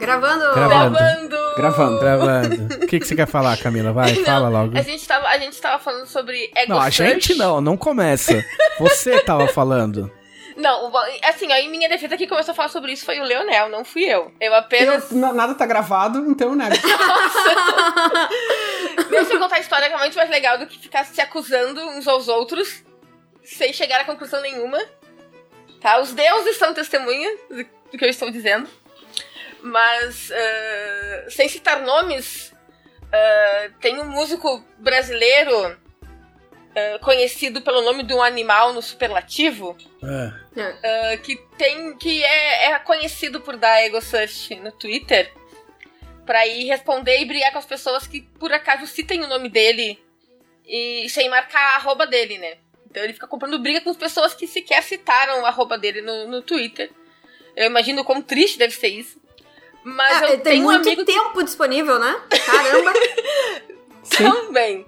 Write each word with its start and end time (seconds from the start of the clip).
Gravando. 0.00 0.52
Gravando. 0.54 0.54
Gravando! 0.54 1.38
Gravando. 1.56 2.00
Gravando. 2.00 2.74
O 2.84 2.86
que, 2.86 2.98
que 3.00 3.06
você 3.06 3.14
quer 3.14 3.26
falar, 3.26 3.56
Camila? 3.58 3.92
Vai, 3.92 4.12
Não, 4.12 4.24
fala 4.24 4.48
logo. 4.48 4.76
A 4.76 4.82
gente, 4.82 5.06
tava, 5.06 5.26
a 5.28 5.38
gente 5.38 5.60
tava 5.60 5.82
falando 5.82 6.06
sobre 6.06 6.50
ego 6.54 6.72
Não, 6.72 6.80
a 6.80 6.90
search. 6.90 7.28
gente 7.28 7.34
não, 7.38 7.60
não 7.60 7.76
começa. 7.76 8.44
Você 8.80 9.20
tava 9.20 9.46
falando. 9.48 10.10
Não, 10.56 10.92
assim, 11.24 11.50
ó, 11.50 11.54
em 11.56 11.70
minha 11.70 11.88
defesa, 11.88 12.16
quem 12.16 12.28
começou 12.28 12.52
a 12.52 12.54
falar 12.54 12.68
sobre 12.68 12.92
isso 12.92 13.04
foi 13.06 13.18
o 13.20 13.24
Leonel, 13.24 13.68
não 13.70 13.84
fui 13.84 14.04
eu. 14.04 14.30
Eu 14.40 14.54
apenas. 14.54 15.10
Eu- 15.10 15.16
na- 15.18 15.32
nada 15.32 15.54
tá 15.54 15.64
gravado, 15.64 16.18
então 16.28 16.50
eu 16.50 16.54
nego. 16.56 16.74
Deixa 19.08 19.32
eu 19.34 19.38
contar 19.38 19.56
a 19.56 19.60
história 19.60 19.88
que 19.88 19.94
é 19.94 19.98
muito 19.98 20.16
mais 20.16 20.28
legal 20.30 20.58
do 20.58 20.66
que 20.66 20.78
ficar 20.78 21.04
se 21.04 21.20
acusando 21.20 21.80
uns 21.90 22.06
aos 22.06 22.28
outros 22.28 22.82
sem 23.44 23.72
chegar 23.72 24.00
a 24.00 24.04
conclusão 24.04 24.40
nenhuma. 24.42 24.78
Tá? 25.80 26.00
Os 26.00 26.12
deuses 26.12 26.56
são 26.58 26.74
testemunha 26.74 27.30
do 27.92 27.98
que 27.98 28.04
eu 28.04 28.08
estou 28.08 28.30
dizendo. 28.30 28.68
Mas, 29.62 30.32
ah, 30.32 31.30
sem 31.30 31.48
citar 31.48 31.82
nomes, 31.82 32.52
ah, 33.12 33.70
tem 33.80 34.00
um 34.00 34.06
músico 34.06 34.64
brasileiro 34.78 35.76
ah, 36.74 36.98
conhecido 37.00 37.60
pelo 37.60 37.82
nome 37.82 38.02
de 38.02 38.12
um 38.14 38.22
animal 38.22 38.72
no 38.72 38.82
superlativo 38.82 39.76
É. 40.02 41.16
que 41.18 41.36
tem 41.56 41.96
que 41.96 42.24
é, 42.24 42.72
é 42.72 42.78
conhecido 42.80 43.40
por 43.40 43.56
dar 43.56 43.80
ego 43.82 44.00
search 44.00 44.54
no 44.56 44.72
Twitter 44.72 45.32
pra 46.26 46.46
ir 46.46 46.64
responder 46.64 47.20
e 47.20 47.24
brigar 47.24 47.52
com 47.52 47.58
as 47.58 47.66
pessoas 47.66 48.06
que 48.06 48.22
por 48.38 48.52
acaso 48.52 48.86
citem 48.86 49.22
o 49.22 49.28
nome 49.28 49.48
dele 49.48 50.02
e 50.66 51.08
sem 51.08 51.28
marcar 51.28 51.60
a 51.60 51.76
arroba 51.76 52.06
dele, 52.06 52.38
né? 52.38 52.56
Então 52.90 53.02
ele 53.02 53.12
fica 53.12 53.26
comprando 53.26 53.58
briga 53.58 53.80
com 53.80 53.90
as 53.90 53.96
pessoas 53.96 54.34
que 54.34 54.46
sequer 54.46 54.82
citaram 54.82 55.44
a 55.44 55.48
arroba 55.48 55.78
dele 55.78 56.00
no, 56.02 56.26
no 56.28 56.42
Twitter. 56.42 56.90
Eu 57.56 57.66
imagino 57.66 58.04
quão 58.04 58.20
triste 58.22 58.58
deve 58.58 58.74
ser 58.74 58.88
isso. 58.88 59.20
Mas 59.84 60.22
É, 60.22 60.24
eu 60.26 60.28
tem 60.28 60.40
tenho 60.40 60.62
um 60.62 60.72
muito 60.72 60.86
amigo 60.86 61.04
tempo 61.04 61.42
disponível, 61.42 61.98
né? 61.98 62.20
Caramba. 62.46 62.92
Também. 64.16 64.86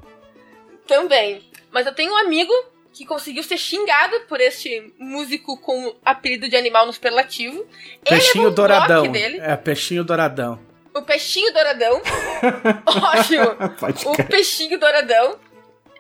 Também. 0.87 1.43
Mas 1.73 1.87
eu 1.87 1.95
tenho 1.95 2.13
um 2.13 2.17
amigo 2.17 2.53
que 2.93 3.05
conseguiu 3.05 3.43
ser 3.43 3.59
xingado 3.59 4.21
por 4.29 4.41
este 4.41 4.93
músico 4.99 5.59
com 5.59 5.95
apelido 6.05 6.49
de 6.49 6.57
animal 6.57 6.87
no 6.87 6.93
superlativo. 6.93 7.67
Peixinho 8.09 8.45
levou 8.45 8.53
um 8.53 8.55
douradão. 8.55 9.13
É, 9.41 9.57
peixinho 9.57 10.05
douradão. 10.05 10.61
o 10.95 11.03
peixinho 11.03 11.53
douradão. 11.53 12.01
Ótimo. 12.87 13.71
Pode 13.81 14.07
O 14.07 14.25
peixinho 14.29 14.79
douradão. 14.79 15.39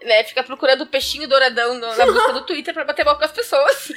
Né, 0.05 0.23
fica 0.25 0.43
procurando 0.43 0.83
o 0.83 0.87
peixinho 0.87 1.27
douradão 1.27 1.73
no- 1.75 1.97
na 1.97 2.05
busca 2.05 2.33
do 2.35 2.43
Twitter 2.45 2.75
pra 2.75 2.85
bater 2.85 3.05
boca 3.05 3.21
com 3.21 3.25
as 3.25 3.33
pessoas. 3.33 3.91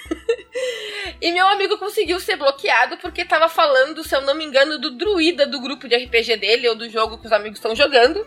e 1.22 1.32
meu 1.34 1.46
amigo 1.48 1.78
conseguiu 1.78 2.18
ser 2.20 2.38
bloqueado 2.38 2.96
porque 2.98 3.26
tava 3.26 3.50
falando, 3.50 4.02
se 4.06 4.16
eu 4.16 4.22
não 4.22 4.34
me 4.34 4.46
engano, 4.46 4.80
do 4.80 4.92
druida 4.92 5.46
do 5.46 5.60
grupo 5.60 5.86
de 5.86 5.98
RPG 5.98 6.38
dele, 6.38 6.70
ou 6.70 6.76
do 6.76 6.90
jogo 6.90 7.18
que 7.18 7.26
os 7.26 7.32
amigos 7.34 7.58
estão 7.60 7.76
jogando. 7.76 8.26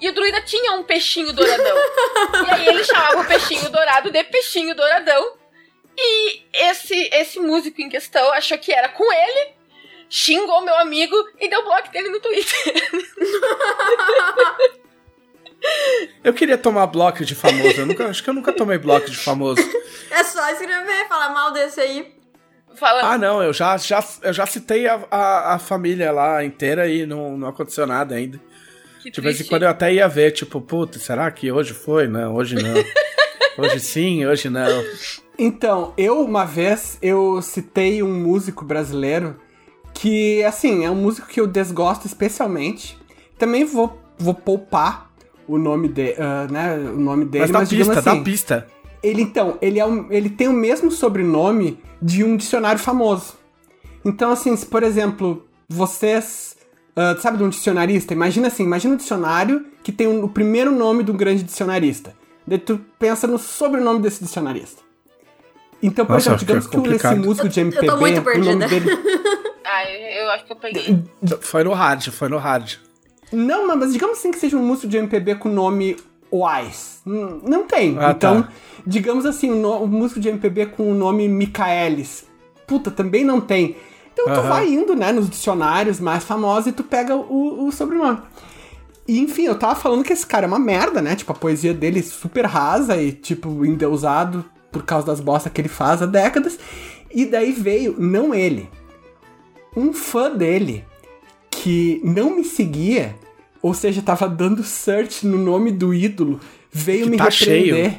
E 0.00 0.08
o 0.08 0.12
druida 0.12 0.42
tinha 0.42 0.72
um 0.72 0.82
peixinho 0.82 1.32
douradão. 1.32 1.76
e 2.48 2.52
aí 2.52 2.66
ele 2.66 2.82
chamava 2.82 3.20
o 3.20 3.26
peixinho 3.26 3.70
dourado 3.70 4.10
de 4.10 4.24
peixinho 4.24 4.74
douradão. 4.74 5.34
E 5.96 6.42
esse, 6.52 7.10
esse 7.12 7.38
músico 7.38 7.80
em 7.80 7.88
questão 7.88 8.32
achou 8.32 8.58
que 8.58 8.72
era 8.72 8.88
com 8.88 9.04
ele, 9.12 9.52
xingou 10.08 10.62
meu 10.62 10.74
amigo 10.78 11.14
e 11.38 11.48
deu 11.48 11.62
bloco 11.62 11.90
dele 11.92 12.08
no 12.08 12.18
Twitter. 12.18 12.58
Eu 16.22 16.32
queria 16.32 16.58
tomar 16.58 16.86
bloco 16.86 17.24
de 17.24 17.34
famoso. 17.34 17.80
Eu 17.80 17.86
nunca, 17.86 18.06
acho 18.06 18.22
que 18.22 18.30
eu 18.30 18.34
nunca 18.34 18.52
tomei 18.52 18.78
bloco 18.78 19.10
de 19.10 19.16
famoso. 19.16 19.60
É 20.12 20.24
só 20.24 20.50
escrever, 20.50 21.06
falar 21.08 21.30
mal 21.32 21.52
desse 21.52 21.80
aí. 21.80 22.12
Falando, 22.74 23.04
Ah, 23.04 23.16
não, 23.16 23.40
eu 23.40 23.52
já, 23.52 23.76
já, 23.76 24.04
eu 24.22 24.32
já 24.32 24.44
citei 24.44 24.88
a, 24.88 25.00
a, 25.08 25.54
a 25.54 25.58
família 25.60 26.10
lá 26.10 26.44
inteira 26.44 26.88
e 26.88 27.06
não, 27.06 27.38
não 27.38 27.46
aconteceu 27.48 27.86
nada 27.86 28.16
ainda. 28.16 28.40
que 29.00 29.08
De 29.08 29.20
vez 29.20 29.40
em 29.40 29.44
quando 29.44 29.62
eu 29.62 29.68
até 29.68 29.92
ia 29.92 30.08
ver, 30.08 30.32
tipo, 30.32 30.60
puta, 30.60 30.98
será 30.98 31.30
que 31.30 31.52
hoje 31.52 31.74
foi? 31.74 32.08
Não, 32.08 32.34
hoje 32.34 32.56
não. 32.56 32.74
hoje 33.64 33.78
sim, 33.78 34.26
hoje 34.26 34.50
não. 34.50 34.84
Então, 35.38 35.94
eu 35.96 36.20
uma 36.20 36.44
vez 36.44 36.98
eu 37.00 37.40
citei 37.40 38.02
um 38.02 38.12
músico 38.12 38.64
brasileiro 38.64 39.40
que, 39.94 40.42
assim, 40.42 40.84
é 40.84 40.90
um 40.90 40.96
músico 40.96 41.28
que 41.28 41.40
eu 41.40 41.46
desgosto 41.46 42.06
especialmente. 42.06 42.98
Também 43.38 43.64
vou, 43.64 44.00
vou 44.18 44.34
poupar 44.34 45.09
o 45.54 45.58
nome 45.58 45.88
de, 45.88 46.14
ah, 46.18 46.46
né, 46.50 46.76
o 46.76 46.98
nome 47.00 47.24
dele, 47.24 47.44
Mas 47.44 47.50
mas, 47.52 47.68
dá 47.70 47.76
pista, 47.76 47.92
assim, 47.98 48.18
dá 48.18 48.24
pista. 48.24 48.66
ele 49.02 49.22
então, 49.22 49.58
ele 49.60 49.78
é 49.78 49.86
um- 49.86 50.06
ele 50.10 50.28
tem 50.30 50.48
o 50.48 50.52
mesmo 50.52 50.90
sobrenome 50.90 51.78
de 52.00 52.22
um 52.24 52.36
dicionário 52.36 52.78
famoso. 52.80 53.34
Então, 54.04 54.30
assim, 54.30 54.54
se 54.56 54.66
por 54.66 54.82
exemplo, 54.82 55.46
vocês 55.68 56.56
ah, 56.96 57.16
sabe 57.18 57.38
de 57.38 57.44
um 57.44 57.48
dicionarista? 57.48 58.12
Imagina 58.12 58.48
assim, 58.48 58.64
imagina 58.64 58.94
um 58.94 58.96
dicionário 58.96 59.64
que 59.82 59.92
tem 59.92 60.06
um- 60.08 60.24
o 60.24 60.28
primeiro 60.28 60.70
nome 60.72 61.02
de 61.04 61.10
um 61.10 61.16
grande 61.16 61.42
dicionarista. 61.42 62.14
Daí 62.46 62.58
tu 62.58 62.80
pensa 62.98 63.26
no 63.26 63.38
sobrenome 63.38 64.00
desse 64.00 64.22
dicionarista. 64.24 64.82
Então, 65.82 66.04
por 66.04 66.14
Nossa, 66.14 66.30
exemplo, 66.34 66.38
que 66.46 66.52
é 66.52 66.54
digamos 66.56 66.66
que, 66.66 66.76
o- 66.76 66.80
esse 66.80 66.88
complicado. 66.90 67.24
músico 67.24 67.48
de 67.48 67.60
MPB, 67.60 67.86
tô 67.86 67.96
muito 67.96 68.20
o 68.20 68.24
nome 68.24 68.42
perdida. 68.42 68.68
dele. 68.68 68.90
Ah, 69.72 69.84
eu, 69.88 70.24
eu 70.24 70.30
acho 70.30 70.46
que 70.46 70.52
eu 70.52 70.56
peguei. 70.56 71.04
Foi 71.42 71.62
no 71.62 71.72
hard, 71.72 72.08
foi 72.10 72.28
no 72.28 72.38
hard. 72.38 72.72
Não, 73.32 73.66
mas 73.76 73.92
digamos 73.92 74.18
assim 74.18 74.30
que 74.30 74.38
seja 74.38 74.56
um 74.56 74.66
músico 74.66 74.88
de 74.88 74.96
MPB 74.96 75.36
com 75.36 75.48
nome 75.48 75.96
Wise. 76.32 76.98
Hum, 77.06 77.40
Não 77.44 77.64
tem. 77.64 77.96
Ah, 77.98 78.12
então, 78.12 78.42
tá. 78.42 78.48
digamos 78.86 79.26
assim, 79.26 79.50
um, 79.50 79.82
um 79.82 79.86
músico 79.86 80.20
de 80.20 80.28
MPB 80.28 80.66
com 80.66 80.90
o 80.90 80.94
nome 80.94 81.28
Michaelis. 81.28 82.24
Puta, 82.66 82.90
também 82.90 83.24
não 83.24 83.40
tem. 83.40 83.76
Então 84.12 84.34
tu 84.34 84.42
vai 84.42 84.68
indo, 84.68 84.94
né, 84.94 85.12
nos 85.12 85.30
dicionários 85.30 85.98
mais 85.98 86.24
famosos 86.24 86.66
e 86.66 86.72
tu 86.72 86.84
pega 86.84 87.16
o, 87.16 87.66
o 87.66 87.72
sobrenome. 87.72 88.18
E 89.08 89.18
enfim, 89.18 89.44
eu 89.44 89.58
tava 89.58 89.74
falando 89.74 90.04
que 90.04 90.12
esse 90.12 90.26
cara 90.26 90.46
é 90.46 90.48
uma 90.48 90.58
merda, 90.58 91.00
né? 91.00 91.16
Tipo, 91.16 91.32
a 91.32 91.34
poesia 91.34 91.72
dele 91.72 92.00
é 92.00 92.02
super 92.02 92.44
rasa 92.46 93.00
e, 93.00 93.12
tipo, 93.12 93.64
endeusado 93.64 94.44
por 94.70 94.84
causa 94.84 95.06
das 95.06 95.20
bostas 95.20 95.52
que 95.52 95.60
ele 95.60 95.68
faz 95.68 96.02
há 96.02 96.06
décadas. 96.06 96.58
E 97.12 97.24
daí 97.24 97.50
veio, 97.50 97.96
não 97.98 98.32
ele, 98.32 98.68
um 99.76 99.92
fã 99.92 100.30
dele 100.30 100.84
que 101.62 102.00
não 102.02 102.36
me 102.36 102.44
seguia, 102.44 103.14
ou 103.60 103.74
seja, 103.74 104.00
tava 104.00 104.26
dando 104.26 104.64
search 104.64 105.26
no 105.26 105.36
nome 105.36 105.70
do 105.70 105.92
ídolo, 105.92 106.40
veio 106.72 107.04
Que 107.04 107.10
me 107.10 107.16
tá 107.18 107.24
repreender. 107.24 107.90
cheio. 107.90 107.98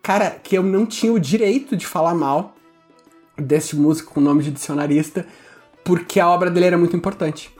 Cara, 0.00 0.30
que 0.30 0.56
eu 0.56 0.62
não 0.62 0.86
tinha 0.86 1.12
o 1.12 1.18
direito 1.18 1.76
de 1.76 1.86
falar 1.86 2.14
mal 2.14 2.54
desse 3.36 3.74
músico 3.74 4.14
com 4.14 4.20
nome 4.20 4.44
de 4.44 4.52
dicionarista, 4.52 5.26
porque 5.82 6.20
a 6.20 6.28
obra 6.28 6.50
dele 6.50 6.66
era 6.66 6.78
muito 6.78 6.96
importante. 6.96 7.50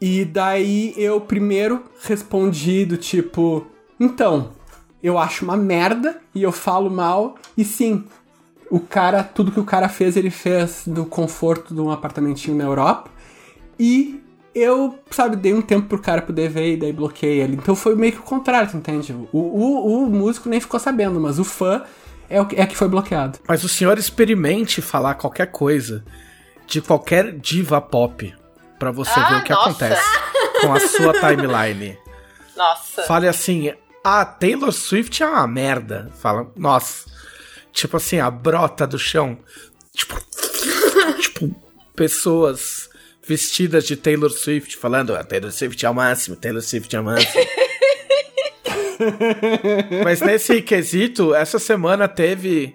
E 0.00 0.24
daí 0.24 0.94
eu 0.96 1.20
primeiro 1.20 1.82
respondi 2.02 2.84
do 2.84 2.96
tipo, 2.96 3.66
então, 3.98 4.52
eu 5.02 5.18
acho 5.18 5.44
uma 5.44 5.56
merda 5.56 6.20
e 6.32 6.42
eu 6.42 6.52
falo 6.52 6.88
mal, 6.88 7.34
e 7.56 7.64
sim, 7.64 8.04
o 8.70 8.78
cara, 8.78 9.24
tudo 9.24 9.50
que 9.50 9.60
o 9.60 9.64
cara 9.64 9.88
fez, 9.88 10.16
ele 10.16 10.30
fez 10.30 10.84
do 10.86 11.04
conforto 11.04 11.74
de 11.74 11.80
um 11.80 11.90
apartamentinho 11.90 12.56
na 12.56 12.64
Europa. 12.64 13.10
E 13.78 14.20
eu, 14.54 14.98
sabe, 15.10 15.36
dei 15.36 15.52
um 15.52 15.60
tempo 15.62 15.88
pro 15.88 15.98
cara 15.98 16.22
poder 16.22 16.48
ver 16.48 16.74
e 16.74 16.76
daí 16.76 16.92
bloqueei 16.92 17.40
ele. 17.40 17.54
Então 17.56 17.74
foi 17.74 17.94
meio 17.96 18.12
que 18.12 18.20
o 18.20 18.22
contrário, 18.22 18.70
tu 18.70 18.76
entende? 18.76 19.12
O, 19.12 19.38
o, 19.38 20.04
o 20.04 20.10
músico 20.10 20.48
nem 20.48 20.60
ficou 20.60 20.78
sabendo, 20.78 21.18
mas 21.20 21.38
o 21.38 21.44
fã 21.44 21.82
é 22.28 22.40
o 22.40 22.46
que, 22.46 22.56
é 22.56 22.66
que 22.66 22.76
foi 22.76 22.88
bloqueado. 22.88 23.38
Mas 23.48 23.64
o 23.64 23.68
senhor 23.68 23.98
experimente 23.98 24.80
falar 24.80 25.14
qualquer 25.14 25.46
coisa 25.50 26.04
de 26.66 26.80
qualquer 26.80 27.36
diva 27.38 27.80
pop 27.80 28.34
pra 28.78 28.90
você 28.90 29.18
Ah, 29.18 29.28
ver 29.30 29.36
o 29.40 29.44
que 29.44 29.52
nossa. 29.52 29.70
acontece 29.70 30.02
com 30.60 30.72
a 30.72 30.80
sua 30.80 31.12
timeline. 31.20 31.98
Nossa. 32.56 33.02
Fale 33.02 33.26
assim, 33.28 33.72
a 34.02 34.24
Taylor 34.24 34.72
Swift 34.72 35.22
é 35.22 35.26
uma 35.26 35.46
merda. 35.46 36.10
Fala, 36.20 36.50
nossa. 36.56 37.10
Tipo 37.72 37.96
assim, 37.96 38.20
a 38.20 38.30
brota 38.30 38.86
do 38.86 38.98
chão. 38.98 39.36
Tipo, 39.92 40.16
tipo 41.20 41.54
pessoas 41.94 42.88
vestidas 43.26 43.84
de 43.86 43.96
Taylor 43.96 44.30
Swift 44.30 44.76
falando, 44.76 45.14
a 45.14 45.24
Taylor 45.24 45.50
Swift 45.50 45.84
é 45.84 45.90
o 45.90 45.94
máximo, 45.94 46.36
Taylor 46.36 46.62
Swift 46.62 46.94
é 46.94 47.00
o 47.00 47.04
máximo. 47.04 47.44
Mas 50.04 50.20
nesse 50.20 50.62
quesito, 50.62 51.34
essa 51.34 51.58
semana 51.58 52.06
teve 52.06 52.74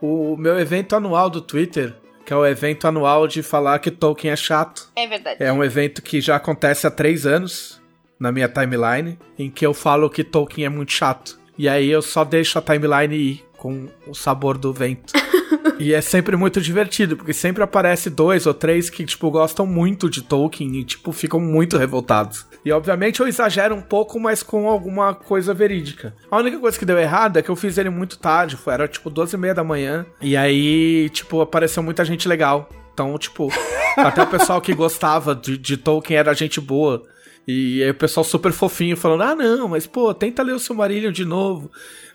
o 0.00 0.36
meu 0.36 0.58
evento 0.58 0.96
anual 0.96 1.30
do 1.30 1.40
Twitter, 1.40 1.94
que 2.24 2.32
é 2.32 2.36
o 2.36 2.46
evento 2.46 2.86
anual 2.86 3.26
de 3.26 3.42
falar 3.42 3.78
que 3.78 3.90
Tolkien 3.90 4.32
é 4.32 4.36
chato. 4.36 4.88
É 4.96 5.06
verdade. 5.06 5.42
É 5.42 5.52
um 5.52 5.62
evento 5.62 6.02
que 6.02 6.20
já 6.20 6.36
acontece 6.36 6.86
há 6.86 6.90
três 6.90 7.26
anos 7.26 7.80
na 8.18 8.30
minha 8.30 8.48
timeline, 8.48 9.18
em 9.38 9.50
que 9.50 9.64
eu 9.64 9.72
falo 9.72 10.10
que 10.10 10.22
Tolkien 10.22 10.66
é 10.66 10.68
muito 10.68 10.92
chato. 10.92 11.40
E 11.56 11.68
aí 11.68 11.90
eu 11.90 12.02
só 12.02 12.24
deixo 12.24 12.58
a 12.58 12.62
timeline 12.62 13.14
ir 13.14 13.44
com 13.56 13.88
o 14.06 14.14
sabor 14.14 14.56
do 14.56 14.72
vento. 14.72 15.12
e 15.78 15.94
é 15.94 16.00
sempre 16.00 16.36
muito 16.36 16.60
divertido, 16.60 17.16
porque 17.16 17.32
sempre 17.32 17.62
aparece 17.62 18.10
dois 18.10 18.46
ou 18.46 18.54
três 18.54 18.90
que, 18.90 19.04
tipo, 19.04 19.30
gostam 19.30 19.66
muito 19.66 20.08
de 20.08 20.22
Tolkien 20.22 20.76
e, 20.76 20.84
tipo, 20.84 21.12
ficam 21.12 21.40
muito 21.40 21.76
revoltados. 21.76 22.46
E 22.64 22.70
obviamente 22.72 23.20
eu 23.20 23.28
exagero 23.28 23.74
um 23.74 23.80
pouco, 23.80 24.20
mas 24.20 24.42
com 24.42 24.68
alguma 24.68 25.14
coisa 25.14 25.54
verídica. 25.54 26.14
A 26.30 26.38
única 26.38 26.58
coisa 26.58 26.78
que 26.78 26.84
deu 26.84 26.98
errado 26.98 27.38
é 27.38 27.42
que 27.42 27.48
eu 27.48 27.56
fiz 27.56 27.78
ele 27.78 27.90
muito 27.90 28.18
tarde, 28.18 28.56
foi, 28.56 28.74
era 28.74 28.86
tipo 28.86 29.08
12 29.08 29.34
e 29.34 29.38
meia 29.38 29.54
da 29.54 29.64
manhã. 29.64 30.04
E 30.20 30.36
aí, 30.36 31.08
tipo, 31.10 31.40
apareceu 31.40 31.82
muita 31.82 32.04
gente 32.04 32.28
legal 32.28 32.68
Então, 32.92 33.16
tipo, 33.16 33.48
até 33.96 34.22
o 34.22 34.26
pessoal 34.26 34.60
que 34.60 34.74
gostava 34.74 35.34
de, 35.34 35.56
de 35.56 35.76
Tolkien 35.76 36.18
era 36.18 36.34
gente 36.34 36.60
boa. 36.60 37.02
E 37.46 37.82
aí 37.82 37.90
o 37.90 37.94
pessoal 37.94 38.22
super 38.22 38.52
fofinho 38.52 38.96
falando, 38.96 39.22
ah, 39.22 39.34
não, 39.34 39.68
mas 39.68 39.86
pô, 39.86 40.12
tenta 40.12 40.42
ler 40.42 40.52
o 40.52 40.58
Silmarillion 40.58 41.10
de 41.10 41.24
novo. 41.24 41.70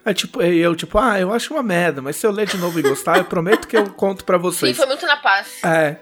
Aí, 0.06 0.14
tipo, 0.14 0.40
eu, 0.40 0.76
tipo, 0.76 0.98
ah, 0.98 1.18
eu 1.18 1.32
acho 1.32 1.52
uma 1.52 1.64
merda, 1.64 2.00
mas 2.00 2.14
se 2.14 2.24
eu 2.24 2.30
ler 2.30 2.46
de 2.46 2.56
novo 2.58 2.78
e 2.78 2.82
gostar, 2.82 3.18
eu 3.18 3.24
prometo 3.24 3.66
que 3.66 3.76
eu 3.76 3.90
conto 3.90 4.24
pra 4.24 4.36
Sim, 4.36 4.42
vocês. 4.42 4.76
foi 4.76 4.86
muito 4.86 5.04
na 5.04 5.16
paz. 5.16 5.64
É. 5.64 5.96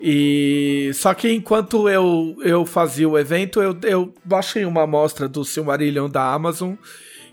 E 0.00 0.90
só 0.94 1.12
que 1.12 1.30
enquanto 1.30 1.86
eu, 1.86 2.34
eu 2.40 2.64
fazia 2.64 3.06
o 3.06 3.18
evento, 3.18 3.60
eu, 3.60 3.78
eu 3.82 4.14
baixei 4.24 4.64
uma 4.64 4.84
amostra 4.84 5.28
do 5.28 5.44
Silmarillion 5.44 6.08
da 6.08 6.32
Amazon. 6.32 6.72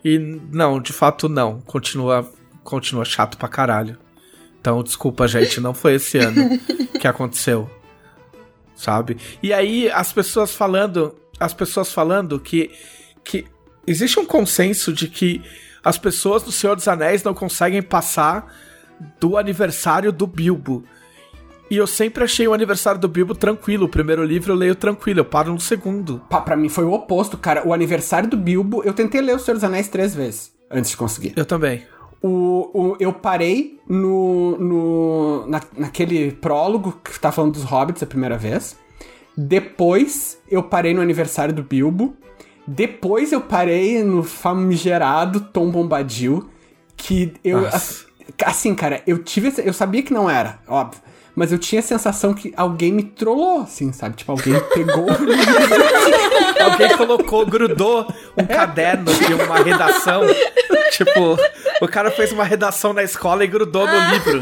E 0.04 0.20
não, 0.20 0.82
de 0.82 0.92
fato 0.92 1.30
não. 1.30 1.62
Continua, 1.62 2.30
continua 2.62 3.06
chato 3.06 3.38
pra 3.38 3.48
caralho. 3.48 3.98
Então, 4.60 4.84
desculpa, 4.84 5.30
gente, 5.30 5.62
não 5.62 5.74
foi 5.74 5.94
esse 5.94 6.18
ano 6.18 6.60
que 7.00 7.08
aconteceu. 7.08 7.72
Sabe? 8.76 9.16
E 9.42 9.54
aí 9.54 9.90
as 9.90 10.12
pessoas 10.12 10.54
falando, 10.54 11.16
as 11.40 11.54
pessoas 11.54 11.94
falando 11.94 12.38
que 12.38 12.70
que 13.24 13.46
existe 13.88 14.20
um 14.20 14.26
consenso 14.26 14.92
de 14.92 15.08
que 15.08 15.42
as 15.84 15.98
pessoas 15.98 16.44
do 16.44 16.52
Senhor 16.52 16.76
dos 16.76 16.88
Anéis 16.88 17.24
não 17.24 17.34
conseguem 17.34 17.82
passar 17.82 18.54
do 19.20 19.38
aniversário 19.38 20.12
do 20.12 20.26
Bilbo. 20.26 20.84
E 21.70 21.76
eu 21.76 21.86
sempre 21.86 22.24
achei 22.24 22.48
o 22.48 22.54
aniversário 22.54 23.00
do 23.00 23.08
Bilbo 23.08 23.36
tranquilo. 23.36 23.86
O 23.86 23.90
primeiro 23.90 24.24
livro 24.24 24.54
eu 24.54 24.56
leio 24.56 24.76
tranquilo, 24.76 25.20
eu 25.20 25.26
paro 25.26 25.52
no 25.52 25.60
segundo. 25.60 26.22
Pá, 26.30 26.40
pra 26.40 26.56
mim 26.56 26.70
foi 26.70 26.86
o 26.86 26.94
oposto, 26.94 27.38
cara. 27.38 27.68
O 27.68 27.74
aniversário 27.74 28.30
do 28.30 28.38
Bilbo, 28.38 28.82
eu 28.86 28.94
tentei 28.94 29.20
ler 29.22 29.36
O 29.36 29.40
Senhor 29.40 29.56
dos 29.56 29.64
Anéis 29.64 29.90
três 29.90 30.16
vezes 30.16 30.54
antes 30.72 30.92
de 30.92 30.98
conseguir. 30.98 31.34
Eu 31.36 31.46
também. 31.46 31.84
O, 32.22 32.70
o, 32.74 32.98
eu 33.00 33.14
parei 33.14 33.80
no, 33.88 34.58
no 34.58 35.48
na, 35.48 35.62
naquele 35.78 36.32
prólogo 36.32 37.00
que 37.04 37.20
tá 37.20 37.32
falando 37.32 37.54
dos 37.54 37.64
hobbits 37.64 38.02
a 38.02 38.08
primeira 38.08 38.38
vez. 38.38 38.78
Depois 39.38 40.42
eu 40.50 40.64
parei 40.64 40.94
no 40.94 41.02
aniversário 41.02 41.54
do 41.54 41.64
Bilbo. 41.64 42.16
Depois 42.68 43.32
eu 43.32 43.40
parei 43.40 44.04
no 44.04 44.24
famigerado 44.24 45.40
Tom 45.40 45.72
Bombadil. 45.72 46.50
Que 46.98 47.34
eu. 47.44 47.62
Nossa. 47.62 48.06
Assim, 48.46 48.76
cara, 48.76 49.02
eu 49.08 49.20
tive. 49.24 49.54
Eu 49.64 49.74
sabia 49.74 50.04
que 50.04 50.12
não 50.12 50.30
era, 50.30 50.60
óbvio. 50.68 51.02
Mas 51.34 51.52
eu 51.52 51.60
tinha 51.60 51.80
a 51.80 51.84
sensação 51.84 52.34
que 52.34 52.52
alguém 52.58 52.92
me 52.92 53.04
trollou, 53.04 53.62
assim, 53.62 53.94
sabe? 53.94 54.16
Tipo, 54.16 54.32
alguém 54.32 54.60
pegou 54.74 55.06
o 55.06 55.14
livro. 55.24 56.64
Alguém 56.72 56.98
colocou, 56.98 57.46
grudou 57.46 58.12
um 58.36 58.46
caderno 58.46 59.14
de 59.14 59.34
uma 59.36 59.60
redação. 59.60 60.24
tipo, 60.92 61.38
o 61.80 61.88
cara 61.88 62.10
fez 62.10 62.32
uma 62.32 62.44
redação 62.44 62.92
na 62.92 63.04
escola 63.04 63.44
e 63.44 63.48
grudou 63.48 63.86
no 63.86 64.00
livro. 64.12 64.42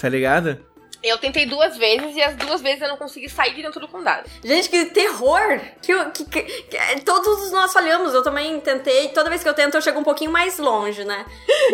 Tá 0.00 0.08
ligado? 0.08 0.58
Eu 1.02 1.18
tentei 1.18 1.46
duas 1.46 1.76
vezes 1.76 2.14
e 2.14 2.22
as 2.22 2.36
duas 2.36 2.62
vezes 2.62 2.80
eu 2.82 2.88
não 2.88 2.96
consegui 2.96 3.28
sair 3.28 3.54
de 3.54 3.62
dentro 3.62 3.80
do 3.80 3.88
condado. 3.88 4.28
Gente, 4.44 4.68
que 4.68 4.84
terror! 4.86 5.60
Que, 5.82 5.92
que, 6.10 6.24
que- 6.26 6.42
que- 6.42 6.76
é, 6.76 6.94
todos 7.00 7.50
nós 7.50 7.72
falhamos. 7.72 8.14
Eu 8.14 8.22
também 8.22 8.60
tentei. 8.60 9.08
Toda 9.08 9.28
vez 9.28 9.42
que 9.42 9.48
eu 9.48 9.54
tento, 9.54 9.74
eu 9.76 9.82
chego 9.82 9.98
um 9.98 10.04
pouquinho 10.04 10.30
mais 10.30 10.58
longe, 10.58 11.04
né? 11.04 11.26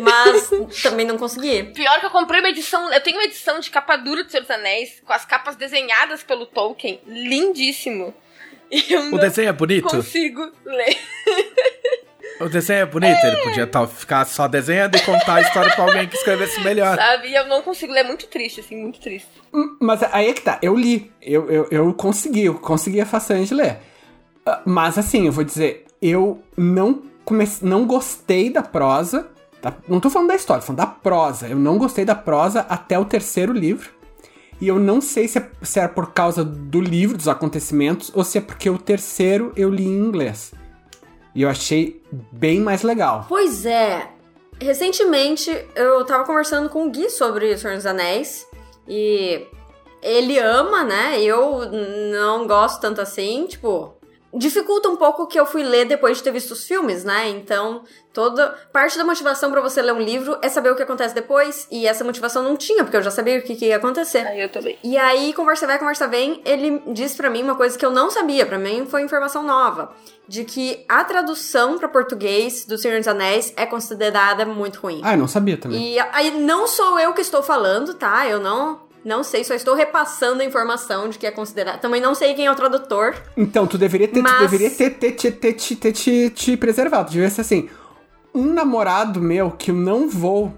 Mas 0.02 0.48
também 0.82 1.04
não 1.06 1.18
consegui. 1.18 1.64
Pior 1.74 2.00
que 2.00 2.06
eu 2.06 2.10
comprei 2.10 2.40
uma 2.40 2.48
edição. 2.48 2.90
Eu 2.92 3.02
tenho 3.02 3.18
uma 3.18 3.24
edição 3.24 3.60
de 3.60 3.70
capa 3.70 3.96
dura 3.96 4.24
do 4.24 4.30
Senhor 4.30 4.40
dos 4.42 4.50
Anéis, 4.50 5.02
com 5.04 5.12
as 5.12 5.24
capas 5.26 5.56
desenhadas 5.56 6.22
pelo 6.22 6.46
Tolkien. 6.46 7.00
Lindíssimo. 7.06 8.14
E 8.70 8.92
eu 8.92 9.00
O 9.00 9.10
não 9.10 9.18
desenho 9.18 9.48
é 9.48 9.52
bonito? 9.52 9.88
consigo 9.88 10.50
ler. 10.64 10.96
O 12.40 12.48
desenho 12.48 12.80
é 12.80 12.86
bonito, 12.86 13.18
ele 13.24 13.36
podia 13.38 13.66
tá, 13.66 13.86
ficar 13.86 14.24
só 14.24 14.46
desenhando 14.46 14.96
e 14.96 15.00
contar 15.00 15.36
a 15.36 15.40
história 15.40 15.74
pra 15.74 15.84
alguém 15.84 16.06
que 16.06 16.16
escrevesse 16.16 16.60
melhor. 16.60 16.96
Sabe? 16.96 17.28
E 17.28 17.34
eu 17.34 17.46
não 17.48 17.62
consigo 17.62 17.92
ler. 17.92 18.00
É 18.00 18.04
muito 18.04 18.26
triste, 18.28 18.60
assim, 18.60 18.76
muito 18.80 19.00
triste. 19.00 19.28
Mas 19.80 20.02
aí 20.12 20.28
é 20.28 20.32
que 20.32 20.42
tá, 20.42 20.58
eu 20.62 20.76
li. 20.76 21.10
Eu, 21.20 21.50
eu, 21.50 21.68
eu 21.70 21.94
consegui, 21.94 22.44
eu 22.44 22.54
consegui 22.54 23.00
a 23.00 23.06
façanha 23.06 23.44
de 23.44 23.54
ler. 23.54 23.78
Ah, 24.46 24.62
Mas 24.64 24.96
assim, 24.96 25.26
eu 25.26 25.32
vou 25.32 25.42
dizer, 25.42 25.84
eu 26.00 26.40
não 26.56 27.02
comecei, 27.24 27.68
não 27.68 27.84
gostei 27.86 28.50
da 28.50 28.62
prosa. 28.62 29.28
tá? 29.60 29.74
Não 29.88 29.98
tô 29.98 30.08
falando 30.08 30.28
da 30.28 30.36
história, 30.36 30.60
tô 30.60 30.68
falando 30.68 30.78
da 30.78 30.86
prosa. 30.86 31.48
Eu 31.48 31.56
não 31.56 31.76
gostei 31.76 32.04
da 32.04 32.14
prosa 32.14 32.60
até 32.68 32.96
o 32.98 33.04
terceiro 33.04 33.52
livro. 33.52 33.90
E 34.60 34.66
eu 34.68 34.78
não 34.78 35.00
sei 35.00 35.26
se, 35.28 35.38
é, 35.38 35.48
se 35.62 35.78
era 35.78 35.88
por 35.88 36.12
causa 36.12 36.44
do 36.44 36.80
livro, 36.80 37.16
dos 37.16 37.28
acontecimentos, 37.28 38.10
ou 38.14 38.24
se 38.24 38.38
é 38.38 38.40
porque 38.40 38.68
o 38.70 38.78
terceiro 38.78 39.52
eu 39.56 39.70
li 39.70 39.84
em 39.84 39.98
inglês. 39.98 40.52
E 41.38 41.42
eu 41.42 41.48
achei 41.48 42.02
bem 42.32 42.58
mais 42.58 42.82
legal. 42.82 43.24
Pois 43.28 43.64
é. 43.64 44.08
Recentemente 44.60 45.48
eu 45.76 46.04
tava 46.04 46.24
conversando 46.24 46.68
com 46.68 46.84
o 46.84 46.90
Gui 46.90 47.08
sobre 47.08 47.52
O 47.52 47.56
Senhor 47.56 47.76
dos 47.76 47.86
Anéis. 47.86 48.44
E 48.88 49.46
ele 50.02 50.36
ama, 50.36 50.82
né? 50.82 51.22
Eu 51.22 51.60
não 52.10 52.44
gosto 52.44 52.80
tanto 52.80 53.00
assim. 53.00 53.46
Tipo, 53.46 53.94
dificulta 54.32 54.88
um 54.88 54.96
pouco 54.96 55.22
o 55.22 55.26
que 55.26 55.38
eu 55.38 55.46
fui 55.46 55.62
ler 55.62 55.86
depois 55.86 56.18
de 56.18 56.22
ter 56.22 56.32
visto 56.32 56.52
os 56.52 56.66
filmes, 56.66 57.04
né? 57.04 57.28
Então, 57.28 57.82
toda 58.12 58.48
parte 58.72 58.98
da 58.98 59.04
motivação 59.04 59.50
pra 59.50 59.60
você 59.60 59.80
ler 59.80 59.92
um 59.92 60.00
livro 60.00 60.38
é 60.42 60.48
saber 60.48 60.70
o 60.70 60.76
que 60.76 60.82
acontece 60.82 61.14
depois. 61.14 61.66
E 61.70 61.86
essa 61.86 62.04
motivação 62.04 62.42
não 62.42 62.56
tinha, 62.56 62.84
porque 62.84 62.96
eu 62.96 63.02
já 63.02 63.10
sabia 63.10 63.38
o 63.38 63.42
que, 63.42 63.56
que 63.56 63.66
ia 63.66 63.76
acontecer. 63.76 64.26
Aí 64.26 64.40
eu 64.40 64.48
também. 64.48 64.78
E 64.84 64.96
aí, 64.96 65.32
conversa 65.32 65.66
vai, 65.66 65.78
conversa 65.78 66.06
vem, 66.06 66.42
ele 66.44 66.82
disse 66.88 67.16
pra 67.16 67.30
mim 67.30 67.42
uma 67.42 67.54
coisa 67.54 67.78
que 67.78 67.84
eu 67.84 67.90
não 67.90 68.10
sabia, 68.10 68.44
pra 68.44 68.58
mim 68.58 68.86
foi 68.86 69.02
informação 69.02 69.42
nova, 69.42 69.92
de 70.26 70.44
que 70.44 70.84
a 70.88 71.04
tradução 71.04 71.78
pra 71.78 71.88
português 71.88 72.64
do 72.66 72.76
Senhor 72.76 72.98
dos 72.98 73.08
Anéis 73.08 73.52
é 73.56 73.64
considerada 73.64 74.44
muito 74.44 74.80
ruim. 74.80 75.00
Ah, 75.02 75.14
eu 75.14 75.18
não 75.18 75.28
sabia 75.28 75.56
também. 75.56 75.94
E 75.94 75.98
aí 75.98 76.30
não 76.38 76.66
sou 76.66 76.98
eu 76.98 77.14
que 77.14 77.22
estou 77.22 77.42
falando, 77.42 77.94
tá? 77.94 78.26
Eu 78.26 78.40
não 78.40 78.87
não 79.04 79.22
sei, 79.22 79.44
só 79.44 79.54
estou 79.54 79.74
repassando 79.74 80.42
a 80.42 80.44
informação 80.44 81.08
de 81.08 81.18
que 81.18 81.26
é 81.26 81.30
considerado. 81.30 81.80
Também 81.80 82.00
não 82.00 82.14
sei 82.14 82.34
quem 82.34 82.46
é 82.46 82.50
o 82.50 82.54
tradutor. 82.54 83.14
Então, 83.36 83.66
tu 83.66 83.78
deveria 83.78 84.08
ter, 84.08 84.20
tu 84.20 84.22
Mas- 84.22 84.40
deveria 84.40 84.70
ter, 84.70 84.90
ter, 84.90 85.12
ter, 85.12 85.32
ter, 85.32 85.52
te- 85.54 85.76
ter 85.76 85.92
te, 85.92 86.30
te 86.30 86.56
preservado. 86.56 87.10
Devia 87.10 87.30
ser 87.30 87.40
assim: 87.42 87.68
um 88.34 88.52
namorado 88.52 89.20
meu 89.20 89.50
que 89.50 89.70
eu 89.70 89.74
não 89.74 90.08
vou 90.08 90.52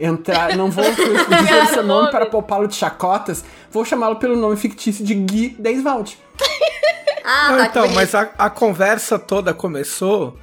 entrar, 0.00 0.56
não 0.56 0.70
vou 0.70 0.84
dizer 0.90 1.66
seu 1.72 1.82
nome 1.84 2.10
para 2.10 2.26
poupá-lo 2.26 2.66
de 2.66 2.74
chacotas, 2.74 3.44
vou 3.70 3.84
chamá-lo 3.84 4.16
pelo 4.16 4.36
nome 4.36 4.56
fictício 4.56 5.04
de 5.04 5.14
Gui 5.14 5.56
Deiswald. 5.58 6.18
Ah, 7.24 7.50
Não, 7.52 7.58
tá. 7.58 7.66
então, 7.66 7.88
mas 7.92 8.16
a, 8.16 8.22
a 8.36 8.50
conversa 8.50 9.16
toda 9.16 9.54
começou 9.54 10.36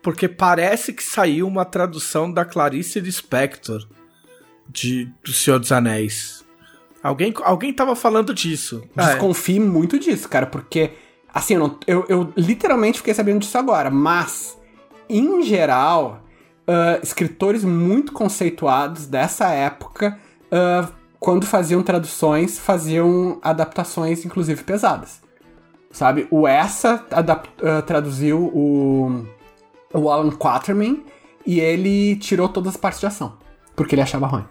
porque 0.00 0.28
parece 0.28 0.92
que 0.92 1.02
saiu 1.02 1.48
uma 1.48 1.64
tradução 1.64 2.32
da 2.32 2.44
Clarice 2.44 3.00
Lispector 3.00 3.84
de 4.68 5.06
do 5.24 5.32
Senhor 5.32 5.58
dos 5.58 5.72
Anéis. 5.72 6.41
Alguém, 7.02 7.34
alguém 7.42 7.72
tava 7.72 7.96
falando 7.96 8.32
disso. 8.32 8.82
É. 8.96 9.06
Desconfie 9.06 9.58
muito 9.58 9.98
disso, 9.98 10.28
cara, 10.28 10.46
porque, 10.46 10.92
assim, 11.32 11.54
eu, 11.54 11.60
não- 11.60 11.78
eu, 11.86 12.04
eu 12.08 12.32
literalmente 12.36 12.98
fiquei 12.98 13.12
sabendo 13.14 13.40
disso 13.40 13.58
agora, 13.58 13.90
mas, 13.90 14.56
em 15.08 15.42
geral, 15.42 16.22
ah, 16.66 17.00
escritores 17.02 17.64
muito 17.64 18.12
conceituados 18.12 19.06
dessa 19.06 19.48
época, 19.48 20.16
ah, 20.50 20.88
quando 21.18 21.44
faziam 21.46 21.82
traduções, 21.82 22.58
faziam 22.58 23.38
adaptações, 23.42 24.24
inclusive, 24.24 24.62
pesadas. 24.62 25.20
Sabe? 25.90 26.26
O 26.30 26.46
Essa 26.48 27.04
ah, 27.10 27.82
traduziu 27.82 28.38
o, 28.38 29.26
o 29.92 30.08
Alan 30.10 30.30
Quatermain 30.30 31.04
e 31.44 31.58
ele 31.60 32.16
tirou 32.16 32.48
todas 32.48 32.74
as 32.74 32.76
partes 32.80 33.00
de 33.00 33.06
ação. 33.06 33.34
Porque 33.74 33.94
ele 33.94 34.02
achava 34.02 34.26
ruim. 34.26 34.46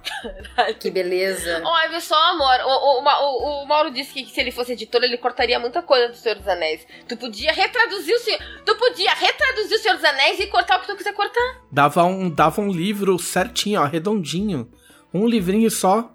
Que 0.79 0.89
beleza. 0.89 1.61
Olha, 1.63 1.89
viu 1.89 2.01
só, 2.01 2.15
amor. 2.31 2.59
O, 2.65 3.01
o, 3.01 3.03
o, 3.03 3.63
o 3.63 3.67
Mauro 3.67 3.91
disse 3.91 4.13
que 4.13 4.25
se 4.25 4.39
ele 4.41 4.51
fosse 4.51 4.73
editor, 4.73 5.03
ele 5.03 5.17
cortaria 5.17 5.59
muita 5.59 5.81
coisa 5.83 6.09
do 6.09 6.15
Senhor 6.15 6.35
dos 6.35 6.47
Anéis. 6.47 6.85
Tu 7.07 7.15
podia 7.15 7.51
retraduzir 7.51 8.15
o 8.15 8.19
Senhor. 8.19 8.39
Tu 8.65 8.75
podia 8.75 9.13
retraduzir 9.13 9.77
o 9.77 9.79
Senhor 9.79 9.95
dos 9.95 10.03
Anéis 10.03 10.39
e 10.39 10.47
cortar 10.47 10.77
o 10.77 10.81
que 10.81 10.87
tu 10.87 10.95
quiser 10.95 11.13
cortar. 11.13 11.61
Dava 11.71 12.03
um, 12.03 12.29
dava 12.29 12.61
um 12.61 12.71
livro 12.71 13.17
certinho, 13.19 13.81
ó, 13.81 13.85
redondinho. 13.85 14.71
Um 15.13 15.27
livrinho 15.27 15.69
só. 15.69 16.11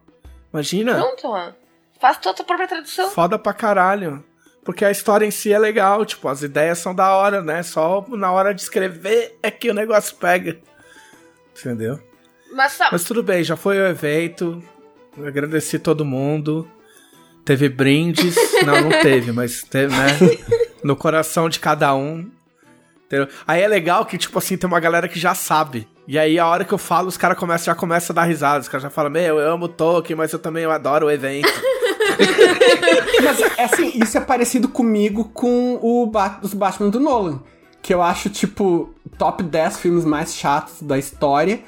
Imagina. 0.52 0.94
Pronto, 0.94 1.28
ó. 1.28 1.52
Faz 2.00 2.18
tua, 2.18 2.34
tua 2.34 2.44
própria 2.44 2.68
tradução. 2.68 3.10
Foda 3.10 3.38
pra 3.38 3.52
caralho. 3.52 4.25
Porque 4.64 4.84
a 4.84 4.90
história 4.90 5.25
em 5.25 5.30
si 5.30 5.52
é 5.52 5.58
legal, 5.58 6.04
tipo, 6.04 6.26
as 6.28 6.42
ideias 6.42 6.78
são 6.78 6.92
da 6.92 7.14
hora, 7.14 7.40
né? 7.40 7.62
Só 7.62 8.04
na 8.08 8.32
hora 8.32 8.52
de 8.52 8.62
escrever 8.62 9.38
é 9.40 9.48
que 9.48 9.70
o 9.70 9.75
negócio 9.75 10.16
pega. 10.16 10.58
Entendeu? 11.56 12.00
Mas 12.56 12.72
sabe. 12.72 12.90
Mas 12.92 13.04
tudo 13.04 13.22
bem, 13.22 13.44
já 13.44 13.56
foi 13.56 13.78
o 13.78 13.86
evento. 13.86 14.62
Eu 15.16 15.26
agradeci 15.26 15.78
todo 15.78 16.04
mundo. 16.04 16.66
Teve 17.44 17.68
brindes. 17.68 18.34
Não, 18.64 18.80
não 18.82 18.90
teve, 19.02 19.30
mas 19.32 19.62
teve, 19.62 19.94
né? 19.94 20.06
No 20.82 20.96
coração 20.96 21.48
de 21.48 21.60
cada 21.60 21.94
um. 21.94 22.28
Entendeu? 23.06 23.28
Aí 23.46 23.62
é 23.62 23.68
legal 23.68 24.04
que, 24.04 24.18
tipo 24.18 24.36
assim, 24.38 24.56
tem 24.56 24.66
uma 24.66 24.80
galera 24.80 25.06
que 25.06 25.18
já 25.18 25.34
sabe. 25.34 25.86
E 26.08 26.18
aí, 26.18 26.38
a 26.38 26.46
hora 26.46 26.64
que 26.64 26.72
eu 26.72 26.78
falo, 26.78 27.06
os 27.08 27.16
caras 27.16 27.38
começam, 27.38 27.66
já 27.66 27.75
começam 27.75 28.12
a 28.12 28.16
dar 28.16 28.25
risada. 28.25 28.60
Os 28.60 28.68
caras 28.68 28.82
já 28.82 28.90
falam, 28.90 29.10
meu, 29.10 29.38
eu 29.38 29.52
amo 29.52 29.68
Tolkien, 29.68 30.16
mas 30.16 30.32
eu 30.32 30.38
também 30.38 30.64
eu 30.64 30.70
adoro 30.72 31.06
o 31.06 31.10
evento. 31.10 31.48
Mas, 33.22 33.40
assim, 33.58 33.92
isso 33.94 34.16
é 34.16 34.20
parecido 34.20 34.68
comigo 34.68 35.25
com 35.34 35.78
o 35.82 36.06
Ba- 36.06 36.38
os 36.42 36.54
Batman 36.54 36.88
do 36.88 37.00
Nolan. 37.00 37.40
Que 37.82 37.92
eu 37.92 38.02
acho, 38.02 38.30
tipo, 38.30 38.94
top 39.18 39.42
10 39.42 39.78
filmes 39.78 40.04
mais 40.04 40.34
chatos 40.34 40.80
da 40.82 40.98
história. 40.98 41.60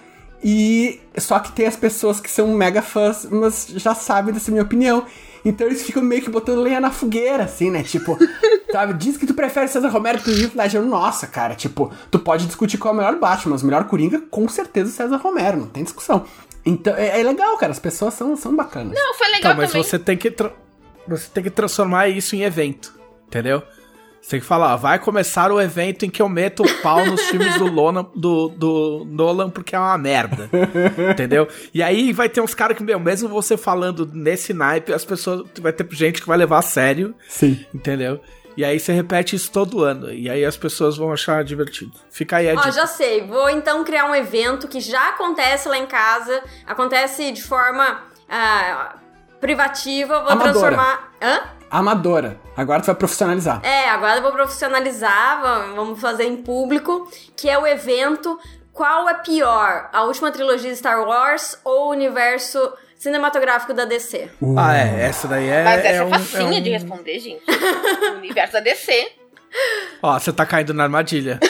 E 0.43 1.01
só 1.17 1.39
que 1.39 1.53
tem 1.53 1.67
as 1.67 1.77
pessoas 1.77 2.21
que 2.21 2.31
são 2.31 2.49
mega 2.49 2.81
fãs, 2.81 3.27
mas 3.31 3.67
já 3.77 3.95
sabem 3.95 4.33
dessa 4.33 4.51
minha 4.51 4.63
opinião. 4.63 5.05
Então 5.45 5.67
eles 5.67 5.83
ficam 5.83 6.03
meio 6.03 6.23
que 6.23 6.31
botando 6.31 6.61
lenha 6.61 6.81
na 6.81 6.91
fogueira, 6.91 7.45
assim, 7.45 7.71
né? 7.71 7.83
Tipo, 7.83 8.19
sabe? 8.71 8.95
Diz 8.95 9.17
que 9.17 9.27
tu 9.27 9.35
prefere 9.35 9.69
César 9.69 9.89
Romero 9.89 10.19
que 10.21 10.31
o 10.31 10.41
Heath 10.41 10.55
Ledger. 10.55 10.83
Nossa, 10.83 11.27
cara, 11.27 11.55
tipo, 11.55 11.93
tu 12.11 12.19
pode 12.19 12.47
discutir 12.47 12.79
qual 12.79 12.93
é 12.93 12.97
o 12.97 13.01
melhor 13.01 13.19
Batman, 13.19 13.53
mas 13.53 13.63
o 13.63 13.67
melhor 13.67 13.85
Coringa, 13.85 14.21
com 14.31 14.49
certeza, 14.49 14.91
César 14.91 15.17
Romero, 15.17 15.57
não 15.59 15.67
tem 15.67 15.83
discussão. 15.83 16.25
Então, 16.65 16.95
é, 16.97 17.21
é 17.21 17.23
legal, 17.23 17.57
cara, 17.57 17.73
as 17.73 17.79
pessoas 17.79 18.15
são, 18.15 18.37
são 18.37 18.55
bacanas. 18.55 18.95
Não, 18.95 19.15
foi 19.15 19.29
legal 19.29 19.53
Tá, 19.53 19.57
mas 19.57 19.71
também. 19.71 19.83
você 19.85 19.99
tem 19.99 20.17
que 20.17 20.35
você 21.07 21.29
tem 21.33 21.43
que 21.43 21.51
transformar 21.51 22.09
isso 22.09 22.37
em 22.37 22.43
evento, 22.43 22.93
entendeu? 23.27 23.63
Você 24.21 24.31
tem 24.33 24.41
que 24.41 24.47
falar, 24.47 24.75
ó, 24.75 24.77
vai 24.77 24.99
começar 24.99 25.51
o 25.51 25.61
evento 25.61 26.05
em 26.05 26.11
que 26.11 26.21
eu 26.21 26.29
meto 26.29 26.63
o 26.63 26.75
pau 26.83 27.07
nos 27.07 27.23
filmes 27.23 27.57
do, 27.57 27.67
Lona, 27.67 28.07
do, 28.15 28.49
do 28.49 29.07
Nolan 29.09 29.49
porque 29.49 29.75
é 29.75 29.79
uma 29.79 29.97
merda, 29.97 30.51
entendeu? 31.11 31.49
E 31.73 31.83
aí 31.83 32.13
vai 32.13 32.29
ter 32.29 32.41
uns 32.41 32.55
caras 32.55 32.77
que, 32.77 32.83
meu, 32.83 32.99
mesmo 33.01 33.29
você 33.29 33.57
falando 33.57 34.05
nesse 34.13 34.53
naipe, 34.53 34.93
as 34.93 35.05
pessoas, 35.05 35.47
vai 35.61 35.73
ter 35.73 35.87
gente 35.93 36.21
que 36.21 36.27
vai 36.27 36.37
levar 36.37 36.59
a 36.59 36.63
sério, 36.63 37.15
Sim. 37.29 37.65
entendeu? 37.73 38.21
E 38.57 38.65
aí 38.65 38.81
você 38.81 38.93
repete 38.93 39.37
isso 39.37 39.53
todo 39.53 39.85
ano, 39.85 40.13
e 40.13 40.29
aí 40.29 40.45
as 40.45 40.57
pessoas 40.57 40.97
vão 40.97 41.13
achar 41.13 41.45
divertido. 41.45 41.93
Fica 42.11 42.39
aí 42.39 42.51
a 42.51 42.55
Ó, 42.55 42.57
dica. 42.57 42.73
já 42.73 42.87
sei. 42.89 43.25
Vou 43.25 43.49
então 43.49 43.85
criar 43.85 44.07
um 44.07 44.15
evento 44.15 44.67
que 44.67 44.81
já 44.81 45.11
acontece 45.11 45.69
lá 45.69 45.79
em 45.79 45.87
casa. 45.87 46.43
Acontece 46.67 47.31
de 47.31 47.41
forma 47.41 48.03
ah, 48.29 48.97
privativa. 49.41 50.19
Vou 50.19 50.33
Amadora. 50.33 50.51
transformar. 50.51 51.13
Hã? 51.23 51.41
Amadora. 51.71 52.39
Agora 52.57 52.81
tu 52.81 52.87
vai 52.87 52.95
profissionalizar. 52.95 53.61
É, 53.65 53.89
agora 53.91 54.17
eu 54.19 54.23
vou 54.23 54.33
profissionalizar. 54.33 55.41
va- 55.43 55.67
Vamos 55.75 56.01
fazer 56.01 56.25
em 56.25 56.37
público. 56.37 57.11
Que 57.37 57.49
é 57.49 57.59
o 57.59 57.67
evento. 57.67 58.39
Qual 58.73 59.09
é 59.09 59.15
pior? 59.15 59.89
A 59.93 60.05
última 60.05 60.31
trilogia 60.31 60.71
de 60.71 60.77
Star 60.77 61.01
Wars 61.07 61.59
ou 61.65 61.89
o 61.89 61.91
universo 61.91 62.73
cinematográfico 62.97 63.75
da 63.75 63.85
DC? 63.85 64.31
Ah, 64.57 64.77
é, 64.77 65.03
essa 65.07 65.27
daí 65.29 65.49
é. 65.49 65.65
Mas 65.65 65.85
essa 65.85 65.89
é, 65.89 66.05
um- 66.05 66.11
facinha 66.11 66.59
um- 66.59 66.63
de 66.63 66.71
responder, 66.71 67.19
gente. 67.19 67.43
o 67.49 68.17
universo 68.19 68.53
da 68.55 68.61
DC. 68.61 69.13
Ó, 70.03 70.19
você 70.19 70.33
tá 70.33 70.47
caindo 70.47 70.73
na 70.73 70.85
armadilha. 70.85 71.39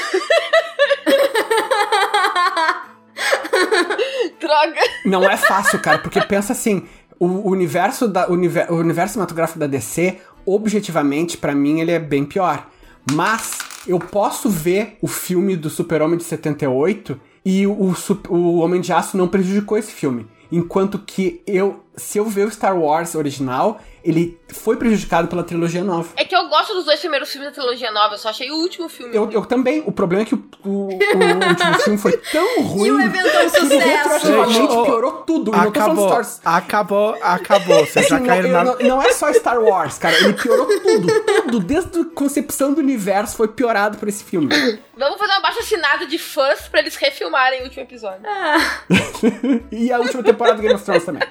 Droga. 4.41 4.81
Não 5.05 5.29
é 5.29 5.37
fácil, 5.37 5.81
cara, 5.81 5.99
porque 5.99 6.21
pensa 6.23 6.53
assim, 6.53 6.89
o 7.19 7.51
universo 7.51 8.07
da 8.07 8.29
o 8.29 8.33
univer- 8.33 8.71
o 8.73 8.77
universo 8.77 9.15
cinematográfico 9.15 9.59
da 9.59 9.67
DC, 9.67 10.19
objetivamente, 10.47 11.37
pra 11.37 11.55
mim 11.55 11.81
ele 11.81 11.91
é 11.93 11.99
bem 11.99 12.25
pior. 12.25 12.67
Mas 13.13 13.59
eu 13.87 13.99
posso 13.99 14.49
ver 14.51 14.99
o 15.01 15.07
filme 15.07 15.57
do 15.57 15.71
Super-Homem 15.71 16.19
de 16.19 16.25
78 16.25 17.19
e 17.45 17.67
o, 17.67 17.73
o, 17.73 17.95
o 18.29 18.57
Homem 18.59 18.81
de 18.81 18.93
Aço 18.93 19.17
não 19.17 19.29
prejudicou 19.29 19.79
esse 19.79 19.93
filme. 19.93 20.27
Enquanto 20.51 20.99
que 20.99 21.43
eu, 21.47 21.81
se 21.97 22.19
eu 22.19 22.25
ver 22.25 22.47
o 22.47 22.51
Star 22.51 22.79
Wars 22.79 23.15
original, 23.15 23.81
ele 24.09 24.41
foi 24.49 24.77
prejudicado 24.77 25.29
pela 25.29 25.43
trilogia 25.45 25.85
nova. 25.85 26.09
É 26.17 26.25
que 26.25 26.35
eu 26.35 26.49
gosto 26.49 26.73
dos 26.75 26.85
dois 26.85 26.99
primeiros 27.01 27.31
filmes 27.31 27.49
da 27.51 27.55
trilogia 27.55 27.91
nova, 27.93 28.15
eu 28.15 28.19
só 28.19 28.31
achei 28.31 28.51
o 28.51 28.55
último 28.57 28.89
filme. 28.89 29.15
Eu, 29.15 29.31
eu 29.31 29.45
também. 29.45 29.83
O 29.87 29.93
problema 29.93 30.23
é 30.23 30.27
que 30.27 30.35
o, 30.35 30.45
o- 30.65 30.69
o 30.89 30.89
último 30.89 31.75
filme 31.85 31.99
foi 31.99 32.13
tão 32.17 32.63
ruim 32.63 32.87
E 32.89 32.91
o 32.93 33.01
evento 33.01 33.27
é 33.29 33.45
um 33.47 33.49
sucesso. 33.51 33.79
retroativamente 33.79 34.69
piorou 34.85 35.13
tudo. 35.27 35.55
Acabou, 35.55 35.73
Star 36.07 36.17
Wars. 36.17 36.41
acabou, 36.45 37.17
acabou. 37.23 37.87
Vocês 37.87 38.09
já 38.09 38.17
Assim, 38.17 38.27
caíram 38.27 38.49
não, 38.51 38.65
na. 38.65 38.65
não, 38.65 38.79
não 38.97 39.03
é 39.03 39.13
só 39.13 39.33
Star 39.33 39.61
Wars, 39.63 39.99
cara. 39.99 40.17
Ele 40.17 40.33
piorou 40.35 40.67
tudo. 40.67 41.07
Tudo. 41.43 41.61
Desde 41.61 42.01
a 42.01 42.05
concepção 42.15 42.73
do 42.73 42.81
universo 42.81 43.37
foi 43.37 43.49
piorado 43.49 43.99
por 43.99 44.09
esse 44.09 44.25
filme. 44.25 44.49
Vamos 44.97 45.19
fazer 45.19 45.33
uma 45.33 45.41
baixa 45.41 45.61
assinada 45.61 46.07
de 46.07 46.19
fãs 46.19 46.69
pra 46.69 46.81
eles 46.81 46.97
refilmarem 46.97 47.61
o 47.61 47.65
último 47.65 47.83
episódio. 47.83 48.23
E 49.71 49.93
a 49.93 49.99
última 49.99 50.23
temporada 50.23 50.57
do 50.57 50.63
Game 50.63 50.75
of 50.75 50.85
Thrones 50.85 51.05
também. 51.05 51.23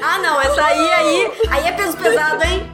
Ah, 0.00 0.18
não, 0.18 0.40
essa 0.40 0.64
aí, 0.64 0.92
aí, 0.92 1.32
aí 1.50 1.66
é 1.66 1.72
peso 1.72 1.96
pesado, 1.98 2.42
hein? 2.44 2.70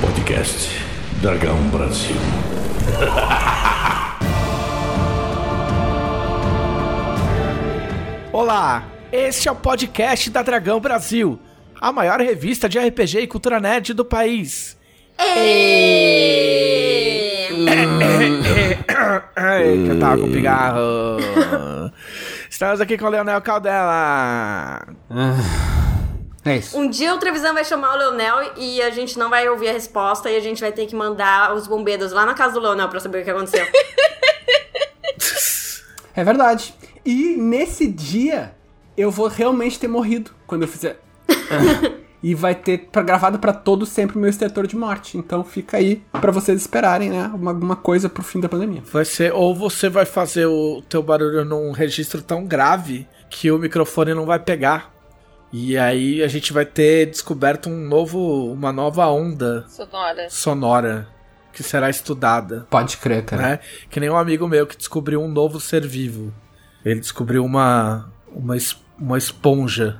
Podcast 0.00 0.84
Dragão 1.22 1.56
Brasil. 1.70 2.16
Olá, 8.32 8.84
este 9.10 9.48
é 9.48 9.52
o 9.52 9.56
podcast 9.56 10.30
da 10.30 10.42
Dragão 10.42 10.78
Brasil, 10.80 11.40
a 11.80 11.92
maior 11.92 12.20
revista 12.20 12.68
de 12.68 12.78
RPG 12.78 13.20
e 13.20 13.26
cultura 13.26 13.60
nerd 13.60 13.94
do 13.94 14.04
país. 14.04 14.76
Ai, 19.36 19.82
que 19.84 19.90
eu 19.90 19.98
tava 19.98 20.18
com 20.18 20.30
pigarro. 20.30 21.18
Estamos 22.50 22.80
aqui 22.80 22.98
com 22.98 23.06
o 23.06 23.08
Leonel 23.08 23.40
Caldela. 23.40 24.86
É 26.44 26.56
isso. 26.56 26.78
Um 26.78 26.88
dia 26.88 27.14
o 27.14 27.18
Trevisan 27.18 27.52
vai 27.52 27.64
chamar 27.64 27.94
o 27.94 27.98
Leonel 27.98 28.52
e 28.56 28.80
a 28.82 28.90
gente 28.90 29.18
não 29.18 29.28
vai 29.30 29.48
ouvir 29.48 29.68
a 29.68 29.72
resposta 29.72 30.30
e 30.30 30.36
a 30.36 30.40
gente 30.40 30.60
vai 30.60 30.72
ter 30.72 30.86
que 30.86 30.96
mandar 30.96 31.54
os 31.54 31.66
bombeiros 31.66 32.12
lá 32.12 32.24
na 32.24 32.34
casa 32.34 32.54
do 32.54 32.60
Leonel 32.60 32.88
pra 32.88 33.00
saber 33.00 33.22
o 33.22 33.24
que 33.24 33.30
aconteceu. 33.30 33.66
É 36.16 36.24
verdade. 36.24 36.74
E 37.04 37.36
nesse 37.36 37.86
dia, 37.86 38.52
eu 38.96 39.08
vou 39.08 39.28
realmente 39.28 39.78
ter 39.78 39.86
morrido 39.86 40.32
quando 40.48 40.62
eu 40.62 40.68
fizer. 40.68 40.98
e 42.22 42.34
vai 42.34 42.54
ter 42.54 42.88
pra, 42.90 43.02
gravado 43.02 43.38
pra 43.38 43.52
todo 43.52 43.86
sempre 43.86 44.16
o 44.16 44.20
meu 44.20 44.28
extetor 44.30 44.66
de 44.66 44.76
morte. 44.76 45.16
Então 45.16 45.44
fica 45.44 45.76
aí 45.76 46.02
pra 46.12 46.32
vocês 46.32 46.60
esperarem, 46.60 47.10
né? 47.10 47.30
Uma- 47.34 47.50
Alguma 47.52 47.76
coisa 47.76 48.08
pro 48.08 48.22
fim 48.22 48.40
da 48.40 48.48
pandemia. 48.48 48.82
Vai 48.92 49.04
ser, 49.04 49.32
ou 49.32 49.54
você 49.54 49.88
vai 49.88 50.04
fazer 50.04 50.46
o 50.46 50.82
teu 50.88 51.02
barulho 51.02 51.44
num 51.44 51.70
registro 51.72 52.20
tão 52.22 52.44
grave 52.44 53.06
que 53.30 53.50
o 53.50 53.58
microfone 53.58 54.14
não 54.14 54.26
vai 54.26 54.38
pegar. 54.38 54.92
E 55.52 55.78
aí 55.78 56.22
a 56.22 56.28
gente 56.28 56.52
vai 56.52 56.66
ter 56.66 57.06
descoberto 57.06 57.70
um 57.70 57.88
novo, 57.88 58.52
uma 58.52 58.70
nova 58.70 59.06
onda 59.06 59.64
Sonora. 59.68 60.26
sonora 60.28 61.08
que 61.54 61.62
será 61.62 61.88
estudada, 61.88 62.66
Pode 62.70 62.98
crer, 62.98 63.24
cara. 63.24 63.42
né? 63.42 63.58
Que 63.90 63.98
nem 63.98 64.10
um 64.10 64.16
amigo 64.16 64.46
meu 64.46 64.66
que 64.66 64.76
descobriu 64.76 65.22
um 65.22 65.28
novo 65.28 65.58
ser 65.58 65.86
vivo. 65.86 66.32
Ele 66.84 67.00
descobriu 67.00 67.44
uma 67.44 68.12
uma, 68.30 68.56
es- 68.58 68.76
uma 68.98 69.16
esponja, 69.16 69.98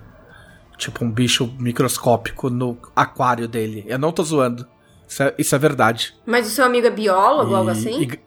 tipo 0.79 1.05
um 1.05 1.11
bicho 1.11 1.53
microscópico 1.59 2.49
no 2.49 2.79
aquário 2.97 3.47
dele. 3.47 3.85
Eu 3.87 3.99
não 3.99 4.13
tô 4.13 4.23
zoando. 4.23 4.67
Isso 5.07 5.23
é, 5.23 5.35
isso 5.37 5.55
é 5.55 5.59
verdade. 5.59 6.15
Mas 6.25 6.47
o 6.47 6.51
seu 6.51 6.65
amigo 6.65 6.87
é 6.87 6.91
biólogo, 6.91 7.55
algo 7.55 7.69
E- 7.71 7.73
assim? 7.73 8.03
e- 8.03 8.19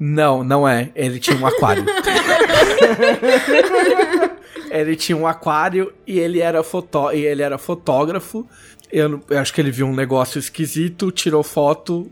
Não, 0.00 0.44
não 0.44 0.66
é. 0.68 0.90
Ele 0.94 1.18
tinha 1.18 1.36
um 1.36 1.46
aquário. 1.46 1.84
ele 4.70 4.96
tinha 4.96 5.16
um 5.16 5.26
aquário 5.26 5.92
e 6.06 6.18
ele 6.18 6.40
era, 6.40 6.62
fotó 6.62 7.12
e 7.12 7.24
ele 7.24 7.42
era 7.42 7.58
fotógrafo. 7.58 8.46
Eu, 8.90 9.20
eu 9.28 9.38
acho 9.38 9.52
que 9.52 9.60
ele 9.60 9.70
viu 9.70 9.86
um 9.86 9.94
negócio 9.94 10.38
esquisito, 10.38 11.10
tirou 11.10 11.42
foto 11.42 12.10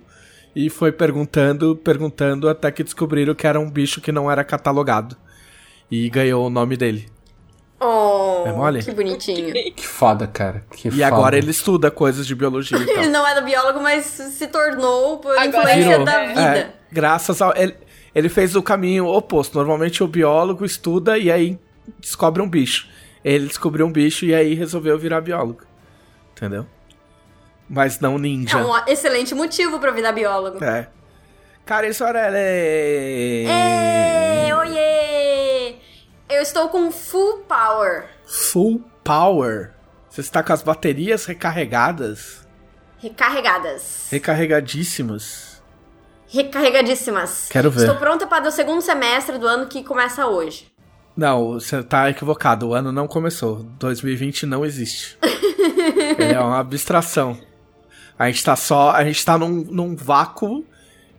e 0.55 0.69
foi 0.69 0.93
perguntando, 0.93 1.77
perguntando 1.77 2.49
até 2.49 2.71
que 2.71 2.83
descobriram 2.85 3.35
que 3.35 3.47
era 3.47 3.59
um 3.61 3.71
bicho 3.71 4.01
que 4.01 4.13
não 4.13 4.31
era 4.31 4.45
catalogado. 4.45 5.17
E 5.91 6.09
ganhou 6.11 6.47
o 6.47 6.51
nome 6.51 6.77
dele. 6.77 7.07
Oh, 7.79 8.45
É 8.47 8.53
mole? 8.53 8.83
que 8.83 8.91
bonitinho. 8.91 9.53
Que 9.53 9.87
foda, 9.87 10.27
cara. 10.27 10.65
Que 10.73 10.89
E 10.89 10.91
foda. 10.93 11.07
agora 11.07 11.37
ele 11.37 11.51
estuda 11.51 11.91
coisas 11.91 12.27
de 12.27 12.35
biologia 12.35 12.79
e 12.79 12.87
tal. 12.87 12.97
Ele 12.97 13.09
não 13.09 13.27
era 13.27 13.41
biólogo, 13.43 13.81
mas 13.81 14.05
se 14.07 14.47
tornou 14.47 15.19
por 15.19 15.37
Agora 15.39 15.47
influência 15.77 15.91
virou. 15.91 16.05
da 16.07 16.13
É. 16.23 16.27
vida. 16.29 16.41
É, 16.59 16.73
graças 16.91 17.43
ao. 17.43 17.55
Ele, 17.57 17.75
ele 18.15 18.29
fez 18.31 18.57
o 18.57 18.63
caminho 18.63 19.07
oposto. 19.07 19.59
Normalmente 19.59 20.03
o 20.03 20.09
biólogo 20.09 20.65
estuda 20.65 21.19
e 21.19 21.31
aí 21.31 21.59
descobre 22.01 22.41
um 22.41 22.49
bicho. 22.49 22.89
Ele 23.23 23.47
descobriu 23.47 23.85
um 23.87 23.93
bicho 23.93 24.25
e 24.25 24.35
aí 24.35 24.55
resolveu 24.55 24.99
virar 24.99 25.21
biólogo. 25.21 25.61
Entendeu? 26.35 26.65
Mas 27.69 28.01
não 28.01 28.17
ninja. 28.17 28.59
É 28.59 28.65
um 28.65 28.75
excelente 28.87 29.35
motivo 29.35 29.79
pra 29.81 29.91
virar 29.91 30.13
biólogo. 30.13 30.65
É. 30.65 30.89
Cara, 31.67 31.87
isso 31.89 32.05
era. 32.05 32.31
Ê, 32.33 33.45
oiê! 34.55 35.16
Eu 36.29 36.43
estou 36.43 36.69
com 36.69 36.91
full 36.91 37.39
power. 37.49 38.09
Full 38.27 38.83
power. 39.05 39.73
Você 40.11 40.21
está 40.21 40.43
com 40.43 40.53
as 40.53 40.63
baterias 40.63 41.25
recarregadas. 41.25 42.45
Recarregadas. 42.99 44.09
Recarregadíssimas. 44.11 45.63
Recarregadíssimas. 46.27 47.49
Quero 47.49 47.71
ver. 47.71 47.83
Estou 47.83 47.97
pronta 47.97 48.27
para 48.27 48.49
o 48.49 48.51
segundo 48.51 48.83
semestre 48.83 49.39
do 49.39 49.47
ano 49.47 49.67
que 49.69 49.85
começa 49.85 50.27
hoje. 50.27 50.73
Não, 51.17 51.53
você 51.53 51.81
tá 51.83 52.11
equivocado. 52.11 52.69
O 52.69 52.75
ano 52.75 52.91
não 52.91 53.07
começou. 53.07 53.63
2020 53.79 54.47
não 54.47 54.65
existe. 54.65 55.17
É 56.19 56.41
uma 56.41 56.59
abstração. 56.59 57.39
A 58.19 58.27
gente 58.27 58.43
tá 58.43 58.57
só. 58.57 58.91
A 58.91 59.05
gente 59.05 59.25
tá 59.25 59.39
num, 59.39 59.65
num 59.71 59.95
vácuo 59.95 60.65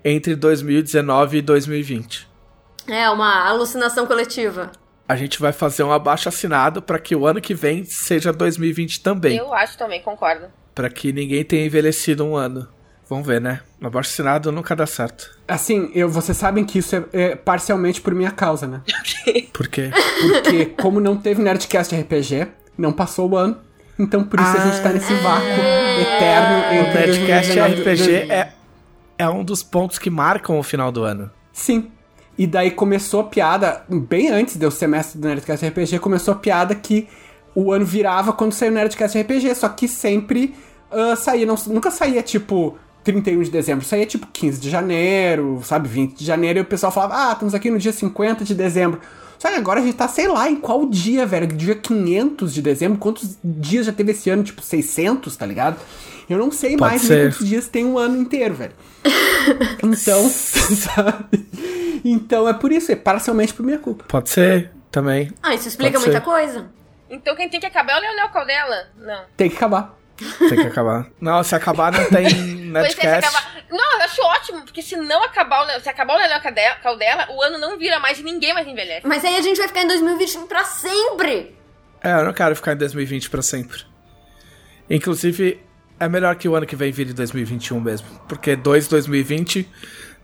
entre 0.03 0.35
2019 0.35 1.37
e 1.37 1.41
2020. 1.41 2.27
É 2.87 3.09
uma 3.09 3.47
alucinação 3.47 4.05
coletiva. 4.05 4.71
A 5.07 5.15
gente 5.15 5.39
vai 5.39 5.53
fazer 5.53 5.83
um 5.83 5.91
abaixo 5.91 6.27
assinado 6.27 6.81
para 6.81 6.99
que 6.99 7.15
o 7.15 7.25
ano 7.25 7.39
que 7.39 7.53
vem 7.53 7.85
seja 7.85 8.33
2020 8.33 9.01
também. 9.01 9.37
Eu 9.37 9.53
acho 9.53 9.77
também, 9.77 10.01
concordo. 10.01 10.47
Pra 10.75 10.89
que 10.89 11.13
ninguém 11.13 11.43
tenha 11.43 11.65
envelhecido 11.65 12.25
um 12.25 12.35
ano. 12.35 12.67
Vamos 13.09 13.25
ver, 13.25 13.39
né? 13.39 13.61
Abaixo 13.81 14.09
assinado 14.09 14.51
nunca 14.51 14.75
dá 14.75 14.85
certo. 14.85 15.37
Assim, 15.47 15.89
eu, 15.95 16.09
vocês 16.09 16.37
sabem 16.37 16.65
que 16.65 16.79
isso 16.79 16.93
é, 16.93 17.03
é 17.13 17.35
parcialmente 17.37 18.01
por 18.01 18.13
minha 18.13 18.31
causa, 18.31 18.67
né? 18.67 18.81
Por 19.53 19.67
quê? 19.69 19.91
Porque, 20.21 20.65
como 20.65 20.99
não 20.99 21.15
teve 21.15 21.41
Nerdcast 21.41 21.95
RPG, 21.95 22.47
não 22.77 22.91
passou 22.91 23.31
o 23.31 23.37
ano. 23.37 23.57
Então, 23.97 24.23
por 24.23 24.39
isso 24.39 24.55
a 24.55 24.59
gente 24.59 24.83
tá 24.83 24.89
nesse 24.93 25.11
vácuo 25.15 25.47
eterno 25.47 26.57
O 26.69 26.73
entre 26.73 26.99
Nerdcast 26.99 27.55
2019 27.55 27.57
e 27.57 27.81
RPG 27.81 27.97
2020. 27.97 28.31
é, 28.31 28.53
é 29.17 29.29
um 29.29 29.43
dos 29.43 29.63
pontos 29.63 29.97
que 29.97 30.09
marcam 30.09 30.59
o 30.59 30.63
final 30.63 30.91
do 30.91 31.03
ano. 31.03 31.31
Sim. 31.51 31.91
E 32.37 32.45
daí 32.45 32.71
começou 32.71 33.21
a 33.21 33.23
piada, 33.23 33.83
bem 33.89 34.29
antes 34.29 34.57
do 34.57 34.69
semestre 34.69 35.19
do 35.19 35.27
Nerdcast 35.27 35.65
RPG, 35.65 35.99
começou 35.99 36.33
a 36.33 36.37
piada 36.37 36.75
que 36.75 37.07
o 37.55 37.71
ano 37.71 37.83
virava 37.85 38.31
quando 38.31 38.53
saiu 38.53 38.71
o 38.71 38.75
Nerdcast 38.75 39.19
RPG, 39.19 39.55
só 39.55 39.67
que 39.69 39.87
sempre 39.87 40.53
ah, 40.91 41.15
saía, 41.15 41.45
não- 41.45 41.55
nunca 41.67 41.89
saía 41.89 42.21
tipo 42.21 42.77
31 43.03 43.41
de 43.41 43.49
dezembro, 43.49 43.85
saía 43.85 44.05
tipo 44.05 44.27
15 44.27 44.59
de 44.59 44.69
janeiro, 44.69 45.61
sabe, 45.63 45.87
20 45.87 46.15
de 46.17 46.25
janeiro, 46.25 46.59
e 46.59 46.61
o 46.61 46.65
pessoal 46.65 46.91
falava, 46.91 47.29
ah, 47.29 47.31
estamos 47.33 47.55
aqui 47.55 47.71
no 47.71 47.79
dia 47.79 47.91
50 47.91 48.43
de 48.43 48.53
dezembro. 48.53 48.99
Só 49.39 49.49
que 49.49 49.55
agora 49.55 49.79
a 49.79 49.83
gente 49.83 49.95
tá, 49.95 50.07
sei 50.07 50.27
lá, 50.27 50.49
em 50.49 50.55
qual 50.55 50.85
dia, 50.87 51.25
velho, 51.25 51.47
dia 51.47 51.75
500 51.75 52.53
de 52.53 52.61
dezembro, 52.61 52.97
quantos 52.99 53.37
dias 53.43 53.85
já 53.85 53.91
teve 53.93 54.11
esse 54.11 54.29
ano, 54.29 54.43
tipo 54.43 54.61
600, 54.61 55.35
tá 55.35 55.45
ligado? 55.45 55.77
Eu 56.29 56.37
não 56.37 56.51
sei 56.51 56.75
mais 56.75 57.01
de 57.01 57.07
ser. 57.07 57.31
quantos 57.31 57.47
dias 57.47 57.67
tem 57.67 57.85
um 57.85 57.97
ano 57.97 58.19
inteiro, 58.19 58.53
velho. 58.53 58.73
Então, 59.81 60.27
sabe? 60.29 61.45
Então 62.03 62.47
é 62.47 62.53
por 62.53 62.71
isso, 62.71 62.91
é 62.91 62.95
parcialmente 62.95 63.53
por 63.53 63.65
minha 63.65 63.79
culpa. 63.79 64.05
Pode 64.07 64.29
ser 64.29 64.71
também. 64.91 65.31
Ah, 65.41 65.53
isso 65.53 65.67
explica 65.67 65.93
Pode 65.99 66.05
muita 66.05 66.19
ser. 66.19 66.25
coisa. 66.25 66.69
Então 67.09 67.35
quem 67.35 67.49
tem 67.49 67.59
que 67.59 67.65
acabar 67.65 67.93
é 67.93 67.97
o 67.97 68.01
Leonel 68.01 68.29
Caldela? 68.29 68.87
Não. 68.97 69.23
Tem 69.35 69.49
que 69.49 69.55
acabar. 69.55 69.97
Tem 70.17 70.57
que 70.57 70.67
acabar. 70.67 71.07
Não, 71.21 71.43
se 71.43 71.55
acabar 71.55 71.91
não 71.91 72.03
tem 72.05 72.25
é, 72.25 72.29
Nerdcast. 72.31 73.27
acabar... 73.27 73.57
Não, 73.69 73.97
eu 73.99 74.01
acho 74.03 74.21
ótimo, 74.23 74.61
porque 74.63 74.81
se 74.81 74.95
não 74.95 75.23
acabar 75.23 75.61
o 75.61 75.65
Leonel, 75.65 75.81
se 75.81 75.89
acabar 75.89 76.15
o 76.15 76.17
Leonel 76.17 76.41
Caldela, 76.41 76.75
Caldela, 76.75 77.27
o 77.29 77.41
ano 77.43 77.57
não 77.59 77.77
vira 77.77 77.99
mais 77.99 78.19
e 78.19 78.23
ninguém 78.23 78.53
mais 78.53 78.67
envelhece. 78.67 79.05
Mas 79.05 79.23
aí 79.23 79.35
a 79.35 79.41
gente 79.41 79.57
vai 79.57 79.67
ficar 79.67 79.83
em 79.83 79.87
2021 79.87 80.47
pra 80.47 80.63
sempre. 80.63 81.55
É, 82.03 82.11
eu 82.13 82.25
não 82.25 82.33
quero 82.33 82.55
ficar 82.55 82.73
em 82.73 82.77
2020 82.77 83.29
pra 83.29 83.41
sempre. 83.41 83.85
Inclusive, 84.89 85.61
é 85.99 86.07
melhor 86.07 86.35
que 86.35 86.47
o 86.47 86.55
ano 86.55 86.65
que 86.65 86.75
vem 86.75 86.91
vire 86.91 87.13
2021 87.13 87.79
mesmo. 87.79 88.07
Porque 88.27 88.55
2 88.55 88.87
2020 88.87 89.67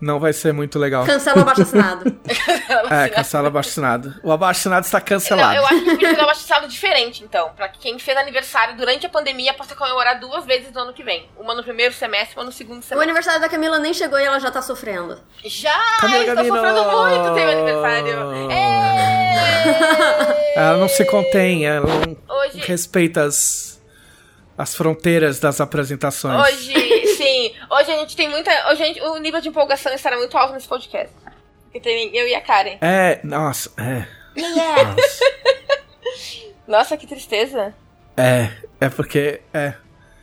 não 0.00 0.18
vai 0.20 0.32
ser 0.32 0.52
muito 0.52 0.78
legal. 0.78 1.04
Cancela 1.06 1.38
o 1.38 1.42
abaixo 1.42 1.62
assinado. 1.62 2.14
É, 2.90 3.08
cancela 3.08 3.44
o 3.44 3.46
abaixo 3.48 3.70
assinado. 3.70 4.14
O 4.22 4.30
abaixo 4.32 4.60
assinado 4.60 4.84
está 4.84 4.98
Não, 4.98 5.04
cancelado. 5.06 5.56
eu 5.56 5.66
acho 5.66 5.80
que 5.84 5.90
podia 5.92 6.08
fazer 6.10 6.20
um 6.20 6.24
abaixo 6.24 6.68
diferente, 6.68 7.24
então. 7.24 7.50
Pra 7.56 7.68
quem 7.68 7.98
fez 7.98 8.16
aniversário 8.16 8.76
durante 8.76 9.06
a 9.06 9.08
pandemia 9.08 9.54
possa 9.54 9.74
comemorar 9.74 10.18
duas 10.20 10.44
vezes 10.44 10.72
no 10.72 10.80
ano 10.80 10.92
que 10.92 11.02
vem. 11.02 11.28
Uma 11.38 11.54
no 11.54 11.62
primeiro 11.62 11.94
semestre, 11.94 12.36
uma 12.36 12.44
no 12.44 12.52
segundo 12.52 12.80
o 12.80 12.82
semestre. 12.82 13.02
aniversário 13.02 13.40
da 13.40 13.48
Camila 13.48 13.78
nem 13.78 13.94
chegou 13.94 14.18
e 14.18 14.24
ela 14.24 14.38
já 14.38 14.50
tá 14.50 14.60
sofrendo. 14.62 15.18
Já! 15.44 15.78
Camila 16.00 16.20
estou 16.20 16.36
Gabino! 16.36 16.56
sofrendo 16.56 16.84
muito, 16.84 17.34
tem 17.34 17.46
meu 17.46 17.58
aniversário. 17.58 18.50
Êêêê! 18.50 20.54
Ela 20.56 20.76
não 20.78 20.88
se 20.88 21.04
contém, 21.04 21.66
ela 21.66 21.86
não 21.86 22.16
Hoje, 22.36 22.58
respeita 22.60 23.24
as, 23.24 23.80
as 24.56 24.74
fronteiras 24.74 25.38
das 25.40 25.60
apresentações. 25.60 26.40
hoje, 26.48 27.06
sim. 27.16 27.52
Hoje 27.70 27.90
a 27.92 27.98
gente 27.98 28.16
tem 28.16 28.28
muita. 28.28 28.50
Hoje 28.70 28.84
gente- 28.84 29.00
o 29.02 29.18
nível 29.18 29.40
de 29.40 29.48
empolgação 29.48 29.92
estará 29.94 30.16
muito 30.16 30.36
alto 30.36 30.54
nesse 30.54 30.68
podcast. 30.68 31.14
Tem 31.82 32.16
eu 32.16 32.28
e 32.28 32.34
a 32.34 32.40
Karen. 32.40 32.78
É, 32.80 33.20
nossa, 33.24 33.70
é. 33.76 34.06
Yeah. 34.36 34.96
Nossa, 36.66 36.96
que 36.96 37.06
tristeza. 37.06 37.74
É, 38.16 38.48
é 38.80 38.88
porque. 38.88 39.40
É. 39.52 39.74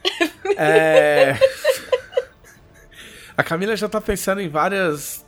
É. 0.58 1.38
A 3.38 3.44
Camila 3.44 3.76
já 3.76 3.88
tá 3.88 4.02
pensando 4.02 4.42
em 4.42 4.50
várias 4.50 5.26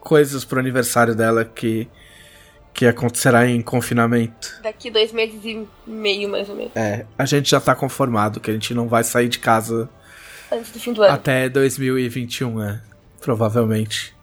coisas 0.00 0.44
pro 0.44 0.58
aniversário 0.60 1.14
dela 1.14 1.44
que. 1.44 1.88
Que 2.72 2.86
acontecerá 2.86 3.48
em 3.48 3.60
confinamento. 3.60 4.60
Daqui 4.62 4.90
dois 4.90 5.12
meses 5.12 5.40
e 5.44 5.66
meio, 5.86 6.28
mais 6.28 6.48
ou 6.48 6.56
menos. 6.56 6.72
É, 6.74 7.04
a 7.18 7.24
gente 7.24 7.50
já 7.50 7.60
tá 7.60 7.74
conformado 7.74 8.40
que 8.40 8.50
a 8.50 8.54
gente 8.54 8.72
não 8.74 8.88
vai 8.88 9.04
sair 9.04 9.28
de 9.28 9.38
casa 9.38 9.88
Antes 10.50 10.72
do 10.72 10.80
fim 10.80 10.92
do 10.92 11.02
ano. 11.02 11.12
até 11.12 11.48
2021, 11.48 12.58
né? 12.58 12.80
Provavelmente. 13.20 14.14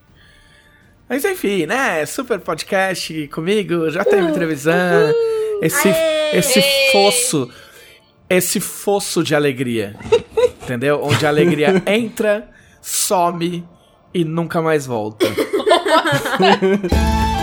Mas 1.07 1.23
enfim, 1.23 1.65
né? 1.65 2.05
Super 2.05 2.39
podcast 2.39 3.27
comigo, 3.29 3.89
já 3.89 4.03
teve 4.03 4.31
televisão. 4.31 4.73
Esse, 5.61 5.87
Aê! 5.87 6.37
esse 6.37 6.61
fosso. 6.91 7.49
Esse 8.29 8.59
fosso 8.59 9.23
de 9.23 9.33
alegria. 9.33 9.95
Entendeu? 10.63 11.01
Onde 11.01 11.25
a 11.25 11.29
alegria 11.29 11.81
entra, 11.85 12.49
some 12.81 13.65
e 14.13 14.25
nunca 14.25 14.61
mais 14.61 14.85
volta. 14.85 15.25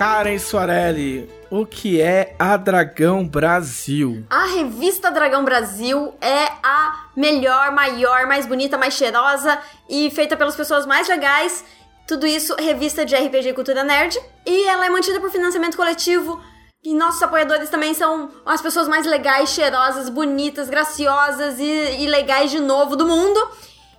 Karen 0.00 0.38
Soarelli, 0.38 1.28
o 1.50 1.66
que 1.66 2.00
é 2.00 2.34
a 2.38 2.56
Dragão 2.56 3.28
Brasil? 3.28 4.24
A 4.30 4.46
revista 4.46 5.10
Dragão 5.10 5.44
Brasil 5.44 6.14
é 6.22 6.44
a 6.62 7.10
melhor, 7.14 7.70
maior, 7.72 8.26
mais 8.26 8.46
bonita, 8.46 8.78
mais 8.78 8.94
cheirosa 8.94 9.58
e 9.90 10.10
feita 10.10 10.38
pelas 10.38 10.56
pessoas 10.56 10.86
mais 10.86 11.06
legais. 11.06 11.62
Tudo 12.08 12.26
isso, 12.26 12.56
revista 12.56 13.04
de 13.04 13.14
RPG 13.14 13.52
Cultura 13.52 13.84
Nerd. 13.84 14.18
E 14.46 14.64
ela 14.68 14.86
é 14.86 14.88
mantida 14.88 15.20
por 15.20 15.30
financiamento 15.30 15.76
coletivo. 15.76 16.40
E 16.82 16.94
nossos 16.94 17.22
apoiadores 17.22 17.68
também 17.68 17.92
são 17.92 18.30
as 18.46 18.62
pessoas 18.62 18.88
mais 18.88 19.04
legais, 19.04 19.50
cheirosas, 19.50 20.08
bonitas, 20.08 20.70
graciosas 20.70 21.58
e, 21.58 22.00
e 22.00 22.06
legais 22.06 22.50
de 22.50 22.58
novo 22.58 22.96
do 22.96 23.06
mundo. 23.06 23.38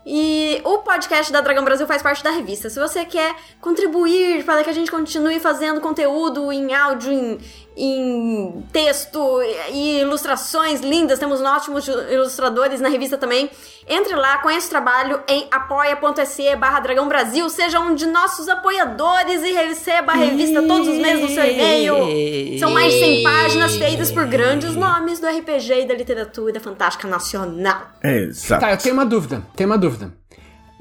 E 0.05 0.59
o 0.63 0.79
podcast 0.79 1.31
da 1.31 1.41
Dragão 1.41 1.63
Brasil 1.63 1.85
faz 1.85 2.01
parte 2.01 2.23
da 2.23 2.31
revista. 2.31 2.69
Se 2.69 2.79
você 2.79 3.05
quer 3.05 3.35
contribuir 3.59 4.43
para 4.43 4.63
que 4.63 4.69
a 4.69 4.73
gente 4.73 4.89
continue 4.89 5.39
fazendo 5.39 5.79
conteúdo 5.79 6.51
em 6.51 6.73
áudio, 6.73 7.11
em, 7.11 7.37
em 7.75 8.63
texto 8.71 9.41
e 9.71 10.01
ilustrações 10.01 10.81
lindas, 10.81 11.19
temos 11.19 11.41
ótimos 11.41 11.87
ilustradores 11.87 12.81
na 12.81 12.89
revista 12.89 13.17
também. 13.17 13.49
Entre 13.87 14.13
lá, 14.15 14.37
conheça 14.39 14.67
o 14.67 14.69
trabalho 14.69 15.21
em 15.27 15.47
apoia.se 15.49 16.55
barra 16.57 16.79
Dragão 16.81 17.07
Brasil, 17.07 17.49
seja 17.49 17.79
um 17.79 17.95
de 17.95 18.05
nossos 18.05 18.49
apoiadores 18.49 19.41
e 19.41 19.53
receba 19.53 20.11
a 20.11 20.15
revista 20.15 20.61
todos 20.63 20.87
os 20.87 20.97
meses 20.97 21.21
no 21.21 21.29
seu 21.29 21.45
e-mail. 21.45 22.59
São 22.59 22.71
mais 22.71 22.93
de 22.93 22.99
100 22.99 23.23
páginas 23.23 23.75
feitas 23.75 24.11
por 24.11 24.25
grandes 24.27 24.75
nomes 24.75 25.19
do 25.19 25.27
RPG 25.27 25.81
e 25.81 25.85
da 25.85 25.93
literatura 25.93 26.59
fantástica 26.59 27.07
nacional. 27.07 27.89
Exato. 28.03 28.61
Tá, 28.61 28.71
eu 28.71 28.77
tenho 28.77 28.95
uma 28.95 29.05
dúvida. 29.05 29.43
Tenho 29.55 29.69
uma 29.69 29.77
dúvida. 29.77 30.13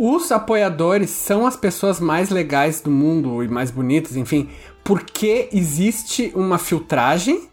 Os 0.03 0.33
apoiadores 0.33 1.11
são 1.11 1.46
as 1.46 1.59
pessoas 1.59 2.00
mais 2.00 2.31
legais 2.31 2.81
do 2.81 2.90
mundo 2.90 3.44
e 3.44 3.48
mais 3.48 3.70
bonitas, 3.70 4.16
enfim, 4.16 4.48
porque 4.85 5.49
existe 5.53 6.33
uma 6.35 6.59
filtragem 6.59 7.49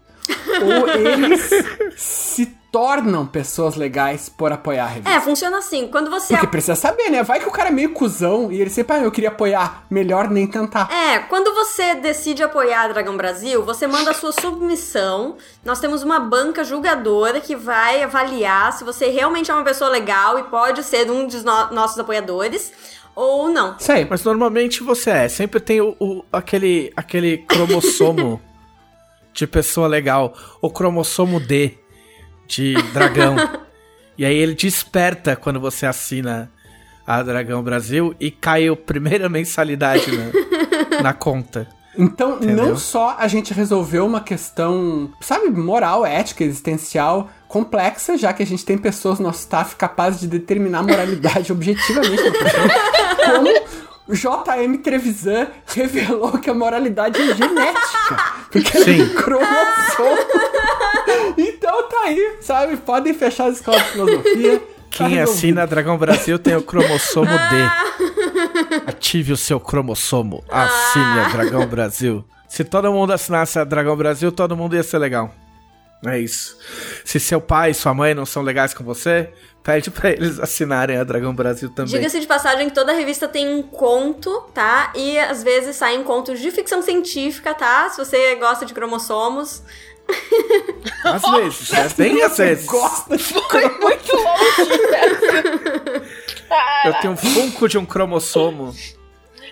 ou 0.62 0.88
eles 0.88 1.50
se 1.96 2.58
tornam 2.70 3.26
pessoas 3.26 3.76
legais 3.76 4.28
por 4.28 4.52
apoiar 4.52 4.84
a 4.84 4.88
revista? 4.88 5.10
É, 5.10 5.20
funciona 5.22 5.56
assim. 5.56 5.88
Quando 5.88 6.10
você 6.10 6.34
Porque 6.34 6.46
precisa 6.48 6.74
saber, 6.74 7.08
né? 7.08 7.22
Vai 7.22 7.40
que 7.40 7.48
o 7.48 7.50
cara 7.50 7.70
é 7.70 7.72
meio 7.72 7.94
cuzão 7.94 8.52
e 8.52 8.60
ele 8.60 8.68
sempre, 8.68 8.96
ah, 8.96 9.00
eu 9.00 9.10
queria 9.10 9.30
apoiar. 9.30 9.84
Melhor 9.88 10.28
nem 10.28 10.46
tentar. 10.46 10.86
É, 10.92 11.18
quando 11.20 11.54
você 11.54 11.94
decide 11.94 12.42
apoiar 12.42 12.82
a 12.82 12.88
Dragão 12.88 13.16
Brasil, 13.16 13.62
você 13.64 13.86
manda 13.86 14.10
a 14.10 14.14
sua 14.14 14.32
submissão. 14.32 15.36
Nós 15.64 15.80
temos 15.80 16.02
uma 16.02 16.20
banca 16.20 16.62
julgadora 16.62 17.40
que 17.40 17.56
vai 17.56 18.02
avaliar 18.02 18.70
se 18.74 18.84
você 18.84 19.06
realmente 19.08 19.50
é 19.50 19.54
uma 19.54 19.64
pessoa 19.64 19.88
legal 19.88 20.38
e 20.38 20.42
pode 20.44 20.82
ser 20.82 21.10
um 21.10 21.26
dos 21.26 21.42
no- 21.42 21.72
nossos 21.72 21.98
apoiadores 21.98 22.70
ou 23.20 23.48
não. 23.48 23.76
Aí. 23.88 24.06
Mas 24.08 24.22
normalmente 24.24 24.82
você 24.82 25.10
é. 25.10 25.28
Sempre 25.28 25.58
tem 25.60 25.80
o, 25.80 25.96
o- 25.98 26.24
aquele, 26.32 26.92
aquele 26.96 27.38
cromossomo 27.38 28.40
de 29.34 29.46
pessoa 29.46 29.88
legal. 29.88 30.34
O 30.62 30.70
cromossomo 30.70 31.40
D 31.40 31.74
de 32.46 32.74
dragão. 32.92 33.36
e 34.16 34.24
aí 34.24 34.36
ele 34.36 34.54
desperta 34.54 35.34
quando 35.36 35.58
você 35.60 35.84
assina 35.86 36.50
a 37.06 37.22
Dragão 37.22 37.62
Brasil 37.62 38.14
e 38.20 38.30
cai 38.30 38.68
a 38.68 38.76
primeira 38.76 39.28
mensalidade 39.30 40.10
na, 40.16 41.02
na 41.02 41.12
conta. 41.12 41.66
Então, 41.96 42.36
Entendeu? 42.36 42.66
não 42.66 42.76
só 42.76 43.16
a 43.18 43.26
gente 43.26 43.52
resolveu 43.52 44.06
uma 44.06 44.20
questão, 44.20 45.10
sabe, 45.20 45.48
moral, 45.50 46.06
ética, 46.06 46.44
existencial, 46.44 47.28
complexa, 47.48 48.16
já 48.16 48.32
que 48.32 48.40
a 48.40 48.46
gente 48.46 48.64
tem 48.64 48.78
pessoas 48.78 49.18
no 49.18 49.26
nosso 49.26 49.40
staff 49.40 49.74
capazes 49.74 50.20
de 50.20 50.28
determinar 50.28 50.78
a 50.78 50.82
moralidade 50.84 51.50
objetivamente 51.50 52.22
como 53.30 53.48
o 54.08 54.14
JM 54.14 54.78
Trevisan 54.82 55.48
revelou 55.66 56.38
que 56.38 56.48
a 56.48 56.54
moralidade 56.54 57.20
é 57.20 57.34
genética. 57.34 58.16
Porque 58.50 58.78
Sim. 58.78 59.00
é 59.00 59.04
um 59.04 59.08
cromossomo. 59.14 60.18
Então 61.36 61.88
tá 61.88 62.00
aí, 62.04 62.38
sabe? 62.40 62.76
Podem 62.78 63.12
fechar 63.14 63.46
as 63.48 63.56
escolas 63.56 63.82
de 63.82 63.88
filosofia. 63.90 64.58
Tá 64.58 64.64
Quem 64.90 65.08
resolvido. 65.08 65.30
assina 65.36 65.66
Dragão 65.66 65.98
Brasil 65.98 66.38
tem 66.38 66.56
o 66.56 66.62
cromossomo 66.62 67.30
D. 67.30 68.80
Ative 68.86 69.32
o 69.32 69.36
seu 69.36 69.60
cromossomo. 69.60 70.42
Assine 70.50 71.20
a 71.20 71.28
Dragão 71.28 71.66
Brasil. 71.66 72.24
Se 72.48 72.64
todo 72.64 72.90
mundo 72.90 73.12
assinasse 73.12 73.58
a 73.58 73.64
Dragão 73.64 73.94
Brasil, 73.96 74.32
todo 74.32 74.56
mundo 74.56 74.74
ia 74.74 74.82
ser 74.82 74.98
legal. 74.98 75.30
É 76.06 76.18
isso. 76.18 76.56
Se 77.04 77.18
seu 77.18 77.40
pai 77.40 77.70
e 77.70 77.74
sua 77.74 77.92
mãe 77.92 78.14
não 78.14 78.24
são 78.24 78.42
legais 78.42 78.72
com 78.72 78.84
você, 78.84 79.30
pede 79.64 79.90
pra 79.90 80.10
eles 80.10 80.38
assinarem 80.38 80.96
a 80.96 81.02
Dragão 81.04 81.34
Brasil 81.34 81.68
também. 81.70 81.92
Diga-se 81.94 82.20
de 82.20 82.26
passagem 82.26 82.68
que 82.68 82.74
toda 82.74 82.92
revista 82.92 83.26
tem 83.26 83.48
um 83.48 83.62
conto, 83.62 84.42
tá? 84.54 84.92
E 84.94 85.18
às 85.18 85.42
vezes 85.42 85.74
saem 85.76 86.02
contos 86.04 86.38
de 86.40 86.50
ficção 86.52 86.82
científica, 86.82 87.52
tá? 87.52 87.90
Se 87.90 87.98
você 87.98 88.36
gosta 88.36 88.64
de 88.64 88.72
cromossomos. 88.74 89.62
Às 91.04 91.20
vezes, 91.22 91.70
né? 91.70 91.88
bem 91.98 92.22
às 92.22 92.36
vezes. 92.38 92.64
Gosta 92.64 93.18
Foi 93.18 93.68
muito 93.78 94.16
longe. 94.16 94.80
Eu 96.86 96.94
tenho 96.94 97.12
um 97.12 97.16
funko 97.16 97.68
de 97.68 97.76
um 97.76 97.84
cromossomo. 97.84 98.74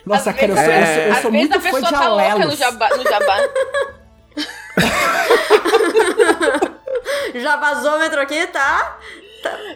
Nossa, 0.04 0.30
Às 0.30 0.36
cara, 0.36 0.52
eu 0.52 0.56
sou, 0.56 0.64
vezes- 0.64 0.96
eu 1.08 1.14
sou, 1.14 1.24
eu 1.24 1.32
muito 1.32 1.52
a 1.56 1.60
fã 1.60 1.62
pessoa 1.70 1.82
de 1.82 1.90
tá 1.90 2.08
louca 2.08 2.24
no 2.28 2.34
alelos. 2.36 2.58
jabá. 2.58 2.96
No 2.96 3.02
jabá. 3.02 3.36
Já 7.34 7.56
vazômetro 7.56 8.20
aqui, 8.20 8.46
tá? 8.48 8.98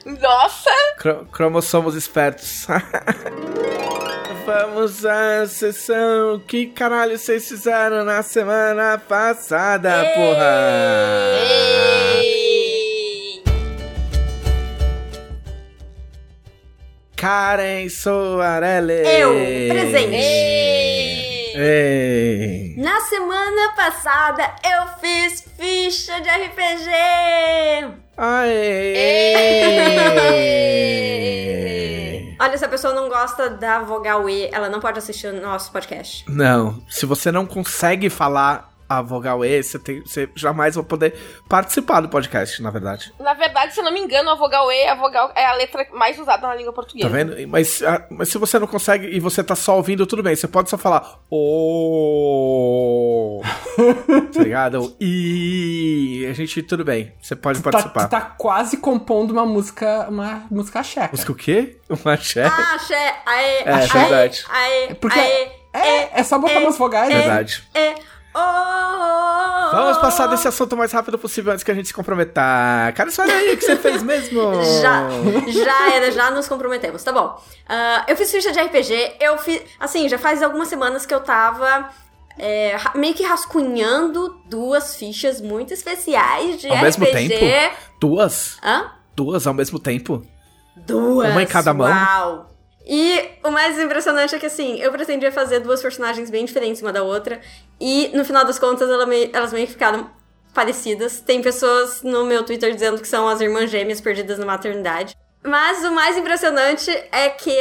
Nossa! 0.05 0.70
Cro- 0.99 1.27
cromossomos 1.33 1.94
espertos. 1.94 2.66
Vamos 4.46 5.05
à 5.05 5.46
sessão. 5.46 6.40
Que 6.46 6.66
caralho 6.66 7.18
vocês 7.18 7.46
fizeram 7.49 8.05
na 8.05 8.23
semana 8.23 8.99
passada, 8.99 9.90
porra? 10.14 10.70
Ei! 12.23 13.42
Karen 17.16 17.88
Soarelli. 17.88 19.03
Eu, 19.07 19.35
presente. 19.68 20.14
Ei! 20.16 21.00
Ei. 21.55 22.75
Na 22.77 23.01
semana 23.01 23.73
passada 23.75 24.43
eu 24.65 24.87
fiz 25.01 25.45
ficha 25.59 26.21
de 26.21 26.29
RPG. 26.29 26.91
Aê. 28.17 28.97
Olha, 32.41 32.57
se 32.57 32.65
a 32.65 32.69
pessoa 32.69 32.95
não 32.95 33.09
gosta 33.09 33.51
da 33.51 33.81
vogal 33.81 34.29
E, 34.29 34.49
ela 34.53 34.69
não 34.71 34.81
pode 34.81 34.99
assistir 34.99 35.27
o 35.27 35.41
nosso 35.41 35.71
podcast. 35.71 36.25
Não, 36.27 36.83
se 36.89 37.05
você 37.05 37.31
não 37.31 37.45
consegue 37.45 38.09
falar 38.09 38.69
a 38.90 39.00
vogal 39.00 39.44
E, 39.44 39.62
você, 39.62 39.79
tem, 39.79 40.00
você 40.00 40.29
jamais 40.35 40.74
vai 40.74 40.83
poder 40.85 41.14
participar 41.48 42.00
do 42.00 42.09
podcast, 42.09 42.61
na 42.61 42.70
verdade. 42.70 43.12
Na 43.20 43.35
verdade, 43.35 43.72
se 43.72 43.79
eu 43.79 43.85
não 43.85 43.92
me 43.92 44.00
engano, 44.00 44.29
a 44.31 44.35
vogal 44.35 44.70
E 44.72 44.88
a 44.88 44.96
vogal 44.96 45.31
é 45.37 45.46
a 45.46 45.53
letra 45.55 45.87
mais 45.92 46.18
usada 46.18 46.44
na 46.48 46.57
língua 46.57 46.72
portuguesa. 46.72 47.09
Tá 47.09 47.14
vendo? 47.16 47.37
Mas, 47.48 47.83
ah, 47.85 48.05
mas 48.11 48.29
se 48.29 48.37
você 48.37 48.59
não 48.59 48.66
consegue 48.66 49.07
e 49.07 49.20
você 49.20 49.44
tá 49.44 49.55
só 49.55 49.76
ouvindo, 49.76 50.05
tudo 50.07 50.24
bem. 50.24 50.35
Você 50.35 50.48
pode 50.48 50.68
só 50.68 50.76
falar 50.76 51.20
o. 52.11 53.40
tá 54.35 54.42
ligado? 54.42 54.81
Ou 54.83 54.96
I. 55.00 56.26
A 56.29 56.33
gente, 56.33 56.62
tudo 56.62 56.85
bem. 56.85 57.14
Você 57.20 57.37
pode 57.37 57.61
Tá, 57.62 57.70
participar. 57.70 58.05
tu 58.07 58.11
tá 58.11 58.20
quase 58.20 58.76
compondo 58.79 59.31
uma 59.31 59.46
música, 59.46 60.07
uma 60.09 60.44
música 60.50 60.83
checa. 60.83 61.11
Música 61.12 61.33
o 61.33 61.35
quê? 61.35 61.79
Uma 61.88 62.14
axé? 62.14 62.44
Ah, 62.44 62.74
axé, 62.74 63.16
aê, 63.26 63.57
É, 63.64 63.72
aê, 63.74 63.87
verdade. 63.87 64.44
aê, 64.48 64.94
Porque 64.94 65.18
aê, 65.18 65.48
é, 65.72 66.11
é 66.20 66.22
só 66.24 66.38
botar 66.38 66.55
é, 66.55 66.59
umas 66.59 66.76
vogais. 66.76 67.09
né? 67.09 67.18
Verdade. 67.20 67.62
é, 67.74 67.94
oh. 68.35 69.71
Vamos 69.73 69.99
passar 69.99 70.27
desse 70.27 70.49
assunto 70.49 70.73
o 70.73 70.77
mais 70.77 70.90
rápido 70.93 71.19
possível 71.19 71.53
antes 71.53 71.62
que 71.62 71.71
a 71.71 71.75
gente 71.75 71.88
se 71.88 71.95
comprometa. 71.95 72.40
Cara, 72.95 73.09
olha 73.19 73.35
aí 73.35 73.55
o 73.55 73.57
que 73.57 73.64
você 73.64 73.77
fez 73.79 74.03
mesmo. 74.03 74.53
Já, 74.83 75.09
já 75.49 75.93
era, 75.95 76.11
já 76.11 76.31
nos 76.31 76.49
comprometemos, 76.49 77.03
tá 77.05 77.12
bom. 77.12 77.40
Ah, 77.69 78.05
eu 78.09 78.16
fiz 78.16 78.31
ficha 78.31 78.53
de 78.53 78.61
RPG, 78.61 79.16
eu 79.21 79.38
fiz. 79.38 79.62
Assim, 79.79 80.09
já 80.09 80.19
faz 80.19 80.43
algumas 80.43 80.69
semanas 80.69 81.07
que 81.07 81.14
eu 81.14 81.21
tava 81.21 81.88
é, 82.38 82.77
meio 82.95 83.14
que 83.14 83.23
rascunhando 83.23 84.40
duas 84.47 84.97
fichas 84.97 85.40
muito 85.40 85.73
especiais 85.73 86.61
de 86.61 86.69
Ao 86.69 86.77
RPG. 86.77 86.83
mesmo 86.85 87.07
tempo? 87.07 87.77
Duas? 88.01 88.57
Hã? 88.62 88.93
Duas 89.14 89.47
ao 89.47 89.55
mesmo 89.55 89.79
tempo? 89.79 90.23
Duas. 90.75 91.31
Uma 91.31 91.43
em 91.43 91.47
cada 91.47 91.75
mão? 91.75 91.88
Uau! 91.88 92.51
E 92.87 93.23
o 93.45 93.51
mais 93.51 93.79
impressionante 93.79 94.35
é 94.35 94.38
que, 94.38 94.47
assim, 94.47 94.81
eu 94.81 94.90
pretendia 94.90 95.31
fazer 95.31 95.61
duas 95.61 95.83
personagens 95.83 96.31
bem 96.31 96.45
diferentes 96.45 96.81
uma 96.83 96.93
da 96.93 97.03
outra. 97.03 97.40
E, 97.81 98.11
no 98.14 98.25
final 98.25 98.45
das 98.45 98.59
contas, 98.59 98.88
ela 98.90 99.07
me- 99.07 99.31
elas 99.33 99.53
meio 99.53 99.66
que 99.66 99.73
ficaram 99.73 100.11
parecidas. 100.53 101.21
Tem 101.21 101.40
pessoas 101.40 102.03
no 102.03 102.25
meu 102.25 102.45
Twitter 102.45 102.73
dizendo 102.75 103.01
que 103.01 103.09
são 103.09 103.27
as 103.29 103.40
irmãs 103.40 103.71
gêmeas 103.71 104.01
perdidas 104.01 104.38
na 104.38 104.45
maternidade. 104.47 105.16
Mas 105.43 105.83
o 105.85 105.90
mais 105.93 106.16
impressionante 106.19 106.90
é 107.11 107.31
que, 107.31 107.57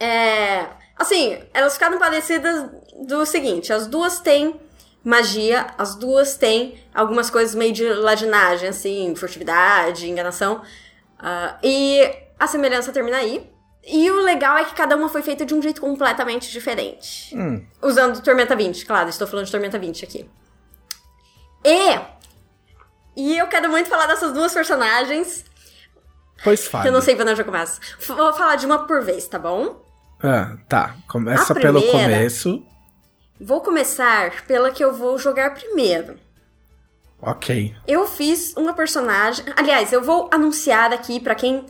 é, 0.00 0.66
assim, 0.98 1.38
elas 1.54 1.74
ficaram 1.74 1.98
parecidas 1.98 2.68
do 3.06 3.24
seguinte: 3.24 3.72
as 3.72 3.86
duas 3.86 4.18
têm 4.18 4.58
magia, 5.04 5.68
as 5.78 5.94
duas 5.94 6.36
têm 6.36 6.82
algumas 6.94 7.30
coisas 7.30 7.54
meio 7.54 7.72
de 7.72 7.88
ladinagem, 7.88 8.68
assim, 8.68 9.14
furtividade, 9.14 10.08
enganação. 10.10 10.62
Ah, 11.18 11.56
e 11.62 12.00
a 12.38 12.46
semelhança 12.46 12.90
termina 12.92 13.18
aí. 13.18 13.48
E 13.86 14.10
o 14.10 14.16
legal 14.22 14.58
é 14.58 14.64
que 14.64 14.74
cada 14.74 14.96
uma 14.96 15.08
foi 15.08 15.22
feita 15.22 15.44
de 15.46 15.54
um 15.54 15.62
jeito 15.62 15.80
completamente 15.80 16.50
diferente. 16.50 17.34
Hum. 17.36 17.64
Usando 17.82 18.20
Tormenta 18.22 18.54
20, 18.54 18.84
claro, 18.84 19.08
estou 19.08 19.26
falando 19.26 19.46
de 19.46 19.52
Tormenta 19.52 19.78
20 19.78 20.04
aqui. 20.04 20.28
E. 21.64 21.98
E 23.16 23.36
eu 23.38 23.46
quero 23.48 23.68
muito 23.68 23.88
falar 23.88 24.06
dessas 24.06 24.32
duas 24.32 24.52
personagens, 24.52 25.44
Pois 26.44 26.66
fala. 26.66 26.86
eu 26.86 26.92
não 26.92 27.02
sei 27.02 27.20
onde 27.20 27.40
eu 27.40 27.44
começo. 27.44 27.80
F- 27.98 28.12
Vou 28.14 28.32
falar 28.32 28.56
de 28.56 28.66
uma 28.66 28.86
por 28.86 29.02
vez, 29.02 29.26
tá 29.26 29.38
bom? 29.38 29.82
Ah, 30.22 30.56
tá. 30.68 30.94
Começa 31.08 31.54
pelo 31.54 31.82
começo. 31.90 32.64
Vou 33.40 33.60
começar 33.62 34.44
pela 34.46 34.70
que 34.70 34.84
eu 34.84 34.94
vou 34.94 35.18
jogar 35.18 35.54
primeiro. 35.54 36.18
Ok. 37.20 37.74
Eu 37.86 38.06
fiz 38.06 38.54
uma 38.56 38.72
personagem. 38.74 39.44
Aliás, 39.56 39.92
eu 39.92 40.02
vou 40.02 40.28
anunciar 40.32 40.92
aqui 40.92 41.18
pra 41.20 41.34
quem. 41.34 41.66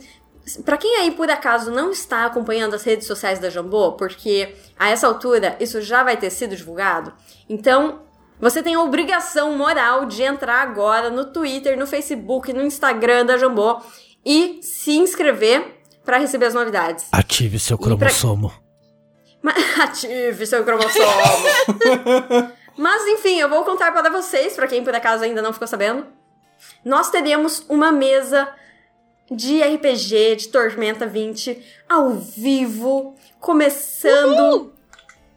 Pra 0.65 0.75
quem 0.77 0.95
aí 0.97 1.11
por 1.11 1.29
acaso 1.29 1.71
não 1.71 1.91
está 1.91 2.25
acompanhando 2.25 2.73
as 2.75 2.83
redes 2.83 3.05
sociais 3.07 3.39
da 3.39 3.49
Jambô, 3.49 3.93
porque 3.93 4.55
a 4.77 4.89
essa 4.89 5.07
altura 5.07 5.55
isso 5.59 5.81
já 5.81 6.03
vai 6.03 6.17
ter 6.17 6.29
sido 6.29 6.55
divulgado. 6.55 7.13
Então, 7.47 8.01
você 8.39 8.61
tem 8.63 8.73
a 8.75 8.81
obrigação 8.81 9.55
moral 9.55 10.05
de 10.05 10.23
entrar 10.23 10.61
agora 10.61 11.09
no 11.09 11.25
Twitter, 11.31 11.77
no 11.77 11.85
Facebook, 11.85 12.51
no 12.53 12.63
Instagram 12.63 13.25
da 13.25 13.37
Jambô 13.37 13.79
e 14.25 14.59
se 14.63 14.91
inscrever 14.97 15.79
pra 16.03 16.17
receber 16.17 16.47
as 16.47 16.53
novidades. 16.55 17.05
Ative 17.11 17.59
seu 17.59 17.77
pra- 17.77 17.87
cromossomo. 17.87 18.51
Ma- 19.43 19.53
Ative 19.83 20.45
seu 20.47 20.63
cromossomo. 20.63 21.05
Mas 22.77 23.05
enfim, 23.07 23.37
eu 23.39 23.49
vou 23.49 23.63
contar 23.63 23.91
para 23.91 24.09
vocês, 24.09 24.53
para 24.55 24.67
quem 24.67 24.83
por 24.83 24.95
acaso 24.95 25.23
ainda 25.23 25.41
não 25.41 25.53
ficou 25.53 25.67
sabendo. 25.67 26.05
Nós 26.83 27.09
teremos 27.09 27.63
uma 27.69 27.91
mesa 27.91 28.47
de 29.31 29.61
RPG 29.63 30.35
de 30.35 30.47
Tormenta 30.49 31.07
20 31.07 31.57
ao 31.89 32.11
vivo, 32.11 33.15
começando. 33.39 34.73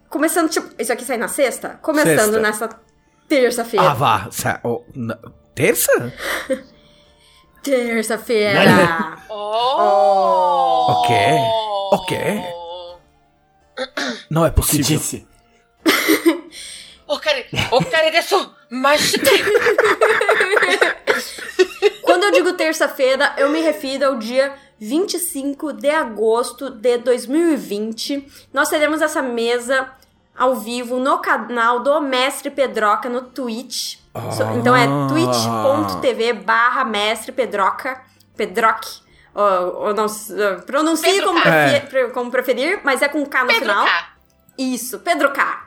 Começando, 0.09 0.49
tipo, 0.51 0.69
isso 0.79 0.93
aqui 0.93 1.05
sai 1.05 1.17
na 1.17 1.29
sexta? 1.29 1.79
Começando 1.83 2.17
Sexta. 2.35 2.41
nessa 2.41 2.69
terça-feira. 3.29 3.87
Ah, 3.91 3.95
vá. 3.95 4.29
Sa- 4.31 4.61
oh, 4.63 4.83
na- 4.95 5.19
Terça? 5.55 6.13
Terça-feira! 7.63 9.19
Oh! 9.31 10.87
O 10.91 11.03
quê? 11.07 11.31
O 11.93 12.07
quê? 12.07 12.43
Não 14.29 14.45
é 14.45 14.51
Que 14.51 14.57
possível. 14.57 14.85
disse. 14.99 15.27
O 17.07 17.19
cara, 17.19 17.45
o 17.73 17.85
cara 17.85 18.11
disso, 18.11 18.55
mas 18.71 19.13
Quando 22.05 22.25
eu 22.25 22.33
digo 22.33 22.53
terça-feira, 22.53 23.33
eu 23.37 23.49
me 23.49 23.61
refiro 23.61 24.07
ao 24.07 24.17
dia 24.17 24.55
25 24.79 25.73
de 25.73 25.89
agosto 25.91 26.71
de 26.71 26.99
2020. 26.99 28.27
Nós 28.53 28.69
teremos 28.69 29.01
essa 29.03 29.23
mesa 29.23 29.89
ao 30.37 30.57
vivo 30.57 30.99
no 30.99 31.19
canal 31.19 31.81
do 31.81 32.01
Mestre 32.01 32.51
Pedroca 32.51 33.09
no 33.09 33.23
Twitch. 33.23 33.97
So- 34.37 34.43
Então 34.59 34.75
é 34.77 34.87
twitch.tv 35.09 36.33
barra 36.35 36.85
Mestre 36.85 37.33
Pedroca. 37.33 38.01
Pedroc. 38.37 38.83
Ou, 39.35 39.87
ou 39.89 39.95
não, 39.95 40.07
uh, 40.07 40.63
pronuncie 40.65 41.21
como, 41.23 41.43
K. 41.43 41.51
prefe- 41.51 41.87
pre- 41.89 42.09
como 42.11 42.31
preferir, 42.31 42.81
mas 42.85 43.03
é 43.03 43.09
com 43.09 43.25
K 43.27 43.41
no 43.43 43.47
Pedro 43.49 43.63
final. 43.63 43.85
K. 43.85 44.07
Isso, 44.57 44.99
Pedro 45.01 45.33
K. 45.33 45.65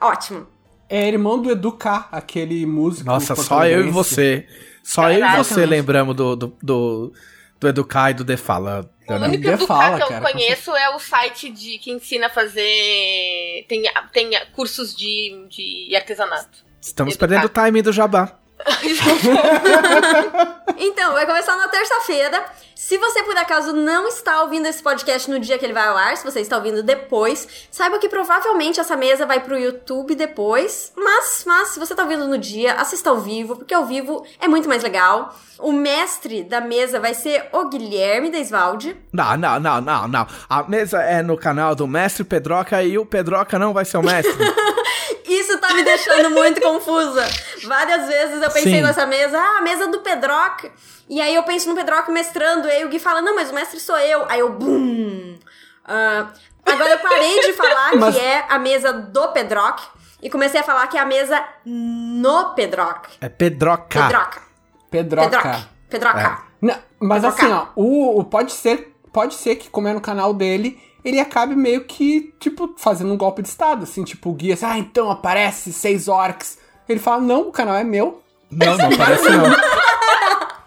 Ótimo. 0.00 0.46
É 0.90 1.08
irmão 1.08 1.40
do 1.40 1.50
Edu 1.50 1.72
K, 1.72 2.08
aquele 2.12 2.66
músico. 2.66 3.06
Nossa, 3.06 3.34
só 3.34 3.64
eu 3.66 3.86
e 3.86 3.90
você. 3.90 4.46
Só 4.82 5.10
eu 5.10 5.18
e 5.18 5.20
Caraca. 5.20 5.44
você 5.44 5.66
lembramos 5.66 6.14
do, 6.14 6.36
do, 6.36 6.58
do, 6.62 7.12
do 7.60 7.68
Educar 7.68 8.10
e 8.10 8.14
do 8.14 8.24
Defala. 8.24 8.90
O 9.06 9.12
Leonardo. 9.12 9.36
único 9.36 9.66
fala, 9.66 9.96
que 9.96 10.02
eu 10.02 10.08
cara, 10.08 10.32
conheço 10.32 10.74
é 10.76 10.94
o 10.94 10.98
site 10.98 11.50
de 11.50 11.78
que 11.78 11.90
ensina 11.90 12.26
a 12.26 12.30
fazer. 12.30 13.64
Tem, 13.68 13.82
tem 14.12 14.30
cursos 14.52 14.94
de, 14.94 15.46
de 15.48 15.96
artesanato. 15.96 16.64
Estamos 16.80 17.14
Educar. 17.14 17.28
perdendo 17.28 17.46
o 17.46 17.64
time 17.64 17.82
do 17.82 17.92
Jabá. 17.92 18.38
Então, 20.84 21.12
vai 21.12 21.26
começar 21.26 21.56
na 21.56 21.68
terça-feira. 21.68 22.44
Se 22.74 22.98
você 22.98 23.22
por 23.22 23.36
acaso 23.36 23.72
não 23.72 24.08
está 24.08 24.42
ouvindo 24.42 24.66
esse 24.66 24.82
podcast 24.82 25.30
no 25.30 25.38
dia 25.38 25.56
que 25.56 25.64
ele 25.64 25.72
vai 25.72 25.86
ao 25.86 25.96
ar, 25.96 26.16
se 26.16 26.24
você 26.24 26.40
está 26.40 26.56
ouvindo 26.56 26.82
depois, 26.82 27.46
saiba 27.70 27.98
que 27.98 28.08
provavelmente 28.08 28.80
essa 28.80 28.96
mesa 28.96 29.24
vai 29.24 29.38
pro 29.38 29.56
YouTube 29.56 30.16
depois. 30.16 30.92
Mas, 30.96 31.44
mas 31.46 31.68
se 31.68 31.78
você 31.78 31.92
está 31.92 32.02
ouvindo 32.02 32.26
no 32.26 32.36
dia, 32.36 32.74
assista 32.74 33.10
ao 33.10 33.18
vivo, 33.18 33.54
porque 33.56 33.72
ao 33.72 33.86
vivo 33.86 34.26
é 34.40 34.48
muito 34.48 34.68
mais 34.68 34.82
legal. 34.82 35.32
O 35.60 35.70
mestre 35.70 36.42
da 36.42 36.60
mesa 36.60 36.98
vai 36.98 37.14
ser 37.14 37.48
o 37.52 37.68
Guilherme 37.68 38.30
Desvalde. 38.30 38.96
Não, 39.12 39.36
não, 39.36 39.60
não, 39.60 39.80
não, 39.80 40.08
não. 40.08 40.26
A 40.48 40.64
mesa 40.64 41.00
é 41.02 41.22
no 41.22 41.36
canal 41.36 41.76
do 41.76 41.86
Mestre 41.86 42.24
Pedroca 42.24 42.82
e 42.82 42.98
o 42.98 43.06
Pedroca 43.06 43.58
não 43.60 43.72
vai 43.72 43.84
ser 43.84 43.98
o 43.98 44.02
mestre. 44.02 44.32
Tá 45.72 45.76
me 45.76 45.82
deixando 45.84 46.30
muito 46.30 46.60
confusa. 46.60 47.24
Várias 47.64 48.06
vezes 48.06 48.42
eu 48.42 48.50
pensei 48.50 48.74
Sim. 48.76 48.82
nessa 48.82 49.06
mesa, 49.06 49.38
ah, 49.38 49.58
a 49.58 49.62
mesa 49.62 49.86
do 49.88 50.00
Pedroca. 50.00 50.70
E 51.08 51.20
aí 51.20 51.34
eu 51.34 51.42
penso 51.42 51.68
no 51.68 51.74
Pedroca 51.74 52.10
mestrando, 52.12 52.68
e 52.68 52.70
aí 52.70 52.84
o 52.84 52.88
Gui 52.88 52.98
fala, 52.98 53.20
não, 53.22 53.34
mas 53.34 53.50
o 53.50 53.54
mestre 53.54 53.78
sou 53.80 53.98
eu. 53.98 54.24
Aí 54.28 54.40
eu, 54.40 54.50
bum. 54.50 55.38
Ah, 55.84 56.28
agora 56.64 56.90
eu 56.90 56.98
parei 56.98 57.40
de 57.40 57.52
falar 57.54 57.94
Mas- 57.98 58.14
que 58.14 58.20
é 58.20 58.44
a 58.48 58.58
mesa 58.58 58.92
do 58.92 59.28
Pedroca 59.28 59.82
e 60.22 60.30
comecei 60.30 60.60
a 60.60 60.62
falar 60.62 60.86
que 60.86 60.96
é 60.96 61.00
a 61.00 61.04
mesa 61.06 61.42
no 61.64 62.54
Pedroca. 62.54 63.10
É 63.20 63.28
Pedroca. 63.28 64.00
Pedroca. 64.00 64.42
Pedroca. 64.90 65.28
Pedroca. 65.30 65.68
Pedroca. 65.90 66.42
Não, 66.60 66.76
mas 67.00 67.22
Pedroca. 67.22 67.42
assim, 67.44 67.52
ó, 67.52 67.66
o, 67.74 68.20
o- 68.20 68.24
pode 68.24 68.52
ser, 68.52 68.94
pode 69.12 69.34
ser 69.34 69.56
que 69.56 69.68
como 69.68 69.88
é 69.88 69.92
no 69.92 70.00
canal 70.00 70.32
dele, 70.32 70.80
ele 71.04 71.18
acabe 71.20 71.54
meio 71.56 71.84
que, 71.84 72.32
tipo, 72.38 72.74
fazendo 72.78 73.12
um 73.12 73.16
golpe 73.16 73.42
de 73.42 73.48
estado, 73.48 73.82
assim, 73.84 74.04
tipo, 74.04 74.30
o 74.30 74.34
guia, 74.34 74.54
assim, 74.54 74.66
ah, 74.66 74.78
então 74.78 75.10
aparece 75.10 75.72
seis 75.72 76.08
orcs. 76.08 76.58
Ele 76.88 77.00
fala, 77.00 77.20
não, 77.20 77.48
o 77.48 77.52
canal 77.52 77.76
é 77.76 77.84
meu. 77.84 78.22
Não, 78.50 78.76
não 78.76 78.96
parece 78.96 79.28
não. 79.30 79.44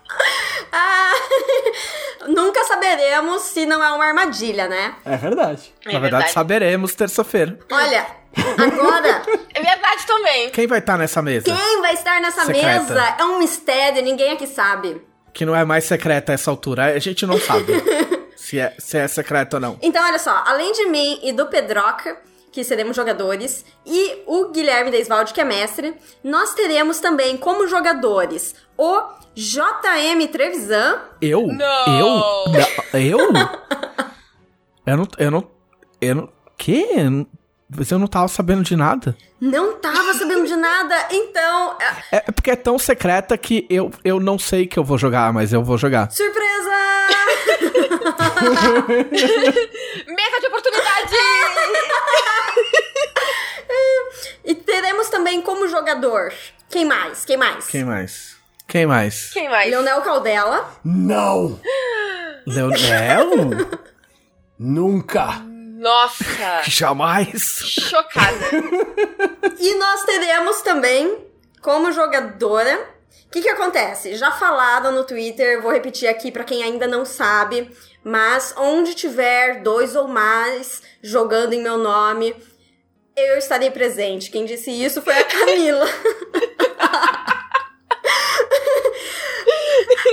Ah, 0.78 1.13
nunca 2.28 2.63
saberemos 2.65 3.43
se 3.43 3.65
não 3.65 3.82
é 3.82 3.89
uma 3.91 4.06
armadilha, 4.06 4.67
né? 4.67 4.95
É 5.06 5.15
verdade. 5.15 5.74
É 5.86 5.93
Na 5.93 6.00
verdade, 6.00 6.32
saberemos 6.32 6.93
terça-feira. 6.93 7.58
Olha, 7.71 8.06
agora 8.58 9.21
É 9.54 9.62
verdade 9.62 10.06
também. 10.06 10.50
Quem 10.50 10.67
vai 10.67 10.80
estar 10.80 10.98
nessa 10.98 11.21
mesa? 11.21 11.45
Quem 11.45 11.82
vai 11.82 11.93
estar 11.93 12.19
nessa 12.19 12.43
Secreta. 12.45 12.82
mesa 12.82 13.15
é 13.17 13.24
um 13.24 13.39
mistério, 13.39 14.04
ninguém 14.04 14.34
aqui 14.34 14.48
sabe. 14.48 15.02
Que 15.34 15.45
não 15.45 15.56
é 15.56 15.63
mais 15.63 15.86
secreta 15.86 16.34
a 16.34 16.36
essa 16.36 16.52
altura. 16.52 16.93
A 16.93 17.00
gente 17.00 17.26
não 17.26 17.39
sabe 17.39 17.71
se 18.36 18.60
é, 18.60 18.76
se 18.78 18.98
é 18.98 19.08
secreto 19.08 19.56
ou 19.56 19.60
não. 19.60 19.78
Então, 19.82 20.04
olha 20.06 20.19
só, 20.19 20.43
além 20.45 20.71
de 20.74 20.86
mim 20.88 21.19
e 21.24 21.32
do 21.32 21.45
Pedroca, 21.48 22.17
que 22.52 22.63
seremos 22.63 22.95
jogadores, 22.95 23.65
e 23.86 24.24
o 24.26 24.50
Guilherme 24.50 24.89
Deisvalde, 24.91 25.34
que 25.34 25.41
é 25.41 25.43
mestre, 25.43 25.93
nós 26.24 26.54
teremos 26.54 27.00
também 27.00 27.36
como 27.38 27.67
jogadores 27.67 28.56
o 28.78 29.02
JM 29.36 30.28
Trevisan. 30.32 31.00
Eu? 31.21 31.48
Não. 31.48 32.00
Eu? 32.00 32.08
Não, 32.52 33.00
Eu? 33.02 33.17
Eu 34.88 34.98
não. 34.98 35.08
Eu 35.17 35.32
não. 35.32 35.48
Eu 36.00 36.15
não. 36.15 36.30
Não- 37.12 37.28
Mas 37.76 37.89
eu 37.91 37.98
não 38.00 38.08
tava 38.08 38.28
sabendo 38.28 38.63
de 38.63 38.76
nada. 38.76 39.17
Não 39.41 39.74
tava 39.80 40.13
sabendo 40.13 40.45
de 40.45 40.56
nada, 40.56 40.95
então. 41.12 41.76
é, 42.12 42.17
É 42.17 42.24
é 42.28 42.32
porque 42.32 42.52
é 42.52 42.56
tão 42.56 42.78
secreta 42.80 43.36
que 43.38 43.65
eu, 43.69 43.91
eu 44.04 44.19
não 44.19 44.38
sei 44.39 44.65
que 44.67 44.78
eu 44.80 44.84
vou 44.84 44.98
jogar, 44.98 45.34
mas 45.34 45.52
eu 45.52 45.63
vou 45.63 45.78
jogar. 45.78 46.10
Surpresa! 46.12 46.45
Mesa 50.08 50.39
de 50.39 50.48
oportunidade! 50.48 51.15
e 54.44 54.56
teremos 54.56 55.10
também 55.10 55.41
como 55.41 55.68
jogador. 55.68 56.34
Quem 56.70 56.86
mais? 56.86 57.26
Quem 57.26 57.38
mais? 57.38 57.68
Quem 57.68 57.84
mais? 57.84 58.36
Quem 58.68 58.86
mais? 58.86 59.30
Quem 59.32 59.50
mais? 59.50 59.70
Leonel 59.70 60.02
Caldela. 60.02 60.72
Não! 60.84 61.60
Leonel? 62.46 63.30
Nunca! 64.58 65.41
Nossa! 65.78 66.62
Jamais. 66.63 67.41
Chocada. 67.63 68.38
E 69.60 69.76
nós 69.76 70.04
teremos 70.04 70.62
também, 70.62 71.26
como 71.62 71.91
jogadora, 71.91 72.94
que, 73.36 73.41
que 73.41 73.50
acontece? 73.50 74.15
Já 74.15 74.32
falaram 74.32 74.93
no 74.93 75.04
Twitter, 75.04 75.62
vou 75.62 75.69
repetir 75.69 76.08
aqui 76.08 76.32
pra 76.32 76.45
quem 76.45 76.63
ainda 76.63 76.88
não 76.88 77.04
sabe, 77.04 77.69
mas 78.02 78.54
onde 78.58 78.95
tiver 78.95 79.62
dois 79.62 79.93
ou 79.93 80.08
mais 80.08 80.82
jogando 81.02 81.52
em 81.52 81.62
meu 81.62 81.78
nome, 81.78 82.34
eu 83.13 83.38
estarei 83.38 83.69
presente. 83.69 84.32
Quem 84.32 84.45
disse 84.45 84.71
isso 84.71 85.02
foi 85.02 85.17
a 85.17 85.24
Camila. 85.28 85.86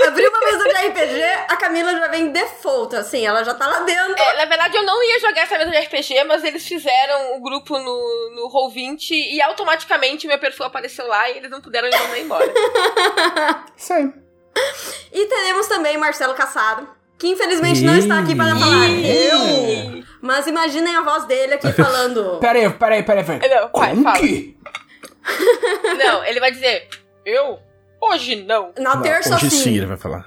Abriu 0.07 0.31
uma 0.31 0.40
mesa 0.40 0.64
de 0.64 0.87
RPG, 0.88 1.22
a 1.48 1.57
Camila 1.57 1.92
já 1.92 2.09
vem 2.09 2.31
default, 2.31 2.96
assim, 2.96 3.26
ela 3.26 3.42
já 3.44 3.55
tá 3.55 3.66
lá 3.66 3.81
dentro. 3.81 4.14
É, 4.20 4.37
na 4.37 4.44
verdade, 4.46 4.76
eu 4.76 4.83
não 4.85 5.02
ia 5.02 5.20
jogar 5.20 5.42
essa 5.42 5.59
mesa 5.59 5.70
de 5.70 5.78
RPG, 5.78 6.24
mas 6.24 6.44
eles 6.44 6.66
fizeram 6.66 7.37
o 7.37 7.40
grupo 7.42 7.78
no, 7.78 8.31
no 8.35 8.48
Roll20 8.50 9.11
e 9.11 9.40
automaticamente 9.42 10.26
meu 10.26 10.38
perfil 10.38 10.66
apareceu 10.66 11.07
lá 11.07 11.31
e 11.31 11.37
eles 11.38 11.50
não 11.50 11.61
puderam 11.61 11.88
me 11.88 11.96
mandar 11.96 12.18
embora. 12.18 12.52
Isso 13.76 13.92
aí. 13.92 14.12
E 15.12 15.26
teremos 15.26 15.66
também 15.66 15.96
Marcelo 15.96 16.35
Cassado, 16.35 16.88
que 17.18 17.28
infelizmente 17.28 17.83
não 17.83 17.96
está 17.96 18.18
aqui 18.18 18.35
para 18.35 18.55
falar. 18.57 18.88
Eu! 18.88 20.02
Mas 20.20 20.46
imaginem 20.46 20.94
a 20.96 21.02
voz 21.02 21.24
dele 21.24 21.55
aqui 21.55 21.72
falando. 21.74 22.38
Pera 22.38 22.59
aí, 22.59 22.70
pera 22.70 22.94
aí, 22.94 23.02
pera 23.02 23.20
aí. 23.20 23.26
Pera 23.26 23.42
aí. 23.42 23.50
Não, 23.50 23.70
vai, 23.72 23.90
Como 23.90 24.02
fala. 24.02 24.18
que? 24.18 24.57
não, 25.98 26.24
ele 26.24 26.40
vai 26.40 26.50
dizer, 26.50 26.88
eu? 27.24 27.59
Hoje 28.02 28.44
não. 28.44 28.72
Na 28.78 28.96
Não, 28.96 29.02
terça 29.02 29.36
hoje 29.36 29.48
sim 29.50 29.56
sim. 29.62 29.76
ele 29.76 29.86
vai 29.86 29.96
falar. 29.96 30.24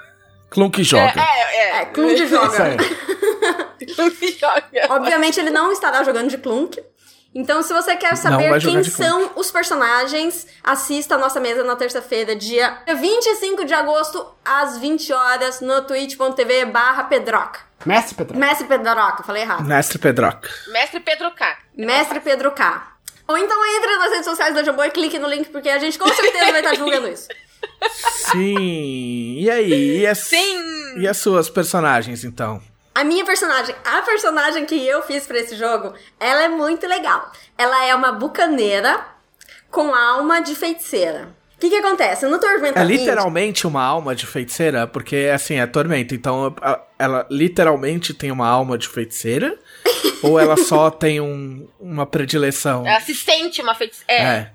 Clunk 0.50 0.82
joga. 0.84 1.14
É, 1.20 1.56
é, 1.58 1.82
É, 1.82 1.86
Clunk 1.86 2.14
Isso 2.14 2.28
joga. 2.28 2.78
Clunk 3.96 4.38
joga. 4.40 4.64
Obviamente 4.90 5.40
ele 5.40 5.50
não 5.50 5.72
estará 5.72 6.04
jogando 6.04 6.30
de 6.30 6.38
Clunk. 6.38 6.82
Então, 7.38 7.62
se 7.62 7.74
você 7.74 7.98
quer 7.98 8.16
saber 8.16 8.50
quem 8.62 8.72
Clunk. 8.76 8.90
são 8.90 9.32
os 9.36 9.52
personagens, 9.52 10.48
assista 10.64 11.16
a 11.16 11.18
nossa 11.18 11.38
mesa 11.42 11.66
na 11.66 11.76
terça-feira, 11.76 12.34
dia 12.34 12.78
25 12.88 13.66
de 13.66 13.74
agosto, 13.74 14.26
às 14.46 14.78
20 14.78 15.12
horas, 15.12 15.60
no 15.60 15.82
twitch.tv 15.82 16.64
barra 16.68 17.04
Pedroca. 17.04 17.60
Mestre 17.86 18.16
Petra. 18.16 18.38
Mestre 18.38 18.68
Pedroca, 18.68 19.24
falei 19.24 19.42
errado. 19.44 19.66
Mestre 19.66 19.98
Pedroca. 20.00 20.50
Mestre 20.70 21.02
Pedro 21.02 21.30
K. 21.32 21.58
Mestre 21.76 22.20
Pedro 22.22 22.52
K. 22.52 22.88
Ou 23.28 23.38
então 23.38 23.58
entre 23.78 23.98
nas 23.98 24.12
redes 24.12 24.26
sociais 24.26 24.56
da 24.56 24.64
Jumbo 24.64 24.84
e 24.86 24.92
clique 24.92 25.20
no 25.20 25.28
link, 25.28 25.50
porque 25.50 25.68
a 25.68 25.78
gente 25.78 26.00
com 26.00 26.08
certeza 26.08 26.52
vai 26.52 26.62
estar 26.62 26.72
divulgando 26.72 27.10
isso. 27.10 27.28
Sim. 28.32 29.38
E 29.40 29.50
aí? 29.50 30.00
E 30.00 30.08
as, 30.08 30.20
Sim! 30.20 31.00
E 31.00 31.08
as 31.08 31.18
suas 31.18 31.50
personagens, 31.50 32.24
então? 32.24 32.62
A 32.94 33.04
minha 33.04 33.26
personagem, 33.26 33.76
a 33.84 34.02
personagem 34.04 34.66
que 34.66 34.76
eu 34.88 35.02
fiz 35.04 35.28
pra 35.28 35.38
esse 35.38 35.56
jogo, 35.56 35.94
ela 36.20 36.44
é 36.44 36.48
muito 36.50 36.88
legal. 36.88 37.30
Ela 37.58 37.86
é 37.86 37.94
uma 37.94 38.14
bucaneira 38.14 39.06
com 39.70 39.94
alma 39.94 40.42
de 40.42 40.56
feiticeira. 40.56 41.28
O 41.56 41.60
que 41.60 41.70
que 41.70 41.76
acontece? 41.76 42.26
No 42.26 42.38
Tormenta 42.40 42.80
É 42.80 42.86
20, 42.86 43.00
literalmente 43.00 43.68
uma 43.68 43.82
alma 43.84 44.14
de 44.16 44.26
feiticeira? 44.28 44.86
Porque, 44.88 45.30
assim, 45.34 45.56
é 45.56 45.66
tormenta. 45.66 46.14
Então, 46.14 46.54
ela 47.00 47.26
literalmente 47.30 48.14
tem 48.14 48.32
uma 48.32 48.48
alma 48.48 48.78
de 48.78 48.88
feiticeira? 48.88 49.58
ou 50.24 50.40
ela 50.40 50.58
só 50.58 50.90
tem 50.90 51.20
um- 51.22 51.68
uma 51.80 52.06
predileção? 52.06 52.86
Ela 52.86 53.00
se 53.02 53.14
sente 53.16 53.62
uma 53.62 53.74
feiticeira. 53.76 54.14
É. 54.14 54.26
É. 54.26 54.52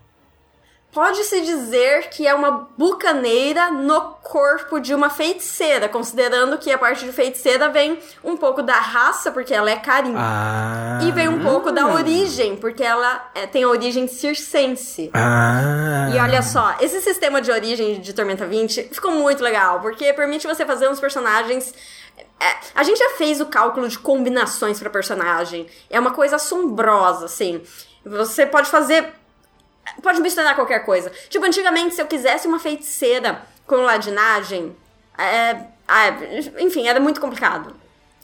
Pode-se 0.93 1.41
dizer 1.43 2.11
que 2.11 2.27
é 2.27 2.35
uma 2.35 2.69
bucaneira 2.77 3.71
no 3.71 4.01
corpo 4.23 4.81
de 4.81 4.93
uma 4.93 5.09
feiticeira, 5.09 5.89
considerando 5.89 6.59
que 6.59 6.73
a 6.73 6.77
parte 6.77 7.05
de 7.05 7.13
feiticeira 7.13 7.69
vem 7.69 7.99
um 8.25 8.37
pouco 8.37 8.61
da 8.61 8.75
raça, 8.75 9.31
porque 9.31 9.55
ela 9.55 9.71
é 9.71 9.77
carim. 9.77 10.15
Ah. 10.17 10.99
E 11.03 11.13
vem 11.13 11.29
um 11.29 11.45
pouco 11.45 11.71
da 11.71 11.87
origem, 11.87 12.57
porque 12.57 12.83
ela 12.83 13.31
é, 13.37 13.47
tem 13.47 13.63
a 13.63 13.69
origem 13.69 14.09
circense. 14.09 15.11
Ah. 15.15 16.11
E 16.13 16.19
olha 16.19 16.43
só, 16.43 16.75
esse 16.81 17.01
sistema 17.01 17.41
de 17.41 17.53
origem 17.53 18.01
de 18.01 18.13
Tormenta 18.13 18.45
20 18.45 18.91
ficou 18.93 19.13
muito 19.13 19.45
legal, 19.45 19.79
porque 19.79 20.13
permite 20.13 20.45
você 20.45 20.67
fazer 20.67 20.89
uns 20.89 20.99
personagens. 20.99 21.73
é, 22.41 22.57
a 22.75 22.83
gente 22.83 22.99
já 22.99 23.11
fez 23.11 23.41
o 23.41 23.47
cálculo 23.47 23.89
de 23.89 23.99
combinações 23.99 24.81
pra 24.81 24.91
personagem. 24.91 25.69
É 25.89 26.01
uma 26.01 26.11
coisa 26.11 26.35
assombrosa, 26.35 27.27
assim. 27.27 27.63
Você 28.05 28.47
pode 28.47 28.69
fazer. 28.69 29.20
Pode 30.03 30.21
misturar 30.21 30.55
qualquer 30.55 30.81
coisa. 30.81 31.11
Tipo, 31.29 31.45
antigamente, 31.45 31.95
se 31.95 32.03
eu 32.03 32.07
quisesse 32.07 32.47
uma 32.47 32.59
feiticeira 32.59 33.43
com 33.67 33.77
ladinagem. 33.77 34.77
é, 35.19 35.57
ah, 35.87 36.09
enfim, 36.61 36.87
era 36.87 37.01
muito 37.01 37.21
complicado. 37.21 37.75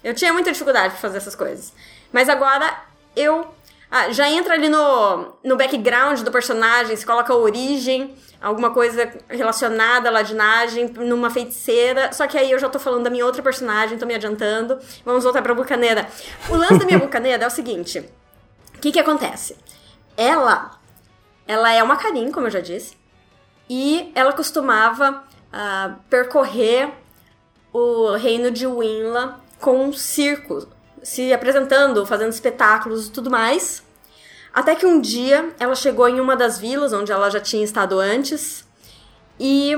Eu 0.03 0.15
tinha 0.15 0.33
muita 0.33 0.53
dificuldade 0.53 0.91
pra 0.91 1.01
fazer 1.01 1.19
essas 1.19 1.35
coisas. 1.35 1.73
Mas 2.13 2.29
agora 2.29 2.81
eu. 3.17 3.45
ah, 3.91 4.11
já 4.13 4.31
entra 4.31 4.55
ali 4.55 4.69
no, 4.69 5.33
no 5.43 5.57
background 5.57 6.21
do 6.21 6.31
personagem, 6.31 6.95
se 6.95 7.05
coloca 7.05 7.33
a 7.33 7.37
origem, 7.37 8.17
alguma 8.41 8.71
coisa 8.71 9.13
relacionada 9.29 10.09
à 10.09 10.13
ladinagem, 10.13 10.89
numa 10.99 11.29
feiticeira. 11.29 12.13
Só 12.13 12.27
que 12.29 12.39
aí 12.39 12.53
eu 12.53 12.59
já 12.59 12.69
tô 12.69 12.79
falando 12.79 13.03
da 13.03 13.11
minha 13.11 13.27
outra 13.27 13.43
personagem, 13.43 13.99
tô 13.99 14.07
me 14.07 14.15
adiantando. 14.15 14.79
Vamos 15.05 15.25
voltar 15.25 15.43
pra 15.43 15.55
Bucaneira. 15.55 16.07
O 16.49 16.55
lance 16.55 16.79
da 16.79 16.85
minha 16.85 16.99
Bucaneira 17.01 17.43
é 17.43 17.47
o 17.47 17.51
seguinte: 17.51 17.99
o 18.77 18.81
que 18.81 18.93
que 18.93 19.01
acontece? 19.01 19.57
Ela. 20.17 20.71
Ela 21.47 21.73
é 21.73 21.83
uma 21.83 21.97
Karin, 21.97 22.31
como 22.31 22.47
eu 22.47 22.51
já 22.51 22.61
disse. 22.61 22.97
E 23.69 24.11
ela 24.15 24.33
costumava 24.33 25.23
ah, 25.53 25.97
percorrer 26.11 26.91
o 27.73 28.13
reino 28.17 28.51
de 28.51 28.67
Winla 28.67 29.41
com 29.61 29.85
um 29.87 29.93
circo, 29.93 30.67
se 31.03 31.33
apresentando, 31.33 32.05
fazendo 32.07 32.31
espetáculos 32.33 33.07
e 33.07 33.11
tudo 33.11 33.31
mais. 33.31 33.83
Até 34.53 34.75
que 34.75 34.87
um 34.87 35.01
dia 35.01 35.51
ela 35.59 35.75
chegou 35.75 36.09
em 36.09 36.19
uma 36.21 36.35
das 36.35 36.59
vilas 36.59 36.93
onde 36.93 37.13
ela 37.13 37.31
já 37.31 37.41
tinha 37.41 37.63
estado 37.65 37.99
antes 38.01 38.67
e, 39.39 39.77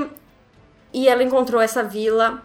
e 0.93 1.07
ela 1.09 1.21
encontrou 1.21 1.61
essa 1.61 1.83
vila 1.83 2.41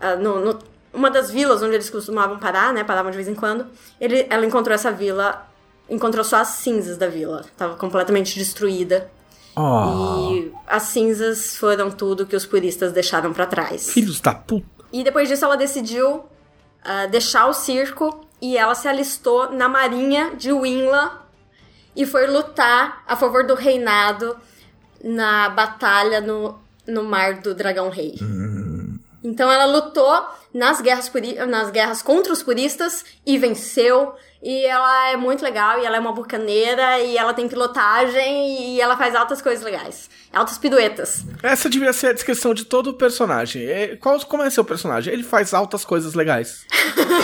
ah, 0.00 0.16
no, 0.16 0.40
no- 0.40 0.58
uma 0.92 1.10
das 1.10 1.30
vilas 1.30 1.60
onde 1.62 1.74
eles 1.74 1.90
costumavam 1.90 2.38
parar, 2.38 2.72
né? 2.72 2.84
Paravam 2.84 3.10
de 3.10 3.16
vez 3.16 3.26
em 3.28 3.34
quando. 3.34 3.66
Ele, 4.00 4.26
ela 4.30 4.46
encontrou 4.46 4.72
essa 4.74 4.92
vila, 4.92 5.44
encontrou 5.88 6.24
só 6.24 6.36
as 6.36 6.48
cinzas 6.48 6.96
da 6.96 7.08
vila. 7.08 7.44
Tava 7.56 7.76
completamente 7.76 8.38
destruída. 8.38 9.10
Oh, 9.56 10.30
E 10.32 10.52
as 10.66 10.84
cinzas 10.84 11.56
foram 11.56 11.90
tudo 11.90 12.26
que 12.26 12.34
os 12.34 12.44
puristas 12.44 12.92
deixaram 12.92 13.32
pra 13.32 13.46
trás. 13.46 13.92
filhos 13.92 14.20
da 14.20 14.34
puta. 14.34 14.66
E 14.92 15.04
depois 15.04 15.28
disso 15.28 15.44
ela 15.44 15.56
decidiu 15.56 16.24
ah, 16.84 17.06
deixar 17.06 17.46
o 17.46 17.52
circo 17.52 18.26
e 18.42 18.56
ela 18.56 18.74
se 18.74 18.88
alistou 18.88 19.50
na 19.52 19.68
marinha 19.68 20.32
de 20.36 20.52
Winla 20.52 21.24
e 21.96 22.04
foi 22.04 22.26
lutar 22.26 23.02
a 23.06 23.14
favor 23.16 23.46
do 23.46 23.54
reinado 23.54 24.36
na 25.02 25.48
batalha 25.50 26.20
no, 26.20 26.58
no 26.86 27.04
mar 27.04 27.34
do 27.40 27.54
Dragão 27.54 27.88
Rei. 27.90 28.14
Então 29.24 29.50
ela 29.50 29.64
lutou 29.64 30.26
nas 30.52 30.82
guerras, 30.82 31.10
nas 31.48 31.70
guerras 31.70 32.02
contra 32.02 32.30
os 32.30 32.42
puristas 32.42 33.04
e 33.26 33.38
venceu. 33.38 34.14
E 34.42 34.66
ela 34.66 35.08
é 35.08 35.16
muito 35.16 35.42
legal, 35.42 35.80
e 35.80 35.86
ela 35.86 35.96
é 35.96 35.98
uma 35.98 36.12
bucaneira, 36.12 37.00
e 37.00 37.16
ela 37.16 37.32
tem 37.32 37.48
pilotagem, 37.48 38.74
e 38.74 38.78
ela 38.78 38.94
faz 38.94 39.14
altas 39.14 39.40
coisas 39.40 39.64
legais. 39.64 40.10
Altas 40.30 40.58
piruetas. 40.58 41.24
Essa 41.42 41.70
devia 41.70 41.94
ser 41.94 42.08
a 42.08 42.12
descrição 42.12 42.52
de 42.52 42.66
todo 42.66 42.88
o 42.90 42.92
personagem. 42.92 43.64
É, 43.64 43.96
Qual, 43.96 44.20
como 44.26 44.42
é 44.42 44.50
seu 44.50 44.62
personagem? 44.62 45.14
Ele 45.14 45.22
faz 45.22 45.54
altas 45.54 45.82
coisas 45.82 46.12
legais. 46.12 46.66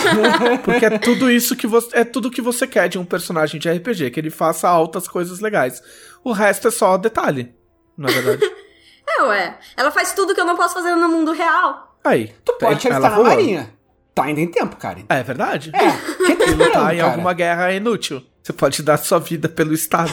Porque 0.64 0.86
é 0.86 0.98
tudo 0.98 1.30
isso 1.30 1.54
que 1.54 1.66
você. 1.66 1.98
É 1.98 2.04
tudo 2.04 2.30
que 2.30 2.40
você 2.40 2.66
quer 2.66 2.88
de 2.88 2.98
um 2.98 3.04
personagem 3.04 3.60
de 3.60 3.70
RPG, 3.70 4.10
que 4.12 4.18
ele 4.18 4.30
faça 4.30 4.66
altas 4.66 5.06
coisas 5.06 5.40
legais. 5.40 5.82
O 6.24 6.32
resto 6.32 6.68
é 6.68 6.70
só 6.70 6.96
detalhe. 6.96 7.54
Na 7.98 8.08
verdade. 8.08 8.50
É, 9.18 9.22
ué. 9.24 9.58
Ela 9.76 9.90
faz 9.90 10.12
tudo 10.12 10.34
que 10.34 10.40
eu 10.40 10.44
não 10.44 10.56
posso 10.56 10.72
fazer 10.72 10.94
no 10.94 11.08
mundo 11.08 11.32
real. 11.32 11.89
Aí. 12.04 12.34
Tu 12.44 12.52
pode 12.54 12.86
ela 12.86 12.96
alistar 12.96 13.00
na 13.00 13.16
voou. 13.16 13.28
marinha. 13.28 13.72
Tá 14.14 14.24
ainda 14.24 14.40
em 14.40 14.48
tempo, 14.48 14.76
Karen. 14.76 15.04
É 15.08 15.22
verdade? 15.22 15.70
É, 15.74 16.26
quem 16.26 16.36
tá 16.36 16.44
esperando, 16.44 16.66
lutar 16.66 16.94
em 16.94 16.98
cara? 16.98 17.10
alguma 17.10 17.32
guerra 17.32 17.72
é 17.72 17.76
inútil. 17.76 18.22
Você 18.42 18.52
pode 18.52 18.82
dar 18.82 18.96
sua 18.96 19.18
vida 19.18 19.48
pelo 19.48 19.72
Estado. 19.74 20.12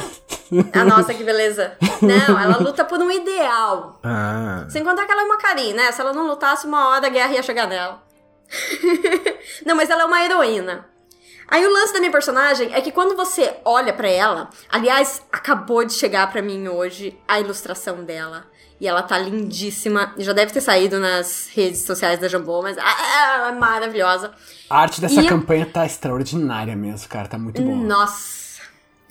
Ah, 0.73 0.83
nossa, 0.83 1.13
que 1.13 1.23
beleza. 1.23 1.73
Não, 2.01 2.39
ela 2.39 2.57
luta 2.57 2.85
por 2.85 2.99
um 2.99 3.11
ideal. 3.11 3.99
Ah. 4.03 4.65
Sem 4.69 4.83
contar 4.83 5.05
que 5.05 5.11
ela 5.11 5.21
é 5.23 5.25
uma 5.25 5.37
carinha, 5.37 5.75
né? 5.75 5.91
Se 5.91 5.99
ela 5.99 6.13
não 6.13 6.27
lutasse, 6.27 6.67
uma 6.67 6.89
hora 6.89 7.07
a 7.07 7.09
guerra 7.09 7.33
ia 7.33 7.43
chegar 7.43 7.67
nela. 7.67 8.03
não, 9.65 9.75
mas 9.75 9.89
ela 9.89 10.03
é 10.03 10.05
uma 10.05 10.23
heroína. 10.23 10.85
Aí 11.49 11.65
o 11.65 11.71
lance 11.71 11.93
da 11.93 11.99
minha 11.99 12.11
personagem 12.11 12.73
é 12.73 12.81
que 12.81 12.91
quando 12.91 13.15
você 13.15 13.55
olha 13.63 13.93
pra 13.93 14.09
ela, 14.09 14.49
aliás, 14.69 15.21
acabou 15.31 15.83
de 15.85 15.93
chegar 15.93 16.29
pra 16.29 16.41
mim 16.41 16.67
hoje 16.67 17.17
a 17.27 17.39
ilustração 17.39 18.03
dela. 18.03 18.45
E 18.79 18.87
ela 18.87 19.01
tá 19.01 19.17
lindíssima. 19.17 20.13
Já 20.17 20.33
deve 20.33 20.51
ter 20.53 20.61
saído 20.61 20.99
nas 20.99 21.49
redes 21.53 21.81
sociais 21.81 22.19
da 22.19 22.27
Jambô, 22.27 22.61
mas 22.61 22.77
ah, 22.77 23.35
ela 23.35 23.49
é 23.49 23.51
maravilhosa. 23.53 24.31
A 24.69 24.79
arte 24.81 25.01
dessa 25.01 25.21
E- 25.21 25.27
campanha 25.27 25.65
tá 25.65 25.85
extraordinária 25.85 26.75
mesmo, 26.75 27.07
cara. 27.09 27.27
Tá 27.27 27.37
muito 27.37 27.61
boa. 27.61 27.75
Nossa. 27.75 28.61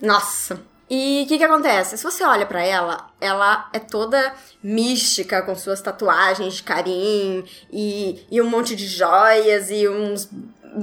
Nossa. 0.01 0.61
E 0.89 1.23
o 1.25 1.27
que 1.27 1.37
que 1.37 1.43
acontece? 1.43 1.97
Se 1.97 2.03
você 2.05 2.23
olha 2.23 2.45
pra 2.45 2.63
ela, 2.63 3.09
ela 3.19 3.67
é 3.73 3.79
toda 3.79 4.33
mística, 4.63 5.41
com 5.41 5.53
suas 5.53 5.81
tatuagens 5.81 6.55
de 6.55 6.63
carim 6.63 7.43
e, 7.69 8.25
e 8.31 8.41
um 8.41 8.49
monte 8.49 8.73
de 8.73 8.87
joias 8.87 9.69
e 9.69 9.85
uns 9.89 10.29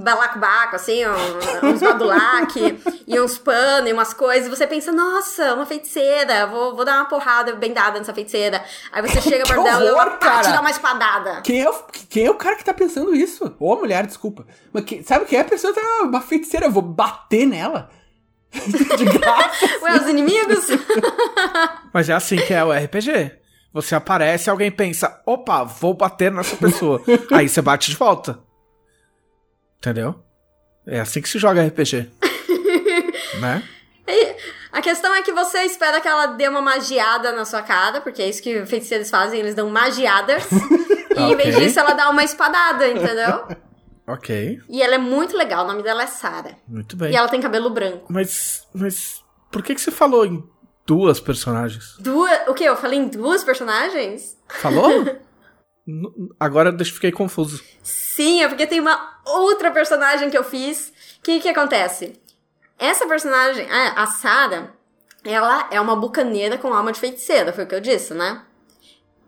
balacobaco, 0.03 0.77
assim, 0.77 1.05
um- 1.07 1.67
uns 1.69 1.81
badulaque 1.81 2.79
e 3.07 3.21
uns 3.21 3.39
panos 3.39 3.89
e 3.89 3.93
umas 3.93 4.13
coisas. 4.15 4.47
E 4.47 4.51
você 4.51 4.67
pensa, 4.67 4.91
nossa, 4.93 5.55
uma 5.55 5.67
feiticeira, 5.67 6.47
vou, 6.47 6.75
vou 6.75 6.85
dar 6.85 6.97
uma 6.97 7.05
porrada 7.09 7.55
bem 7.55 7.73
dada 7.73 7.99
nessa 7.99 8.13
feiticeira. 8.15 8.65
Aí 8.93 9.03
você 9.03 9.21
chega 9.23 9.45
perto 9.47 9.63
dela 9.63 9.85
e 9.85 10.19
pá, 10.19 10.41
te 10.41 10.51
dá 10.53 10.61
uma 10.61 10.71
espadada. 10.71 11.41
Quem 11.43 11.63
é, 11.63 11.69
o, 11.71 11.75
quem 12.09 12.27
é 12.27 12.31
o 12.31 12.35
cara 12.35 12.57
que 12.57 12.65
tá 12.65 12.75
pensando 12.75 13.15
isso? 13.15 13.55
Ou 13.59 13.73
a 13.75 13.77
mulher, 13.77 14.07
desculpa. 14.07 14.47
Mas 14.73 14.85
quem- 14.85 15.03
sabe 15.03 15.25
quem 15.27 15.39
é 15.39 15.43
a 15.43 15.45
pessoa 15.47 15.73
que 15.73 15.81
tá 15.81 16.03
uma 16.05 16.21
feiticeira? 16.21 16.67
Eu 16.67 16.73
vou 16.73 16.83
bater 16.83 17.47
nela. 17.47 17.91
De 18.55 19.05
graça. 19.05 19.67
Ué, 19.83 19.97
os 19.97 20.09
inimigos? 20.09 20.67
Mas 21.93 22.09
é 22.09 22.13
assim 22.13 22.37
que 22.37 22.55
é 22.55 22.65
o 22.65 22.73
RPG. 22.73 23.33
Você 23.73 23.95
aparece, 23.97 24.49
alguém 24.49 24.71
pensa, 24.71 25.21
opa, 25.27 25.65
vou 25.65 25.95
bater 25.95 26.31
nessa 26.31 26.55
pessoa. 26.57 27.03
Aí 27.33 27.49
você 27.49 27.61
bate 27.61 27.91
de 27.91 27.97
volta. 27.97 28.39
Entendeu? 29.85 30.15
É 30.87 30.99
assim 30.99 31.21
que 31.21 31.29
se 31.29 31.39
joga 31.39 31.63
RPG. 31.63 32.11
né? 33.39 33.63
A 34.73 34.81
questão 34.81 35.15
é 35.15 35.21
que 35.21 35.31
você 35.31 35.59
espera 35.65 36.01
que 36.01 36.09
ela 36.09 36.29
dê 36.29 36.49
uma 36.49 36.63
magiada 36.63 37.33
na 37.33 37.45
sua 37.45 37.61
cara, 37.61 38.01
porque 38.01 38.23
é 38.23 38.29
isso 38.31 38.43
que 38.43 38.65
feiticeiros 38.65 39.11
fazem, 39.11 39.41
eles 39.41 39.55
dão 39.55 39.69
magiadas. 39.69 40.43
e 41.15 41.21
em 41.21 41.37
vez 41.37 41.57
disso, 41.57 41.79
ela 41.79 41.93
dá 41.93 42.09
uma 42.09 42.25
espadada, 42.25 42.89
entendeu? 42.89 43.47
Ok, 44.07 44.61
E 44.71 44.83
ela 44.83 44.95
é 44.95 44.99
muito 44.99 45.37
legal, 45.37 45.65
o 45.65 45.69
nome 45.69 45.83
dela 45.83 46.03
é 46.03 46.07
Sarah. 46.07 46.57
muito 46.67 46.97
bem. 46.97 47.13
E 47.13 47.17
ela 47.17 47.29
tem 47.29 47.41
cabelo 47.41 47.69
branco. 47.69 48.07
Mas, 48.11 48.67
mas 48.75 49.23
por 49.53 49.63
que, 49.63 49.75
que 49.75 49.81
você 49.81 49.91
falou 49.91 50.25
em 50.25 50.43
duas 50.87 51.21
personagens? 51.21 51.97
Duas. 52.01 52.49
O 52.49 52.55
quê? 52.55 52.65
Eu 52.65 52.77
falei 52.77 52.99
em 52.99 53.09
duas 53.09 53.45
personagens? 53.45 54.37
Falou? 54.49 55.05
Agora 56.41 56.75
eu 56.79 56.85
fiquei 56.87 57.13
confuso. 57.13 57.63
Sim, 57.83 58.04
é 58.23 58.49
porque 58.49 58.67
tem 58.67 58.81
uma 58.81 59.19
outra 59.25 59.71
personagem 59.71 60.31
que 60.31 60.39
eu 60.39 60.45
fiz. 60.45 60.93
O 61.19 61.23
que 61.23 61.41
que 61.41 61.49
acontece? 61.49 62.21
Essa 62.79 63.07
personagem, 63.07 63.67
a, 63.71 64.03
a 64.03 64.07
Sarah, 64.07 64.73
ela 65.25 65.69
é 65.71 65.81
uma 65.81 65.97
bucaneira 65.97 66.59
com 66.59 66.73
alma 66.73 66.93
de 66.93 67.01
feiticeira, 67.01 67.53
foi 67.53 67.65
o 67.65 67.67
que 67.67 67.75
eu 67.75 67.81
disse, 67.81 68.13
né? 68.13 68.43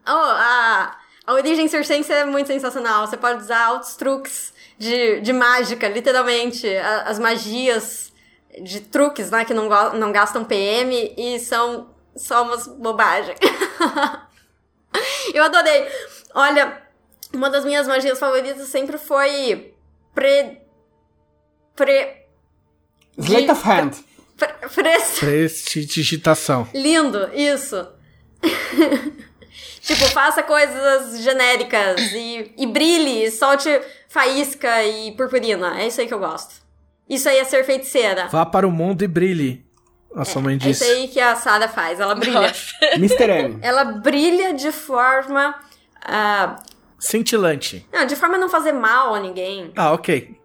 Oh, 0.06 0.10
a, 0.12 0.96
a 1.26 1.32
origem 1.32 1.66
circense 1.66 2.12
é 2.12 2.24
muito 2.24 2.46
sensacional. 2.46 3.06
Você 3.06 3.16
pode 3.16 3.42
usar 3.42 3.64
altos 3.64 3.96
truques 3.96 4.54
de, 4.78 5.20
de 5.20 5.32
mágica, 5.32 5.88
literalmente. 5.88 6.68
As 7.04 7.18
magias 7.18 8.12
de 8.62 8.80
truques, 8.80 9.30
né? 9.30 9.44
Que 9.44 9.52
não, 9.52 9.68
não 9.94 10.12
gastam 10.12 10.44
PM 10.44 11.14
e 11.16 11.40
são 11.40 11.90
só 12.14 12.44
umas 12.44 12.68
bobagens. 12.68 13.38
eu 15.34 15.42
adorei. 15.42 15.88
Olha, 16.32 16.85
uma 17.32 17.50
das 17.50 17.64
minhas 17.64 17.86
magias 17.86 18.18
favoritas 18.18 18.66
sempre 18.68 18.98
foi 18.98 19.74
pre... 20.14 20.58
Pre... 21.74 22.24
Slate 23.18 23.50
of 23.50 23.68
Hand. 23.68 23.90
pre, 24.36 24.48
pre 24.74 24.98
Prestidigitação. 25.20 26.68
Lindo, 26.74 27.30
isso. 27.34 27.86
tipo, 29.80 30.04
faça 30.10 30.42
coisas 30.42 31.20
genéricas 31.22 32.00
e, 32.12 32.52
e 32.56 32.66
brilhe, 32.66 33.30
solte 33.30 33.68
faísca 34.08 34.84
e 34.84 35.12
purpurina. 35.12 35.80
É 35.80 35.86
isso 35.86 36.00
aí 36.00 36.06
que 36.06 36.14
eu 36.14 36.18
gosto. 36.18 36.54
Isso 37.08 37.28
aí 37.28 37.38
é 37.38 37.44
ser 37.44 37.64
feiticeira. 37.64 38.28
Vá 38.28 38.44
para 38.44 38.66
o 38.66 38.70
mundo 38.70 39.02
e 39.02 39.06
brilhe. 39.08 39.64
A 40.14 40.24
sua 40.24 40.40
mãe 40.42 40.54
É 40.54 40.58
disse. 40.58 40.82
isso 40.82 40.92
aí 40.92 41.08
que 41.08 41.20
a 41.20 41.36
Sarah 41.36 41.68
faz. 41.68 42.00
Ela 42.00 42.14
brilha. 42.14 42.40
Nossa. 42.40 42.72
Mr. 42.94 43.30
M. 43.30 43.58
Ela 43.62 43.84
brilha 43.84 44.54
de 44.54 44.72
forma. 44.72 45.54
ah, 46.02 46.56
Cintilante. 46.98 47.86
não, 47.92 48.06
de 48.06 48.16
forma 48.16 48.36
a 48.36 48.38
não 48.38 48.48
fazer 48.48 48.72
mal 48.72 49.14
a 49.14 49.20
ninguém. 49.20 49.72
Ah, 49.76 49.92
ok. 49.92 50.36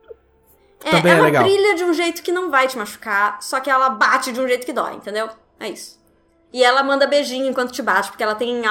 É, 0.83 0.89
Também 0.91 1.11
é 1.11 1.15
ela 1.15 1.25
legal. 1.25 1.43
brilha 1.43 1.75
de 1.75 1.83
um 1.83 1.93
jeito 1.93 2.23
que 2.23 2.31
não 2.31 2.49
vai 2.49 2.67
te 2.67 2.77
machucar, 2.77 3.41
só 3.41 3.59
que 3.59 3.69
ela 3.69 3.89
bate 3.89 4.31
de 4.31 4.39
um 4.41 4.47
jeito 4.47 4.65
que 4.65 4.73
dói, 4.73 4.95
entendeu? 4.95 5.29
É 5.59 5.69
isso. 5.69 5.99
E 6.51 6.63
ela 6.63 6.83
manda 6.83 7.07
beijinho 7.07 7.47
enquanto 7.47 7.71
te 7.71 7.81
bate, 7.81 8.09
porque 8.09 8.23
ela 8.23 8.35
tem 8.35 8.61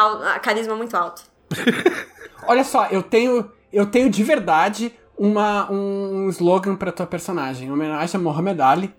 carisma 0.42 0.74
muito 0.74 0.96
alto. 0.96 1.22
Olha 2.46 2.64
só, 2.64 2.86
eu 2.86 3.02
tenho, 3.02 3.50
eu 3.72 3.86
tenho 3.86 4.10
de 4.10 4.22
verdade 4.22 4.92
uma, 5.16 5.70
um 5.70 6.28
slogan 6.30 6.74
pra 6.76 6.90
tua 6.92 7.06
personagem, 7.06 7.68
em 7.68 7.72
homenagem 7.72 8.18
a 8.18 8.22
Mohamed 8.22 8.60
Ali. 8.60 8.94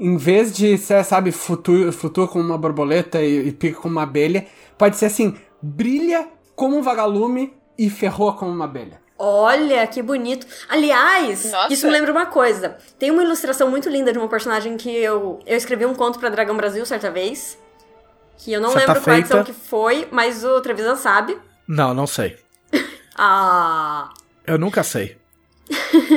Em 0.00 0.16
vez 0.16 0.54
de 0.54 0.76
ser, 0.78 1.04
sabe, 1.04 1.32
flutua, 1.32 1.90
flutua 1.92 2.28
como 2.28 2.44
uma 2.44 2.58
borboleta 2.58 3.22
e, 3.22 3.48
e 3.48 3.52
pica 3.52 3.80
como 3.80 3.92
uma 3.96 4.02
abelha, 4.02 4.46
pode 4.76 4.96
ser 4.96 5.06
assim, 5.06 5.36
brilha 5.60 6.28
como 6.54 6.76
um 6.76 6.82
vagalume 6.82 7.52
e 7.78 7.88
ferroa 7.88 8.34
como 8.34 8.50
uma 8.50 8.64
abelha. 8.64 9.00
Olha, 9.18 9.86
que 9.86 10.00
bonito. 10.02 10.46
Aliás, 10.68 11.50
Nossa. 11.50 11.72
isso 11.72 11.86
me 11.86 11.92
lembra 11.92 12.12
uma 12.12 12.26
coisa. 12.26 12.76
Tem 12.98 13.10
uma 13.10 13.22
ilustração 13.22 13.68
muito 13.70 13.88
linda 13.88 14.12
de 14.12 14.18
uma 14.18 14.28
personagem 14.28 14.76
que 14.76 14.90
eu, 14.90 15.40
eu 15.46 15.56
escrevi 15.56 15.84
um 15.86 15.94
conto 15.94 16.18
pra 16.18 16.28
Dragão 16.28 16.56
Brasil 16.56 16.84
certa 16.86 17.10
vez. 17.10 17.58
Que 18.36 18.52
eu 18.52 18.60
não 18.60 18.70
Certa 18.70 18.92
lembro 18.92 19.02
qual 19.04 19.16
edição 19.16 19.44
que 19.44 19.52
foi, 19.52 20.06
mas 20.12 20.44
o 20.44 20.60
Trevisan 20.60 20.94
sabe. 20.94 21.36
Não, 21.66 21.92
não 21.94 22.06
sei. 22.06 22.36
Ah. 23.20 24.10
Eu 24.46 24.58
nunca 24.58 24.84
sei. 24.84 25.16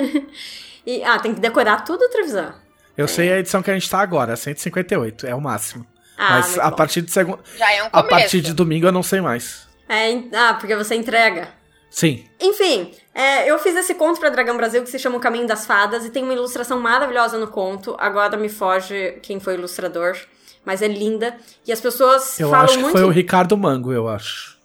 E, 0.85 1.03
ah, 1.03 1.19
tem 1.19 1.33
que 1.33 1.39
decorar 1.39 1.81
tudo, 1.81 2.09
Trevisan. 2.09 2.55
Eu 2.97 3.07
sei 3.07 3.31
a 3.31 3.37
edição 3.39 3.61
que 3.61 3.69
a 3.69 3.73
gente 3.73 3.89
tá 3.89 3.99
agora, 3.99 4.35
158, 4.35 5.27
é 5.27 5.33
o 5.35 5.39
máximo. 5.41 5.85
Ah, 6.17 6.31
Mas 6.31 6.57
a 6.59 6.69
bom. 6.69 6.75
partir 6.75 7.01
de 7.01 7.11
segunda. 7.11 7.39
Já 7.57 7.71
é 7.71 7.83
um 7.83 7.87
A 7.87 7.89
começo. 7.89 8.09
partir 8.09 8.41
de 8.41 8.53
domingo 8.53 8.87
eu 8.87 8.91
não 8.91 9.03
sei 9.03 9.21
mais. 9.21 9.67
É, 9.93 10.37
ah, 10.37 10.53
porque 10.53 10.75
você 10.75 10.95
entrega. 10.95 11.49
Sim. 11.89 12.25
Enfim, 12.39 12.93
é, 13.13 13.49
eu 13.51 13.59
fiz 13.59 13.75
esse 13.75 13.93
conto 13.95 14.19
pra 14.19 14.29
Dragão 14.29 14.55
Brasil 14.55 14.81
que 14.81 14.89
se 14.89 14.97
chama 14.97 15.17
O 15.17 15.19
Caminho 15.19 15.45
das 15.45 15.65
Fadas 15.65 16.05
e 16.05 16.09
tem 16.09 16.23
uma 16.23 16.33
ilustração 16.33 16.79
maravilhosa 16.79 17.37
no 17.37 17.47
conto. 17.47 17.95
Agora 17.99 18.37
me 18.37 18.47
foge 18.47 19.19
quem 19.21 19.41
foi 19.41 19.55
o 19.55 19.57
ilustrador, 19.57 20.15
mas 20.63 20.81
é 20.81 20.87
linda. 20.87 21.35
E 21.67 21.71
as 21.73 21.81
pessoas 21.81 22.39
Eu 22.39 22.49
falam 22.49 22.63
acho 22.65 22.75
que 22.75 22.79
muito. 22.83 22.93
foi 22.93 23.03
o 23.03 23.09
Ricardo 23.09 23.57
Mango, 23.57 23.91
eu 23.91 24.07
acho. 24.07 24.57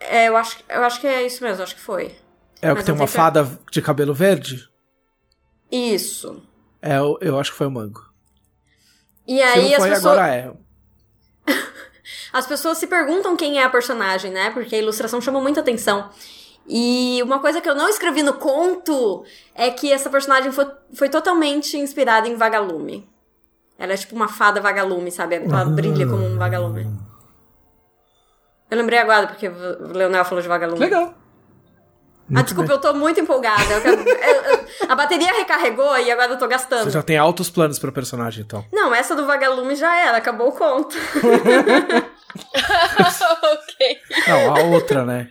É, 0.00 0.26
eu 0.28 0.36
acho, 0.36 0.58
eu 0.68 0.82
acho 0.82 1.00
que 1.00 1.06
é 1.06 1.24
isso 1.24 1.44
mesmo, 1.44 1.62
acho 1.62 1.76
que 1.76 1.80
foi. 1.80 2.16
É 2.60 2.72
o 2.72 2.76
que 2.76 2.82
tem 2.82 2.92
não 2.94 3.00
uma 3.02 3.06
que- 3.06 3.12
fada 3.14 3.48
de 3.70 3.80
cabelo 3.80 4.12
verde? 4.12 4.68
Isso. 5.70 6.42
É, 6.82 6.96
eu, 6.98 7.16
eu 7.20 7.38
acho 7.38 7.52
que 7.52 7.56
foi 7.58 7.68
o 7.68 7.70
Mango. 7.70 8.04
E 9.28 9.36
Se 9.36 9.42
aí 9.42 9.62
não 9.62 9.70
as 9.70 9.76
foi, 9.76 9.90
pessoas. 9.90 10.04
agora 10.18 10.34
é. 10.34 10.52
As 12.36 12.46
pessoas 12.46 12.76
se 12.78 12.86
perguntam 12.86 13.34
quem 13.36 13.58
é 13.58 13.64
a 13.64 13.70
personagem, 13.70 14.30
né? 14.30 14.50
Porque 14.50 14.74
a 14.74 14.78
ilustração 14.78 15.20
chama 15.20 15.40
muita 15.40 15.60
atenção. 15.60 16.10
E 16.68 17.20
uma 17.22 17.38
coisa 17.38 17.60
que 17.62 17.68
eu 17.68 17.74
não 17.74 17.88
escrevi 17.88 18.22
no 18.22 18.34
conto 18.34 19.24
é 19.54 19.70
que 19.70 19.90
essa 19.92 20.10
personagem 20.10 20.52
foi, 20.52 20.66
foi 20.94 21.08
totalmente 21.08 21.78
inspirada 21.78 22.28
em 22.28 22.34
Vagalume. 22.36 23.08
Ela 23.78 23.92
é 23.92 23.96
tipo 23.96 24.14
uma 24.14 24.28
fada 24.28 24.60
vagalume, 24.60 25.10
sabe? 25.10 25.36
Ela 25.36 25.64
brilha 25.66 26.06
como 26.06 26.24
um 26.26 26.36
vagalume. 26.36 26.86
Eu 28.70 28.76
lembrei 28.78 28.98
agora, 28.98 29.26
porque 29.28 29.48
o 29.48 29.92
Leonel 29.92 30.24
falou 30.24 30.42
de 30.42 30.48
vagalume. 30.48 30.80
Legal. 30.80 31.14
ah, 32.34 32.42
desculpa, 32.42 32.72
eu 32.72 32.80
tô 32.80 32.92
muito 32.94 33.20
empolgada. 33.20 33.62
Eu 33.72 33.80
quero- 33.82 34.02
eu- 34.08 34.55
a 34.88 34.94
bateria 34.94 35.32
recarregou 35.32 35.96
e 35.98 36.10
agora 36.10 36.32
eu 36.32 36.38
tô 36.38 36.46
gastando. 36.46 36.84
Você 36.84 36.90
já 36.90 37.02
tem 37.02 37.16
altos 37.16 37.50
planos 37.50 37.78
pra 37.78 37.92
personagem, 37.92 38.44
então. 38.44 38.64
Não, 38.72 38.94
essa 38.94 39.14
do 39.14 39.26
vagalume 39.26 39.74
já 39.74 39.94
era, 39.96 40.16
acabou 40.18 40.48
o 40.48 40.52
conto. 40.52 40.96
ok. 43.42 43.98
Não, 44.28 44.56
a 44.56 44.62
outra, 44.64 45.04
né? 45.04 45.30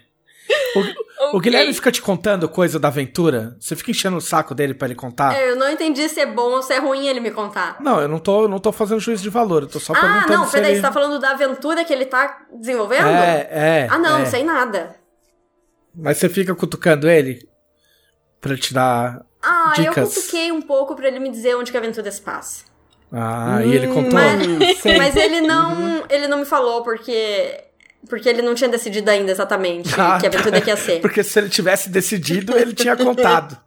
O, 0.76 0.80
o 0.80 1.38
Ok. 1.38 1.41
Guilherme 1.41 1.74
fica 1.74 1.91
te 1.91 2.02
contando 2.02 2.48
coisa 2.48 2.80
da 2.80 2.88
aventura? 2.89 3.56
Você 3.60 3.76
fica 3.76 3.89
enchendo 3.91 4.18
o 4.18 4.22
saco 4.22 4.54
dele 4.54 4.74
pra 4.76 4.88
ele 4.88 4.96
contar? 4.96 5.39
Eu 5.41 5.56
não 5.56 5.70
entendi 5.70 6.08
se 6.08 6.20
é 6.20 6.26
bom 6.26 6.52
ou 6.52 6.62
se 6.62 6.74
é 6.74 6.78
ruim 6.80 7.08
ele 7.08 7.20
me 7.20 7.32
contar. 7.32 7.78
Não, 7.80 8.00
eu 8.00 8.08
não 8.08 8.20
tô, 8.20 8.43
eu 8.43 8.48
não 8.48 8.60
tô 8.60 8.72
fazendo 8.72 9.00
juízo 9.00 9.24
de 9.24 9.30
valor, 9.30 9.64
eu 9.64 9.68
tô 9.68 9.80
só 9.80 9.93
Ah, 9.93 10.00
perguntando 10.00 10.34
não, 10.34 10.46
se 10.46 10.52
peraí, 10.52 10.72
ele... 10.72 10.76
você 10.78 10.82
tá 10.84 10.91
falando 10.91 11.20
da 11.20 11.32
aventura 11.32 11.84
que 11.84 11.91
ele 11.91 12.06
tá 12.06 12.46
desenvolvendo? 12.54 13.08
É, 13.08 13.48
é. 13.52 13.88
Ah, 13.89 13.98
não, 13.98 14.20
é. 14.20 14.26
sei 14.26 14.43
nada. 14.43 14.96
Mas 15.96 16.18
você 16.18 16.30
fica 16.30 16.54
cutucando 16.54 17.10
ele 17.10 17.48
pra 18.39 18.52
ele 18.52 18.62
te 18.62 18.74
dar. 18.74 19.22
Ah, 19.46 19.74
eu 19.78 19.84
Dicas. 19.86 20.16
cutuquei 20.16 20.52
um 20.52 20.62
pouco 20.62 20.96
pra 20.96 21.08
ele 21.08 21.20
me 21.20 21.30
dizer 21.30 21.56
onde 21.56 21.72
que 21.72 21.78
a 21.78 21.80
aventura 21.80 22.10
se 22.12 22.22
passa. 22.22 22.64
Ah, 23.14 23.62
e 23.64 23.74
ele 23.74 23.88
contou. 23.88 24.12
Mas, 24.14 24.80
sei. 24.80 24.98
mas 24.98 25.16
ele 25.16 25.41
não, 25.41 26.04
ele 26.10 26.28
não 26.28 26.39
me 26.39 26.46
falou 26.46 26.82
porque 26.84 27.62
porque 28.10 28.28
ele 28.30 28.41
não 28.41 28.54
tinha 28.54 28.70
decidido 28.70 29.10
ainda 29.10 29.32
exatamente 29.32 29.89
Ah, 30.00 30.18
que 30.20 30.28
aventura 30.28 30.62
que 30.62 30.70
ia 30.70 30.78
ser. 30.78 31.02
Porque 31.02 31.24
se 31.24 31.39
ele 31.39 31.50
tivesse 31.50 31.89
decidido, 31.89 32.58
ele 32.58 32.74
tinha 32.74 32.96
contado. 32.96 33.58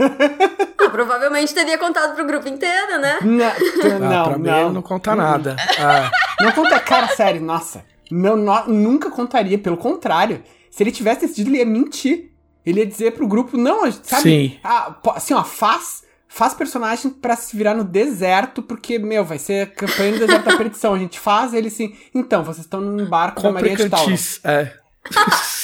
Ah, 0.00 0.88
provavelmente 0.90 1.52
teria 1.54 1.76
contado 1.78 2.14
pro 2.14 2.24
grupo 2.26 2.48
inteiro, 2.48 2.98
né? 2.98 3.18
Não, 3.22 3.46
Ah, 3.46 3.98
não, 3.98 4.24
pra 4.28 4.38
mim 4.38 4.48
ele 4.48 4.60
não. 4.62 4.72
não 4.74 4.82
conta 4.82 5.14
nada. 5.14 5.56
Ah, 5.78 6.10
Não 6.40 6.52
conta, 6.52 6.78
cara, 6.80 7.08
sério, 7.08 7.40
nossa. 7.40 7.84
Não, 8.10 8.34
no- 8.36 8.66
nunca 8.66 9.10
contaria, 9.10 9.58
pelo 9.58 9.76
contrário. 9.76 10.42
Se 10.70 10.82
ele 10.82 10.90
tivesse 10.90 11.20
decidido, 11.22 11.50
ele 11.50 11.58
ia 11.58 11.66
mentir. 11.66 12.29
Ele 12.70 12.80
ia 12.80 12.86
dizer 12.86 13.12
pro 13.12 13.28
grupo, 13.28 13.56
não, 13.56 13.84
a 13.84 13.92
sabe? 13.92 14.22
Sim. 14.22 14.58
Ah, 14.64 14.96
assim, 15.14 15.34
ó, 15.34 15.44
faz, 15.44 16.04
faz 16.28 16.54
personagem 16.54 17.10
pra 17.10 17.36
se 17.36 17.56
virar 17.56 17.74
no 17.74 17.84
deserto, 17.84 18.62
porque, 18.62 18.98
meu, 18.98 19.24
vai 19.24 19.38
ser 19.38 19.72
campanha 19.74 20.12
no 20.12 20.18
deserto 20.18 20.44
da 20.44 20.56
perdição. 20.56 20.94
A 20.94 20.98
gente 20.98 21.18
faz 21.18 21.52
ele 21.52 21.68
assim, 21.68 21.96
então, 22.14 22.42
vocês 22.42 22.64
estão 22.64 22.80
num 22.80 23.06
barco 23.06 23.42
da 23.42 23.52
Maria 23.52 23.76
de 23.76 23.88
Tauro. 23.88 24.14
É. 24.44 24.72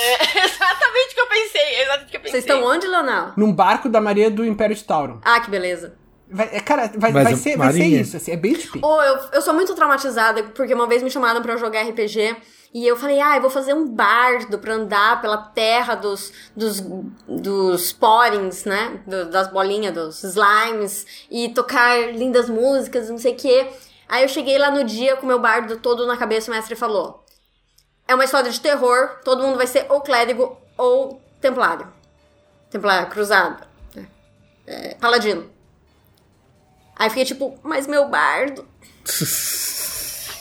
É 0.00 0.44
exatamente 0.44 1.10
o 1.10 1.14
que 1.14 1.20
eu 1.20 1.26
pensei. 1.26 1.82
Exatamente 1.82 2.06
o 2.06 2.10
que 2.10 2.16
eu 2.16 2.20
pensei. 2.20 2.40
Vocês 2.40 2.44
estão 2.44 2.64
onde, 2.64 2.86
Leonel? 2.86 3.32
Num 3.36 3.52
barco 3.52 3.88
da 3.88 4.00
Maria 4.00 4.30
do 4.30 4.44
Império 4.44 4.76
de 4.76 4.84
Tauro. 4.84 5.20
Ah, 5.24 5.40
que 5.40 5.50
beleza. 5.50 5.96
Vai, 6.30 6.48
é, 6.52 6.60
cara, 6.60 6.92
vai, 6.94 7.10
vai 7.10 7.32
a 7.32 7.36
ser, 7.36 7.56
vai 7.56 7.72
ser 7.72 7.84
isso, 7.84 8.16
assim, 8.16 8.32
é 8.32 8.36
bem 8.36 8.52
tipo. 8.52 8.78
Ou 8.82 9.02
eu, 9.02 9.18
eu 9.32 9.42
sou 9.42 9.54
muito 9.54 9.74
traumatizada 9.74 10.42
porque 10.54 10.74
uma 10.74 10.86
vez 10.86 11.02
me 11.02 11.10
chamaram 11.10 11.40
pra 11.40 11.56
jogar 11.56 11.82
RPG 11.82 12.36
e 12.72 12.86
eu 12.86 12.96
falei, 12.96 13.20
ah, 13.20 13.36
eu 13.36 13.40
vou 13.40 13.50
fazer 13.50 13.72
um 13.74 13.86
bardo 13.88 14.58
pra 14.58 14.74
andar 14.74 15.20
pela 15.20 15.38
terra 15.38 15.94
dos, 15.94 16.32
dos, 16.54 16.80
dos 17.26 17.92
porings, 17.92 18.64
né? 18.64 19.00
Do- 19.06 19.30
das 19.30 19.48
bolinhas, 19.48 19.94
dos 19.94 20.22
slimes 20.22 21.06
e 21.30 21.48
tocar 21.48 22.12
lindas 22.14 22.48
músicas, 22.48 23.08
não 23.08 23.18
sei 23.18 23.32
o 23.32 23.36
quê. 23.36 23.70
Aí 24.08 24.22
eu 24.22 24.28
cheguei 24.28 24.58
lá 24.58 24.70
no 24.70 24.84
dia 24.84 25.16
com 25.16 25.26
meu 25.26 25.38
bardo 25.38 25.78
todo 25.78 26.06
na 26.06 26.16
cabeça 26.16 26.50
o 26.50 26.54
mestre 26.54 26.76
falou: 26.76 27.24
é 28.06 28.14
uma 28.14 28.24
história 28.24 28.50
de 28.50 28.60
terror, 28.60 29.18
todo 29.24 29.42
mundo 29.42 29.56
vai 29.56 29.66
ser 29.66 29.86
ou 29.90 30.00
clérigo 30.00 30.56
ou 30.76 31.20
templário. 31.40 31.90
Templário, 32.70 33.08
cruzado. 33.08 33.66
É, 34.66 34.94
paladino. 34.96 35.50
Aí 36.94 37.08
fiquei 37.08 37.24
tipo, 37.24 37.58
mas 37.62 37.86
meu 37.86 38.08
bardo. 38.08 38.66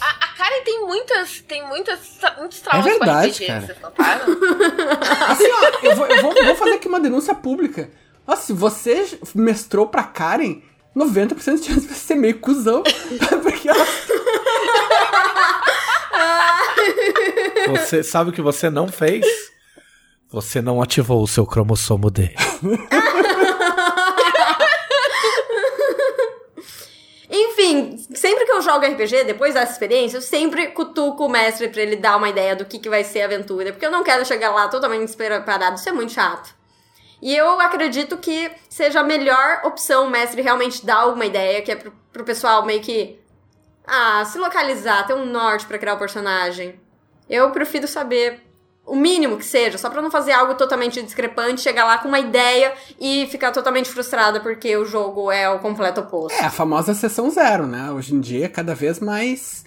A, 0.02 0.26
a 0.26 0.28
Karen 0.36 0.64
tem 0.64 0.86
muitas, 0.86 1.42
tem 1.42 1.68
muitas, 1.68 2.00
muitos 2.38 2.60
traumas 2.62 2.86
É 2.86 2.90
verdade, 2.90 3.30
com 3.30 3.36
RPG, 3.36 3.48
cara. 3.48 3.62
vocês 3.66 3.82
notaram? 3.82 4.26
Assim, 5.32 5.52
ó, 5.52 5.72
eu 5.84 5.96
vou, 5.96 6.08
eu 6.08 6.22
vou, 6.22 6.34
vou 6.34 6.56
fazer 6.56 6.74
aqui 6.74 6.88
uma 6.88 7.00
denúncia 7.00 7.34
pública. 7.36 7.90
Nossa, 8.26 8.44
se 8.48 8.54
você 8.54 9.20
mestrou 9.34 9.88
pra 9.88 10.04
Karen, 10.04 10.62
90% 10.96 11.36
de 11.36 11.44
chance 11.46 11.64
de 11.66 11.88
você 11.88 11.94
ser 11.94 12.16
meio 12.16 12.40
cuzão. 12.40 12.84
Porque 13.44 13.70
ela 13.70 13.86
Você 17.70 18.04
sabe 18.04 18.30
o 18.30 18.34
que 18.34 18.42
você 18.42 18.70
não 18.70 18.88
fez? 18.88 19.26
Você 20.30 20.62
não 20.62 20.82
ativou 20.82 21.22
o 21.24 21.28
seu 21.28 21.46
cromossomo 21.46 22.10
D. 22.10 22.34
Enfim, 27.40 27.98
sempre 28.16 28.46
que 28.46 28.52
eu 28.52 28.62
jogo 28.64 28.84
RPG, 28.84 29.26
depois 29.26 29.54
dessa 29.54 29.72
experiência, 29.72 30.18
eu 30.18 30.22
sempre 30.22 30.68
cutuco 30.68 31.26
o 31.26 31.30
mestre 31.30 31.68
pra 31.70 31.84
ele 31.84 31.96
dar 31.96 32.18
uma 32.18 32.30
ideia 32.30 32.56
do 32.56 32.66
que, 32.66 32.80
que 32.80 32.90
vai 32.90 33.04
ser 33.04 33.22
a 33.22 33.26
aventura. 33.26 33.72
Porque 33.72 33.86
eu 33.86 33.92
não 33.92 34.04
quero 34.04 34.26
chegar 34.26 34.50
lá 34.52 34.68
totalmente 34.68 35.06
despreparado, 35.06 35.76
isso 35.76 35.88
é 35.88 35.92
muito 35.92 36.14
chato. 36.14 36.56
E 37.22 37.36
eu 37.36 37.60
acredito 37.62 38.18
que 38.18 38.52
seja 38.70 39.02
a 39.02 39.04
melhor 39.04 39.62
opção 39.64 40.08
o 40.08 40.10
mestre 40.10 40.42
realmente 40.42 40.84
dar 40.86 41.02
alguma 41.02 41.26
ideia, 41.26 41.62
que 41.62 41.72
é 41.72 41.76
pro, 41.76 41.92
pro 42.12 42.24
pessoal 42.24 42.66
meio 42.66 42.82
que. 42.82 43.20
Ah, 43.86 44.26
se 44.26 44.38
localizar, 44.38 45.06
ter 45.06 45.14
um 45.14 45.26
norte 45.26 45.66
pra 45.66 45.78
criar 45.78 45.94
o 45.94 46.00
personagem. 46.00 46.80
Eu 47.30 47.52
prefiro 47.52 47.88
saber 47.88 48.47
o 48.88 48.96
mínimo 48.96 49.38
que 49.38 49.46
seja, 49.46 49.78
só 49.78 49.90
pra 49.90 50.02
não 50.02 50.10
fazer 50.10 50.32
algo 50.32 50.56
totalmente 50.56 51.04
discrepante, 51.04 51.62
chegar 51.62 51.84
lá 51.84 51.98
com 51.98 52.08
uma 52.08 52.20
ideia 52.20 52.74
e 53.00 53.28
ficar 53.28 53.52
totalmente 53.52 53.90
frustrada 53.90 54.40
porque 54.40 54.76
o 54.78 54.86
jogo 54.86 55.30
é 55.30 55.50
o 55.50 55.60
completo 55.60 56.00
oposto. 56.00 56.34
É, 56.34 56.46
a 56.46 56.50
famosa 56.50 56.94
sessão 56.94 57.30
zero, 57.30 57.68
né? 57.68 57.92
Hoje 57.92 58.16
em 58.16 58.22
dia 58.22 58.46
é 58.46 58.50
cada 58.50 58.74
vez 58.74 59.02
mais, 59.02 59.66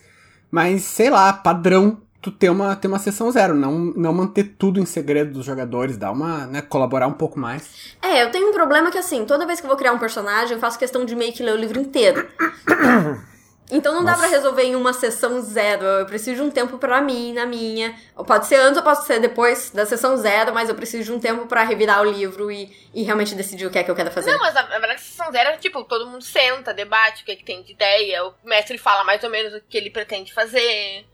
mais 0.51 0.83
sei 0.85 1.11
lá, 1.11 1.33
padrão 1.35 1.99
tu 2.23 2.31
ter 2.31 2.51
uma, 2.51 2.77
ter 2.77 2.89
uma 2.89 2.99
sessão 2.99 3.31
zero, 3.31 3.55
não, 3.55 3.73
não 3.97 4.12
manter 4.12 4.55
tudo 4.59 4.81
em 4.81 4.87
segredo 4.87 5.33
dos 5.33 5.45
jogadores, 5.45 5.97
dar 5.97 6.12
uma, 6.12 6.47
né, 6.47 6.61
colaborar 6.62 7.07
um 7.07 7.12
pouco 7.12 7.39
mais. 7.39 7.97
É, 8.03 8.23
eu 8.23 8.31
tenho 8.31 8.51
um 8.51 8.53
problema 8.53 8.91
que 8.91 8.99
assim, 8.99 9.25
toda 9.25 9.47
vez 9.47 9.61
que 9.61 9.66
eu 9.66 9.68
vou 9.68 9.79
criar 9.79 9.93
um 9.93 9.99
personagem, 9.99 10.55
eu 10.55 10.61
faço 10.61 10.79
questão 10.79 11.05
de 11.05 11.14
meio 11.14 11.33
que 11.33 11.43
ler 11.43 11.55
o 11.55 11.59
livro 11.59 11.81
inteiro. 11.81 12.27
Então 13.71 13.95
não 13.95 14.05
dá 14.05 14.14
pra 14.16 14.27
resolver 14.27 14.62
em 14.62 14.75
uma 14.75 14.93
sessão 14.93 15.41
zero. 15.41 15.85
Eu 15.85 16.07
preciso 16.07 16.43
de 16.43 16.49
um 16.49 16.51
tempo 16.51 16.77
pra 16.79 17.01
mim, 17.01 17.33
na 17.33 17.47
minha. 17.47 17.95
Pode 18.27 18.47
ser 18.47 18.57
antes 18.57 18.77
ou 18.77 18.83
pode 18.83 19.05
ser 19.05 19.21
depois 19.21 19.71
da 19.71 19.87
sessão 19.87 20.16
zero, 20.16 20.53
mas 20.53 20.68
eu 20.68 20.75
preciso 20.75 21.05
de 21.05 21.12
um 21.12 21.21
tempo 21.21 21.47
pra 21.47 21.62
revirar 21.62 22.03
o 22.03 22.11
livro 22.11 22.51
e, 22.51 22.77
e 22.93 23.03
realmente 23.03 23.35
decidir 23.35 23.66
o 23.66 23.71
que 23.71 23.79
é 23.79 23.85
que 23.85 23.91
eu 23.91 23.95
quero 23.95 24.11
fazer. 24.11 24.33
Não, 24.33 24.39
mas 24.39 24.55
na, 24.55 24.62
verdade, 24.62 25.01
sessão 25.01 25.31
zero 25.31 25.51
é 25.51 25.57
tipo, 25.57 25.85
todo 25.85 26.07
mundo 26.07 26.25
senta, 26.25 26.75
debate 26.75 27.23
o 27.23 27.25
que, 27.25 27.33
é 27.33 27.37
que 27.37 27.45
tem 27.45 27.62
de 27.62 27.73
ideia, 27.73 28.25
o 28.25 28.35
mestre 28.43 28.77
fala 28.77 29.05
mais 29.05 29.23
ou 29.23 29.31
menos 29.31 29.55
o 29.55 29.61
que 29.61 29.77
ele 29.77 29.91
pretende 29.91 30.33
fazer, 30.33 31.07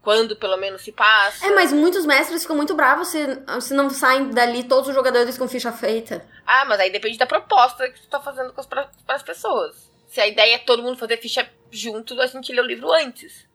quando 0.00 0.34
pelo 0.36 0.56
menos 0.56 0.82
se 0.82 0.92
passa. 0.92 1.46
É, 1.46 1.50
mas 1.50 1.72
muitos 1.72 2.06
mestres 2.06 2.42
ficam 2.42 2.56
muito 2.56 2.74
bravos 2.74 3.08
se, 3.08 3.20
se 3.60 3.74
não 3.74 3.90
saem 3.90 4.30
dali 4.30 4.64
todos 4.64 4.88
os 4.88 4.94
jogadores 4.94 5.36
com 5.36 5.46
ficha 5.46 5.72
feita. 5.72 6.24
Ah, 6.46 6.64
mas 6.64 6.80
aí 6.80 6.90
depende 6.90 7.18
da 7.18 7.26
proposta 7.26 7.88
que 7.88 8.00
tu 8.00 8.08
tá 8.08 8.20
fazendo 8.20 8.52
com 8.52 8.60
as, 8.60 8.66
pra, 8.66 8.88
para 9.06 9.16
as 9.16 9.22
pessoas. 9.22 9.91
Se 10.12 10.20
a 10.20 10.26
ideia 10.26 10.56
é 10.56 10.58
todo 10.58 10.82
mundo 10.82 10.98
fazer 10.98 11.16
ficha 11.16 11.48
junto, 11.70 12.20
a 12.20 12.26
gente 12.26 12.52
lê 12.52 12.60
o 12.60 12.66
livro 12.66 12.92
antes. 12.92 13.46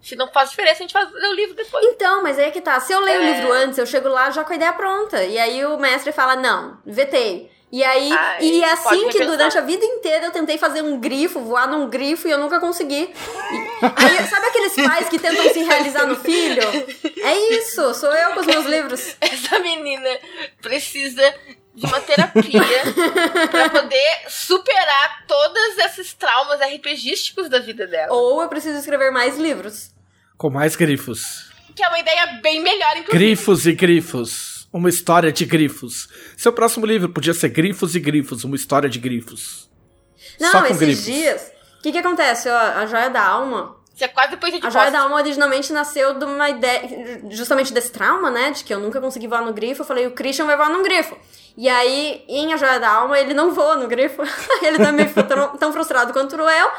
Se 0.00 0.14
não 0.14 0.30
faz 0.30 0.50
diferença, 0.50 0.76
a 0.76 0.82
gente 0.82 0.92
faz 0.92 1.10
ler 1.10 1.28
o 1.28 1.32
livro 1.34 1.54
depois. 1.56 1.84
Então, 1.86 2.22
mas 2.22 2.38
aí 2.38 2.44
é 2.46 2.50
que 2.52 2.60
tá. 2.60 2.78
Se 2.78 2.92
eu 2.92 3.00
leio 3.00 3.20
o 3.20 3.24
É. 3.24 3.32
livro 3.34 3.52
antes, 3.52 3.78
eu 3.78 3.86
chego 3.86 4.06
lá 4.08 4.30
já 4.30 4.44
com 4.44 4.52
a 4.52 4.56
ideia 4.56 4.72
pronta. 4.74 5.24
E 5.24 5.36
aí 5.36 5.64
o 5.66 5.76
mestre 5.76 6.12
fala, 6.12 6.36
não, 6.36 6.78
vetei. 6.86 7.50
E 7.72 7.82
aí, 7.82 8.12
Ai, 8.12 8.38
e 8.44 8.62
é 8.62 8.70
assim 8.72 9.08
que 9.08 9.24
durante 9.24 9.58
a 9.58 9.60
vida 9.60 9.84
inteira 9.84 10.26
eu 10.26 10.30
tentei 10.30 10.56
fazer 10.56 10.82
um 10.82 11.00
grifo, 11.00 11.40
voar 11.40 11.66
num 11.66 11.88
grifo 11.90 12.28
e 12.28 12.30
eu 12.30 12.38
nunca 12.38 12.60
consegui. 12.60 13.02
E- 13.12 13.84
aí, 13.96 14.26
sabe 14.28 14.46
aqueles 14.46 14.74
pais 14.76 15.08
que 15.08 15.18
tentam 15.18 15.52
se 15.52 15.64
realizar 15.64 16.06
no 16.06 16.14
filho? 16.14 16.62
É 17.20 17.36
isso, 17.56 17.92
sou 17.94 18.14
eu 18.14 18.34
com 18.34 18.40
os 18.40 18.46
meus 18.46 18.66
livros. 18.66 19.16
Essa 19.20 19.58
menina 19.58 20.08
precisa 20.62 21.34
de 21.74 21.86
uma 21.86 22.00
terapia 22.00 22.60
pra 23.50 23.68
poder 23.68 24.24
superar 24.28 25.24
todos 25.26 25.78
esses 25.78 26.14
traumas 26.14 26.60
RPGísticos 26.60 27.48
da 27.48 27.58
vida 27.58 27.86
dela. 27.86 28.12
Ou 28.12 28.42
eu 28.42 28.48
preciso 28.48 28.78
escrever 28.78 29.10
mais 29.10 29.36
livros. 29.38 29.92
Com 30.36 30.50
mais 30.50 30.76
grifos. 30.76 31.50
Que 31.74 31.82
é 31.82 31.88
uma 31.88 31.98
ideia 31.98 32.38
bem 32.42 32.62
melhor, 32.62 32.96
inclusive. 32.96 33.12
Grifos 33.12 33.66
e 33.66 33.72
grifos. 33.72 34.68
Uma 34.72 34.88
história 34.88 35.32
de 35.32 35.44
grifos. 35.44 36.08
Seu 36.36 36.52
próximo 36.52 36.84
livro 36.86 37.08
podia 37.08 37.32
ser 37.32 37.48
Grifos 37.48 37.94
e 37.94 38.00
Grifos, 38.00 38.42
uma 38.42 38.56
história 38.56 38.88
de 38.88 38.98
grifos. 38.98 39.70
Não, 40.40 40.50
Só 40.50 40.60
com 40.60 40.66
esses 40.66 40.78
grifos. 40.78 41.04
dias. 41.04 41.52
O 41.78 41.82
que 41.82 41.92
que 41.92 41.98
acontece? 41.98 42.48
Ó, 42.48 42.56
a 42.56 42.86
Joia 42.86 43.08
da 43.08 43.24
Alma. 43.24 43.76
Isso 43.94 44.02
é 44.02 44.08
quase 44.08 44.32
depois 44.32 44.52
de 44.52 44.66
A 44.66 44.70
Joia 44.70 44.90
da 44.90 45.02
Alma 45.02 45.14
originalmente 45.16 45.72
nasceu 45.72 46.18
de 46.18 46.24
uma 46.24 46.50
ideia. 46.50 47.20
Justamente 47.30 47.72
desse 47.72 47.92
trauma, 47.92 48.30
né? 48.30 48.50
De 48.50 48.64
que 48.64 48.74
eu 48.74 48.80
nunca 48.80 49.00
consegui 49.00 49.28
voar 49.28 49.44
no 49.44 49.52
grifo. 49.52 49.82
Eu 49.82 49.86
falei, 49.86 50.06
o 50.08 50.10
Christian 50.10 50.46
vai 50.46 50.56
voar 50.56 50.70
num 50.70 50.82
grifo. 50.82 51.16
E 51.56 51.68
aí, 51.68 52.24
em 52.28 52.52
A 52.52 52.56
Joia 52.56 52.80
da 52.80 52.90
Alma, 52.90 53.18
ele 53.18 53.32
não 53.32 53.52
voa 53.52 53.76
no 53.76 53.86
grifo. 53.86 54.22
ele 54.62 54.78
também 54.78 55.06
ficou 55.06 55.22
tão, 55.22 55.56
tão 55.56 55.72
frustrado 55.72 56.12
quanto 56.12 56.34
eu. 56.34 56.44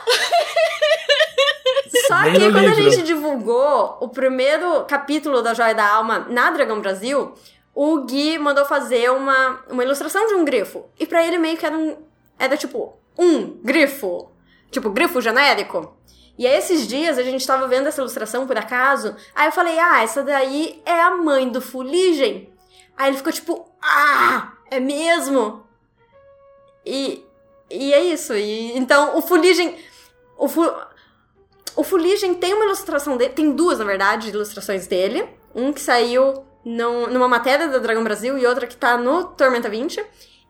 Só 2.07 2.23
que 2.23 2.51
quando 2.51 2.57
a 2.57 2.61
livro. 2.61 2.91
gente 2.91 3.03
divulgou 3.03 3.97
o 4.01 4.09
primeiro 4.09 4.83
capítulo 4.85 5.41
da 5.41 5.53
Joia 5.53 5.73
da 5.73 5.87
Alma 5.87 6.27
na 6.29 6.51
Dragão 6.51 6.81
Brasil, 6.81 7.33
o 7.73 8.01
Gui 8.01 8.37
mandou 8.37 8.65
fazer 8.65 9.09
uma, 9.11 9.61
uma 9.69 9.83
ilustração 9.83 10.27
de 10.27 10.35
um 10.35 10.43
grifo. 10.43 10.85
E 10.99 11.05
pra 11.05 11.25
ele 11.25 11.37
meio 11.37 11.57
que 11.57 11.65
era 11.65 11.77
um. 11.77 11.95
Era 12.37 12.57
tipo, 12.57 12.99
um 13.17 13.57
grifo. 13.63 14.29
Tipo, 14.69 14.89
grifo 14.89 15.21
genérico. 15.21 15.95
E 16.37 16.45
aí, 16.45 16.57
esses 16.57 16.85
dias, 16.85 17.17
a 17.17 17.23
gente 17.23 17.47
tava 17.47 17.65
vendo 17.65 17.87
essa 17.87 18.01
ilustração 18.01 18.45
por 18.45 18.57
acaso. 18.57 19.15
Aí 19.33 19.47
eu 19.47 19.53
falei, 19.53 19.79
ah, 19.79 20.03
essa 20.03 20.21
daí 20.21 20.81
é 20.85 21.01
a 21.01 21.11
mãe 21.11 21.47
do 21.47 21.61
Fuligem. 21.61 22.53
Aí 22.97 23.09
ele 23.09 23.17
ficou 23.17 23.31
tipo, 23.31 23.65
ah, 23.81 24.51
é 24.71 24.79
mesmo? 24.79 25.65
E, 26.85 27.23
e 27.69 27.93
é 27.93 28.03
isso. 28.03 28.33
E, 28.35 28.77
então, 28.77 29.17
o 29.17 29.21
Fuligem. 29.21 29.77
O, 30.37 30.47
Fu, 30.47 30.71
o 31.75 31.83
Fuligem 31.83 32.33
tem 32.35 32.53
uma 32.53 32.65
ilustração 32.65 33.17
dele. 33.17 33.33
Tem 33.33 33.51
duas, 33.51 33.79
na 33.79 33.85
verdade, 33.85 34.29
ilustrações 34.29 34.87
dele. 34.87 35.27
Um 35.53 35.71
que 35.73 35.81
saiu 35.81 36.45
num- 36.63 37.07
numa 37.07 37.27
matéria 37.27 37.67
da 37.67 37.77
Dragão 37.79 38.03
Brasil 38.03 38.37
e 38.37 38.45
outra 38.45 38.67
que 38.67 38.75
tá 38.75 38.97
no 38.97 39.25
Tormenta 39.25 39.69
20. 39.69 40.03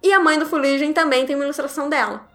E 0.04 0.12
a 0.12 0.20
mãe 0.20 0.38
do 0.38 0.46
Fuligem 0.46 0.92
também 0.94 1.26
tem 1.26 1.36
uma 1.36 1.46
ilustração 1.46 1.90
dela. 1.90 2.28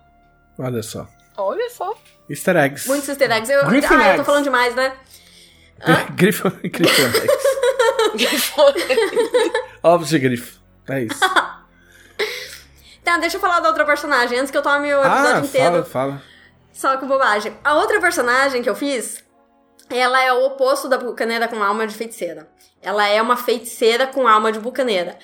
Olha 0.58 0.82
só. 0.82 1.06
Olha 1.36 1.68
só. 1.70 1.94
Easter 2.28 2.56
eggs. 2.56 2.86
Muitos 2.88 3.08
easter 3.08 3.30
eggs. 3.30 3.50
Eu, 3.52 3.66
Griffin 3.66 3.94
ah, 3.94 3.96
eu 3.96 4.02
tô 4.02 4.08
eggs. 4.10 4.24
falando 4.24 4.44
demais, 4.44 4.74
né? 4.74 4.96
grifo, 6.14 6.50
grifo 6.62 7.00
eggs. 7.02 8.52
Ovos 9.82 10.08
de 10.08 10.18
grifo. 10.18 10.60
É 10.88 11.02
isso. 11.04 11.20
Tá, 13.02 13.16
deixa 13.16 13.38
eu 13.38 13.40
falar 13.40 13.60
da 13.60 13.68
outra 13.68 13.84
personagem 13.84 14.38
antes 14.38 14.50
que 14.50 14.58
eu 14.58 14.62
tome 14.62 14.92
o 14.92 15.00
episódio 15.00 15.36
ah, 15.36 15.40
inteiro. 15.40 15.72
fala, 15.72 15.84
fala. 15.84 16.22
Só 16.70 16.96
com 16.98 17.06
bobagem. 17.06 17.56
A 17.64 17.74
outra 17.74 17.98
personagem 17.98 18.62
que 18.62 18.68
eu 18.68 18.74
fiz, 18.74 19.24
ela 19.88 20.22
é 20.22 20.32
o 20.32 20.44
oposto 20.44 20.88
da 20.88 20.98
bucaneira 20.98 21.48
com 21.48 21.62
alma 21.62 21.86
de 21.86 21.94
feiticeira. 21.94 22.48
Ela 22.82 23.08
é 23.08 23.20
uma 23.20 23.36
feiticeira 23.36 24.06
com 24.06 24.28
alma 24.28 24.52
de 24.52 24.60
bucaneira. 24.60 25.18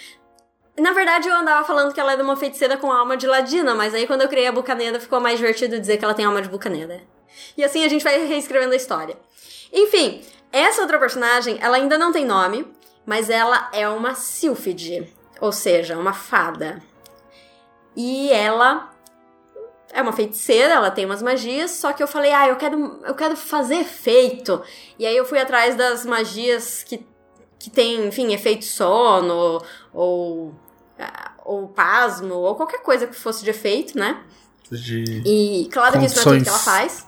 Na 0.79 0.93
verdade, 0.93 1.29
eu 1.29 1.35
andava 1.35 1.65
falando 1.65 1.95
que 1.95 2.01
ela 2.01 2.13
era 2.13 2.23
uma 2.23 2.37
feiticeira 2.37 2.77
com 2.77 2.93
alma 2.93 3.17
de 3.17 3.27
ladina, 3.27 3.75
mas 3.75 3.95
aí 3.95 4.07
quando 4.07 4.23
eu 4.23 4.29
criei 4.29 4.47
a 4.47 4.53
bucaneira 4.53 5.01
ficou 5.01 5.21
mais 5.21 5.39
divertido 5.39 5.79
dizer 5.79 5.97
que 5.97 6.05
ela 6.05 6.15
tem 6.15 6.25
alma 6.25 6.43
de 6.43 6.49
bucaneira. 6.49 7.03
E 7.57 7.65
assim 7.65 7.85
a 7.85 7.89
gente 7.89 8.05
vai 8.05 8.27
reescrevendo 8.27 8.73
a 8.73 8.77
história. 8.77 9.17
Enfim, 9.73 10.23
essa 10.53 10.83
outra 10.83 10.99
personagem, 10.99 11.59
ela 11.61 11.77
ainda 11.77 11.97
não 11.97 12.13
tem 12.13 12.25
nome, 12.25 12.67
mas 13.07 13.31
ela 13.31 13.71
é 13.73 13.89
uma 13.89 14.15
sílfide, 14.15 15.07
ou 15.41 15.53
seja, 15.53 15.97
uma 15.97 16.13
fada. 16.13 16.83
E 17.95 18.31
ela 18.31 18.91
é 19.93 20.03
uma 20.03 20.13
feiticeira, 20.13 20.75
ela 20.75 20.91
tem 20.91 21.07
umas 21.07 21.23
magias, 21.23 21.71
só 21.71 21.93
que 21.93 22.03
eu 22.03 22.09
falei, 22.09 22.33
ah, 22.33 22.49
eu 22.49 22.57
quero, 22.57 23.01
eu 23.05 23.15
quero 23.15 23.37
fazer 23.37 23.77
efeito. 23.77 24.63
E 24.99 25.07
aí 25.07 25.17
eu 25.17 25.25
fui 25.25 25.39
atrás 25.39 25.75
das 25.75 26.05
magias 26.05 26.83
que, 26.83 27.07
que 27.59 27.71
tem, 27.71 28.07
enfim, 28.07 28.33
efeito 28.35 28.65
sono, 28.65 29.63
ou, 29.93 30.55
ah, 30.99 31.33
ou 31.45 31.69
pasmo, 31.69 32.35
ou 32.35 32.55
qualquer 32.55 32.83
coisa 32.83 33.07
que 33.07 33.15
fosse 33.15 33.43
de 33.43 33.51
efeito, 33.51 33.99
né? 33.99 34.23
De... 34.71 35.23
E 35.25 35.69
claro 35.73 35.99
que 35.99 36.07
isso 36.07 36.17
não 36.17 36.23
é 36.23 36.25
tudo 36.25 36.43
que 36.43 36.49
ela 36.49 36.59
Condições. 36.59 36.65
faz. 36.65 37.07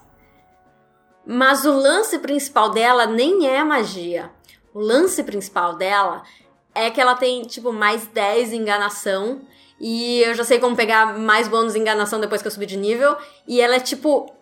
Mas 1.27 1.67
o 1.67 1.73
lance 1.73 2.19
principal 2.21 2.71
dela 2.71 3.05
nem 3.05 3.47
é 3.47 3.63
magia. 3.63 4.31
O 4.73 4.81
lance 4.81 5.23
principal 5.23 5.77
dela 5.77 6.23
é 6.79 6.91
que 6.91 7.01
ela 7.01 7.15
tem, 7.15 7.43
tipo, 7.43 7.73
mais 7.73 8.07
10 8.07 8.53
em 8.53 8.57
enganação. 8.61 9.41
E 9.81 10.23
eu 10.23 10.35
já 10.35 10.45
sei 10.45 10.59
como 10.59 10.75
pegar 10.75 11.19
mais 11.19 11.47
bônus 11.49 11.77
enganação 11.77 12.21
depois 12.21 12.43
que 12.43 12.49
eu 12.49 12.53
subir 12.53 12.67
de 12.67 12.77
nível. 12.77 13.17
E 13.47 13.61
ela 13.61 13.77
é, 13.77 13.81
tipo, 13.81 14.33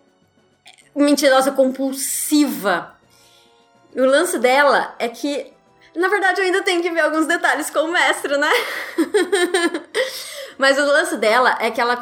mentirosa 0.95 1.51
compulsiva. 1.51 2.95
E 3.95 4.01
o 4.01 4.05
lance 4.05 4.37
dela 4.39 4.95
é 4.99 5.07
que. 5.07 5.53
Na 5.95 6.09
verdade, 6.09 6.39
eu 6.39 6.45
ainda 6.45 6.61
tenho 6.61 6.81
que 6.81 6.91
ver 6.91 7.01
alguns 7.01 7.25
detalhes 7.25 7.69
com 7.69 7.79
o 7.79 7.91
mestre, 7.91 8.37
né? 8.37 8.51
Mas 10.57 10.77
o 10.77 10.85
lance 10.85 11.17
dela 11.17 11.57
é 11.59 11.71
que 11.71 11.81
ela. 11.81 11.99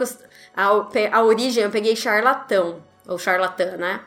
A, 0.56 0.66
a 1.12 1.24
origem 1.24 1.64
eu 1.64 1.72
peguei 1.72 1.96
charlatão. 1.96 2.84
Ou 3.08 3.18
charlatã, 3.18 3.78
né? 3.78 4.02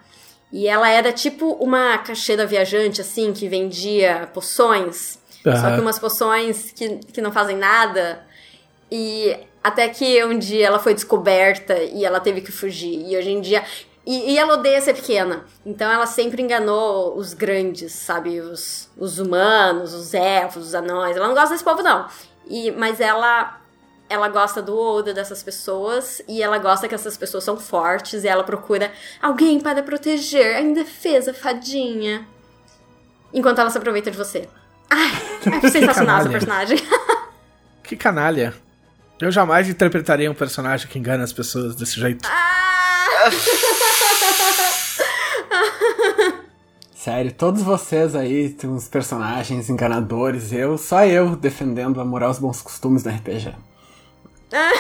E 0.51 0.67
ela 0.67 0.89
era 0.89 1.13
tipo 1.13 1.53
uma 1.55 1.99
caixeira 1.99 2.47
viajante, 2.47 3.01
assim, 3.01 3.33
que 3.33 3.49
vendia 3.49 4.29
poções. 4.33 5.18
Só 5.43 5.51
Aham. 5.51 5.75
que 5.77 5.81
umas 5.81 5.99
poções 5.99 6.73
que, 6.73 6.97
que 7.13 7.21
não 7.21 7.33
fazem 7.33 7.57
nada. 7.57 8.27
E 8.91 9.37
até 9.63 9.89
que 9.89 10.25
um 10.25 10.39
dia 10.39 10.67
ela 10.67 10.79
foi 10.79 10.95
descoberta 10.95 11.75
e 11.75 12.05
ela 12.05 12.21
teve 12.21 12.41
que 12.41 12.53
fugir. 12.53 13.07
E 13.07 13.17
hoje 13.17 13.31
em 13.31 13.41
dia. 13.41 13.65
E, 14.07 14.33
e 14.33 14.39
ela 14.39 14.55
odeia 14.55 14.81
ser 14.81 14.95
pequena. 14.95 15.45
Então 15.65 15.91
ela 15.91 16.07
sempre 16.07 16.43
enganou 16.43 17.17
os 17.17 17.35
grandes, 17.35 17.93
sabe? 17.93 18.41
Os, 18.41 18.91
os 18.97 19.19
humanos, 19.19 19.93
os 19.93 20.15
elfos, 20.15 20.69
os 20.69 20.75
anões. 20.75 21.17
Ela 21.17 21.29
não 21.29 21.35
gosta 21.35 21.51
desse 21.51 21.65
povo, 21.65 21.83
não. 21.83 22.07
E, 22.47 22.71
mas 22.71 23.01
ela. 23.01 23.61
Ela 24.11 24.27
gosta 24.29 24.63
do 24.63 24.75
ouro 24.75 25.13
dessas 25.13 25.43
pessoas 25.43 26.23
e 26.27 26.43
ela 26.43 26.57
gosta 26.57 26.89
que 26.89 26.95
essas 26.95 27.15
pessoas 27.15 27.45
são 27.45 27.59
fortes 27.59 28.25
e 28.25 28.29
ela 28.29 28.43
procura 28.43 28.91
alguém 29.21 29.61
para 29.61 29.83
proteger, 29.83 30.57
a 30.57 30.63
indefesa, 30.63 31.35
fadinha. 31.35 32.27
Enquanto 33.35 33.59
ela 33.59 33.69
se 33.69 33.77
aproveita 33.77 34.11
de 34.11 34.17
você. 34.17 34.49
Ai, 34.91 35.11
é 35.63 35.69
sensacional 35.71 36.21
essa 36.21 36.29
personagem. 36.31 36.79
Que 37.83 37.97
canalha. 37.97 38.53
Eu 39.19 39.33
jamais 39.33 39.67
interpretaria 39.69 40.31
um 40.31 40.35
personagem 40.35 40.87
que 40.89 40.99
engana 40.99 41.25
as 41.25 41.33
pessoas 41.33 41.75
desse 41.75 41.99
jeito. 41.99 42.29
Ah! 42.31 43.31
Sério, 46.95 47.33
todos 47.33 47.63
vocês 47.63 48.15
aí 48.15 48.51
têm 48.51 48.69
uns 48.69 48.87
personagens 48.89 49.71
enganadores, 49.71 50.53
eu, 50.53 50.77
só 50.77 51.07
eu 51.07 51.35
defendendo 51.35 51.99
a 52.01 52.05
moral 52.05 52.29
e 52.29 52.33
os 52.33 52.39
bons 52.39 52.61
costumes 52.61 53.03
do 53.03 53.09
RPG. 53.09 53.55
Ah, 54.53 54.71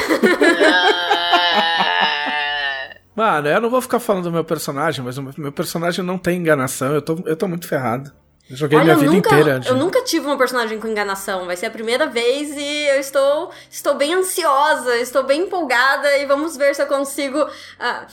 Mano, 3.17 3.49
eu 3.49 3.61
não 3.61 3.71
vou 3.71 3.81
ficar 3.81 3.99
falando 3.99 4.25
do 4.25 4.33
meu 4.33 4.45
personagem, 4.45 5.03
mas 5.05 5.17
o 5.19 5.23
meu- 5.23 5.35
meu 5.39 5.53
personagem 5.53 6.05
não 6.05 6.19
tem 6.19 6.39
enganação. 6.39 6.93
Eu 6.95 7.03
tô, 7.03 7.19
eu 7.25 7.37
tô 7.37 7.49
muito 7.49 7.67
ferrado. 7.67 8.13
Eu 8.51 8.57
joguei 8.57 8.79
minha 8.81 8.95
eu 8.95 8.99
vida 8.99 9.13
nunca, 9.13 9.29
inteira. 9.35 9.61
de- 9.61 9.69
eu 9.69 9.77
nunca 9.77 10.03
tive 10.03 10.27
uma 10.27 10.39
personagem 10.39 10.79
com 10.81 10.89
enganação. 10.89 11.47
Vai 11.47 11.57
ser 11.57 11.67
a 11.67 11.71
primeira 11.71 12.07
vez 12.07 12.51
e 12.57 12.85
eu 12.89 12.99
estou, 13.01 13.51
estou 13.71 13.95
bem 13.95 14.15
ansiosa, 14.15 14.97
estou 14.97 15.23
bem 15.23 15.43
empolgada 15.43 16.17
e 16.19 16.27
vamos 16.27 16.57
ver 16.57 16.75
se 16.75 16.81
eu 16.83 16.87
consigo. 16.87 17.47
ah, 17.79 18.07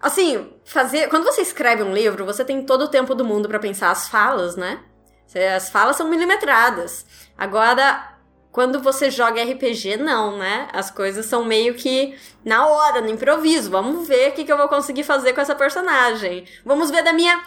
assim, 0.00 0.52
fazer. 0.64 1.08
Quando 1.08 1.24
você 1.24 1.40
escreve 1.40 1.82
um 1.82 1.92
livro, 1.92 2.24
você 2.24 2.44
tem 2.44 2.64
todo 2.64 2.82
o 2.82 2.88
tempo 2.88 3.14
do 3.14 3.24
mundo 3.24 3.48
pra 3.48 3.58
pensar 3.58 3.90
as 3.90 4.08
falas, 4.08 4.56
né? 4.56 4.80
As 5.54 5.68
falas 5.68 5.96
são 5.96 6.08
milimetradas. 6.08 7.04
Agora, 7.36 8.12
quando 8.50 8.80
você 8.80 9.10
joga 9.10 9.42
RPG, 9.42 9.96
não, 9.98 10.38
né? 10.38 10.68
As 10.72 10.90
coisas 10.90 11.26
são 11.26 11.44
meio 11.44 11.74
que 11.74 12.16
na 12.42 12.66
hora, 12.66 13.02
no 13.02 13.08
improviso. 13.10 13.70
Vamos 13.70 14.08
ver 14.08 14.30
o 14.30 14.32
que, 14.32 14.44
que 14.44 14.52
eu 14.52 14.56
vou 14.56 14.68
conseguir 14.68 15.02
fazer 15.04 15.34
com 15.34 15.40
essa 15.42 15.54
personagem. 15.54 16.46
Vamos 16.64 16.90
ver 16.90 17.02
da 17.02 17.12
minha. 17.12 17.38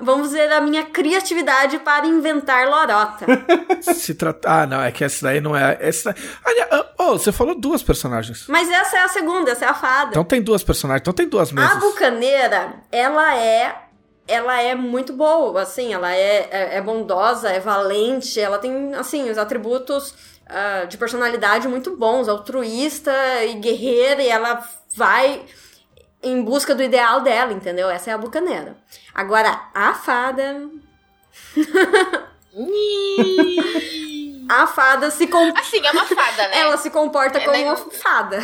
Vamos 0.00 0.32
ver 0.32 0.50
a 0.52 0.60
minha 0.60 0.84
criatividade 0.84 1.78
para 1.80 2.06
inventar 2.06 2.66
lorota. 2.66 3.26
Se 3.82 4.14
trata... 4.14 4.48
Ah, 4.50 4.66
não, 4.66 4.82
é 4.82 4.90
que 4.90 5.04
essa 5.04 5.26
daí 5.26 5.40
não 5.40 5.56
é. 5.56 5.76
Essa... 5.80 6.14
Ah, 6.44 6.86
oh, 6.98 7.18
você 7.18 7.32
falou 7.32 7.54
duas 7.54 7.82
personagens. 7.82 8.46
Mas 8.48 8.70
essa 8.70 8.96
é 8.98 9.00
a 9.02 9.08
segunda, 9.08 9.50
essa 9.50 9.64
é 9.64 9.68
a 9.68 9.74
fada. 9.74 10.10
Então 10.10 10.24
tem 10.24 10.40
duas 10.42 10.62
personagens, 10.62 11.02
então 11.02 11.12
tem 11.12 11.28
duas 11.28 11.50
A 11.50 11.54
mesas. 11.54 11.78
bucaneira, 11.78 12.74
ela 12.90 13.36
é. 13.36 13.76
Ela 14.26 14.62
é 14.62 14.74
muito 14.74 15.12
boa, 15.12 15.62
assim, 15.62 15.92
ela 15.92 16.14
é, 16.14 16.48
é, 16.50 16.76
é 16.76 16.80
bondosa, 16.80 17.50
é 17.50 17.58
valente, 17.58 18.38
ela 18.38 18.56
tem, 18.56 18.94
assim, 18.94 19.28
os 19.28 19.36
atributos 19.36 20.14
ah, 20.46 20.84
de 20.84 20.96
personalidade 20.96 21.66
muito 21.66 21.96
bons, 21.96 22.28
altruísta 22.28 23.12
e 23.44 23.54
guerreira, 23.54 24.22
e 24.22 24.28
ela 24.28 24.62
vai 24.94 25.42
em 26.22 26.42
busca 26.42 26.74
do 26.74 26.82
ideal 26.82 27.20
dela, 27.20 27.52
entendeu? 27.52 27.90
Essa 27.90 28.10
é 28.10 28.14
a 28.14 28.18
bucaneira. 28.18 28.76
Agora, 29.14 29.60
a 29.74 29.94
fada. 29.94 30.68
a 34.48 34.66
fada 34.66 35.10
se 35.10 35.26
com... 35.26 35.52
Assim, 35.58 35.84
é 35.84 35.90
uma 35.90 36.04
fada, 36.04 36.48
né? 36.48 36.58
ela 36.58 36.76
se 36.76 36.90
comporta 36.90 37.38
É, 37.38 37.44
como 37.44 37.56
né? 37.56 37.64
uma 37.64 37.76
fada. 37.76 38.38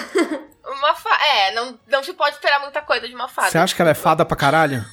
Uma 0.66 0.94
fa... 0.94 1.10
É, 1.24 1.54
não, 1.54 1.78
não 1.86 2.02
se 2.02 2.12
pode 2.14 2.36
esperar 2.36 2.60
muita 2.60 2.80
coisa 2.82 3.06
de 3.08 3.14
uma 3.14 3.28
fada. 3.28 3.50
Você 3.50 3.58
acha 3.58 3.74
que 3.74 3.80
ela 3.82 3.90
é 3.90 3.94
fada 3.94 4.24
pra 4.24 4.36
caralho? 4.36 4.84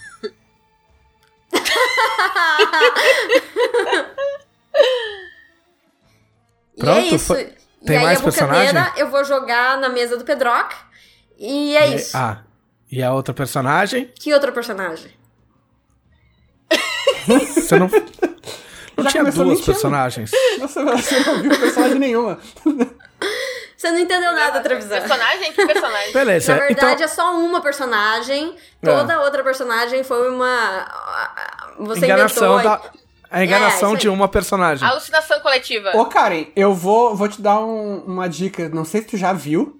Pronto, 6.77 6.99
e 7.05 7.09
é 7.11 7.15
isso. 7.15 7.33
e 7.37 7.55
tem 7.85 7.97
aí 7.97 8.03
mais 8.03 8.19
a 8.19 8.23
bucaneira 8.23 8.63
personagem? 8.73 8.99
eu 9.01 9.09
vou 9.09 9.23
jogar 9.23 9.77
na 9.77 9.89
mesa 9.89 10.17
do 10.17 10.23
Pedrock. 10.25 10.75
E 11.37 11.75
é 11.75 11.89
E- 11.89 11.95
isso. 11.95 12.15
Ah, 12.17 12.43
e 12.95 13.03
a 13.03 13.13
outra 13.13 13.33
personagem? 13.33 14.09
Que 14.19 14.33
outro 14.33 14.51
personagem? 14.53 15.11
Você 17.27 17.77
não. 17.79 17.89
Não 18.97 19.03
Já 19.03 19.09
tinha 19.11 19.23
duas 19.25 19.35
mentindo. 19.49 19.65
personagens. 19.65 20.31
Nossa, 20.57 20.81
você 20.85 21.19
não 21.19 21.41
viu 21.41 21.59
personagem 21.59 21.99
nenhuma. 21.99 22.39
Você 23.75 23.91
não 23.91 23.99
entendeu 23.99 24.31
nada, 24.31 24.61
Trevisan. 24.61 25.01
Personagem? 25.01 25.51
Que 25.51 25.65
personagem? 25.65 26.13
Beleza, 26.13 26.53
Na 26.53 26.59
verdade, 26.61 26.93
então. 26.93 27.05
é 27.05 27.07
só 27.09 27.35
uma 27.37 27.59
personagem. 27.61 28.55
Toda 28.81 29.21
outra 29.21 29.43
personagem 29.43 30.01
foi 30.05 30.31
uma. 30.31 30.87
Você 31.79 32.05
Enganação 32.05 32.53
inventou. 32.53 32.77
da. 32.77 32.91
A 33.29 33.43
enganação 33.43 33.93
É, 33.95 33.97
de 33.97 34.07
uma 34.07 34.29
personagem. 34.29 34.87
Alucinação 34.87 35.41
coletiva. 35.41 35.91
Ô, 35.93 36.05
Karen, 36.05 36.45
eu 36.55 36.73
vou, 36.73 37.13
vou 37.17 37.27
te 37.27 37.41
dar 37.41 37.59
um- 37.59 37.97
uma 38.07 38.29
dica. 38.29 38.69
Não 38.69 38.85
sei 38.85 39.01
se 39.01 39.07
tu 39.07 39.17
já 39.17 39.33
viu, 39.33 39.77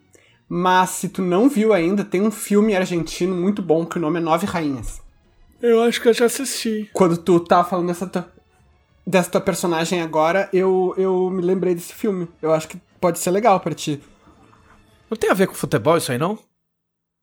mas 0.48 0.92
se 0.92 1.10
tu 1.10 1.22
não 1.22 1.50
viu 1.50 1.74
ainda, 1.74 2.04
tem 2.04 2.22
um 2.22 2.32
filme 2.32 2.76
argentino 2.76 3.36
muito 3.36 3.62
bom 3.62 3.86
que 3.86 3.98
o 3.98 4.02
nome 4.02 4.20
é 4.20 4.22
Nove 4.22 4.46
Rainhas. 4.46 5.02
Eu 5.62 5.82
acho 5.82 6.02
que 6.02 6.08
eu 6.10 6.14
já 6.14 6.26
assisti. 6.26 6.90
Quando 6.94 7.18
tu 7.18 7.40
tava 7.40 7.68
falando 7.68 7.88
dessa 7.88 8.06
tua, 8.06 8.32
dessa 9.08 9.30
tua 9.32 9.42
personagem 9.42 10.02
agora, 10.02 10.50
eu, 10.54 10.94
eu 10.98 11.30
me 11.30 11.42
lembrei 11.42 11.74
desse 11.74 11.94
filme. 11.94 12.28
Eu 12.42 12.54
acho 12.54 12.68
que 12.68 12.78
pode 13.00 13.20
ser 13.20 13.32
legal 13.32 13.60
pra 13.60 13.74
ti. 13.74 14.02
Não 15.10 15.18
tem 15.18 15.30
a 15.30 15.34
ver 15.34 15.48
com 15.48 15.54
futebol 15.56 15.98
isso 15.98 16.12
aí, 16.12 16.18
não? 16.18 16.38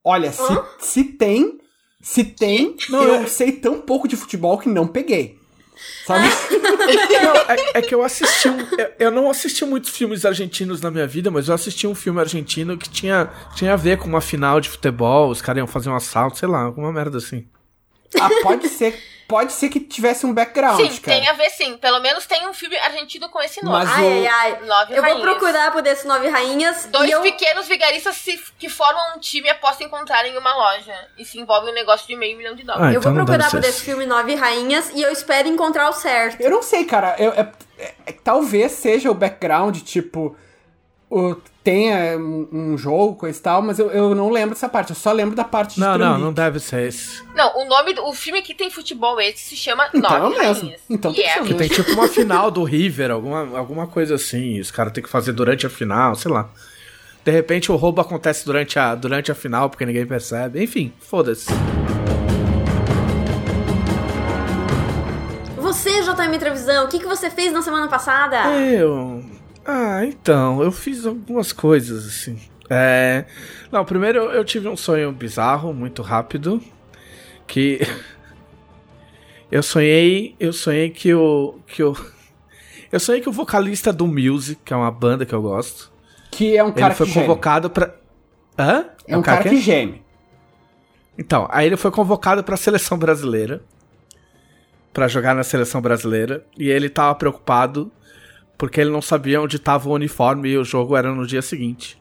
Olha, 0.05 0.33
se, 0.33 0.43
se 0.81 1.05
tem, 1.05 1.59
se 2.01 2.25
tem, 2.25 2.77
Não, 2.89 3.03
eu 3.05 3.14
é- 3.16 3.27
sei 3.27 3.53
tão 3.53 3.81
pouco 3.81 4.09
de 4.09 4.16
futebol 4.16 4.59
que 4.59 4.68
não 4.68 4.87
peguei. 4.87 5.39
Sabe? 6.05 6.25
Não, 7.23 7.37
é, 7.49 7.57
é 7.75 7.83
que 7.83 7.95
eu 7.95 8.03
assisti 8.03 8.49
um, 8.49 8.59
eu, 8.79 8.93
eu 8.99 9.11
não 9.11 9.31
assisti 9.31 9.64
muitos 9.64 9.91
filmes 9.91 10.25
argentinos 10.25 10.81
na 10.81 10.91
minha 10.91 11.07
vida, 11.07 11.31
mas 11.31 11.49
eu 11.49 11.55
assisti 11.55 11.87
um 11.87 11.95
filme 11.95 12.20
argentino 12.20 12.77
que 12.77 12.89
tinha, 12.89 13.31
tinha 13.55 13.73
a 13.73 13.77
ver 13.77 13.99
com 13.99 14.09
uma 14.09 14.20
final 14.20 14.61
de 14.61 14.68
futebol, 14.68 15.31
os 15.31 15.41
caras 15.41 15.59
iam 15.59 15.66
fazer 15.66 15.91
um 15.91 15.97
assalto, 15.97 16.39
sei 16.39 16.49
lá, 16.49 16.62
alguma 16.62 16.93
merda 16.93 17.18
assim. 17.18 17.47
ah, 18.20 18.29
pode 18.43 18.68
ser, 18.68 18.99
pode 19.29 19.53
ser 19.53 19.68
que 19.68 19.81
tivesse 19.81 20.25
um 20.27 20.33
background, 20.35 20.77
Sim, 20.81 21.01
cara. 21.01 21.18
tem 21.18 21.29
a 21.29 21.33
ver 21.33 21.51
sim. 21.51 21.77
Pelo 21.79 22.01
menos 22.01 22.27
tem 22.27 22.47
um 22.49 22.53
filme 22.55 22.77
argentino 22.77 23.29
com 23.29 23.41
esse 23.41 23.64
nome. 23.64 23.85
Mas 23.85 23.91
Ai, 23.91 24.05
o- 24.05 24.07
ai, 24.09 24.27
ai. 24.27 24.51
Nove 24.66 24.93
Eu 24.93 25.03
vou 25.03 25.14
rainhas. 25.14 25.23
procurar 25.23 25.73
por 25.73 25.83
desses 25.83 26.05
nove 26.05 26.29
rainhas. 26.29 26.87
Dois 26.87 27.09
e 27.09 27.12
eu... 27.12 27.20
pequenos 27.23 27.66
vigaristas 27.66 28.16
se- 28.16 28.41
que 28.59 28.68
formam 28.68 29.16
um 29.16 29.18
time 29.20 29.49
após 29.49 29.77
se 29.77 29.85
encontrarem 29.85 30.35
em 30.35 30.39
uma 30.39 30.55
loja. 30.55 30.95
E 31.18 31.25
se 31.25 31.39
envolvem 31.39 31.70
um 31.70 31.75
negócio 31.75 32.07
de 32.07 32.14
meio 32.16 32.37
milhão 32.37 32.55
de 32.55 32.62
dólares. 32.62 32.87
Ah, 32.89 32.93
Eu 32.93 33.01
então 33.01 33.14
vou 33.14 33.25
procurar 33.25 33.51
por 33.51 33.62
ser 33.62 33.68
esse 33.68 33.81
filme 33.83 34.07
Nove 34.07 34.35
Rainhas 34.35 34.91
e 34.95 35.03
eu 35.03 35.11
espero 35.11 35.49
encontrar 35.49 35.89
o 35.89 35.93
certo. 35.93 36.41
Eu 36.41 36.51
não 36.51 36.62
sei, 36.62 36.85
cara. 36.85 37.16
Eu, 37.18 37.33
é- 37.33 37.53
é- 37.79 37.95
é- 38.07 38.12
talvez 38.12 38.73
seja 38.73 39.11
o 39.11 39.14
background, 39.14 39.79
tipo. 39.83 40.37
O, 41.15 41.37
tenha 41.63 42.17
um, 42.17 42.49
um 42.51 42.79
jogo, 42.79 43.17
coisa 43.17 43.39
e 43.39 43.43
tal, 43.43 43.61
mas 43.61 43.79
eu, 43.79 43.91
eu 43.91 44.15
não 44.15 44.31
lembro 44.31 44.55
dessa 44.55 44.67
parte. 44.67 44.91
Eu 44.91 44.97
só 44.97 45.13
lembro 45.13 45.37
da 45.37 45.45
parte 45.45 45.75
de 45.75 45.81
Não, 45.81 45.89
não, 45.91 45.99
Trambique. 45.99 46.23
não 46.23 46.33
deve 46.33 46.59
ser 46.59 46.89
esse. 46.89 47.23
Não, 47.35 47.55
o 47.59 47.67
nome 47.67 47.93
do 47.93 48.03
o 48.07 48.15
filme 48.15 48.41
que 48.41 48.55
tem 48.55 48.71
futebol 48.71 49.21
esse 49.21 49.51
se 49.51 49.55
chama 49.55 49.87
Então 49.93 50.19
Nove 50.19 50.37
é 50.37 50.39
o 50.39 50.43
mesmo. 50.43 50.63
Rainhas. 50.63 50.81
Então 50.89 51.13
tem 51.13 51.23
que 51.23 51.29
é 51.29 51.35
ser 51.35 51.41
o 51.43 51.45
Que 51.45 51.55
tem 51.55 51.69
tipo 51.69 51.93
uma 51.93 52.09
final 52.09 52.51
do 52.51 52.65
River, 52.65 53.11
alguma, 53.11 53.59
alguma 53.59 53.87
coisa 53.87 54.15
assim. 54.15 54.59
Os 54.59 54.71
caras 54.71 54.91
têm 54.91 55.03
que 55.05 55.11
fazer 55.11 55.33
durante 55.33 55.67
a 55.67 55.71
final, 55.71 56.15
sei 56.15 56.31
lá. 56.33 56.49
De 57.23 57.31
repente 57.31 57.71
o 57.71 57.77
roubo 57.77 58.01
acontece 58.01 58.47
durante 58.47 58.79
a, 58.79 58.95
durante 58.95 59.31
a 59.31 59.35
final, 59.35 59.69
porque 59.69 59.85
ninguém 59.85 60.07
percebe. 60.07 60.65
Enfim, 60.65 60.95
foda-se. 60.99 61.47
Você, 65.59 66.03
JM 66.03 66.39
Trevisão, 66.39 66.85
o 66.87 66.89
que, 66.89 66.99
que 66.99 67.07
você 67.07 67.31
fez 67.31 67.53
na 67.53 67.63
semana 67.63 67.89
passada? 67.89 68.49
Eu. 68.59 69.22
Ah, 69.65 70.05
então, 70.05 70.63
eu 70.63 70.73
fiz 70.73 71.07
algumas 71.07 71.53
coisas 71.53 72.07
assim. 72.07 72.39
É. 72.69 73.25
Não, 73.71 73.85
primeiro 73.85 74.19
eu, 74.31 74.45
tive 74.45 74.69
um 74.69 74.77
sonho 74.77 75.13
bizarro, 75.13 75.73
muito 75.73 76.03
rápido. 76.03 76.63
Que. 77.47 77.81
Eu 79.51 79.63
sonhei. 79.63 80.35
Eu 80.41 80.51
sonhei 80.53 80.89
que 80.89 81.13
o. 81.13 81.59
Que 81.67 81.83
o. 81.83 81.95
Eu 82.91 82.99
sonhei 82.99 83.21
que 83.21 83.29
o 83.29 83.33
vocalista 83.33 83.93
do 83.93 84.07
Music, 84.07 84.61
que 84.65 84.73
é 84.73 84.77
uma 84.77 84.91
banda 84.91 85.25
que 85.25 85.35
eu 85.35 85.41
gosto, 85.41 85.91
Que 86.31 86.59
é 86.59 86.63
um 86.63 86.73
cara 86.73 86.89
ele 86.89 86.95
foi 86.95 87.07
que 87.07 87.13
geme. 87.13 87.27
convocado 87.27 87.71
pra. 87.71 87.95
Hã? 88.59 88.87
É 89.07 89.17
um 89.17 89.23
cara 89.23 89.43
que 89.43 89.57
geme. 89.59 90.03
Então, 91.17 91.47
aí 91.51 91.67
ele 91.67 91.77
foi 91.79 91.91
convocado 91.91 92.45
pra 92.45 92.55
seleção 92.57 92.99
brasileira. 92.99 93.63
Pra 94.93 95.09
jogar 95.09 95.35
na 95.35 95.43
seleção 95.43 95.81
brasileira. 95.81 96.45
E 96.57 96.69
ele 96.69 96.91
tava 96.91 97.15
preocupado 97.15 97.91
porque 98.63 98.81
ele 98.81 98.91
não 98.91 99.03
sabia 99.03 99.43
onde 99.43 99.59
tava 99.59 99.89
o 99.89 99.93
uniforme 99.93 100.51
e 100.51 100.57
o 100.57 100.63
jogo 100.63 100.97
era 100.97 101.13
no 101.13 101.27
dia 101.27 101.43
seguinte. 101.43 102.01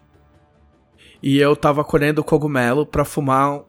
E 1.20 1.40
eu 1.40 1.56
tava 1.56 1.84
colhendo 1.84 2.24
cogumelo 2.24 2.86
pra 2.86 3.04
fumar 3.04 3.62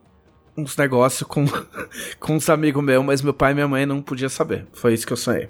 uns 0.55 0.77
negócios 0.77 1.27
com, 1.27 1.43
com 2.21 2.35
uns 2.35 2.47
amigos 2.51 2.83
meus, 2.83 3.03
mas 3.03 3.23
meu 3.23 3.33
pai 3.33 3.51
e 3.51 3.55
minha 3.55 3.67
mãe 3.67 3.87
não 3.87 3.99
podiam 3.99 4.29
saber. 4.29 4.67
Foi 4.73 4.93
isso 4.93 5.07
que 5.07 5.13
eu 5.13 5.17
sonhei. 5.17 5.49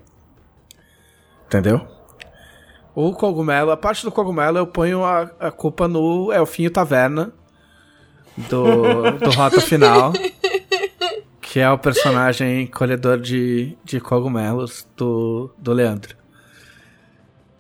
Entendeu? 1.46 1.86
O 2.96 3.12
cogumelo, 3.12 3.72
a 3.72 3.76
parte 3.76 4.06
do 4.06 4.12
cogumelo 4.14 4.58
eu 4.58 4.66
ponho 4.66 5.04
a, 5.04 5.24
a 5.38 5.52
culpa 5.52 5.86
no 5.86 6.32
Elfinho 6.32 6.72
Taverna 6.72 7.34
do, 8.38 9.20
do 9.20 9.32
Rota 9.32 9.60
Final, 9.68 10.14
que 11.42 11.60
é 11.60 11.70
o 11.70 11.78
personagem 11.78 12.68
colhedor 12.68 13.20
de, 13.20 13.78
de 13.84 14.00
cogumelos 14.00 14.88
do, 14.96 15.54
do 15.58 15.74
Leandro. 15.74 16.23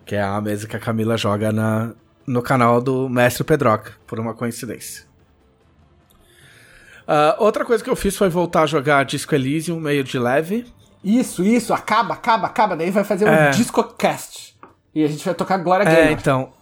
Que 0.06 0.16
é 0.16 0.22
a 0.22 0.39
mesa 0.41 0.68
que 0.68 0.76
a 0.76 0.80
Camila 0.80 1.18
joga 1.18 1.51
na, 1.51 1.93
no 2.28 2.41
canal 2.41 2.82
do 2.82 3.08
Mestre 3.10 3.43
Pedroca, 3.43 3.93
por 4.06 4.20
uma 4.20 4.34
coincidência. 4.34 5.06
Ah, 7.08 7.36
outra 7.39 7.66
coisa 7.66 7.84
que 7.84 7.89
eu 7.89 7.95
fiz 7.95 8.16
foi 8.16 8.30
voltar 8.30 8.64
a 8.64 8.66
jogar 8.66 9.04
Disco 9.06 9.34
Elysium 9.36 9.80
meio 9.80 10.04
de 10.04 10.18
leve. 10.20 10.66
Isso, 11.04 11.43
isso, 11.43 11.74
acaba, 11.74 12.14
acaba, 12.14 12.47
acaba. 12.47 12.76
Daí 12.78 12.91
vai 12.91 13.04
fazer 13.04 13.26
um 13.26 13.30
É. 13.30 13.49
DiscoCast. 13.51 14.58
E 14.95 15.04
a 15.04 15.08
gente 15.08 15.26
vai 15.26 15.34
tocar 15.34 15.58
Glória 15.58 15.84
É, 15.84 15.93
Gaynor. 15.93 16.12
então. 16.20 16.54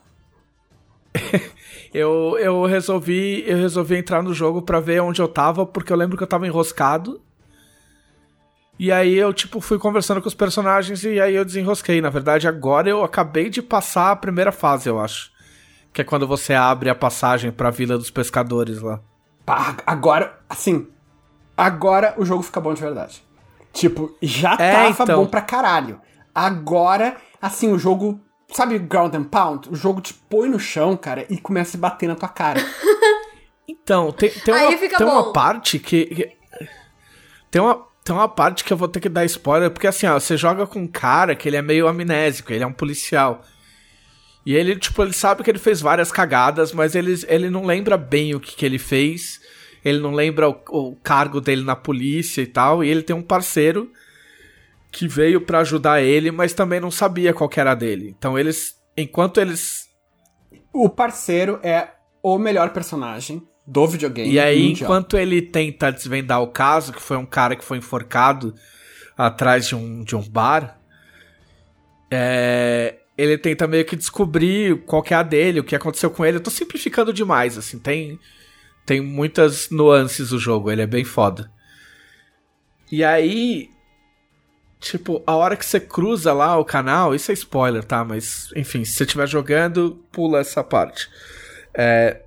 eu, 1.94 2.38
eu 2.39 2.66
resolvi 2.66 3.44
eu 3.46 3.58
resolvi 3.58 3.98
entrar 3.98 4.24
no 4.24 4.34
jogo 4.34 4.62
pra 4.62 4.80
ver 4.80 5.02
onde 5.02 5.22
eu 5.22 5.28
tava, 5.28 5.66
porque 5.66 5.92
eu 5.92 5.98
lembro 5.98 6.18
que 6.18 6.24
eu 6.24 6.28
tava 6.28 6.48
enroscado. 6.48 7.22
E 8.84 8.92
aí 8.92 9.14
eu, 9.16 9.32
tipo, 9.32 9.62
fui 9.62 9.78
conversando 9.78 10.20
com 10.24 10.28
os 10.28 10.34
personagens 10.34 11.04
e 11.04 11.22
aí 11.22 11.36
eu 11.36 11.46
desenrosquei. 11.46 12.02
Na 12.02 12.10
verdade, 12.10 12.48
agora 12.48 12.90
eu 12.90 13.04
acabei 13.04 13.48
de 13.48 13.62
passar 13.62 14.10
a 14.10 14.16
primeira 14.16 14.52
fase, 14.52 14.90
eu 14.90 15.00
acho. 15.00 15.30
Que 15.94 16.02
é 16.02 16.04
quando 16.04 16.26
você 16.26 16.56
abre 16.56 16.90
a 16.90 16.96
passagem 16.96 17.52
pra 17.52 17.70
Vila 17.70 17.96
dos 17.96 18.10
Pescadores 18.10 18.82
lá. 18.82 19.00
Pá, 19.46 19.78
agora, 19.86 20.40
assim, 20.50 20.88
agora 21.56 22.16
o 22.18 22.26
jogo 22.26 22.42
fica 22.42 22.60
bom 22.60 22.74
de 22.74 22.82
verdade. 22.82 23.24
Tipo, 23.72 24.18
já 24.20 24.56
É, 24.60 24.72
tava 24.90 25.04
então. 25.04 25.24
bom 25.24 25.28
pra 25.30 25.42
caralho. 25.42 26.02
Agora, 26.34 27.18
assim, 27.40 27.72
o 27.72 27.78
jogo, 27.78 28.20
sabe 28.52 28.80
Ground 28.80 29.14
and 29.14 29.26
Pound? 29.26 29.70
O 29.70 29.76
jogo 29.76 30.02
te 30.02 30.14
põe 30.14 30.50
no 30.50 30.60
chão, 30.60 30.98
cara, 30.98 31.24
e 31.30 31.38
começa 31.38 31.70
a 31.70 31.72
se 31.74 31.78
bater 31.78 32.10
na 32.10 32.16
tua 32.16 32.30
cara. 32.30 32.60
Então, 33.68 34.12
tem, 34.12 34.30
tem, 34.30 34.54
uma, 34.54 34.78
tem 34.78 35.08
uma 35.08 35.32
parte 35.32 35.80
que, 35.80 36.06
que- 36.06 36.32
Tem 37.50 37.62
uma, 37.62 37.86
tem 38.04 38.16
uma 38.16 38.28
parte 38.28 38.64
que 38.64 38.74
eu 38.74 38.78
vou 38.78 38.88
ter 38.88 38.99
que 38.99 39.10
dar 39.10 39.26
spoiler, 39.26 39.70
porque 39.70 39.88
assim, 39.88 40.08
ó, 40.08 40.20
você 40.20 40.36
joga 40.36 40.66
com 40.66 40.80
um 40.80 40.88
cara 40.88 41.36
que 41.36 41.47
ele 41.47 41.58
é 41.58 41.62
meio 41.62 41.88
amnésico, 41.88 42.52
ele 42.52 42.64
é 42.64 42.68
um 42.68 42.74
policial. 42.74 43.43
E 44.45 44.56
ele, 44.56 44.76
tipo, 44.76 45.02
ele 45.04 45.14
sabe 45.14 45.43
que 45.43 45.52
ele 45.52 45.60
fez 45.60 45.82
várias 45.82 46.12
cagadas, 46.12 46.74
mas 46.74 46.95
ele, 46.95 47.14
ele 47.28 47.49
não 47.49 47.64
lembra 47.64 47.97
bem 47.97 48.34
o 48.34 48.39
que, 48.39 48.56
que 48.56 48.66
ele 48.66 48.80
fez. 48.80 49.39
Ele 49.86 49.99
não 49.99 50.12
lembra 50.12 50.49
o, 50.49 50.60
o 50.70 50.95
cargo 50.95 51.39
dele 51.39 51.64
na 51.64 51.76
polícia 51.76 52.41
e 52.41 52.47
tal. 52.47 52.84
E 52.84 52.89
ele 52.89 53.04
tem 53.04 53.16
um 53.16 53.22
parceiro 53.22 53.91
que 54.91 55.08
veio 55.08 55.41
pra 55.41 55.60
ajudar 55.60 56.02
ele, 56.02 56.32
mas 56.32 56.54
também 56.54 56.80
não 56.80 56.89
sabia 56.89 57.34
qual 57.34 57.49
era 57.56 57.76
dele. 57.76 58.16
Então 58.18 58.38
eles. 58.38 58.76
Enquanto 58.97 59.39
eles 59.39 59.91
o 60.74 60.89
parceiro 60.89 61.60
é 61.64 61.89
o 62.24 62.38
melhor 62.38 62.72
personagem 62.72 63.45
do 63.66 63.88
videogame. 63.88 64.32
E 64.32 64.39
aí, 64.39 64.70
mundial. 64.70 64.89
enquanto 64.89 65.18
ele 65.18 65.41
tenta 65.41 65.91
desvendar 65.91 66.41
o 66.41 66.47
caso, 66.47 66.93
que 66.93 67.01
foi 67.01 67.18
um 67.18 67.26
cara 67.26 67.55
que 67.55 67.64
foi 67.64 67.78
enforcado 67.78 68.53
atrás 69.18 69.68
de 69.68 69.76
um, 69.76 70.03
de 70.03 70.16
um 70.16 70.22
bar, 70.22 70.80
é, 72.09 72.95
ele 73.18 73.38
tenta 73.38 73.68
meio 73.68 73.86
que 73.86 73.95
descobrir 73.95 74.82
qual 74.86 75.03
que 75.03 75.14
é 75.14 75.18
a 75.18 75.24
dele, 75.24 75.59
o 75.59 75.64
que 75.64 75.76
aconteceu 75.76 76.09
com 76.09 76.26
ele. 76.26 76.38
Eu 76.38 76.41
tô 76.41 76.49
simplificando 76.49 77.14
demais, 77.14 77.57
assim, 77.57 77.78
tem, 77.78 78.20
tem 78.86 78.99
muitas 78.99 79.70
nuances 79.70 80.32
o 80.32 80.39
jogo, 80.39 80.72
ele 80.72 80.82
é 80.82 80.88
bem 80.88 81.03
foda. 81.03 81.51
E 82.91 83.03
aí, 83.03 83.70
Tipo, 84.82 85.22
a 85.28 85.36
hora 85.36 85.55
que 85.55 85.64
você 85.64 85.80
cruza 85.80 86.34
lá 86.34 86.57
o 86.57 86.66
canal, 86.66 87.14
isso 87.14 87.30
é 87.30 87.36
spoiler, 87.36 87.84
tá? 87.84 88.03
Mas, 88.03 88.51
enfim, 88.55 88.84
se 88.84 88.93
você 88.93 89.03
estiver 89.03 89.28
jogando, 89.28 90.03
pula 90.12 90.39
essa 90.39 90.64
parte. 90.64 91.07
É. 91.72 92.24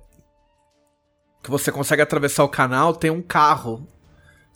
Que 1.45 1.51
você 1.51 1.71
consegue 1.71 2.01
atravessar 2.01 2.43
o 2.43 2.49
canal, 2.49 2.95
tem 2.95 3.11
um 3.11 3.21
carro, 3.21 3.87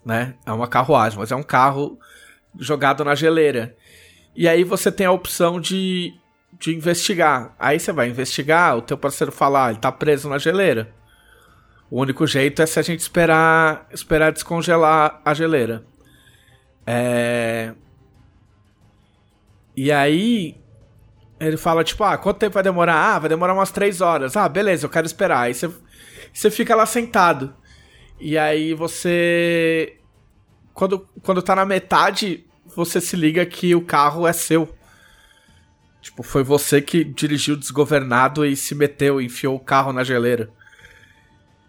né? 0.04 0.34
É 0.44 0.52
uma 0.52 0.68
carruagem, 0.68 1.20
mas 1.20 1.32
é 1.32 1.36
um 1.36 1.44
carro 1.44 2.00
jogado 2.58 3.06
na 3.06 3.14
geleira. 3.14 3.78
E 4.36 4.48
aí 4.48 4.64
você 4.64 4.92
tem 4.92 5.06
a 5.06 5.12
opção 5.12 5.62
de, 5.62 6.12
de 6.60 6.76
investigar. 6.76 7.54
Aí 7.60 7.80
você 7.80 7.92
vai 7.92 8.10
investigar, 8.10 8.76
o 8.76 8.82
teu 8.82 8.98
parceiro 8.98 9.32
fala, 9.32 9.68
ah, 9.68 9.70
ele 9.70 9.78
tá 9.78 9.92
preso 9.92 10.28
na 10.28 10.40
geleira. 10.40 10.92
O 11.92 12.02
único 12.02 12.26
jeito 12.26 12.60
é 12.60 12.66
se 12.66 12.80
a 12.80 12.82
gente 12.82 13.02
esperar, 13.02 13.88
esperar 13.92 14.32
descongelar 14.32 15.22
a 15.24 15.32
geleira. 15.36 15.86
É... 16.88 17.72
E 19.78 19.92
aí 19.92 20.60
ele 21.40 21.56
fala, 21.56 21.84
tipo, 21.84 22.04
ah, 22.04 22.18
quanto 22.18 22.40
tempo 22.40 22.56
vai 22.56 22.64
demorar? 22.64 22.96
Ah, 22.96 23.20
vai 23.20 23.30
demorar 23.30 23.54
umas 23.54 23.70
três 23.70 24.02
horas. 24.02 24.36
Ah, 24.36 24.50
beleza, 24.50 24.88
eu 24.88 24.90
quero 24.90 25.06
esperar. 25.06 25.42
Aí 25.42 25.54
você, 25.54 25.70
você 26.40 26.50
fica 26.50 26.74
lá 26.74 26.86
sentado. 26.86 27.54
E 28.18 28.38
aí 28.38 28.74
você. 28.74 29.98
Quando, 30.74 31.06
quando 31.22 31.42
tá 31.42 31.54
na 31.54 31.66
metade, 31.66 32.46
você 32.66 33.02
se 33.02 33.18
liga 33.18 33.46
que 33.46 33.76
o 33.76 33.82
carro 33.82 34.26
é 34.26 34.32
seu. 34.32 34.74
Tipo, 36.02 36.24
foi 36.24 36.42
você 36.42 36.82
que 36.82 37.04
dirigiu 37.04 37.58
desgovernado 37.58 38.46
e 38.46 38.56
se 38.56 38.74
meteu, 38.74 39.20
enfiou 39.20 39.56
o 39.56 39.60
carro 39.60 39.92
na 39.92 40.02
geleira. 40.02 40.50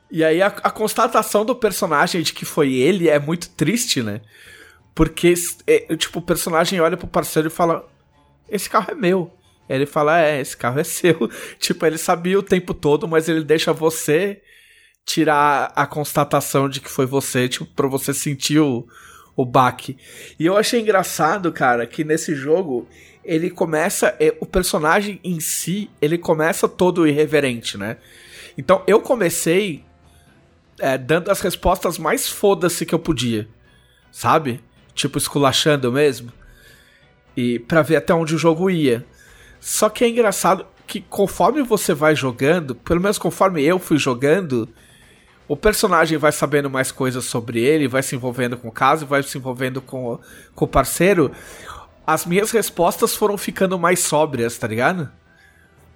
E 0.08 0.22
aí 0.22 0.40
a, 0.40 0.46
a 0.46 0.70
constatação 0.70 1.44
do 1.44 1.56
personagem 1.56 2.22
de 2.22 2.32
que 2.32 2.44
foi 2.44 2.72
ele 2.74 3.08
é 3.08 3.18
muito 3.18 3.50
triste, 3.50 4.02
né? 4.02 4.20
Porque, 4.94 5.34
é, 5.66 5.96
tipo, 5.96 6.20
o 6.20 6.22
personagem 6.22 6.80
olha 6.80 6.96
pro 6.96 7.08
parceiro 7.08 7.48
e 7.48 7.50
fala: 7.50 7.88
Esse 8.48 8.70
carro 8.70 8.92
é 8.92 8.94
meu. 8.94 9.36
Ele 9.68 9.86
fala: 9.86 10.20
É, 10.20 10.40
esse 10.40 10.56
carro 10.56 10.78
é 10.78 10.84
seu. 10.84 11.28
tipo, 11.58 11.84
ele 11.84 11.98
sabia 11.98 12.38
o 12.38 12.42
tempo 12.42 12.72
todo, 12.72 13.08
mas 13.08 13.28
ele 13.28 13.42
deixa 13.42 13.72
você 13.72 14.40
tirar 15.10 15.72
a 15.74 15.86
constatação 15.86 16.68
de 16.68 16.80
que 16.80 16.88
foi 16.88 17.04
você, 17.04 17.48
tipo, 17.48 17.66
pra 17.66 17.88
você 17.88 18.14
sentir 18.14 18.60
o, 18.60 18.86
o 19.34 19.44
baque. 19.44 19.96
E 20.38 20.46
eu 20.46 20.56
achei 20.56 20.80
engraçado, 20.80 21.50
cara, 21.50 21.84
que 21.84 22.04
nesse 22.04 22.32
jogo 22.32 22.88
ele 23.24 23.50
começa. 23.50 24.14
É, 24.20 24.32
o 24.38 24.46
personagem 24.46 25.18
em 25.24 25.40
si, 25.40 25.90
ele 26.00 26.16
começa 26.16 26.68
todo 26.68 27.08
irreverente, 27.08 27.76
né? 27.76 27.96
Então 28.56 28.84
eu 28.86 29.00
comecei 29.00 29.84
é, 30.78 30.96
dando 30.96 31.28
as 31.28 31.40
respostas 31.40 31.98
mais 31.98 32.28
foda-se 32.28 32.86
que 32.86 32.94
eu 32.94 32.98
podia, 32.98 33.48
sabe? 34.12 34.62
Tipo, 34.94 35.18
esculachando 35.18 35.90
mesmo. 35.90 36.32
E 37.36 37.58
para 37.58 37.82
ver 37.82 37.96
até 37.96 38.14
onde 38.14 38.36
o 38.36 38.38
jogo 38.38 38.70
ia. 38.70 39.04
Só 39.58 39.88
que 39.88 40.04
é 40.04 40.08
engraçado 40.08 40.64
que 40.86 41.00
conforme 41.00 41.62
você 41.62 41.94
vai 41.94 42.14
jogando, 42.14 42.76
pelo 42.76 43.00
menos 43.00 43.18
conforme 43.18 43.64
eu 43.64 43.80
fui 43.80 43.98
jogando, 43.98 44.68
o 45.50 45.56
personagem 45.56 46.16
vai 46.16 46.30
sabendo 46.30 46.70
mais 46.70 46.92
coisas 46.92 47.24
sobre 47.24 47.60
ele, 47.60 47.88
vai 47.88 48.04
se 48.04 48.14
envolvendo 48.14 48.56
com 48.56 48.68
o 48.68 48.72
caso, 48.72 49.04
vai 49.04 49.20
se 49.20 49.36
envolvendo 49.36 49.82
com, 49.82 50.16
com 50.54 50.64
o 50.64 50.68
parceiro. 50.68 51.32
As 52.06 52.24
minhas 52.24 52.52
respostas 52.52 53.16
foram 53.16 53.36
ficando 53.36 53.76
mais 53.76 53.98
sóbrias, 53.98 54.56
tá 54.56 54.68
ligado? 54.68 55.10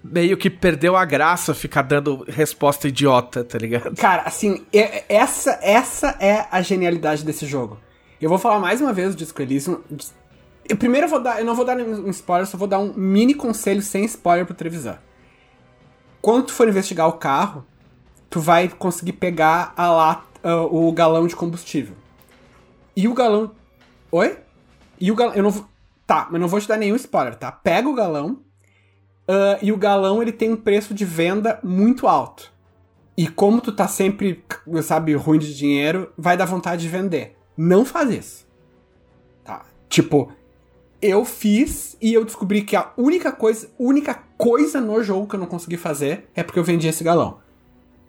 meio 0.02 0.36
que 0.36 0.50
perdeu 0.50 0.96
a 0.96 1.05
graça 1.05 1.55
ficar 1.55 1.82
dando 1.82 2.24
resposta 2.28 2.88
idiota, 2.88 3.44
tá 3.44 3.57
ligado? 3.57 3.94
Cara, 3.96 4.22
assim, 4.22 4.66
essa, 5.09 5.59
essa 5.62 6.16
é 6.20 6.46
a 6.50 6.61
genialidade 6.61 7.24
desse 7.24 7.46
jogo. 7.46 7.78
Eu 8.20 8.28
vou 8.28 8.38
falar 8.38 8.59
mais 8.59 8.80
uma 8.80 8.92
vez 8.92 9.14
do 9.14 9.18
Disco 9.18 9.40
Elysium. 9.40 9.80
Eu 10.68 10.76
primeiro 10.76 11.07
vou 11.07 11.22
dar, 11.22 11.38
eu 11.38 11.44
não 11.44 11.55
vou 11.55 11.64
dar 11.64 11.76
um 11.78 12.11
spoiler, 12.11 12.46
só 12.46 12.59
vou 12.59 12.68
dar 12.68 12.80
um 12.80 12.92
mini 12.92 13.34
conselho 13.34 13.80
sem 13.80 14.05
spoiler 14.05 14.44
pro 14.44 14.55
Trevisan. 14.55 14.98
Quando 16.20 16.46
tu 16.46 16.52
for 16.52 16.68
investigar 16.68 17.09
o 17.09 17.12
carro, 17.12 17.64
tu 18.35 18.41
vai 18.41 18.68
conseguir 18.68 19.12
pegar 19.12 19.72
a 19.76 19.89
lata, 19.89 20.24
uh, 20.43 20.89
o 20.89 20.91
galão 20.91 21.24
de 21.28 21.37
combustível. 21.37 21.95
E 22.97 23.07
o 23.07 23.14
galão. 23.14 23.53
Oi? 24.11 24.37
E 25.01 25.12
o 25.12 25.14
galão. 25.14 25.35
Eu 25.35 25.45
não 25.45 25.51
vou. 25.51 25.66
Tá, 26.05 26.26
mas 26.28 26.41
não 26.41 26.49
vou 26.49 26.61
te 26.61 26.66
dar 26.66 26.76
nenhum 26.76 26.97
spoiler, 26.97 27.37
tá? 27.37 27.53
Pega 27.53 27.89
o 27.89 27.95
galão, 27.95 28.41
Uh, 29.26 29.57
e 29.62 29.72
o 29.72 29.76
galão 29.76 30.20
ele 30.20 30.32
tem 30.32 30.53
um 30.53 30.57
preço 30.57 30.93
de 30.93 31.05
venda 31.05 31.59
muito 31.62 32.07
alto. 32.07 32.53
E 33.16 33.26
como 33.26 33.61
tu 33.61 33.72
tá 33.72 33.89
sempre, 33.89 34.45
sabe, 34.82 35.14
ruim 35.14 35.39
de 35.39 35.57
dinheiro, 35.57 36.12
vai 36.18 36.37
dar 36.37 36.45
vontade 36.45 36.82
de 36.82 36.89
vender. 36.89 37.35
Não 37.57 37.87
faz 37.87 38.11
isso. 38.11 38.47
Tá? 39.43 39.64
Tipo, 39.89 40.30
eu 41.01 41.24
fiz 41.24 41.97
e 42.03 42.12
eu 42.12 42.22
descobri 42.22 42.62
que 42.62 42.76
a 42.76 42.93
única 42.99 43.32
coisa, 43.32 43.70
única 43.78 44.14
coisa 44.37 44.78
no 44.78 45.03
jogo 45.03 45.26
que 45.26 45.37
eu 45.37 45.41
não 45.41 45.47
consegui 45.47 45.78
fazer 45.78 46.28
é 46.35 46.43
porque 46.43 46.59
eu 46.59 46.64
vendi 46.64 46.87
esse 46.87 47.03
galão. 47.03 47.39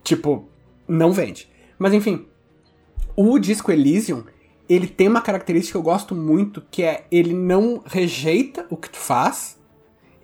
Tipo, 0.05 0.47
não 0.87 1.11
vende. 1.11 1.49
Mas 1.79 1.91
enfim, 1.91 2.27
o 3.15 3.39
Disco 3.39 3.71
Elysium, 3.71 4.23
ele 4.69 4.87
tem 4.87 5.07
uma 5.07 5.19
característica 5.19 5.73
que 5.73 5.77
eu 5.77 5.81
gosto 5.81 6.13
muito, 6.13 6.61
que 6.69 6.83
é 6.83 7.05
ele 7.11 7.33
não 7.33 7.81
rejeita 7.83 8.67
o 8.69 8.77
que 8.77 8.89
tu 8.89 8.97
faz, 8.97 9.59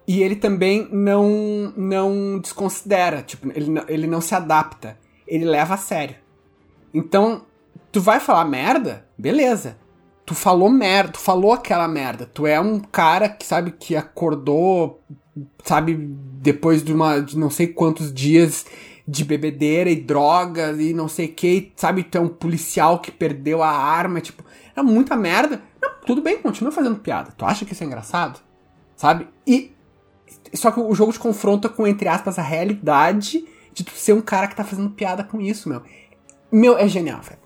e 0.08 0.22
ele 0.22 0.36
também 0.36 0.88
não 0.92 1.74
não 1.76 2.40
desconsidera, 2.40 3.24
tipo, 3.24 3.50
ele, 3.56 3.72
ele 3.88 4.08
não 4.08 4.22
se 4.22 4.36
adapta. 4.36 5.00
Ele 5.28 5.46
leva 5.46 5.74
a 5.74 5.78
sério. 5.78 6.16
Então, 6.94 7.44
tu 7.92 8.00
vai 8.02 8.20
falar 8.20 8.46
merda? 8.46 9.08
Beleza. 9.18 9.78
Tu 10.26 10.36
falou 10.36 10.70
merda, 10.70 11.14
tu 11.14 11.20
falou 11.20 11.54
aquela 11.54 11.88
merda. 11.88 12.30
Tu 12.32 12.46
é 12.46 12.60
um 12.60 12.80
cara 12.80 13.30
que 13.30 13.46
sabe 13.46 13.72
que 13.72 13.96
acordou, 13.96 15.02
sabe, 15.64 15.96
depois 15.96 16.84
de 16.84 16.94
uma 16.94 17.20
de 17.20 17.38
não 17.38 17.50
sei 17.50 17.68
quantos 17.68 18.14
dias 18.14 18.66
de 19.12 19.26
bebedeira 19.26 19.90
e 19.90 19.96
drogas 19.98 20.80
e 20.80 20.94
não 20.94 21.10
sei 21.10 21.26
o 21.26 21.34
que, 21.34 21.74
sabe, 21.76 22.02
tu 22.02 22.18
é 22.18 22.22
um 22.22 22.30
policial 22.30 23.00
que 23.00 23.12
perdeu 23.12 23.62
a 23.62 23.70
arma, 23.70 24.22
tipo, 24.22 24.42
é 24.74 24.82
muita 24.82 25.18
merda. 25.18 25.62
Não, 25.82 25.90
tudo 26.06 26.22
bem, 26.22 26.42
continua 26.42 26.72
fazendo 26.72 26.96
piada. 26.96 27.34
Tu 27.38 27.44
acha 27.44 27.66
que 27.66 27.74
isso 27.74 27.84
é 27.84 27.88
engraçado? 27.88 28.40
Sabe? 28.96 29.28
E 29.46 29.74
só 30.54 30.72
que 30.72 30.80
o 30.80 30.96
jogo 30.96 31.12
te 31.12 31.20
confronta 31.20 31.68
com, 31.68 31.86
entre 31.86 32.08
aspas, 32.08 32.40
a 32.40 32.42
realidade 32.42 33.44
de 33.74 33.84
tu 33.84 33.92
ser 33.92 34.14
um 34.14 34.22
cara 34.22 34.48
que 34.48 34.56
tá 34.56 34.64
fazendo 34.64 34.90
piada 34.92 35.26
com 35.26 35.42
isso, 35.42 35.68
meu. 35.68 35.82
Meu, 36.50 36.78
é 36.78 36.88
genial, 36.88 37.22
velho. 37.22 37.42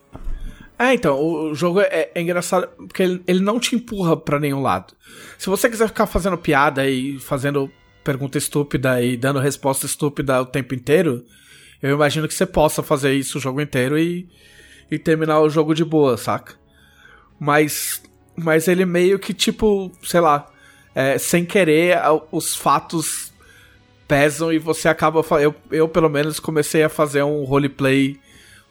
É, 0.78 0.94
então, 0.94 1.20
o 1.20 1.56
jogo 1.56 1.82
é, 1.82 2.12
é 2.14 2.22
engraçado 2.22 2.68
porque 2.78 3.02
ele, 3.02 3.24
ele, 3.26 3.40
não 3.40 3.60
te 3.60 3.76
empurra 3.76 4.16
para 4.16 4.40
nenhum 4.40 4.62
lado. 4.62 4.94
Se 5.36 5.50
você 5.50 5.68
quiser 5.68 5.88
ficar 5.88 6.06
fazendo 6.06 6.38
piada 6.38 6.88
e 6.88 7.18
fazendo 7.20 7.72
pergunta 8.04 8.38
estúpida 8.38 9.02
e 9.02 9.18
dando 9.18 9.40
resposta 9.40 9.88
estúpida 9.88 10.40
o 10.42 10.46
tempo 10.46 10.76
inteiro, 10.76 11.26
eu 11.86 11.96
imagino 11.96 12.28
que 12.28 12.34
você 12.34 12.48
possa 12.48 12.82
fazer 12.82 13.14
isso 13.14 13.38
o 13.38 13.42
jogo 13.42 13.62
inteiro 13.62 13.96
e, 13.96 14.28
e 14.90 14.98
terminar 14.98 15.40
o 15.42 15.50
jogo 15.50 15.76
de 15.76 15.86
boa, 15.86 16.18
saca? 16.18 16.56
Mas, 17.40 18.02
mas 18.36 18.68
ele 18.68 18.86
meio 18.86 19.20
que 19.20 19.36
tipo, 19.36 19.92
sei 20.02 20.20
lá, 20.20 20.48
é, 20.96 21.20
sem 21.20 21.46
querer, 21.46 22.00
os 22.32 22.56
fatos 22.56 23.32
pesam 24.08 24.52
e 24.52 24.58
você 24.58 24.88
acaba. 24.88 25.22
Eu, 25.40 25.54
eu, 25.70 25.88
pelo 25.88 26.10
menos, 26.10 26.40
comecei 26.40 26.82
a 26.84 26.90
fazer 26.90 27.22
um 27.22 27.44
roleplay 27.44 28.20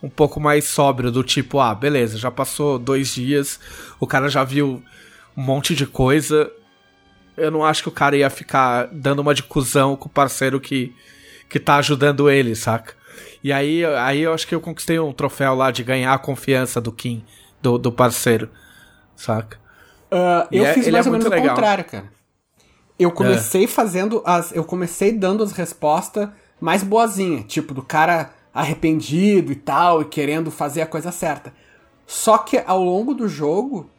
um 0.02 0.08
pouco 0.08 0.40
mais 0.40 0.64
sóbrio, 0.64 1.12
do 1.12 1.22
tipo, 1.22 1.60
ah, 1.60 1.72
beleza, 1.72 2.18
já 2.18 2.32
passou 2.32 2.80
dois 2.80 3.14
dias, 3.14 3.60
o 4.00 4.08
cara 4.08 4.28
já 4.28 4.42
viu 4.42 4.82
um 5.36 5.42
monte 5.42 5.72
de 5.72 5.86
coisa. 5.86 6.50
Eu 7.36 7.52
não 7.52 7.64
acho 7.64 7.84
que 7.84 7.88
o 7.88 7.92
cara 7.92 8.16
ia 8.16 8.28
ficar 8.28 8.88
dando 8.92 9.20
uma 9.20 9.34
de 9.34 9.44
cuzão 9.44 9.94
com 9.94 10.08
o 10.08 10.12
parceiro 10.12 10.60
que, 10.60 10.92
que 11.48 11.60
tá 11.60 11.76
ajudando 11.76 12.28
ele, 12.28 12.56
saca? 12.56 13.03
E 13.44 13.52
aí, 13.52 13.84
aí 13.84 14.22
eu 14.22 14.32
acho 14.32 14.48
que 14.48 14.54
eu 14.54 14.60
conquistei 14.60 14.98
um 14.98 15.12
troféu 15.12 15.54
lá 15.54 15.70
de 15.70 15.84
ganhar 15.84 16.14
a 16.14 16.18
confiança 16.18 16.80
do 16.80 16.90
Kim, 16.90 17.22
do, 17.60 17.76
do 17.76 17.92
parceiro, 17.92 18.48
saca? 19.14 19.58
Uh, 20.10 20.48
eu 20.50 20.64
é, 20.64 20.72
fiz 20.72 20.88
mais 20.88 21.04
é 21.04 21.08
ou 21.10 21.12
menos 21.12 21.26
o 21.26 21.30
contrário, 21.30 21.84
cara. 21.84 22.10
Eu 22.98 23.12
comecei 23.12 23.64
é. 23.64 23.66
fazendo 23.66 24.22
as. 24.24 24.50
Eu 24.52 24.64
comecei 24.64 25.12
dando 25.12 25.44
as 25.44 25.52
respostas 25.52 26.30
mais 26.58 26.82
boazinha, 26.82 27.42
tipo, 27.42 27.74
do 27.74 27.82
cara 27.82 28.30
arrependido 28.54 29.52
e 29.52 29.56
tal, 29.56 30.00
e 30.00 30.06
querendo 30.06 30.50
fazer 30.50 30.80
a 30.80 30.86
coisa 30.86 31.12
certa. 31.12 31.52
Só 32.06 32.38
que 32.38 32.62
ao 32.66 32.82
longo 32.82 33.12
do 33.12 33.28
jogo, 33.28 33.90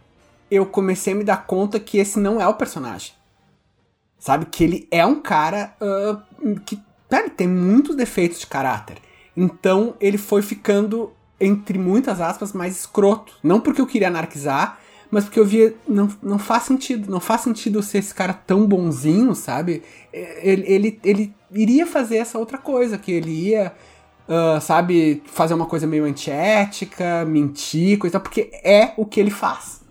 eu 0.50 0.66
comecei 0.66 1.14
a 1.14 1.16
me 1.16 1.24
dar 1.24 1.46
conta 1.46 1.80
que 1.80 2.00
esse 2.00 2.18
não 2.18 2.41
é 2.41 2.48
o 2.48 2.56
personagem. 2.56 3.14
Sabe? 4.18 4.46
Que 4.46 4.64
ele 4.64 4.88
é 4.89 5.06
um 5.06 5.22
cara 5.22 5.76
uh, 5.80 6.60
que 6.62 6.82
pera, 7.08 7.30
tem 7.30 7.48
muitos 7.48 7.96
defeitos 7.96 8.39
de 8.39 8.48
caráter. 8.48 9.05
Então 9.36 9.96
ele 10.00 10.18
foi 10.18 10.42
ficando, 10.42 11.12
entre 11.40 11.78
muitas 11.78 12.22
aspas, 12.22 12.54
mais 12.54 12.78
escroto. 12.78 13.34
Não 13.44 13.60
porque 13.60 13.82
eu 13.82 13.88
queria 13.88 14.08
anarquizar, 14.08 14.80
mas 15.12 15.26
porque 15.26 15.40
eu 15.40 15.46
via, 15.46 15.76
não, 15.88 16.10
não 16.22 16.40
faz 16.40 16.64
sentido, 16.64 17.10
não 17.10 17.20
faz 17.20 17.42
sentido 17.42 17.82
ser 17.84 18.00
esse 18.00 18.14
cara 18.14 18.34
tão 18.34 18.66
bonzinho, 18.66 19.36
sabe? 19.36 19.84
Ele, 20.12 20.64
ele, 20.68 21.00
ele 21.04 21.34
iria 21.52 21.86
fazer 21.86 22.18
essa 22.18 22.38
outra 22.38 22.58
coisa, 22.58 22.98
que 22.98 23.12
ele 23.12 23.32
ia, 23.32 23.74
uh, 24.28 24.60
sabe, 24.60 25.22
fazer 25.26 25.54
uma 25.54 25.66
coisa 25.66 25.86
meio 25.86 26.06
antiética, 26.06 27.26
mentir, 27.26 27.98
coisa 27.98 28.20
porque 28.20 28.50
é 28.64 28.94
o 28.98 29.06
que 29.06 29.20
ele 29.20 29.32
faz. 29.32 29.82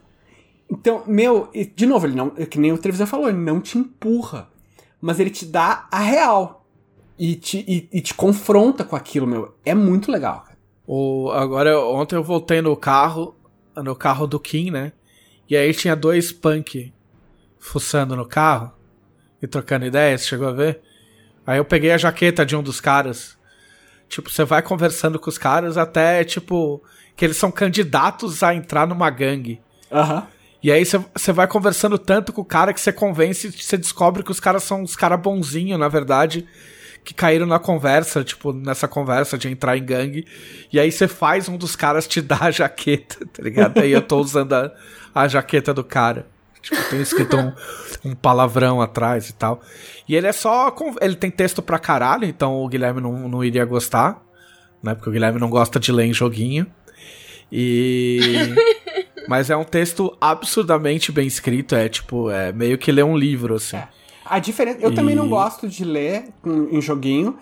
Então, 0.70 1.03
meu, 1.07 1.51
de 1.74 1.86
novo, 1.86 2.07
ele 2.07 2.16
não, 2.16 2.32
é 2.36 2.47
que 2.47 2.59
nem 2.59 2.72
o 2.72 2.78
Trevisan 2.78 3.07
falou, 3.07 3.28
ele 3.28 3.38
não 3.38 3.61
te 3.61 3.78
empurra, 3.78 4.49
mas 5.01 5.20
ele 5.20 5.30
te 5.30 5.45
dá 5.45 5.86
a 5.90 6.01
real 6.01 6.63
e 7.18 7.36
te, 7.36 7.64
e, 7.66 7.88
e 7.92 8.00
te 8.00 8.14
confronta 8.14 8.84
com 8.84 8.96
aquilo, 8.96 9.26
meu. 9.26 9.54
É 9.64 9.74
muito 9.74 10.10
legal, 10.10 10.42
cara. 10.42 10.58
O, 10.86 11.30
agora, 11.30 11.78
ontem 11.80 12.16
eu 12.16 12.22
voltei 12.22 12.60
no 12.60 12.76
carro, 12.76 13.34
no 13.76 13.96
carro 13.96 14.26
do 14.26 14.38
Kim, 14.38 14.70
né? 14.70 14.92
E 15.48 15.56
aí 15.56 15.72
tinha 15.72 15.94
dois 15.94 16.32
punk 16.32 16.92
fuçando 17.58 18.14
no 18.16 18.26
carro 18.26 18.72
e 19.40 19.46
trocando 19.46 19.86
ideias, 19.86 20.26
chegou 20.26 20.48
a 20.48 20.52
ver? 20.52 20.80
Aí 21.46 21.58
eu 21.58 21.64
peguei 21.64 21.92
a 21.92 21.98
jaqueta 21.98 22.44
de 22.44 22.56
um 22.56 22.62
dos 22.62 22.80
caras. 22.80 23.36
Tipo, 24.08 24.30
você 24.30 24.44
vai 24.44 24.62
conversando 24.62 25.18
com 25.18 25.28
os 25.28 25.38
caras 25.38 25.76
até, 25.76 26.24
tipo, 26.24 26.82
que 27.16 27.24
eles 27.24 27.36
são 27.36 27.50
candidatos 27.50 28.42
a 28.42 28.54
entrar 28.54 28.86
numa 28.86 29.10
gangue. 29.10 29.60
Aham. 29.90 30.26
E 30.62 30.72
aí 30.72 30.82
você 30.82 31.30
vai 31.30 31.46
conversando 31.46 31.98
tanto 31.98 32.32
com 32.32 32.40
o 32.40 32.44
cara 32.44 32.72
que 32.72 32.80
você 32.80 32.90
convence, 32.90 33.50
você 33.52 33.76
descobre 33.76 34.22
que 34.22 34.30
os 34.30 34.40
caras 34.40 34.62
são 34.62 34.82
uns 34.82 34.96
caras 34.96 35.20
bonzinhos, 35.20 35.78
na 35.78 35.88
verdade, 35.88 36.46
que 37.05 37.12
caíram 37.12 37.46
na 37.46 37.59
conversa, 37.59 38.24
tipo, 38.24 38.52
nessa 38.52 38.88
conversa 38.88 39.36
de 39.36 39.48
entrar 39.48 39.76
em 39.76 39.84
gangue. 39.84 40.26
E 40.72 40.80
aí 40.80 40.90
você 40.90 41.07
faz 41.07 41.48
um 41.48 41.57
dos 41.57 41.76
caras 41.76 42.09
te 42.09 42.20
dar 42.22 42.44
a 42.44 42.50
jaqueta, 42.50 43.26
tá 43.26 43.42
ligado? 43.42 43.78
Aí 43.78 43.92
eu 43.92 44.00
tô 44.00 44.18
usando 44.18 44.55
a, 44.55 44.72
a 45.14 45.28
jaqueta 45.28 45.74
do 45.74 45.84
cara. 45.84 46.26
Tipo, 46.62 46.82
tem 46.88 47.02
escrito 47.02 47.36
um, 47.36 47.52
um 48.07 48.14
palavrão 48.14 48.80
atrás 48.80 49.28
e 49.28 49.34
tal. 49.34 49.61
E 50.09 50.16
ele 50.16 50.26
é 50.26 50.32
só. 50.32 50.74
Ele 51.02 51.14
tem 51.14 51.30
texto 51.30 51.61
pra 51.61 51.78
caralho, 51.78 52.24
então 52.24 52.55
o 52.55 52.68
Guilherme 52.68 53.02
não, 53.02 53.28
não 53.28 53.44
iria 53.44 53.66
gostar. 53.66 54.22
Né? 54.82 54.94
Porque 54.94 55.11
o 55.11 55.12
Guilherme 55.12 55.38
não 55.38 55.50
gosta 55.50 55.78
de 55.78 55.92
ler 55.92 56.07
em 56.07 56.14
joguinho. 56.14 56.66
E. 57.52 58.55
Mas 59.28 59.50
é 59.50 59.57
um 59.57 59.64
texto 59.64 60.16
absurdamente 60.18 61.12
bem 61.12 61.26
escrito. 61.26 61.74
É 61.74 61.86
tipo, 61.86 62.30
é 62.30 62.50
meio 62.50 62.78
que 62.78 62.90
ler 62.90 63.05
um 63.05 63.16
livro, 63.16 63.57
assim. 63.57 63.76
A 64.24 64.38
diferença. 64.38 64.78
Eu 64.80 64.94
também 64.94 65.14
não 65.14 65.26
E- 65.26 65.30
gosto 65.30 65.68
de 65.68 65.84
ler 65.84 66.24
em, 66.44 66.76
em 66.78 66.80
joguinho. 66.80 67.38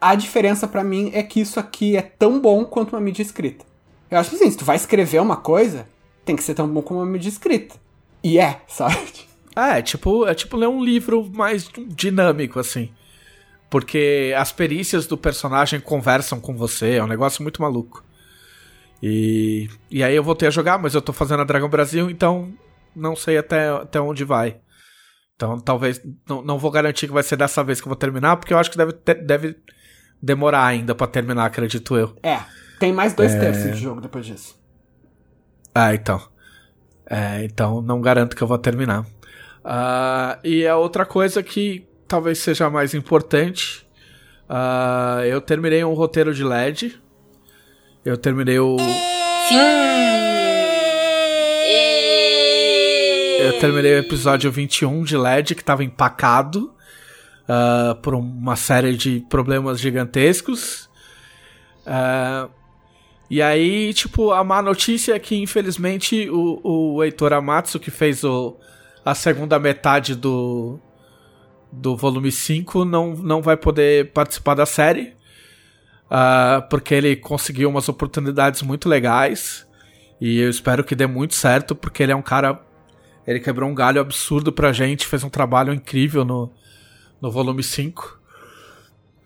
A 0.00 0.14
diferença 0.14 0.66
pra 0.68 0.84
mim 0.84 1.10
é 1.14 1.22
que 1.22 1.40
isso 1.40 1.58
aqui 1.58 1.96
é 1.96 2.02
tão 2.02 2.40
bom 2.40 2.64
quanto 2.64 2.94
uma 2.94 3.00
mídia 3.00 3.22
escrita. 3.22 3.64
Eu 4.10 4.18
acho 4.18 4.30
que 4.30 4.36
assim, 4.36 4.50
se 4.50 4.56
tu 4.56 4.64
vai 4.64 4.76
escrever 4.76 5.20
uma 5.20 5.36
coisa, 5.36 5.86
tem 6.24 6.36
que 6.36 6.42
ser 6.42 6.54
tão 6.54 6.68
bom 6.68 6.82
como 6.82 7.00
uma 7.00 7.06
mídia 7.06 7.28
escrita. 7.28 7.74
E 8.22 8.38
é, 8.38 8.60
sabe? 8.68 8.96
É, 9.54 9.80
tipo, 9.82 10.26
é 10.26 10.34
tipo 10.34 10.56
ler 10.56 10.68
um 10.68 10.82
livro 10.84 11.28
mais 11.34 11.68
dinâmico, 11.88 12.58
assim. 12.60 12.90
Porque 13.70 14.32
as 14.36 14.52
perícias 14.52 15.06
do 15.06 15.16
personagem 15.16 15.80
conversam 15.80 16.38
com 16.38 16.54
você, 16.54 16.94
é 16.96 17.02
um 17.02 17.06
negócio 17.08 17.42
muito 17.42 17.60
maluco. 17.60 18.04
E, 19.02 19.68
e 19.90 20.02
aí 20.02 20.14
eu 20.14 20.22
voltei 20.22 20.48
a 20.48 20.50
jogar, 20.50 20.78
mas 20.78 20.94
eu 20.94 21.02
tô 21.02 21.12
fazendo 21.12 21.40
a 21.40 21.44
Dragon 21.44 21.68
Brasil, 21.68 22.08
então 22.10 22.52
não 22.94 23.14
sei 23.16 23.36
até, 23.38 23.68
até 23.68 24.00
onde 24.00 24.24
vai. 24.24 24.56
Então 25.36 25.60
talvez. 25.60 26.00
Não, 26.28 26.42
não 26.42 26.58
vou 26.58 26.70
garantir 26.70 27.06
que 27.06 27.12
vai 27.12 27.22
ser 27.22 27.36
dessa 27.36 27.62
vez 27.62 27.80
que 27.80 27.86
eu 27.86 27.90
vou 27.90 27.96
terminar, 27.96 28.36
porque 28.38 28.52
eu 28.54 28.58
acho 28.58 28.70
que 28.70 28.76
deve, 28.76 28.92
ter- 28.94 29.22
deve 29.24 29.56
demorar 30.20 30.64
ainda 30.66 30.94
pra 30.94 31.06
terminar, 31.06 31.44
acredito 31.44 31.94
eu. 31.96 32.16
É. 32.22 32.40
Tem 32.80 32.92
mais 32.92 33.14
dois 33.14 33.32
terços 33.34 33.72
de 33.72 33.78
jogo 33.78 34.00
depois 34.00 34.26
disso. 34.26 34.58
Ah, 35.74 35.94
então. 35.94 36.20
É, 37.08 37.44
então 37.44 37.80
não 37.80 38.00
garanto 38.00 38.34
que 38.34 38.42
eu 38.42 38.46
vou 38.48 38.58
terminar. 38.58 39.06
Ah, 39.64 40.38
e 40.42 40.66
a 40.66 40.76
outra 40.76 41.04
coisa 41.06 41.42
que 41.42 41.86
talvez 42.08 42.38
seja 42.38 42.68
mais 42.70 42.94
importante, 42.94 43.86
ah, 44.48 45.20
eu 45.26 45.40
terminei 45.40 45.84
um 45.84 45.92
roteiro 45.94 46.34
de 46.34 46.42
LED. 46.44 47.00
Eu 48.04 48.16
terminei 48.16 48.58
o. 48.58 48.76
Sim! 48.78 50.05
Eu 53.46 53.60
terminei 53.60 53.94
o 53.94 53.98
episódio 53.98 54.50
21 54.50 55.04
de 55.04 55.16
LED, 55.16 55.54
que 55.54 55.62
tava 55.62 55.84
empacado 55.84 56.74
ah, 57.48 57.96
por 58.02 58.12
uma 58.14 58.56
série 58.56 58.96
de 58.96 59.24
problemas 59.28 59.78
gigantescos. 59.78 60.90
Ah, 61.86 62.48
e 63.30 63.40
aí, 63.40 63.94
tipo, 63.94 64.32
a 64.32 64.42
má 64.42 64.60
notícia 64.60 65.14
é 65.14 65.18
que, 65.20 65.36
infelizmente, 65.36 66.28
o, 66.28 66.96
o 66.96 67.04
Heitor 67.04 67.32
Amatsu, 67.32 67.78
que 67.78 67.90
fez 67.90 68.24
o, 68.24 68.56
a 69.04 69.14
segunda 69.14 69.60
metade 69.60 70.16
do, 70.16 70.80
do 71.70 71.96
volume 71.96 72.32
5, 72.32 72.84
não, 72.84 73.14
não 73.14 73.40
vai 73.40 73.56
poder 73.56 74.10
participar 74.12 74.54
da 74.54 74.66
série. 74.66 75.14
ah, 76.10 76.66
porque 76.68 76.94
ele 76.94 77.14
conseguiu 77.14 77.68
umas 77.68 77.88
oportunidades 77.88 78.62
muito 78.62 78.88
legais. 78.88 79.64
E 80.20 80.40
eu 80.40 80.50
espero 80.50 80.82
que 80.82 80.96
dê 80.96 81.06
muito 81.06 81.34
certo, 81.34 81.76
porque 81.76 82.02
ele 82.02 82.10
é 82.10 82.16
um 82.16 82.22
cara. 82.22 82.65
Ele 83.26 83.40
quebrou 83.40 83.68
um 83.68 83.74
galho 83.74 84.00
absurdo 84.00 84.52
pra 84.52 84.72
gente, 84.72 85.06
fez 85.06 85.24
um 85.24 85.28
trabalho 85.28 85.72
incrível 85.72 86.24
no, 86.24 86.50
no 87.20 87.30
volume 87.30 87.62
5. 87.62 88.20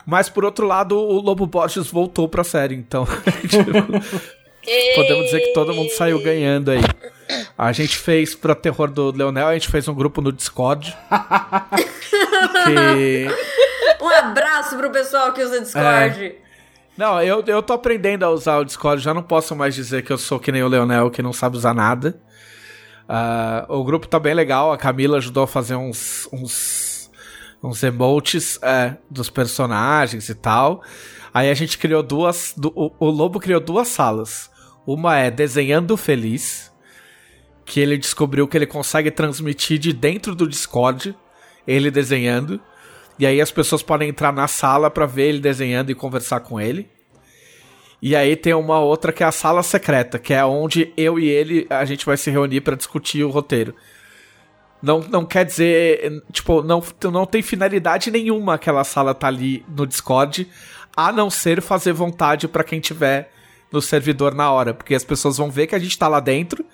Mas 0.07 0.29
por 0.29 0.45
outro 0.45 0.67
lado, 0.67 0.99
o 0.99 1.21
Lobo 1.21 1.47
Borges 1.47 1.89
voltou 1.89 2.29
pra 2.29 2.43
série, 2.43 2.75
então 2.75 3.07
tipo, 3.49 3.65
podemos 4.95 5.25
dizer 5.27 5.41
que 5.41 5.53
todo 5.53 5.75
mundo 5.75 5.91
saiu 5.91 6.23
ganhando 6.23 6.71
aí. 6.71 6.81
A 7.57 7.73
gente 7.73 7.97
fez 7.99 8.35
pra 8.35 8.55
terror 8.55 8.91
do 8.91 9.13
Leonel, 9.13 9.49
a 9.49 9.53
gente 9.53 9.69
fez 9.69 9.87
um 9.87 9.95
grupo 9.95 10.21
no 10.21 10.33
Discord. 10.33 10.97
que 12.65 13.29
Um 14.03 14.09
abraço 14.09 14.77
pro 14.77 14.91
pessoal 14.91 15.33
que 15.33 15.43
usa 15.43 15.61
Discord. 15.61 16.35
Não, 16.97 17.23
eu, 17.23 17.45
eu 17.47 17.63
tô 17.63 17.75
aprendendo 17.75 18.25
a 18.25 18.31
usar 18.31 18.59
o 18.59 18.65
Discord, 18.65 19.03
já 19.03 19.15
não 19.15 19.23
posso 19.23 19.55
mais 19.55 19.75
dizer 19.75 20.03
que 20.03 20.13
eu 20.13 20.19
sou 20.19 20.41
que 20.41 20.51
nem 20.51 20.63
o 20.63 20.69
Leonel, 20.69 21.11
que 21.11 21.23
não 21.23 21.33
sabe 21.33 21.57
usar 21.57 21.75
nada. 21.75 22.21
Ah, 23.13 23.67
o 23.69 23.83
grupo 23.83 24.07
tá 24.07 24.21
bem 24.21 24.35
legal, 24.35 24.71
a 24.71 24.79
Camila 24.79 25.17
ajudou 25.19 25.43
a 25.43 25.47
fazer 25.49 25.75
uns, 25.75 26.29
uns, 26.33 27.11
uns 27.61 27.83
emotes 27.83 28.57
é, 28.63 28.97
dos 29.11 29.29
personagens 29.29 30.29
e 30.29 30.35
tal. 30.37 30.81
Aí 31.35 31.51
a 31.51 31.55
gente 31.55 31.77
criou 31.77 32.05
duas. 32.05 32.55
du- 32.57 32.73
o, 32.73 32.93
o 33.01 33.11
Lobo 33.11 33.41
criou 33.41 33.61
duas 33.61 33.89
salas. 33.89 34.49
Uma 34.87 35.17
é 35.19 35.29
Desenhando 35.29 35.97
Feliz, 35.97 36.73
que 37.65 37.81
ele 37.81 37.99
descobriu 37.99 38.47
que 38.47 38.57
ele 38.57 38.67
consegue 38.67 39.11
transmitir 39.11 39.77
de 39.79 39.93
dentro 39.93 40.33
do 40.35 40.49
Discord, 40.49 41.13
ele 41.67 41.91
desenhando. 41.91 42.61
E 43.19 43.27
aí 43.27 43.41
as 43.41 43.51
pessoas 43.51 43.83
podem 43.83 44.09
entrar 44.09 44.33
na 44.33 44.47
sala 44.47 44.89
pra 44.89 45.05
ver 45.05 45.31
ele 45.31 45.41
desenhando 45.41 45.91
e 45.91 45.97
conversar 45.97 46.41
com 46.41 46.61
ele. 46.61 46.89
E 48.03 48.17
aí 48.17 48.35
tem 48.35 48.55
uma 48.55 48.81
outra 48.81 49.13
que 49.13 49.23
é 49.23 49.27
a 49.27 49.33
sala 49.33 49.63
secreta, 49.63 50.19
que 50.19 50.33
é 50.33 50.45
onde 50.45 50.93
eu 50.97 51.19
e 51.19 51.29
ele 51.29 51.67
a 51.69 51.85
gente 51.85 52.07
vai 52.07 52.17
se 52.17 52.31
reunir 52.31 52.63
pra 52.63 52.77
discutir 52.77 53.23
o 53.25 53.31
roteiro. 53.31 53.75
Não, 54.83 55.01
não 55.01 55.27
quer 55.27 55.45
dizer, 55.45 56.23
tipo, 56.33 56.63
não, 56.63 56.83
não 57.13 57.27
tem 57.27 57.43
finalidade 57.43 58.11
nenhuma 58.11 58.55
aquela 58.55 58.83
sala 58.83 59.15
tá 59.15 59.27
ali 59.27 59.65
no 59.69 59.87
Discord, 59.87 60.49
a 60.97 61.13
não 61.13 61.29
ser 61.29 61.61
fazer 61.61 61.93
vontade 61.93 62.49
pra 62.49 62.65
quem 62.65 62.81
tiver 62.81 63.31
no 63.71 63.83
servidor 63.83 64.35
na 64.35 64.51
hora, 64.51 64.73
porque 64.73 64.95
as 64.95 65.05
pessoas 65.05 65.37
vão 65.37 65.51
ver 65.51 65.67
que 65.67 65.75
a 65.75 65.79
gente 65.79 65.99
tá 65.99 66.09
lá 66.09 66.19
dentro, 66.19 66.65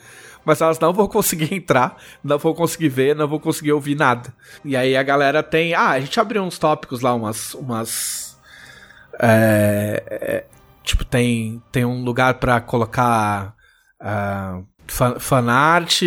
mas 0.45 0.61
elas 0.61 0.79
não 0.79 0.93
vão 0.93 1.07
conseguir 1.09 1.53
entrar, 1.53 1.97
não 2.23 2.39
vão 2.39 2.55
conseguir 2.55 2.89
ver, 2.89 3.17
não 3.17 3.27
vão 3.27 3.41
conseguir 3.41 3.73
ouvir 3.73 3.97
nada. 3.97 4.33
E 4.65 4.77
aí 4.77 4.97
a 4.97 5.03
galera 5.03 5.43
tem, 5.43 5.75
ah, 5.75 5.91
a 5.91 6.01
gente 6.01 6.19
abriu 6.21 6.45
uns 6.45 6.59
tópicos 6.59 7.01
lá, 7.01 7.13
umas 7.13 7.55
umas 7.55 8.39
é, 9.19 10.03
é, 10.09 10.45
tipo 10.87 11.05
tem 11.05 11.63
tem 11.71 11.85
um 11.85 12.03
lugar 12.03 12.35
pra 12.35 12.61
colocar 12.61 13.55
ah, 14.01 14.63
fan, 14.87 15.19
fanart, 15.19 16.03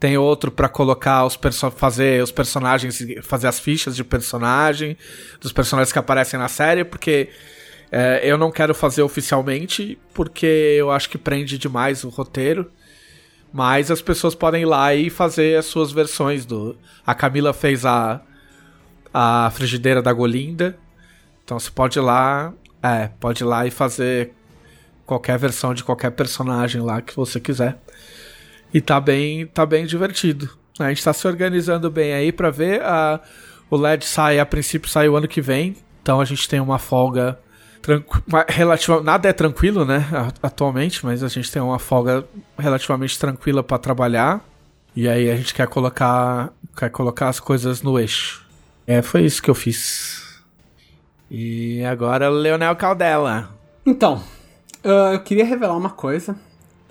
tem 0.00 0.16
outro 0.16 0.50
pra 0.50 0.68
colocar 0.68 1.24
os 1.24 1.38
fazer 1.76 2.22
os 2.22 2.32
personagens, 2.32 2.98
fazer 3.22 3.46
as 3.46 3.60
fichas 3.60 3.94
de 3.94 4.02
personagem, 4.02 4.96
dos 5.40 5.52
personagens 5.52 5.92
que 5.92 5.98
aparecem 5.98 6.40
na 6.40 6.48
série, 6.48 6.84
porque 6.84 7.28
é, 7.92 8.20
eu 8.24 8.36
não 8.36 8.50
quero 8.50 8.74
fazer 8.74 9.02
oficialmente, 9.02 9.98
porque 10.12 10.74
eu 10.78 10.90
acho 10.90 11.08
que 11.08 11.18
prende 11.18 11.58
demais 11.58 12.02
o 12.02 12.08
roteiro. 12.08 12.70
Mas 13.52 13.90
as 13.90 14.02
pessoas 14.02 14.34
podem 14.34 14.62
ir 14.62 14.66
lá 14.66 14.92
e 14.94 15.08
fazer 15.08 15.56
as 15.56 15.66
suas 15.66 15.92
versões 15.92 16.44
do. 16.44 16.76
A 17.06 17.14
Camila 17.14 17.54
fez 17.54 17.86
a 17.86 18.20
a 19.18 19.50
frigideira 19.50 20.02
da 20.02 20.12
Golinda. 20.12 20.76
Então 21.42 21.58
você 21.58 21.70
pode 21.70 21.98
ir 21.98 22.02
lá, 22.02 22.52
é, 22.94 23.10
pode 23.20 23.42
ir 23.42 23.46
lá 23.46 23.66
e 23.66 23.70
fazer 23.70 24.32
qualquer 25.04 25.38
versão 25.38 25.72
de 25.72 25.84
qualquer 25.84 26.10
personagem 26.10 26.80
lá 26.80 27.00
que 27.00 27.14
você 27.14 27.40
quiser. 27.40 27.78
E 28.72 28.80
tá 28.80 29.00
bem, 29.00 29.46
tá 29.46 29.64
bem 29.64 29.86
divertido. 29.86 30.50
A 30.78 30.88
gente 30.88 31.02
tá 31.02 31.12
se 31.12 31.26
organizando 31.26 31.90
bem 31.90 32.12
aí 32.12 32.32
pra 32.32 32.50
ver. 32.50 32.82
A, 32.82 33.20
o 33.70 33.76
LED 33.76 34.04
sai, 34.04 34.38
a 34.38 34.46
princípio 34.46 34.90
sai 34.90 35.08
o 35.08 35.16
ano 35.16 35.28
que 35.28 35.40
vem. 35.40 35.76
Então 36.02 36.20
a 36.20 36.24
gente 36.24 36.48
tem 36.48 36.60
uma 36.60 36.78
folga 36.78 37.38
tranqu... 37.86 38.22
Nada 39.04 39.28
é 39.28 39.32
tranquilo, 39.32 39.84
né? 39.84 40.04
Atualmente, 40.42 41.04
mas 41.04 41.22
a 41.22 41.28
gente 41.28 41.50
tem 41.50 41.62
uma 41.62 41.78
folga 41.78 42.24
relativamente 42.58 43.18
tranquila 43.18 43.62
pra 43.62 43.78
trabalhar. 43.78 44.44
E 44.94 45.08
aí 45.08 45.30
a 45.30 45.36
gente 45.36 45.54
quer 45.54 45.68
colocar, 45.68 46.52
quer 46.76 46.90
colocar 46.90 47.28
as 47.28 47.38
coisas 47.38 47.82
no 47.82 47.98
eixo. 47.98 48.44
É, 48.86 49.02
foi 49.02 49.24
isso 49.24 49.42
que 49.42 49.50
eu 49.50 49.54
fiz. 49.54 50.15
E 51.30 51.84
agora 51.84 52.30
o 52.30 52.34
Leonel 52.34 52.76
Caldela. 52.76 53.50
Então, 53.84 54.22
ah, 54.84 55.12
eu 55.12 55.20
queria 55.22 55.44
revelar 55.44 55.76
uma 55.76 55.90
coisa. 55.90 56.36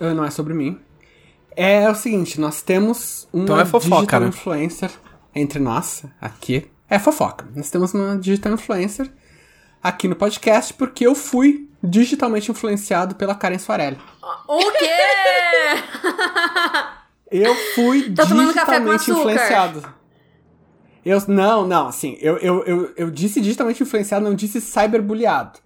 ah, 0.00 0.12
não 0.14 0.24
é 0.24 0.30
sobre 0.30 0.52
mim. 0.54 0.78
É 1.58 1.88
o 1.88 1.94
seguinte, 1.94 2.38
nós 2.40 2.60
temos 2.60 3.26
uma 3.32 3.44
Então 3.44 3.58
é 3.60 3.64
fofoca, 3.64 3.96
digital 3.96 4.20
né? 4.20 4.26
influencer 4.28 4.90
entre 5.34 5.58
nós, 5.58 6.04
aqui. 6.20 6.70
É 6.88 6.98
fofoca. 6.98 7.46
Nós 7.54 7.70
temos 7.70 7.94
uma 7.94 8.16
digital 8.18 8.52
influencer 8.52 9.10
aqui 9.82 10.06
no 10.06 10.14
podcast 10.16 10.74
porque 10.74 11.06
eu 11.06 11.14
fui 11.14 11.68
digitalmente 11.82 12.50
influenciado 12.50 13.14
pela 13.14 13.34
Karen 13.34 13.58
Soarelli. 13.58 13.98
O 14.46 14.72
quê? 14.72 14.90
Eu 17.30 17.54
fui 17.74 18.12
Tá 18.14 18.24
digitalmente 18.24 19.10
açúcar. 19.10 19.18
influenciado. 19.20 19.94
Eu, 21.06 21.22
não, 21.28 21.64
não, 21.64 21.86
assim, 21.86 22.18
eu, 22.20 22.36
eu, 22.38 22.64
eu, 22.64 22.92
eu 22.96 23.10
disse 23.12 23.40
digitalmente 23.40 23.80
influenciado, 23.80 24.24
não 24.24 24.34
disse 24.34 24.60
cyberbullyado. 24.60 25.60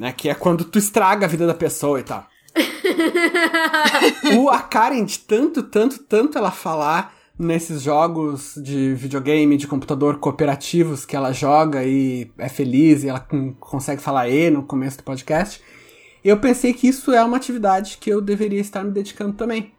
Né, 0.00 0.10
que 0.10 0.30
é 0.30 0.34
quando 0.34 0.64
tu 0.64 0.78
estraga 0.78 1.26
a 1.26 1.28
vida 1.28 1.46
da 1.46 1.52
pessoa 1.52 2.00
e 2.00 2.02
tal. 2.02 2.26
o, 4.38 4.48
a 4.48 4.60
Karen, 4.60 5.04
de 5.04 5.18
tanto, 5.18 5.62
tanto, 5.64 5.98
tanto 5.98 6.38
ela 6.38 6.50
falar 6.50 7.14
nesses 7.38 7.82
jogos 7.82 8.54
de 8.56 8.94
videogame, 8.94 9.58
de 9.58 9.66
computador 9.66 10.18
cooperativos 10.18 11.04
que 11.04 11.14
ela 11.14 11.32
joga 11.32 11.84
e 11.84 12.30
é 12.38 12.48
feliz 12.48 13.04
e 13.04 13.08
ela 13.08 13.20
consegue 13.60 14.00
falar 14.00 14.30
E 14.30 14.48
no 14.48 14.62
começo 14.62 14.96
do 14.96 15.04
podcast, 15.04 15.60
eu 16.24 16.38
pensei 16.38 16.72
que 16.72 16.88
isso 16.88 17.12
é 17.12 17.22
uma 17.22 17.36
atividade 17.36 17.98
que 18.00 18.08
eu 18.08 18.18
deveria 18.22 18.60
estar 18.60 18.82
me 18.82 18.92
dedicando 18.92 19.34
também. 19.34 19.74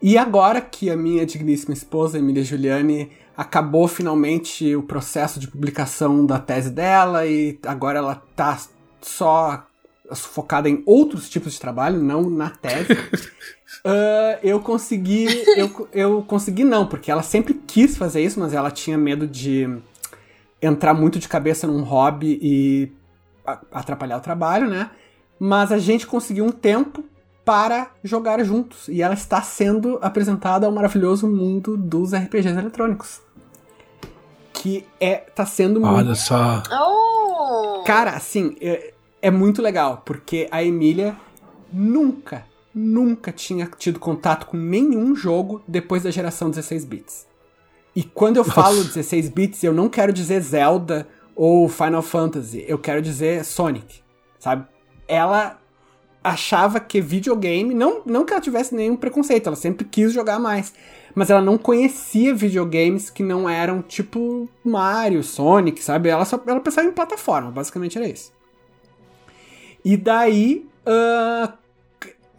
E 0.00 0.16
agora 0.16 0.60
que 0.60 0.88
a 0.88 0.96
minha 0.96 1.26
digníssima 1.26 1.74
esposa, 1.74 2.16
Emília 2.16 2.44
Giuliani, 2.44 3.10
acabou 3.40 3.88
finalmente 3.88 4.76
o 4.76 4.82
processo 4.82 5.40
de 5.40 5.48
publicação 5.48 6.26
da 6.26 6.38
tese 6.38 6.68
dela 6.68 7.24
e 7.24 7.58
agora 7.66 7.98
ela 7.98 8.22
tá 8.36 8.60
só 9.00 9.64
focada 10.12 10.68
em 10.68 10.82
outros 10.84 11.30
tipos 11.30 11.54
de 11.54 11.60
trabalho, 11.60 12.02
não 12.02 12.28
na 12.28 12.50
tese. 12.50 12.90
ah, 13.82 14.38
eu 14.42 14.60
consegui. 14.60 15.26
Eu, 15.56 15.88
eu 15.90 16.22
consegui 16.22 16.64
não, 16.64 16.86
porque 16.86 17.10
ela 17.10 17.22
sempre 17.22 17.54
quis 17.54 17.96
fazer 17.96 18.22
isso, 18.22 18.38
mas 18.38 18.52
ela 18.52 18.70
tinha 18.70 18.98
medo 18.98 19.26
de 19.26 19.66
entrar 20.60 20.92
muito 20.92 21.18
de 21.18 21.26
cabeça 21.26 21.66
num 21.66 21.82
hobby 21.82 22.38
e 22.42 22.92
atrapalhar 23.72 24.18
o 24.18 24.20
trabalho, 24.20 24.68
né? 24.68 24.90
Mas 25.38 25.72
a 25.72 25.78
gente 25.78 26.06
conseguiu 26.06 26.44
um 26.44 26.52
tempo 26.52 27.02
para 27.42 27.90
jogar 28.04 28.42
juntos. 28.44 28.86
E 28.86 29.02
ela 29.02 29.14
está 29.14 29.40
sendo 29.42 29.98
apresentada 30.02 30.66
ao 30.66 30.72
maravilhoso 30.72 31.26
mundo 31.26 31.76
dos 31.76 32.14
RPGs 32.14 32.56
eletrônicos. 32.56 33.20
Que 34.52 34.86
é. 35.00 35.16
tá 35.16 35.46
sendo 35.46 35.80
muito 35.80 35.94
Olha 35.94 36.14
só. 36.14 36.62
Oh! 36.70 37.82
Cara, 37.84 38.12
assim, 38.12 38.56
é, 38.60 38.92
é 39.22 39.30
muito 39.30 39.62
legal, 39.62 40.02
porque 40.04 40.48
a 40.50 40.62
Emília 40.62 41.16
nunca, 41.72 42.44
nunca 42.74 43.32
tinha 43.32 43.66
tido 43.78 43.98
contato 43.98 44.46
com 44.46 44.56
nenhum 44.56 45.14
jogo 45.14 45.62
depois 45.66 46.02
da 46.02 46.10
geração 46.10 46.50
16 46.50 46.84
bits. 46.84 47.26
E 47.94 48.02
quando 48.02 48.36
eu 48.36 48.44
falo 48.44 48.84
16 48.84 49.28
bits, 49.28 49.62
eu 49.64 49.72
não 49.72 49.88
quero 49.88 50.12
dizer 50.12 50.40
Zelda 50.40 51.08
ou 51.34 51.68
Final 51.68 52.02
Fantasy, 52.02 52.64
eu 52.68 52.78
quero 52.78 53.02
dizer 53.02 53.44
Sonic, 53.44 54.00
sabe? 54.38 54.66
Ela 55.08 55.58
achava 56.22 56.78
que 56.78 57.00
videogame, 57.00 57.74
não, 57.74 58.02
não 58.04 58.24
que 58.24 58.32
ela 58.32 58.42
tivesse 58.42 58.74
nenhum 58.74 58.96
preconceito, 58.96 59.46
ela 59.46 59.56
sempre 59.56 59.84
quis 59.84 60.12
jogar 60.12 60.38
mais, 60.38 60.72
mas 61.14 61.30
ela 61.30 61.40
não 61.40 61.56
conhecia 61.58 62.34
videogames 62.34 63.10
que 63.10 63.22
não 63.22 63.48
eram 63.48 63.82
tipo 63.82 64.48
Mario, 64.64 65.22
Sonic, 65.22 65.82
sabe? 65.82 66.08
Ela 66.08 66.24
só 66.24 66.40
ela 66.46 66.60
pensava 66.60 66.86
em 66.88 66.92
plataforma, 66.92 67.50
basicamente 67.50 67.98
era 67.98 68.08
isso. 68.08 68.32
E 69.84 69.96
daí 69.96 70.68
ah, 70.86 71.54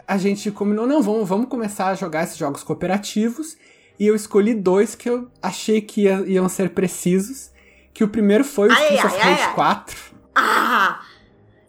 a 0.07 0.17
gente 0.17 0.51
combinou, 0.51 0.85
não, 0.85 1.01
vamos, 1.01 1.27
vamos 1.27 1.47
começar 1.47 1.87
a 1.87 1.95
jogar 1.95 2.23
esses 2.23 2.37
jogos 2.37 2.63
cooperativos. 2.63 3.57
E 3.99 4.07
eu 4.07 4.15
escolhi 4.15 4.53
dois 4.53 4.95
que 4.95 5.09
eu 5.09 5.27
achei 5.41 5.79
que 5.81 6.03
ia- 6.03 6.23
iam 6.27 6.49
ser 6.49 6.71
precisos. 6.71 7.51
Que 7.93 8.03
o 8.03 8.07
primeiro 8.07 8.43
foi 8.43 8.69
o 8.69 8.71
Streets 8.71 9.03
of 9.05 9.17
Rage 9.17 9.41
ai. 9.43 9.53
4. 9.53 9.97
Ah! 10.33 11.01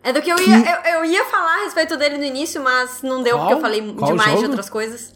É 0.05 0.13
do 0.13 0.23
que 0.23 0.31
eu 0.31 0.37
Que- 0.37 0.49
ia. 0.51 0.83
Eu, 0.87 0.95
eu 1.01 1.05
ia 1.05 1.25
falar 1.27 1.61
a 1.61 1.65
respeito 1.65 1.97
dele 1.97 2.17
no 2.19 2.25
início, 2.25 2.63
mas 2.63 3.03
não 3.03 3.23
deu 3.23 3.37
Qual? 3.37 3.41
porque 3.49 3.55
eu 3.55 3.61
falei 3.61 3.95
Qual 3.95 4.11
demais 4.13 4.31
de 4.31 4.37
jogo? 4.37 4.49
outras 4.49 4.71
coisas. 4.71 5.15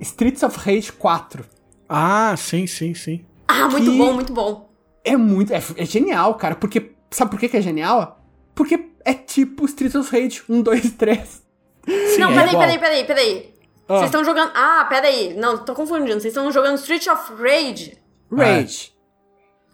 Streets 0.00 0.42
of 0.42 0.58
Rage 0.58 0.92
4. 0.92 1.44
Ah, 1.88 2.34
sim, 2.36 2.66
sim, 2.66 2.94
sim. 2.94 3.24
Ah, 3.46 3.68
muito 3.68 3.90
Que- 3.90 3.98
bom, 3.98 4.12
muito 4.12 4.32
bom. 4.32 4.70
É 5.04 5.16
muito. 5.16 5.52
É, 5.52 5.62
é 5.76 5.84
genial, 5.84 6.34
cara. 6.34 6.54
Porque. 6.54 6.92
Sabe 7.10 7.30
por 7.30 7.38
que, 7.38 7.48
que 7.48 7.56
é 7.56 7.60
genial? 7.62 8.20
Porque 8.54 8.88
é 9.04 9.12
tipo 9.14 9.64
Streets 9.66 9.94
of 9.94 10.10
Rage 10.10 10.42
1, 10.48 10.62
2, 10.62 10.90
3. 10.92 11.42
Sim, 11.86 12.18
não, 12.18 12.30
é 12.30 12.34
peraí, 12.34 12.48
igual. 12.48 12.60
peraí, 12.62 12.78
peraí, 12.78 13.04
peraí. 13.04 13.54
Ah. 13.88 13.94
Vocês 13.98 14.04
estão 14.06 14.24
jogando. 14.24 14.50
Ah, 14.54 14.86
peraí. 14.88 15.34
Não, 15.34 15.58
tô 15.58 15.74
confundindo. 15.74 16.12
Vocês 16.20 16.26
estão 16.34 16.50
jogando 16.50 16.76
Street 16.76 17.06
of 17.06 17.32
Rage? 17.40 17.98
Rage. 18.32 18.92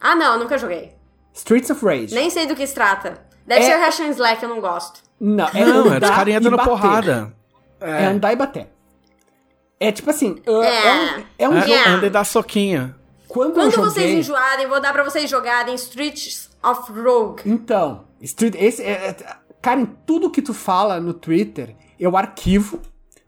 Ah, 0.01 0.17
não, 0.17 0.39
nunca 0.39 0.59
joguei. 0.59 0.93
Streets 1.33 1.71
of 1.71 1.85
Rage. 1.85 2.13
Nem 2.15 2.29
sei 2.29 2.47
do 2.47 2.57
que 2.57 2.67
se 2.67 2.75
trata. 2.75 3.23
Deve 3.47 3.63
É- 3.63 3.67
ser 3.67 3.77
Hash 3.79 4.01
and 4.01 4.11
Slack, 4.11 4.43
eu 4.43 4.49
não 4.49 4.61
gosto. 4.61 5.01
Não, 5.21 5.47
é 5.49 5.65
Não, 5.65 5.93
é 5.93 5.97
andar 5.97 6.11
os 6.11 6.17
carinha 6.17 6.37
e 6.39 6.41
dando 6.41 6.57
bater. 6.57 6.69
porrada. 6.71 7.35
É. 7.81 8.07
andar 8.07 8.33
e 8.33 8.37
bater. 8.37 8.69
É 9.83 9.91
tipo 9.91 10.11
assim, 10.11 10.33
uh, 10.47 10.63
é, 10.63 10.93
um, 10.93 11.25
é 11.39 11.49
um 11.49 11.53
É, 11.57 11.61
jogo. 11.63 11.73
Yeah. 11.73 11.91
anda 11.95 12.07
e 12.07 12.11
dá 12.11 12.23
soquinha. 12.23 12.95
Quando, 13.27 13.55
Quando 13.55 13.73
eu 13.73 13.81
vocês 13.81 13.95
joguei, 14.07 14.19
enjoarem, 14.19 14.67
vou 14.67 14.81
dar 14.81 14.93
pra 14.93 15.03
vocês 15.03 15.29
jogarem 15.31 15.75
Streets 15.75 16.51
of 16.63 16.93
Rogue. 16.93 17.43
Então, 17.47 18.05
Street, 18.21 18.55
esse, 18.59 18.83
é, 18.83 18.91
é- 18.91 19.17
cara, 19.63 19.81
em 19.81 19.87
tudo 20.07 20.31
que 20.31 20.43
tu 20.43 20.53
fala 20.53 21.01
no 21.01 21.15
Twitter, 21.15 21.75
eu 21.99 22.17
arquivo, 22.17 22.81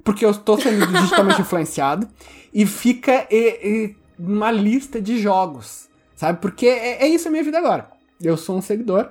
porque 0.05 0.27
eu 0.27 0.35
tô 0.35 0.59
sendo 0.59 0.85
digitalmente 0.93 1.41
influenciado, 1.41 2.07
e 2.53 2.67
fica 2.67 3.27
e- 3.31 3.61
e 3.63 3.97
uma 4.19 4.51
lista 4.51 5.01
de 5.01 5.19
jogos, 5.19 5.89
sabe? 6.15 6.39
Porque 6.41 6.67
é, 6.67 7.05
é 7.05 7.07
isso 7.09 7.29
a 7.29 7.31
minha 7.31 7.43
vida 7.45 7.59
agora. 7.59 7.89
Eu 8.21 8.37
sou 8.37 8.57
um 8.59 8.63
seguidor, 8.63 9.09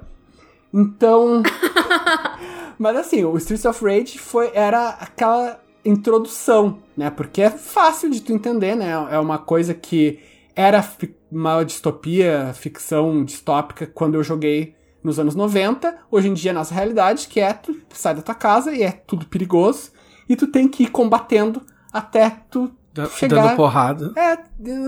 então... 0.74 1.42
Mas 2.78 2.96
assim, 2.98 3.24
o 3.24 3.38
Streets 3.38 3.66
of 3.66 3.84
Rage 3.86 4.18
foi, 4.18 4.52
era 4.54 4.90
aquela 4.90 5.60
introdução, 5.84 6.80
né? 6.96 7.10
Porque 7.10 7.42
é 7.42 7.50
fácil 7.50 8.10
de 8.10 8.22
tu 8.22 8.34
entender, 8.34 8.76
né? 8.76 8.92
É 9.10 9.20
uma 9.20 9.38
coisa 9.38 9.74
que 9.74 10.20
era 10.56 10.84
uma 11.32 11.64
distopia, 11.64 12.52
ficção 12.54 13.24
distópica 13.24 13.88
quando 13.88 14.16
eu 14.16 14.24
joguei 14.24 14.76
nos 15.04 15.18
anos 15.20 15.34
90. 15.36 15.98
Hoje 16.12 16.28
em 16.28 16.34
dia, 16.34 16.52
é 16.52 16.54
nossa 16.54 16.74
realidade, 16.74 17.28
que 17.28 17.40
é 17.40 17.54
tu 17.54 17.76
sai 17.90 18.16
da 18.16 18.22
tua 18.22 18.36
casa 18.36 18.74
e 18.74 18.84
é 18.84 18.92
tudo 18.92 19.26
perigoso. 19.26 19.92
E 20.30 20.36
tu 20.36 20.48
tem 20.48 20.68
que 20.68 20.84
ir 20.84 20.88
combatendo 20.92 21.62
até 21.92 22.30
tu 22.50 22.72
Da- 22.94 23.08
chegar... 23.08 23.44
Dando 23.48 23.56
porrada. 23.56 24.14
É, 24.16 24.38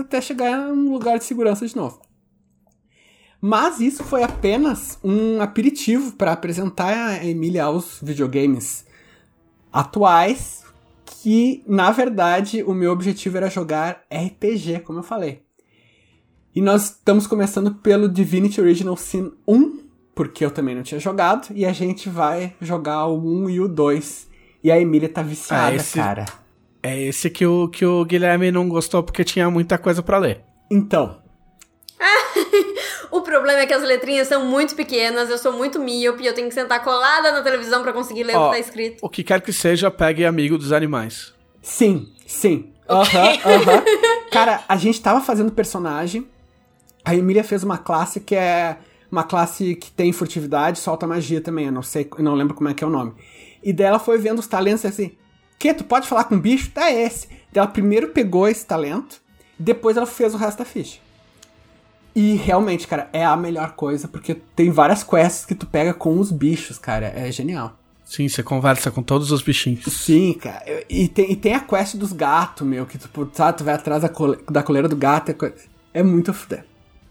até 0.00 0.20
chegar 0.20 0.50
em 0.50 0.72
um 0.72 0.92
lugar 0.92 1.18
de 1.18 1.24
segurança 1.24 1.66
de 1.66 1.74
novo. 1.76 2.00
Mas 3.40 3.78
isso 3.80 4.02
foi 4.04 4.22
apenas 4.22 4.98
um 5.04 5.40
aperitivo 5.42 6.12
para 6.12 6.32
apresentar 6.32 7.08
a 7.08 7.24
Emília 7.24 7.64
aos 7.64 7.98
videogames 8.02 8.86
atuais, 9.70 10.63
que 11.24 11.64
na 11.66 11.90
verdade 11.90 12.62
o 12.62 12.74
meu 12.74 12.92
objetivo 12.92 13.38
era 13.38 13.48
jogar 13.48 14.02
RPG, 14.12 14.80
como 14.80 14.98
eu 14.98 15.02
falei. 15.02 15.40
E 16.54 16.60
nós 16.60 16.84
estamos 16.90 17.26
começando 17.26 17.74
pelo 17.76 18.10
Divinity 18.10 18.60
Original 18.60 18.94
Sin 18.94 19.32
1, 19.48 19.78
porque 20.14 20.44
eu 20.44 20.50
também 20.50 20.74
não 20.74 20.82
tinha 20.82 21.00
jogado, 21.00 21.48
e 21.54 21.64
a 21.64 21.72
gente 21.72 22.10
vai 22.10 22.52
jogar 22.60 23.06
o 23.06 23.18
1 23.18 23.48
e 23.48 23.58
o 23.60 23.66
2. 23.66 24.28
E 24.62 24.70
a 24.70 24.78
Emília 24.78 25.08
tá 25.08 25.22
viciada, 25.22 25.72
Ah, 25.72 25.74
esse- 25.76 25.94
cara. 25.98 26.26
É 26.82 27.00
esse 27.02 27.30
que 27.30 27.46
o, 27.46 27.68
que 27.68 27.86
o 27.86 28.04
Guilherme 28.04 28.50
não 28.52 28.68
gostou 28.68 29.02
porque 29.02 29.24
tinha 29.24 29.48
muita 29.50 29.78
coisa 29.78 30.02
pra 30.02 30.18
ler. 30.18 30.42
Então, 30.70 31.22
O 33.14 33.22
problema 33.22 33.60
é 33.60 33.66
que 33.66 33.72
as 33.72 33.84
letrinhas 33.84 34.26
são 34.26 34.44
muito 34.44 34.74
pequenas, 34.74 35.30
eu 35.30 35.38
sou 35.38 35.52
muito 35.52 35.78
míope, 35.78 36.26
eu 36.26 36.34
tenho 36.34 36.48
que 36.48 36.54
sentar 36.54 36.82
colada 36.82 37.30
na 37.30 37.42
televisão 37.42 37.80
pra 37.80 37.92
conseguir 37.92 38.24
ler 38.24 38.36
o 38.36 38.46
que 38.46 38.50
tá 38.50 38.58
escrito. 38.58 38.98
O 39.00 39.08
que 39.08 39.22
quer 39.22 39.40
que 39.40 39.52
seja, 39.52 39.88
pegue 39.88 40.24
amigo 40.24 40.58
dos 40.58 40.72
animais. 40.72 41.32
Sim, 41.62 42.12
sim. 42.26 42.72
Aham, 42.90 43.28
aham. 43.44 43.84
Cara, 44.32 44.64
a 44.68 44.76
gente 44.76 45.00
tava 45.00 45.20
fazendo 45.20 45.52
personagem. 45.52 46.26
A 47.04 47.14
Emília 47.14 47.44
fez 47.44 47.62
uma 47.62 47.78
classe 47.78 48.18
que 48.18 48.34
é 48.34 48.78
uma 49.12 49.22
classe 49.22 49.76
que 49.76 49.92
tem 49.92 50.12
furtividade, 50.12 50.80
solta 50.80 51.06
magia 51.06 51.40
também. 51.40 51.66
Eu 51.66 51.72
não 51.72 51.82
sei, 51.82 52.10
eu 52.18 52.24
não 52.24 52.34
lembro 52.34 52.52
como 52.52 52.68
é 52.68 52.74
que 52.74 52.82
é 52.82 52.86
o 52.86 52.90
nome. 52.90 53.14
E 53.62 53.72
daí 53.72 53.86
ela 53.86 54.00
foi 54.00 54.18
vendo 54.18 54.40
os 54.40 54.48
talentos 54.48 54.82
e 54.82 54.88
assim: 54.88 55.12
Que? 55.56 55.72
Tu 55.72 55.84
pode 55.84 56.08
falar 56.08 56.24
com 56.24 56.36
bicho? 56.36 56.72
Tá 56.72 56.90
esse. 56.90 57.28
Daí 57.28 57.62
ela 57.62 57.68
primeiro 57.68 58.08
pegou 58.08 58.48
esse 58.48 58.66
talento, 58.66 59.22
depois 59.56 59.96
ela 59.96 60.04
fez 60.04 60.34
o 60.34 60.36
resto 60.36 60.58
da 60.58 60.64
ficha. 60.64 60.98
E 62.14 62.34
realmente, 62.36 62.86
cara, 62.86 63.08
é 63.12 63.24
a 63.24 63.36
melhor 63.36 63.72
coisa, 63.72 64.06
porque 64.06 64.34
tem 64.54 64.70
várias 64.70 65.02
quests 65.02 65.44
que 65.44 65.54
tu 65.54 65.66
pega 65.66 65.92
com 65.92 66.18
os 66.20 66.30
bichos, 66.30 66.78
cara. 66.78 67.06
É 67.06 67.30
genial. 67.32 67.76
Sim, 68.04 68.28
você 68.28 68.42
conversa 68.42 68.90
com 68.90 69.02
todos 69.02 69.32
os 69.32 69.42
bichinhos. 69.42 69.84
Sim, 69.86 70.34
cara. 70.34 70.62
E 70.88 71.08
tem, 71.08 71.32
e 71.32 71.36
tem 71.36 71.54
a 71.54 71.60
quest 71.60 71.96
dos 71.96 72.12
gatos, 72.12 72.66
meu, 72.66 72.86
que 72.86 72.98
tu, 72.98 73.30
sabe, 73.32 73.58
tu 73.58 73.64
vai 73.64 73.74
atrás 73.74 74.02
da, 74.02 74.08
cole- 74.08 74.38
da 74.48 74.62
coleira 74.62 74.88
do 74.88 74.94
gato. 74.94 75.30
É, 75.30 75.52
é 75.94 76.02
muito 76.02 76.32
fuder. 76.32 76.64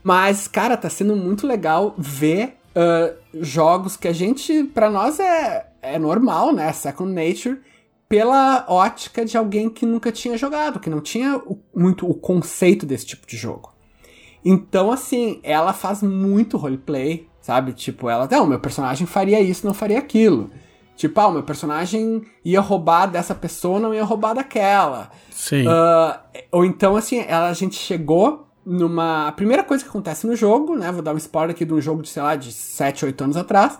Mas, 0.04 0.48
cara, 0.48 0.78
tá 0.78 0.90
sendo 0.90 1.16
muito 1.16 1.46
legal 1.48 1.96
ver 1.98 2.58
ah, 2.76 3.12
jogos 3.42 3.98
que 3.98 4.08
a 4.08 4.14
gente, 4.14 4.64
pra 4.66 4.90
nós, 4.90 5.20
é, 5.20 5.68
é 5.82 6.00
normal, 6.00 6.54
né? 6.54 6.72
Second 6.72 7.12
Nature. 7.12 7.60
pela 8.08 8.64
ótica 8.70 9.26
de 9.26 9.36
alguém 9.36 9.70
que 9.70 9.86
nunca 9.88 10.12
tinha 10.12 10.38
jogado, 10.38 10.80
que 10.80 10.90
não 10.90 11.02
tinha 11.02 11.38
o- 11.38 11.60
muito 11.76 12.08
o 12.10 12.14
conceito 12.14 12.86
desse 12.86 13.08
tipo 13.08 13.26
de 13.26 13.36
jogo. 13.36 13.73
Então, 14.46 14.92
assim, 14.92 15.40
ela 15.44 15.74
faz 15.74 16.04
muito 16.04 16.58
roleplay, 16.58 17.28
sabe? 17.42 17.74
Tipo, 17.74 18.10
ela, 18.10 18.28
não, 18.30 18.46
meu 18.46 18.60
personagem 18.60 19.08
faria 19.08 19.40
isso, 19.40 19.66
não 19.66 19.74
faria 19.74 20.00
aquilo. 20.00 20.50
Tipo, 20.96 21.20
ah, 21.22 21.28
o 21.28 21.32
meu 21.32 21.44
personagem 21.44 22.24
ia 22.44 22.62
roubar 22.62 23.08
dessa 23.08 23.34
pessoa, 23.34 23.80
não 23.80 23.94
ia 23.94 24.04
roubar 24.04 24.34
daquela. 24.34 25.10
Sim. 25.32 25.66
Ah, 25.68 26.22
ou 26.52 26.66
então, 26.66 26.96
assim, 26.96 27.24
ela, 27.28 27.50
a 27.50 27.54
gente 27.54 27.76
chegou 27.76 28.48
numa. 28.66 29.28
A 29.28 29.32
primeira 29.32 29.64
coisa 29.64 29.84
que 29.84 29.90
acontece 29.90 30.28
no 30.28 30.36
jogo, 30.36 30.76
né? 30.76 30.92
Vou 30.92 31.02
dar 31.02 31.14
um 31.14 31.18
spoiler 31.18 31.56
aqui 31.56 31.66
de 31.66 31.74
um 31.74 31.82
jogo 31.82 32.02
de, 32.02 32.10
sei 32.10 32.22
lá, 32.22 32.36
de 32.36 32.52
7, 32.52 33.06
8 33.06 33.24
anos 33.24 33.38
atrás. 33.38 33.80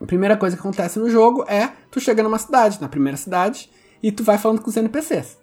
A 0.00 0.04
primeira 0.04 0.36
coisa 0.36 0.56
que 0.56 0.60
acontece 0.60 0.98
no 0.98 1.08
jogo 1.08 1.44
é 1.48 1.72
tu 1.90 2.00
chega 2.00 2.22
numa 2.22 2.38
cidade, 2.38 2.80
na 2.80 2.88
primeira 2.88 3.16
cidade, 3.16 3.70
e 4.02 4.12
tu 4.12 4.22
vai 4.22 4.36
falando 4.36 4.60
com 4.60 4.68
os 4.68 4.76
NPCs. 4.76 5.38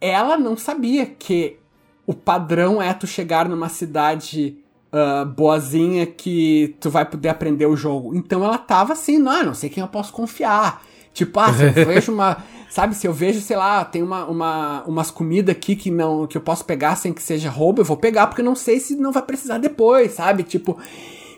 Ela 0.00 0.36
não 0.36 0.56
sabia 0.56 1.06
que 1.06 1.58
o 2.06 2.14
padrão 2.14 2.80
é 2.80 2.92
tu 2.92 3.06
chegar 3.06 3.48
numa 3.48 3.68
cidade 3.68 4.56
ah, 4.96 5.24
boazinha 5.24 6.06
que 6.06 6.76
tu 6.78 6.88
vai 6.88 7.04
poder 7.04 7.28
aprender 7.28 7.66
o 7.66 7.74
jogo. 7.76 8.14
Então 8.14 8.44
ela 8.44 8.56
tava 8.56 8.92
assim, 8.92 9.18
não, 9.18 9.46
não 9.46 9.54
sei 9.54 9.68
quem 9.68 9.80
eu 9.80 9.88
posso 9.88 10.12
confiar. 10.12 10.84
Tipo, 11.12 11.40
ah, 11.40 11.52
se 11.52 11.64
eu 11.64 11.72
vejo 11.84 12.12
uma. 12.12 12.36
Sabe, 12.70 12.94
se 12.94 13.04
eu 13.04 13.12
vejo, 13.12 13.40
sei 13.40 13.56
lá, 13.56 13.84
tem 13.84 14.04
uma, 14.04 14.24
uma, 14.26 14.84
umas 14.84 15.10
comidas 15.10 15.54
aqui 15.54 15.74
que 15.74 15.90
não 15.90 16.28
que 16.28 16.36
eu 16.36 16.40
posso 16.40 16.64
pegar 16.64 16.94
sem 16.94 17.12
que 17.12 17.20
seja 17.20 17.50
roubo, 17.50 17.80
eu 17.80 17.84
vou 17.84 17.96
pegar, 17.96 18.28
porque 18.28 18.40
eu 18.40 18.44
não 18.44 18.54
sei 18.54 18.78
se 18.78 18.94
não 18.94 19.10
vai 19.10 19.22
precisar 19.22 19.58
depois, 19.58 20.12
sabe? 20.12 20.44
Tipo. 20.44 20.78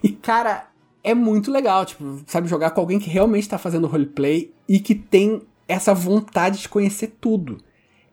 E, 0.03 0.11
cara, 0.11 0.67
é 1.03 1.15
muito 1.15 1.51
legal, 1.51 1.87
tipo, 1.87 2.21
sabe, 2.27 2.49
jogar 2.49 2.71
com 2.73 2.81
alguém 2.83 2.99
que 2.99 3.09
realmente 3.09 3.49
tá 3.49 3.57
fazendo 3.57 3.87
roleplay 3.87 4.53
e 4.69 4.79
que 4.79 4.95
tem 4.95 5.41
essa 5.67 5.95
vontade 5.95 6.61
de 6.61 6.69
conhecer 6.69 7.17
tudo. 7.19 7.57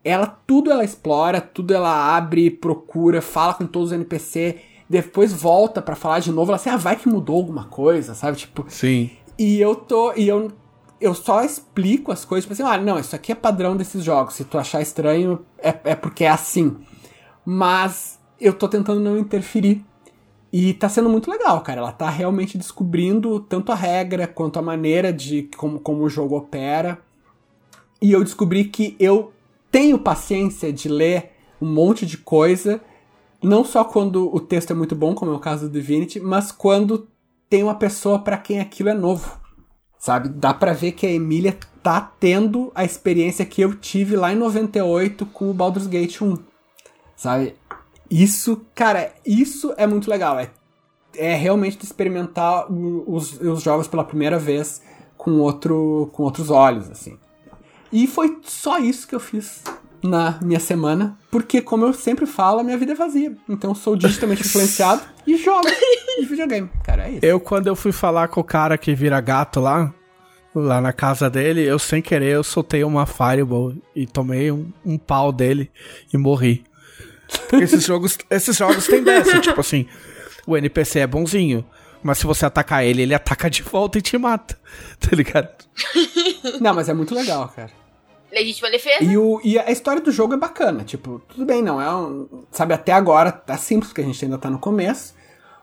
Ela, 0.03 0.27
tudo 0.27 0.71
ela 0.71 0.83
explora, 0.83 1.39
tudo 1.39 1.73
ela 1.73 2.15
abre, 2.15 2.49
procura, 2.49 3.21
fala 3.21 3.53
com 3.53 3.65
todos 3.65 3.89
os 3.89 3.93
NPC, 3.93 4.57
depois 4.89 5.31
volta 5.31 5.81
pra 5.81 5.95
falar 5.95 6.19
de 6.19 6.31
novo, 6.31 6.51
ela 6.51 6.57
assim, 6.57 6.69
ah, 6.69 6.77
vai 6.77 6.95
que 6.95 7.07
mudou 7.07 7.37
alguma 7.37 7.65
coisa, 7.65 8.13
sabe? 8.13 8.37
Tipo, 8.37 8.65
Sim. 8.67 9.11
e 9.39 9.59
eu 9.61 9.75
tô. 9.75 10.13
E 10.13 10.27
eu, 10.27 10.51
eu 10.99 11.13
só 11.13 11.43
explico 11.43 12.11
as 12.11 12.25
coisas, 12.25 12.43
tipo 12.43 12.53
assim, 12.53 12.63
ah, 12.63 12.77
não, 12.77 12.99
isso 12.99 13.15
aqui 13.15 13.31
é 13.31 13.35
padrão 13.35 13.77
desses 13.77 14.03
jogos. 14.03 14.35
Se 14.35 14.43
tu 14.43 14.57
achar 14.57 14.81
estranho, 14.81 15.45
é, 15.57 15.75
é 15.85 15.95
porque 15.95 16.25
é 16.25 16.29
assim. 16.29 16.77
Mas 17.45 18.19
eu 18.39 18.53
tô 18.53 18.67
tentando 18.67 18.99
não 18.99 19.17
interferir. 19.17 19.83
E 20.51 20.71
tá 20.75 20.87
sendo 20.87 21.09
muito 21.09 21.31
legal, 21.31 21.59
cara. 21.61 21.81
Ela 21.81 21.91
tá 21.91 22.07
realmente 22.09 22.59
descobrindo 22.59 23.39
tanto 23.39 23.71
a 23.71 23.75
regra 23.75 24.27
quanto 24.27 24.59
a 24.59 24.61
maneira 24.61 25.11
de 25.11 25.49
como, 25.57 25.79
como 25.79 26.03
o 26.03 26.09
jogo 26.09 26.37
opera. 26.37 26.99
E 27.99 28.11
eu 28.11 28.23
descobri 28.23 28.65
que 28.65 28.95
eu 28.99 29.32
tenho 29.73 29.97
paciência 29.97 30.71
de 30.71 30.87
ler 30.87 31.31
um 31.59 31.65
monte 31.65 32.05
de 32.05 32.19
coisa, 32.19 32.79
não 33.41 33.65
só 33.65 33.83
quando 33.83 34.33
o 34.33 34.39
texto 34.39 34.69
é 34.69 34.75
muito 34.75 34.95
bom, 34.95 35.15
como 35.15 35.31
é 35.31 35.33
o 35.35 35.39
caso 35.39 35.67
do 35.67 35.71
Divinity, 35.71 36.19
mas 36.19 36.51
quando 36.51 37.07
tem 37.49 37.63
uma 37.63 37.73
pessoa 37.73 38.19
pra 38.19 38.37
quem 38.37 38.59
aquilo 38.59 38.89
é 38.89 38.93
novo. 38.93 39.39
Sabe? 39.97 40.29
Dá 40.29 40.53
pra 40.53 40.73
ver 40.73 40.91
que 40.91 41.07
a 41.07 41.11
Emília 41.11 41.57
tá 41.81 41.99
tendo 42.19 42.71
a 42.75 42.85
experiência 42.85 43.45
que 43.47 43.61
eu 43.61 43.73
tive 43.73 44.15
lá 44.15 44.31
em 44.31 44.35
98 44.35 45.25
com 45.25 45.49
o 45.49 45.53
Baldur's 45.53 45.87
Gate 45.87 46.21
1. 46.21 46.37
Sabe? 47.15 47.55
Isso, 48.11 48.61
cara, 48.75 49.11
isso 49.25 49.73
é 49.75 49.87
muito 49.87 50.07
legal. 50.07 50.37
É, 50.37 50.51
é 51.15 51.33
realmente 51.33 51.83
experimentar 51.83 52.71
os, 52.71 53.41
os 53.41 53.63
jogos 53.63 53.87
pela 53.87 54.03
primeira 54.03 54.37
vez 54.37 54.83
com, 55.17 55.39
outro, 55.39 56.11
com 56.13 56.21
outros 56.21 56.51
olhos, 56.51 56.91
assim. 56.91 57.17
E 57.93 58.07
foi 58.07 58.39
só 58.41 58.79
isso 58.79 59.07
que 59.07 59.13
eu 59.13 59.19
fiz 59.19 59.61
na 60.03 60.39
minha 60.41 60.59
semana, 60.59 61.15
porque, 61.29 61.61
como 61.61 61.85
eu 61.85 61.93
sempre 61.93 62.25
falo, 62.25 62.59
a 62.59 62.63
minha 62.63 62.77
vida 62.77 62.93
é 62.93 62.95
vazia. 62.95 63.37
Então 63.47 63.69
eu 63.69 63.75
sou 63.75 63.95
digitalmente 63.95 64.41
influenciado 64.45 65.03
e 65.27 65.37
jogo 65.37 65.67
de 66.19 66.25
videogame. 66.25 66.69
Cara, 66.83 67.07
é 67.07 67.11
isso. 67.11 67.19
Eu, 67.25 67.39
quando 67.39 67.67
eu 67.67 67.75
fui 67.75 67.91
falar 67.91 68.27
com 68.29 68.41
o 68.41 68.43
cara 68.43 68.79
que 68.79 68.95
vira 68.95 69.21
gato 69.21 69.59
lá, 69.59 69.93
lá 70.55 70.81
na 70.81 70.91
casa 70.91 71.29
dele, 71.29 71.61
eu 71.61 71.77
sem 71.77 72.01
querer, 72.01 72.33
eu 72.33 72.43
soltei 72.43 72.83
uma 72.83 73.05
fireball 73.05 73.75
e 73.95 74.07
tomei 74.07 74.51
um, 74.51 74.73
um 74.83 74.97
pau 74.97 75.31
dele 75.31 75.71
e 76.11 76.17
morri. 76.17 76.63
Porque 77.47 77.63
esses 77.63 77.85
jogos, 77.85 78.17
esses 78.27 78.57
jogos 78.57 78.87
têm 78.87 79.03
dessa, 79.03 79.39
tipo 79.39 79.61
assim, 79.61 79.87
o 80.47 80.57
NPC 80.57 80.99
é 80.99 81.07
bonzinho, 81.07 81.63
mas 82.01 82.17
se 82.17 82.25
você 82.25 82.45
atacar 82.45 82.83
ele, 82.83 83.03
ele 83.03 83.13
ataca 83.13 83.49
de 83.51 83.61
volta 83.61 83.99
e 83.99 84.01
te 84.01 84.17
mata, 84.17 84.57
tá 84.99 85.15
ligado? 85.15 85.49
Não, 86.59 86.73
mas 86.73 86.89
é 86.89 86.93
muito 86.93 87.13
legal, 87.13 87.47
cara. 87.55 87.82
Legítima 88.33 88.71
defesa. 88.71 89.03
E, 89.03 89.15
o, 89.15 89.39
e 89.43 89.59
a 89.59 89.71
história 89.71 90.01
do 90.01 90.11
jogo 90.11 90.33
é 90.33 90.37
bacana. 90.37 90.83
Tipo, 90.83 91.21
tudo 91.29 91.45
bem, 91.45 91.61
não 91.61 91.79
é 91.79 91.95
um. 91.95 92.27
Sabe, 92.51 92.73
até 92.73 92.91
agora 92.91 93.31
tá 93.31 93.55
simples, 93.57 93.89
porque 93.89 94.01
a 94.01 94.05
gente 94.05 94.25
ainda 94.25 94.37
tá 94.37 94.49
no 94.49 94.57
começo. 94.57 95.13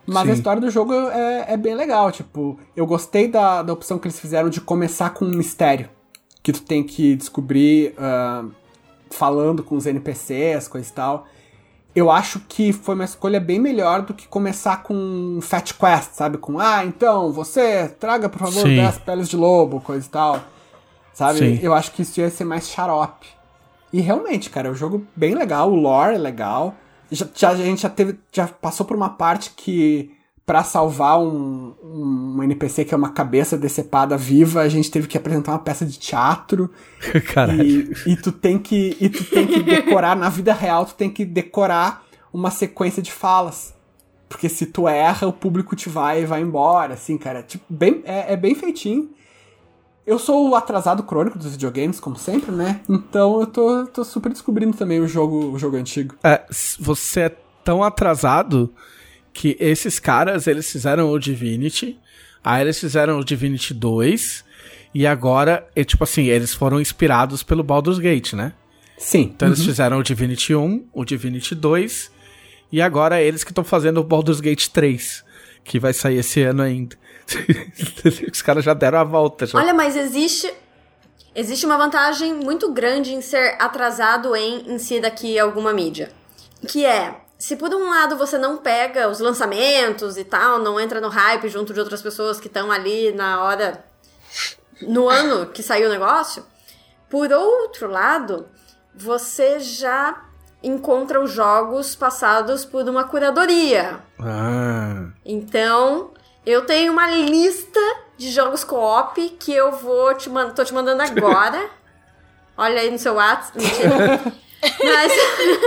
Mas 0.06 0.24
Sim. 0.24 0.30
a 0.30 0.34
história 0.34 0.60
do 0.60 0.70
jogo 0.70 0.92
é, 0.92 1.46
é 1.48 1.56
bem 1.56 1.74
legal. 1.74 2.12
Tipo, 2.12 2.58
eu 2.76 2.86
gostei 2.86 3.26
da, 3.26 3.62
da 3.62 3.72
opção 3.72 3.98
que 3.98 4.06
eles 4.06 4.20
fizeram 4.20 4.48
de 4.48 4.60
começar 4.60 5.10
com 5.10 5.24
um 5.24 5.30
mistério. 5.30 5.88
Que 6.42 6.52
tu 6.52 6.62
tem 6.62 6.82
que 6.82 7.16
descobrir 7.16 7.94
ah, 7.98 8.44
falando 9.10 9.62
com 9.62 9.76
os 9.76 9.86
NPCs, 9.86 10.68
coisa 10.68 10.88
e 10.88 10.92
tal. 10.92 11.26
Eu 11.94 12.10
acho 12.10 12.40
que 12.48 12.72
foi 12.72 12.94
uma 12.94 13.04
escolha 13.04 13.40
bem 13.40 13.58
melhor 13.58 14.02
do 14.02 14.14
que 14.14 14.28
começar 14.28 14.82
com 14.84 14.94
um 14.94 15.40
Fat 15.40 15.72
Quest, 15.72 16.12
sabe? 16.12 16.38
Com, 16.38 16.58
ah, 16.58 16.84
então, 16.84 17.32
você 17.32 17.88
traga, 17.98 18.28
por 18.28 18.38
favor, 18.38 18.62
Sim. 18.62 18.76
10 18.76 18.98
peles 18.98 19.28
de 19.28 19.36
lobo, 19.36 19.80
coisa 19.80 20.06
e 20.06 20.10
tal. 20.10 20.40
Sabe? 21.20 21.38
Sim. 21.38 21.58
Eu 21.62 21.74
acho 21.74 21.92
que 21.92 22.00
isso 22.02 22.18
ia 22.18 22.30
ser 22.30 22.44
mais 22.44 22.68
xarope. 22.68 23.26
E 23.92 24.00
realmente, 24.00 24.48
cara, 24.48 24.68
é 24.68 24.70
um 24.70 24.74
jogo 24.74 25.06
bem 25.14 25.34
legal, 25.34 25.70
o 25.70 25.74
lore 25.74 26.14
é 26.14 26.18
legal. 26.18 26.74
Já, 27.12 27.26
já- 27.34 27.50
a 27.50 27.56
gente 27.56 27.82
já 27.82 27.90
teve. 27.90 28.18
Já 28.32 28.48
passou 28.48 28.86
por 28.86 28.96
uma 28.96 29.10
parte 29.10 29.50
que. 29.54 30.12
Pra 30.46 30.64
salvar 30.64 31.20
um, 31.20 31.74
um 31.80 32.42
NPC 32.42 32.84
que 32.84 32.92
é 32.92 32.96
uma 32.96 33.10
cabeça 33.10 33.56
decepada 33.56 34.16
viva, 34.16 34.62
a 34.62 34.68
gente 34.68 34.90
teve 34.90 35.06
que 35.06 35.16
apresentar 35.16 35.52
uma 35.52 35.58
peça 35.60 35.84
de 35.86 35.96
teatro. 35.98 36.70
Caralho. 37.32 37.62
E, 38.06 38.12
e 38.12 38.16
tu 38.16 38.32
tem 38.32 38.58
que. 38.58 38.96
E 39.00 39.08
tu 39.10 39.22
tem 39.24 39.46
que 39.46 39.62
decorar, 39.62 40.16
na 40.16 40.28
vida 40.28 40.52
real, 40.54 40.86
tu 40.86 40.94
tem 40.94 41.08
que 41.10 41.24
decorar 41.24 42.02
uma 42.32 42.50
sequência 42.50 43.00
de 43.02 43.12
falas. 43.12 43.74
Porque 44.28 44.48
se 44.48 44.66
tu 44.66 44.88
erra, 44.88 45.26
o 45.28 45.32
público 45.32 45.76
te 45.76 45.88
vai 45.88 46.22
e 46.22 46.26
vai 46.26 46.40
embora, 46.40 46.94
assim, 46.94 47.18
cara. 47.18 47.42
Tipo, 47.42 47.64
bem, 47.68 48.00
é, 48.04 48.32
é 48.32 48.36
bem 48.36 48.54
feitinho. 48.54 49.10
Eu 50.10 50.18
sou 50.18 50.50
o 50.50 50.56
atrasado 50.56 51.04
crônico 51.04 51.38
dos 51.38 51.52
videogames, 51.52 52.00
como 52.00 52.16
sempre, 52.16 52.50
né? 52.50 52.80
Então 52.88 53.42
eu 53.42 53.46
tô, 53.46 53.86
tô 53.86 54.02
super 54.02 54.32
descobrindo 54.32 54.76
também 54.76 54.98
o 54.98 55.06
jogo, 55.06 55.52
o 55.52 55.56
jogo 55.56 55.76
antigo. 55.76 56.16
É, 56.24 56.44
você 56.80 57.20
é 57.20 57.36
tão 57.62 57.80
atrasado 57.80 58.74
que 59.32 59.56
esses 59.60 60.00
caras, 60.00 60.48
eles 60.48 60.68
fizeram 60.68 61.12
o 61.12 61.16
Divinity, 61.16 61.96
aí 62.42 62.62
eles 62.62 62.80
fizeram 62.80 63.20
o 63.20 63.24
Divinity 63.24 63.72
2, 63.72 64.44
e 64.92 65.06
agora, 65.06 65.68
é 65.76 65.84
tipo 65.84 66.02
assim, 66.02 66.24
eles 66.24 66.52
foram 66.52 66.80
inspirados 66.80 67.44
pelo 67.44 67.62
Baldur's 67.62 68.00
Gate, 68.00 68.32
né? 68.32 68.52
Sim. 68.98 69.30
Então 69.32 69.46
eles 69.46 69.64
fizeram 69.64 70.00
o 70.00 70.02
Divinity 70.02 70.56
1, 70.56 70.86
o 70.92 71.04
Divinity 71.04 71.54
2, 71.54 72.10
e 72.72 72.82
agora 72.82 73.20
é 73.20 73.24
eles 73.24 73.44
que 73.44 73.52
estão 73.52 73.62
fazendo 73.62 74.00
o 74.00 74.04
Baldur's 74.04 74.40
Gate 74.40 74.66
3, 74.70 75.24
que 75.64 75.78
vai 75.78 75.92
sair 75.92 76.18
esse 76.18 76.42
ano 76.42 76.62
ainda. 76.62 76.96
Os 78.32 78.42
caras 78.42 78.64
já 78.64 78.74
deram 78.74 78.98
a 78.98 79.04
volta. 79.04 79.46
Já. 79.46 79.58
Olha, 79.58 79.74
mas 79.74 79.96
existe. 79.96 80.52
Existe 81.34 81.64
uma 81.64 81.76
vantagem 81.76 82.34
muito 82.34 82.72
grande 82.72 83.14
em 83.14 83.20
ser 83.20 83.56
atrasado 83.60 84.34
em, 84.34 84.72
em 84.72 84.78
si 84.78 84.98
daqui 84.98 85.38
alguma 85.38 85.72
mídia. 85.72 86.10
Que 86.66 86.84
é, 86.84 87.20
se 87.38 87.56
por 87.56 87.72
um 87.72 87.88
lado 87.88 88.16
você 88.16 88.36
não 88.36 88.56
pega 88.58 89.08
os 89.08 89.20
lançamentos 89.20 90.18
e 90.18 90.24
tal, 90.24 90.58
não 90.58 90.78
entra 90.78 91.00
no 91.00 91.08
hype 91.08 91.48
junto 91.48 91.72
de 91.72 91.78
outras 91.78 92.02
pessoas 92.02 92.40
que 92.40 92.48
estão 92.48 92.70
ali 92.70 93.12
na 93.12 93.42
hora. 93.42 93.84
no 94.82 95.08
ano 95.08 95.46
que 95.46 95.62
saiu 95.62 95.88
o 95.88 95.92
negócio, 95.92 96.44
por 97.08 97.32
outro 97.32 97.88
lado, 97.88 98.48
você 98.94 99.60
já 99.60 100.29
encontra 100.62 101.20
os 101.20 101.32
jogos 101.32 101.94
passados 101.96 102.64
por 102.64 102.88
uma 102.88 103.04
curadoria. 103.04 104.00
Ah, 104.18 105.06
Então, 105.24 106.10
eu 106.44 106.64
tenho 106.66 106.92
uma 106.92 107.10
lista 107.10 107.80
de 108.16 108.30
jogos 108.30 108.62
co-op 108.64 109.28
que 109.30 109.52
eu 109.52 109.72
vou 109.72 110.14
te 110.14 110.28
mandar. 110.28 110.52
Tô 110.54 110.64
te 110.64 110.74
mandando 110.74 111.02
agora. 111.02 111.70
Olha 112.56 112.80
aí 112.80 112.90
no 112.90 112.98
seu 112.98 113.14
WhatsApp. 113.14 113.58
Mentira. 113.58 114.20
Mas, 114.84 115.12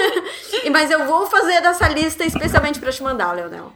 mas 0.71 0.91
eu 0.91 1.05
vou 1.07 1.25
fazer 1.25 1.59
dessa 1.61 1.87
lista 1.89 2.23
especialmente 2.23 2.79
pra 2.79 2.91
te 2.91 3.01
mandar, 3.01 3.31
Leonel. 3.31 3.73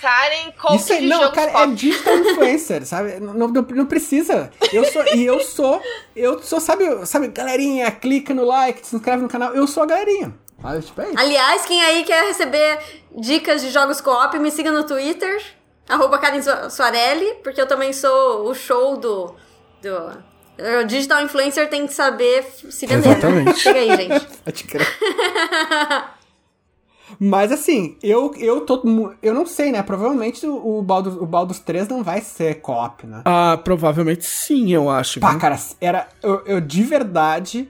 Karen, 0.00 0.52
conta 0.58 0.76
Isso 0.76 0.92
aí, 0.92 1.00
de 1.00 1.06
não, 1.08 1.20
jogos 1.20 1.34
cara, 1.34 1.62
é 1.62 1.66
digital 1.66 2.16
influencer, 2.18 2.86
sabe? 2.86 3.20
Não, 3.20 3.34
não, 3.34 3.48
não 3.48 3.86
precisa. 3.86 4.50
Eu 4.72 4.84
sou, 4.84 5.04
e 5.14 5.24
eu 5.24 5.40
sou, 5.40 5.82
eu 6.16 6.42
sou, 6.42 6.58
sabe, 6.58 6.84
sabe, 7.06 7.28
galerinha, 7.28 7.90
clica 7.90 8.32
no 8.32 8.44
like, 8.44 8.86
se 8.86 8.96
inscreve 8.96 9.22
no 9.22 9.28
canal. 9.28 9.54
Eu 9.54 9.66
sou 9.66 9.82
a 9.82 9.86
galerinha. 9.86 10.34
Sabe? 10.62 10.82
Tipo, 10.82 11.00
é 11.02 11.08
isso. 11.08 11.18
Aliás, 11.18 11.66
quem 11.66 11.82
aí 11.82 12.04
quer 12.04 12.24
receber 12.24 12.78
dicas 13.16 13.60
de 13.62 13.70
jogos 13.70 14.00
co-op, 14.00 14.38
me 14.38 14.50
siga 14.50 14.72
no 14.72 14.84
Twitter, 14.84 15.42
arroba 15.88 16.18
Karen 16.18 16.40
Soarelli, 16.70 17.34
porque 17.42 17.60
eu 17.60 17.66
também 17.66 17.92
sou 17.92 18.48
o 18.48 18.54
show 18.54 18.96
do, 18.96 19.34
do 19.82 20.22
O 20.80 20.84
digital 20.86 21.22
influencer 21.22 21.68
tem 21.68 21.86
que 21.86 21.92
saber 21.94 22.44
se 22.70 22.86
vender. 22.86 23.08
né? 23.08 23.12
Exatamente. 23.12 23.58
Chega 23.60 23.80
aí, 23.80 23.96
gente. 23.96 24.26
Pode 24.44 24.64
crer. 24.64 24.86
Mas 27.18 27.50
assim, 27.52 27.96
eu, 28.02 28.32
eu 28.36 28.60
tô. 28.62 28.82
Eu 29.22 29.34
não 29.34 29.46
sei, 29.46 29.72
né? 29.72 29.82
Provavelmente 29.82 30.46
o, 30.46 30.82
Baldur's, 30.82 31.16
o 31.16 31.26
Baldur's 31.26 31.58
3 31.58 31.88
não 31.88 32.02
vai 32.02 32.20
ser 32.20 32.60
co-op, 32.60 33.06
né? 33.06 33.22
Ah, 33.24 33.58
provavelmente 33.62 34.24
sim, 34.24 34.72
eu 34.72 34.88
acho. 34.88 35.20
Pá, 35.20 35.30
viu? 35.30 35.38
cara, 35.40 35.58
era. 35.80 36.08
Eu, 36.22 36.42
eu 36.46 36.60
de 36.60 36.82
verdade. 36.82 37.68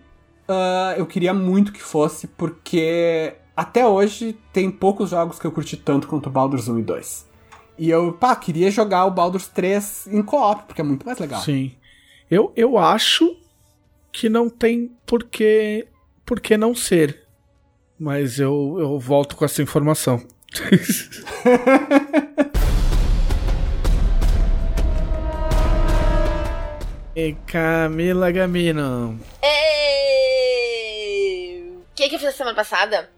ah, 0.49 0.95
eu 0.97 1.07
queria 1.07 1.33
muito 1.33 1.73
que 1.73 1.83
fosse, 1.83 2.27
porque 2.27 3.35
até 3.57 3.87
hoje 3.87 4.39
tem 4.53 4.71
poucos 4.71 5.11
jogos 5.11 5.39
que 5.39 5.47
eu 5.47 5.53
curti 5.53 5.77
tanto 5.77 6.09
quanto 6.09 6.29
o 6.29 6.31
Baldur's 6.31 6.69
1 6.69 6.79
e 6.79 6.83
2. 6.83 7.31
E 7.79 7.89
eu, 7.89 8.13
pá, 8.13 8.37
queria 8.37 8.71
jogar 8.71 9.07
o 9.07 9.11
Baldur's 9.11 9.49
3 9.49 10.09
em 10.09 10.23
co-op, 10.23 10.65
porque 10.67 10.81
é 10.81 10.85
muito 10.85 11.05
mais 11.07 11.19
legal. 11.19 11.41
Sim. 11.41 11.73
Eu, 12.31 12.53
eu 12.55 12.79
acho 12.79 13.37
que 14.13 14.29
não 14.29 14.49
tem 14.49 14.93
por 15.07 15.25
que, 15.25 15.87
por 16.25 16.41
que 16.41 16.57
não 16.57 16.75
ser. 16.75 17.20
Mas 18.01 18.41
eu, 18.41 18.79
eu 18.81 18.99
volto 18.99 19.37
com 19.37 19.45
essa 19.45 19.61
informação. 19.61 20.27
e 27.15 27.35
Camila 27.47 28.31
Gamino. 28.31 29.21
Ei! 29.43 29.61
O 31.77 31.85
que, 31.95 32.09
que 32.09 32.15
eu 32.15 32.19
fiz 32.19 32.29
na 32.29 32.33
semana 32.33 32.57
passada? 32.57 33.11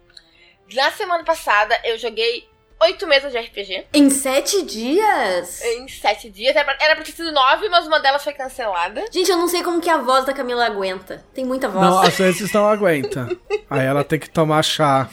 Na 0.75 0.91
semana 0.91 1.23
passada 1.23 1.81
eu 1.85 1.97
joguei 1.97 2.49
oito 2.83 3.07
meses 3.07 3.33
de 3.33 3.39
RPG 3.39 3.87
Em 3.95 4.11
sete 4.11 4.63
dias? 4.63 5.63
em 5.63 5.89
sete 5.89 6.29
dias. 6.31 6.55
Era 6.55 6.65
pra, 6.65 6.77
era 6.85 6.95
pra 6.97 7.05
ter 7.05 7.13
sido 7.13 7.33
nove, 7.33 7.69
mas 7.69 7.87
uma 7.87 7.99
delas 8.01 8.23
foi 8.23 8.33
cancelada. 8.33 9.05
Gente, 9.11 9.31
eu 9.31 9.37
não 9.37 9.49
sei 9.49 9.63
como 9.63 9.81
que 9.81 9.89
a 9.91 9.97
voz 9.99 10.25
da 10.25 10.33
Camila 10.33 10.67
aguenta. 10.67 11.25
Tem 11.35 11.45
muita 11.45 11.69
voz. 11.69 11.85
Não, 11.87 12.01
às 12.01 12.15
vezes 12.19 12.53
não 12.53 12.69
aguenta. 12.69 13.29
Aí 13.71 13.87
ela 13.87 14.05
tem 14.05 14.19
que 14.19 14.29
tomar 14.31 14.63
chá. 14.63 15.09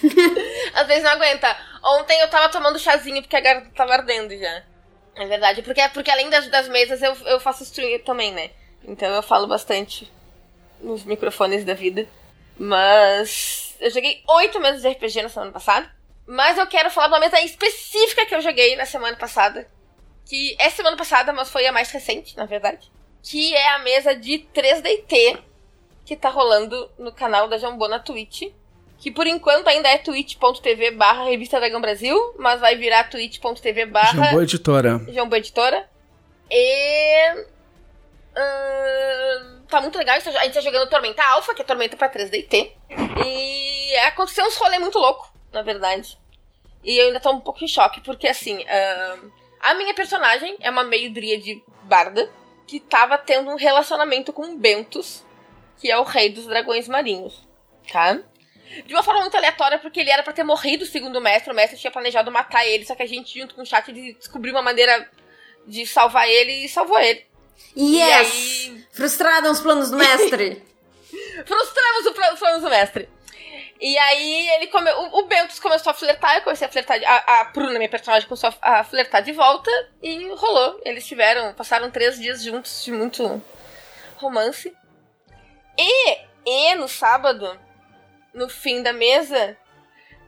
Às 0.73 0.87
vezes 0.87 1.03
não 1.03 1.11
aguenta. 1.11 1.55
Ontem 1.83 2.19
eu 2.21 2.29
tava 2.29 2.49
tomando 2.49 2.77
chazinho 2.77 3.21
porque 3.21 3.35
a 3.35 3.39
garganta 3.41 3.71
tava 3.75 3.93
ardendo 3.93 4.37
já. 4.37 4.63
É 5.15 5.25
verdade. 5.25 5.61
Porque, 5.61 5.81
porque 5.93 6.11
além 6.11 6.29
das, 6.29 6.47
das 6.49 6.67
mesas 6.67 7.01
eu, 7.01 7.13
eu 7.25 7.39
faço 7.39 7.63
stream 7.63 7.99
também, 7.99 8.31
né? 8.33 8.49
Então 8.85 9.07
eu 9.09 9.21
falo 9.23 9.47
bastante 9.47 10.11
nos 10.81 11.03
microfones 11.03 11.63
da 11.65 11.73
vida. 11.73 12.07
Mas 12.57 13.75
eu 13.79 13.89
joguei 13.89 14.21
oito 14.27 14.59
meses 14.59 14.81
de 14.81 14.89
RPG 14.89 15.21
na 15.23 15.29
semana 15.29 15.51
passada. 15.51 15.89
Mas 16.31 16.59
eu 16.59 16.67
quero 16.67 16.91
falar 16.91 17.07
de 17.07 17.13
uma 17.13 17.19
mesa 17.19 17.41
específica 17.41 18.23
que 18.23 18.35
eu 18.35 18.41
joguei 18.41 18.75
na 18.75 18.85
semana 18.85 19.17
passada. 19.17 19.67
Que 20.27 20.55
é 20.59 20.69
semana 20.69 20.95
passada, 20.95 21.33
mas 21.33 21.49
foi 21.49 21.65
a 21.65 21.71
mais 21.71 21.89
recente, 21.89 22.37
na 22.37 22.45
verdade. 22.45 22.91
Que 23.23 23.55
é 23.55 23.69
a 23.69 23.79
mesa 23.79 24.15
de 24.15 24.45
3DT 24.53 25.39
que 26.05 26.15
tá 26.15 26.29
rolando 26.29 26.87
no 26.99 27.11
canal 27.11 27.47
da 27.47 27.57
Jambô 27.57 27.87
na 27.87 27.97
Twitch. 27.97 28.43
Que 28.99 29.09
por 29.09 29.25
enquanto 29.25 29.69
ainda 29.69 29.89
é 29.89 29.97
twitch.tv 29.97 30.91
barra 30.91 31.23
Revista 31.23 31.59
Dragão 31.59 31.81
Brasil, 31.81 32.35
mas 32.37 32.59
vai 32.59 32.75
virar 32.75 33.09
twitch.tv 33.09 33.87
barra 33.87 34.27
Jambô 34.27 34.41
Editora. 34.43 35.01
Jambô 35.07 35.35
Editora. 35.35 35.89
E. 36.51 37.45
ahn, 38.35 39.61
tá 39.67 39.81
muito 39.81 39.97
legal. 39.97 40.15
isso, 40.17 40.29
A 40.29 40.43
gente 40.43 40.53
tá 40.53 40.61
jogando 40.61 40.89
Tormenta 40.89 41.23
Alpha, 41.23 41.55
que 41.55 41.63
é 41.63 41.65
Tormenta 41.65 41.97
pra 41.97 42.07
3DT. 42.07 42.71
E 43.25 43.95
aconteceu 44.05 44.45
uns 44.45 44.55
rolê 44.57 44.77
muito 44.77 44.99
louco, 44.99 45.31
na 45.51 45.61
verdade. 45.61 46.17
E 46.83 46.97
eu 46.97 47.07
ainda 47.07 47.19
tô 47.19 47.31
um 47.31 47.39
pouco 47.41 47.63
em 47.63 47.67
choque, 47.67 48.01
porque 48.01 48.27
assim. 48.27 48.63
ahn, 48.67 49.29
a 49.59 49.73
minha 49.73 49.93
personagem 49.93 50.55
é 50.61 50.69
uma 50.69 50.83
meio 50.83 51.11
de 51.11 51.61
barda 51.83 52.31
que 52.65 52.79
tava 52.79 53.17
tendo 53.17 53.49
um 53.49 53.55
relacionamento 53.55 54.31
com 54.31 54.43
o 54.53 54.57
Bentos, 54.57 55.23
que 55.79 55.91
é 55.91 55.97
o 55.97 56.03
rei 56.03 56.29
dos 56.29 56.45
dragões 56.45 56.87
marinhos. 56.87 57.45
Tá? 57.91 58.19
De 58.85 58.93
uma 58.93 59.01
forma 59.03 59.21
muito 59.21 59.35
aleatória, 59.35 59.79
porque 59.79 59.99
ele 59.99 60.11
era 60.11 60.21
pra 60.23 60.31
ter 60.31 60.43
morrido, 60.43 60.85
segundo 60.85 61.17
o 61.17 61.21
mestre. 61.21 61.51
O 61.51 61.55
mestre 61.55 61.77
tinha 61.79 61.91
planejado 61.91 62.31
matar 62.31 62.65
ele, 62.67 62.85
só 62.85 62.93
que 62.95 63.01
a 63.03 63.07
gente, 63.07 63.37
junto 63.37 63.55
com 63.55 63.63
o 63.63 63.65
chat, 63.65 63.91
de- 63.91 64.13
descobriu 64.13 64.53
uma 64.53 64.61
maneira 64.61 65.09
de 65.65 65.85
salvar 65.87 66.29
ele 66.29 66.51
e 66.65 66.69
salvou 66.69 66.99
ele. 66.99 67.25
Yes! 67.75 67.75
E 67.75 68.01
aí- 68.01 68.85
Frustrada 68.91 69.51
os 69.51 69.59
planos 69.59 69.89
do 69.89 69.97
mestre. 69.97 70.63
Frustramos 71.45 72.05
os 72.05 72.39
planos 72.39 72.61
do 72.61 72.69
mestre. 72.69 73.09
E 73.79 73.97
aí 73.97 74.49
ele 74.51 74.67
come... 74.67 74.91
o, 74.91 75.19
o 75.19 75.25
Bentos 75.25 75.59
começou 75.59 75.91
a 75.91 75.93
flertar, 75.93 76.35
eu 76.35 76.41
comecei 76.41 76.67
a 76.67 76.71
flertar. 76.71 76.99
de- 76.99 77.05
A, 77.05 77.15
a 77.41 77.45
Pruna, 77.45 77.77
minha 77.77 77.87
personagem, 77.89 78.27
começou 78.27 78.53
a, 78.61 78.83
flertar 78.83 79.21
de 79.23 79.31
volta 79.31 79.71
e 80.03 80.27
rolou. 80.35 80.81
Eles 80.83 81.07
tiveram, 81.07 81.53
passaram 81.53 81.89
três 81.89 82.19
dias 82.19 82.43
juntos 82.43 82.83
de 82.83 82.91
muito 82.91 83.41
romance. 84.17 84.75
E, 85.77 86.17
e 86.45 86.75
no 86.75 86.87
sábado, 86.89 87.57
no 88.33 88.49
fim 88.49 88.83
da 88.83 88.91
mesa, 88.91 89.55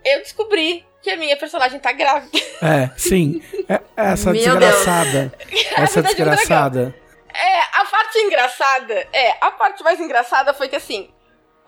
eu 0.05 0.19
descobri 0.19 0.85
que 1.01 1.09
a 1.09 1.17
minha 1.17 1.35
personagem 1.35 1.79
tá 1.79 1.91
grávida. 1.91 2.31
É, 2.63 2.91
sim. 2.95 3.41
É- 3.67 3.81
essa 3.97 4.31
Meu 4.31 4.39
desgraçada. 4.39 5.33
Essa 5.75 5.99
Grávida 5.99 6.01
de 6.03 6.21
um 6.21 6.25
dragão. 6.25 6.35
desgraçada. 6.35 6.95
É, 7.33 7.59
a 7.79 7.85
parte 7.85 8.19
engraçada, 8.19 9.07
é, 9.11 9.35
a 9.41 9.49
parte 9.49 9.83
mais 9.83 9.99
engraçada 9.99 10.53
foi 10.53 10.69
que 10.69 10.75
assim, 10.75 11.09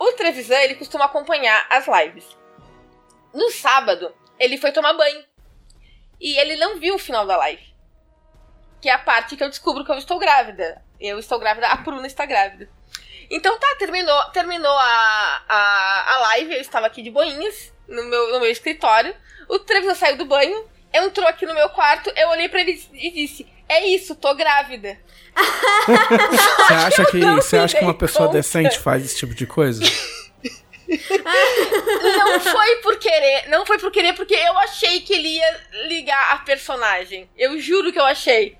o 0.10 0.14
Trevisan, 0.14 0.60
ele 0.60 0.76
costuma 0.76 1.06
acompanhar 1.06 1.66
as 1.70 1.88
lives. 1.88 2.26
No 3.34 3.50
sábado, 3.52 4.14
ele 4.40 4.58
foi 4.58 4.72
tomar 4.72 4.94
banho. 4.94 5.24
E 6.20 6.38
ele 6.38 6.56
não 6.56 6.80
viu 6.80 6.96
o 6.96 7.00
final 7.00 7.26
da 7.26 7.38
live. 7.38 7.74
Que 8.82 8.90
é 8.90 8.94
a 8.94 9.00
parte 9.00 9.36
que 9.36 9.44
eu 9.44 9.50
descubro 9.50 9.84
que 9.84 9.92
eu 9.92 9.98
estou 9.98 10.20
grávida. 10.20 10.84
Eu 11.00 11.20
estou 11.20 11.40
grávida, 11.40 11.68
a 11.68 11.78
Pruna 11.78 12.08
está 12.08 12.26
grávida. 12.26 12.70
Então 13.30 13.58
tá, 13.58 13.76
terminou, 13.80 14.24
terminou 14.32 14.78
a, 14.78 15.44
a, 15.48 16.14
a 16.16 16.20
live, 16.20 16.54
eu 16.54 16.62
estava 16.62 16.88
aqui 16.88 17.02
de 17.02 17.10
boinhas, 17.10 17.74
no 17.88 18.04
meu, 18.04 18.32
no 18.34 18.40
meu 18.40 18.52
escritório. 18.52 19.16
O 19.50 19.60
Trevisan 19.60 19.96
saiu 19.96 20.18
do 20.18 20.26
banho, 20.26 20.70
entrou 20.94 21.28
aqui 21.28 21.46
no 21.46 21.54
meu 21.54 21.70
quarto, 21.70 22.12
eu 22.16 22.30
olhei 22.30 22.48
pra 22.48 22.62
ele 22.62 22.80
e 22.94 23.12
disse: 23.12 23.52
É 23.68 23.88
isso, 23.88 24.16
tô 24.16 24.34
grávida. 24.36 24.98
Você 25.86 26.74
acha 26.74 27.06
que, 27.06 27.20
você 27.20 27.58
acha 27.58 27.78
que 27.78 27.84
uma 27.84 27.94
pessoa 27.94 28.28
conta. 28.28 28.38
decente 28.38 28.78
faz 28.78 29.04
esse 29.04 29.18
tipo 29.18 29.34
de 29.34 29.48
coisa? 29.48 29.84
Não 32.18 32.40
foi 32.40 32.76
por 32.78 32.98
querer, 32.98 33.50
não 33.50 33.66
foi 33.66 33.80
por 33.80 33.92
querer, 33.92 34.14
porque 34.14 34.34
eu 34.36 34.58
achei 34.60 35.02
que 35.02 35.14
ele 35.14 35.30
ia 35.30 35.62
ligar 35.88 36.34
a 36.34 36.38
personagem. 36.40 37.30
Eu 37.38 37.60
juro 37.60 37.92
que 37.92 38.00
eu 38.00 38.06
achei. 38.06 38.58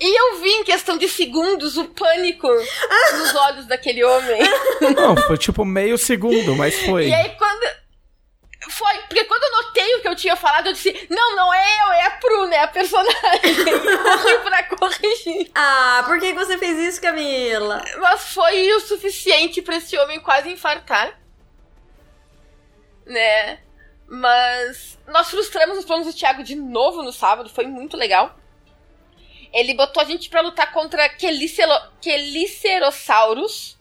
E 0.00 0.20
eu 0.20 0.40
vi 0.40 0.50
em 0.50 0.64
questão 0.64 0.98
de 0.98 1.08
segundos 1.08 1.76
o 1.76 1.84
pânico 1.88 2.48
nos 2.48 3.34
olhos 3.34 3.66
daquele 3.66 4.02
homem. 4.02 4.40
Não, 4.96 5.16
foi 5.16 5.38
tipo 5.38 5.64
meio 5.64 5.96
segundo, 5.96 6.54
mas 6.56 6.80
foi. 6.82 7.08
E 7.08 7.14
aí 7.14 7.30
quando. 7.36 7.79
Foi, 8.68 8.98
porque 9.02 9.24
quando 9.24 9.42
eu 9.42 9.52
notei 9.62 9.94
o 9.94 10.02
que 10.02 10.08
eu 10.08 10.14
tinha 10.14 10.36
falado, 10.36 10.66
eu 10.66 10.74
disse: 10.74 11.06
Não, 11.08 11.34
não 11.34 11.50
é 11.52 11.82
eu, 11.82 11.92
é 11.92 12.06
a 12.06 12.10
Pruna, 12.10 12.54
é 12.54 12.60
a 12.60 12.68
personagem. 12.68 13.16
Corri 14.02 14.38
pra 14.38 14.62
corrigir. 14.64 15.50
Ah, 15.54 16.02
por 16.06 16.20
que 16.20 16.34
você 16.34 16.58
fez 16.58 16.78
isso, 16.78 17.00
Camila? 17.00 17.82
Mas 17.98 18.34
foi 18.34 18.70
o 18.74 18.80
suficiente 18.80 19.62
pra 19.62 19.76
esse 19.76 19.96
homem 19.96 20.20
quase 20.20 20.50
infartar. 20.50 21.18
Né? 23.06 23.60
Mas 24.06 24.98
nós 25.06 25.30
frustramos 25.30 25.78
os 25.78 25.86
planos 25.86 26.06
do 26.06 26.12
Thiago 26.12 26.42
de 26.42 26.54
novo 26.54 27.02
no 27.02 27.12
sábado, 27.12 27.48
foi 27.48 27.66
muito 27.66 27.96
legal. 27.96 28.38
Ele 29.52 29.74
botou 29.74 30.02
a 30.02 30.06
gente 30.06 30.28
pra 30.28 30.42
lutar 30.42 30.72
contra 30.72 31.08
Quelicerossauros. 31.08 33.79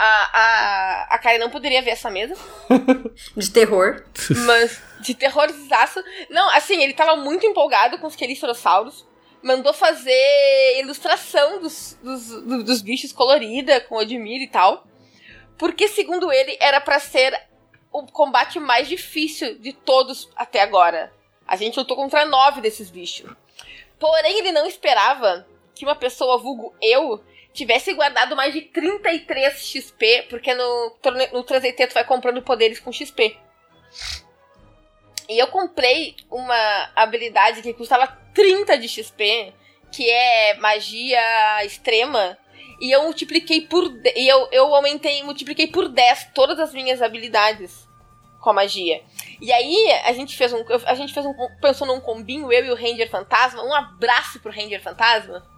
A, 0.00 0.30
a, 0.32 1.14
a 1.14 1.18
Karen 1.18 1.38
não 1.38 1.50
poderia 1.50 1.82
ver 1.82 1.90
essa 1.90 2.08
mesa. 2.10 2.34
De 3.36 3.50
terror. 3.50 4.04
Mas 4.46 4.80
de 5.00 5.14
terrorizaço. 5.14 6.02
Não, 6.30 6.48
assim, 6.50 6.82
ele 6.82 6.92
tava 6.94 7.16
muito 7.16 7.44
empolgado 7.46 7.98
com 7.98 8.06
os 8.06 8.16
quelicerossauros. 8.16 9.06
Mandou 9.42 9.72
fazer 9.72 10.78
ilustração 10.80 11.60
dos, 11.60 11.96
dos, 12.02 12.28
do- 12.28 12.64
dos 12.64 12.82
bichos 12.82 13.12
colorida, 13.12 13.80
com 13.82 13.96
Odmir 13.96 14.42
e 14.42 14.48
tal. 14.48 14.84
Porque, 15.56 15.88
segundo 15.88 16.32
ele, 16.32 16.56
era 16.60 16.80
pra 16.80 16.98
ser 17.00 17.32
o 17.92 18.04
combate 18.06 18.58
mais 18.60 18.86
difícil 18.88 19.58
de 19.58 19.72
todos 19.72 20.28
até 20.36 20.60
agora. 20.62 21.12
A 21.46 21.56
gente 21.56 21.78
lutou 21.78 21.96
contra 21.96 22.24
nove 22.24 22.60
desses 22.60 22.90
bichos. 22.90 23.30
Porém, 23.98 24.38
ele 24.38 24.52
não 24.52 24.66
esperava 24.66 25.46
que 25.74 25.84
uma 25.84 25.94
pessoa, 25.96 26.38
vulgo 26.38 26.74
eu, 26.82 27.22
tivesse 27.58 27.92
guardado 27.92 28.36
mais 28.36 28.54
de 28.54 28.62
33 28.62 29.52
XP, 29.66 30.26
porque 30.30 30.54
no, 30.54 30.96
no 31.32 31.44
3DT 31.44 31.88
tu 31.88 31.94
vai 31.94 32.04
comprando 32.04 32.40
poderes 32.40 32.78
com 32.78 32.92
XP. 32.92 33.36
E 35.28 35.38
eu 35.38 35.48
comprei 35.48 36.14
uma 36.30 36.90
habilidade 36.94 37.60
que 37.60 37.74
custava 37.74 38.06
30 38.32 38.78
de 38.78 38.88
XP, 38.88 39.52
que 39.92 40.08
é 40.08 40.54
magia 40.54 41.64
extrema. 41.64 42.38
E 42.80 42.92
eu 42.92 43.02
multipliquei 43.02 43.62
por. 43.62 43.92
E 44.14 44.28
eu, 44.28 44.48
eu 44.52 44.74
aumentei, 44.74 45.22
multipliquei 45.24 45.66
por 45.66 45.88
10 45.88 46.30
todas 46.32 46.60
as 46.60 46.72
minhas 46.72 47.02
habilidades 47.02 47.88
com 48.40 48.50
a 48.50 48.52
magia. 48.52 49.02
E 49.40 49.52
aí 49.52 49.90
a 50.04 50.12
gente 50.12 50.36
fez 50.36 50.52
um. 50.52 50.64
A 50.86 50.94
gente 50.94 51.12
fez 51.12 51.26
um. 51.26 51.34
Pensou 51.60 51.86
num 51.86 52.00
combinho, 52.00 52.52
eu 52.52 52.66
e 52.66 52.70
o 52.70 52.76
Ranger 52.76 53.10
Fantasma. 53.10 53.64
Um 53.64 53.74
abraço 53.74 54.38
pro 54.38 54.52
Ranger 54.52 54.80
Fantasma. 54.80 55.57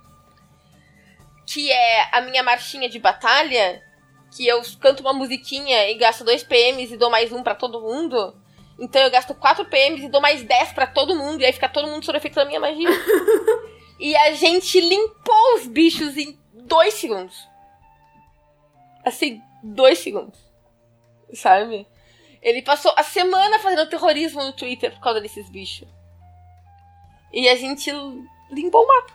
Que 1.53 1.73
é 1.73 2.09
a 2.13 2.21
minha 2.21 2.45
marchinha 2.45 2.89
de 2.89 3.01
batalha, 3.01 3.83
que 4.31 4.47
eu 4.47 4.63
canto 4.81 5.01
uma 5.01 5.13
musiquinha 5.13 5.91
e 5.91 5.95
gasto 5.95 6.23
2 6.23 6.45
PMs 6.45 6.95
e 6.95 6.97
dou 6.97 7.11
mais 7.11 7.33
um 7.33 7.43
para 7.43 7.57
todo 7.57 7.81
mundo. 7.81 8.41
Então 8.79 9.03
eu 9.03 9.11
gasto 9.11 9.35
4 9.35 9.65
PMs 9.65 10.05
e 10.05 10.09
dou 10.09 10.21
mais 10.21 10.45
10 10.45 10.73
para 10.73 10.87
todo 10.87 11.17
mundo, 11.17 11.41
e 11.41 11.45
aí 11.45 11.53
fica 11.53 11.69
todo 11.69 11.89
mundo 11.89 12.05
sob 12.05 12.17
efeito 12.17 12.37
da 12.37 12.45
minha 12.45 12.61
magia. 12.61 12.89
e 13.99 14.17
a 14.17 14.33
gente 14.35 14.81
limpou 14.81 15.57
os 15.57 15.67
bichos 15.67 16.17
em 16.17 16.39
2 16.55 16.95
segundos. 16.95 17.49
Assim, 19.05 19.43
2 19.65 19.99
segundos. 19.99 20.39
Sabe? 21.35 21.85
Ele 22.41 22.63
passou 22.63 22.93
a 22.97 23.03
semana 23.03 23.59
fazendo 23.59 23.89
terrorismo 23.89 24.41
no 24.45 24.53
Twitter 24.53 24.93
por 24.93 25.01
causa 25.01 25.21
desses 25.21 25.51
bichos. 25.51 25.89
E 27.33 27.49
a 27.49 27.57
gente 27.57 27.91
limpou 28.53 28.85
o 28.85 28.87
mapa. 28.87 29.13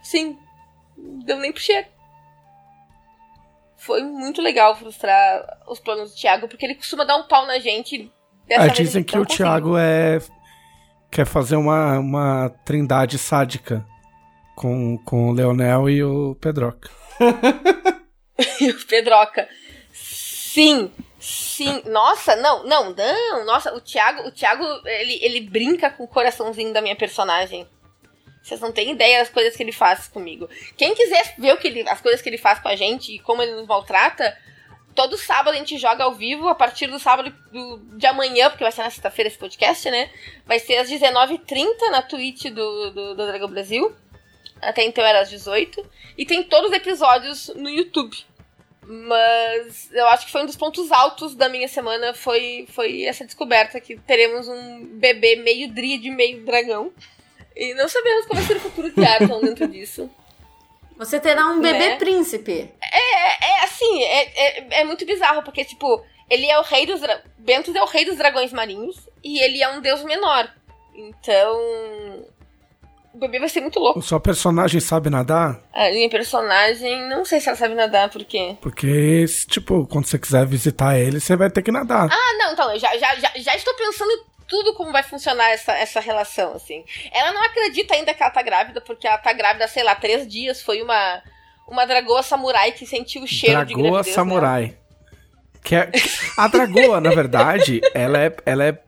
Sim. 0.00 0.38
Deu 1.24 1.38
nem 1.38 1.52
pro 1.52 1.60
cheiro. 1.60 1.86
Foi 3.76 4.02
muito 4.02 4.40
legal 4.40 4.76
frustrar 4.76 5.58
os 5.66 5.80
planos 5.80 6.12
do 6.12 6.16
Thiago, 6.16 6.46
porque 6.46 6.64
ele 6.64 6.76
costuma 6.76 7.04
dar 7.04 7.16
um 7.16 7.24
pau 7.24 7.46
na 7.46 7.58
gente. 7.58 8.12
Ah, 8.50 8.68
dizem 8.68 9.02
que 9.02 9.16
o 9.16 9.24
conseguiu. 9.24 9.46
Thiago 9.46 9.76
é. 9.76 10.18
quer 11.10 11.26
fazer 11.26 11.56
uma, 11.56 11.98
uma 11.98 12.48
trindade 12.64 13.18
sádica 13.18 13.84
com, 14.54 14.96
com 14.98 15.30
o 15.30 15.32
Leonel 15.32 15.90
e 15.90 16.04
o 16.04 16.36
Pedroca. 16.36 16.88
e 18.60 18.70
o 18.70 18.86
Pedroca. 18.86 19.48
Sim, 19.92 20.92
sim. 21.18 21.82
Nossa, 21.86 22.36
não, 22.36 22.64
não, 22.64 22.94
não. 22.94 23.44
Nossa, 23.44 23.74
o 23.74 23.80
Thiago, 23.80 24.28
o 24.28 24.30
Thiago 24.30 24.64
ele, 24.84 25.18
ele 25.22 25.40
brinca 25.40 25.90
com 25.90 26.04
o 26.04 26.08
coraçãozinho 26.08 26.72
da 26.72 26.80
minha 26.82 26.94
personagem. 26.94 27.66
Vocês 28.42 28.60
não 28.60 28.72
têm 28.72 28.90
ideia 28.90 29.20
das 29.20 29.30
coisas 29.30 29.54
que 29.54 29.62
ele 29.62 29.72
faz 29.72 30.08
comigo. 30.08 30.48
Quem 30.76 30.94
quiser 30.94 31.34
ver 31.38 31.54
o 31.54 31.56
que 31.56 31.68
ele, 31.68 31.88
as 31.88 32.00
coisas 32.00 32.20
que 32.20 32.28
ele 32.28 32.38
faz 32.38 32.58
com 32.58 32.68
a 32.68 32.76
gente 32.76 33.14
e 33.14 33.18
como 33.20 33.42
ele 33.42 33.52
nos 33.52 33.66
maltrata, 33.66 34.36
todo 34.94 35.16
sábado 35.16 35.54
a 35.54 35.58
gente 35.58 35.78
joga 35.78 36.04
ao 36.04 36.14
vivo, 36.14 36.48
a 36.48 36.54
partir 36.54 36.86
do 36.86 36.98
sábado 36.98 37.34
do, 37.52 37.78
de 37.96 38.06
amanhã, 38.06 38.50
porque 38.50 38.64
vai 38.64 38.72
ser 38.72 38.82
na 38.82 38.90
sexta-feira 38.90 39.28
esse 39.28 39.38
podcast, 39.38 39.90
né? 39.90 40.10
Vai 40.44 40.58
ser 40.58 40.76
às 40.76 40.90
19h30 40.90 41.90
na 41.90 42.02
Twitch 42.02 42.44
do, 42.46 42.90
do, 42.90 43.14
do 43.14 43.26
Dragão 43.26 43.48
Brasil. 43.48 43.94
Até 44.60 44.84
então 44.84 45.04
era 45.04 45.20
às 45.20 45.28
18 45.28 45.84
E 46.16 46.24
tem 46.24 46.44
todos 46.44 46.70
os 46.70 46.76
episódios 46.76 47.48
no 47.48 47.68
YouTube. 47.68 48.16
Mas 48.84 49.90
eu 49.92 50.06
acho 50.08 50.26
que 50.26 50.32
foi 50.32 50.42
um 50.42 50.46
dos 50.46 50.56
pontos 50.56 50.90
altos 50.90 51.34
da 51.34 51.48
minha 51.48 51.68
semana 51.68 52.12
foi, 52.14 52.66
foi 52.68 53.04
essa 53.04 53.24
descoberta 53.24 53.80
que 53.80 53.96
teremos 53.96 54.48
um 54.48 54.98
bebê 54.98 55.36
meio 55.36 55.72
dríade, 55.72 56.10
meio 56.10 56.44
dragão. 56.44 56.92
E 57.56 57.74
não 57.74 57.88
sabemos 57.88 58.26
como 58.26 58.40
vai 58.40 58.48
ser 58.48 58.56
o 58.56 58.60
futuro 58.60 58.90
de 58.90 59.04
Arton 59.04 59.40
dentro 59.40 59.66
disso. 59.68 60.10
Você 60.96 61.18
terá 61.18 61.46
um 61.46 61.60
bebê 61.60 61.90
né? 61.90 61.96
príncipe. 61.96 62.70
É, 62.80 63.46
é 63.46 63.64
assim, 63.64 64.02
é, 64.04 64.22
é, 64.22 64.80
é, 64.80 64.84
muito 64.84 65.04
bizarro, 65.04 65.42
porque, 65.42 65.64
tipo, 65.64 66.02
ele 66.30 66.46
é 66.46 66.58
o 66.58 66.62
rei 66.62 66.86
dos. 66.86 67.00
Bentos 67.38 67.74
é 67.74 67.82
o 67.82 67.86
rei 67.86 68.04
dos 68.04 68.16
dragões 68.16 68.52
marinhos 68.52 68.96
e 69.22 69.40
ele 69.40 69.62
é 69.62 69.68
um 69.68 69.80
deus 69.80 70.02
menor. 70.04 70.48
Então. 70.94 72.24
O 73.14 73.18
bebê 73.18 73.38
vai 73.38 73.48
ser 73.48 73.60
muito 73.60 73.78
louco. 73.78 73.98
O 73.98 74.02
seu 74.02 74.18
personagem 74.18 74.80
sabe 74.80 75.10
nadar? 75.10 75.60
A 75.74 75.90
minha 75.90 76.08
personagem, 76.08 77.08
não 77.10 77.26
sei 77.26 77.40
se 77.40 77.48
ela 77.48 77.58
sabe 77.58 77.74
nadar, 77.74 78.08
por 78.08 78.24
quê? 78.24 78.56
Porque, 78.62 79.26
tipo, 79.48 79.86
quando 79.86 80.06
você 80.06 80.18
quiser 80.18 80.46
visitar 80.46 80.98
ele, 80.98 81.20
você 81.20 81.36
vai 81.36 81.50
ter 81.50 81.60
que 81.60 81.70
nadar. 81.70 82.08
Ah, 82.10 82.38
não, 82.38 82.54
então, 82.54 82.72
eu 82.72 82.78
já, 82.78 82.96
já, 82.96 83.14
já, 83.16 83.30
já 83.36 83.54
estou 83.54 83.74
pensando 83.74 84.24
tudo 84.52 84.74
como 84.74 84.92
vai 84.92 85.02
funcionar 85.02 85.48
essa, 85.48 85.72
essa 85.72 85.98
relação, 85.98 86.52
assim. 86.52 86.84
Ela 87.10 87.32
não 87.32 87.42
acredita 87.42 87.94
ainda 87.94 88.12
que 88.12 88.22
ela 88.22 88.30
tá 88.30 88.42
grávida, 88.42 88.82
porque 88.82 89.06
ela 89.06 89.16
tá 89.16 89.32
grávida, 89.32 89.66
sei 89.66 89.82
lá, 89.82 89.94
três 89.94 90.28
dias. 90.28 90.60
Foi 90.60 90.82
uma, 90.82 91.22
uma 91.66 91.86
dragoa 91.86 92.22
samurai 92.22 92.70
que 92.70 92.84
sentiu 92.84 93.22
o 93.22 93.26
cheiro 93.26 93.64
dragoa 93.64 93.66
de 93.66 93.72
gravidez. 93.72 94.14
Dragoa 94.14 94.14
samurai. 94.14 94.78
Que 95.64 95.74
é, 95.74 95.90
a 96.36 96.48
dragoa, 96.48 97.00
na 97.00 97.08
verdade, 97.08 97.80
ela 97.94 98.18
é, 98.18 98.36
ela 98.44 98.64
é 98.64 98.78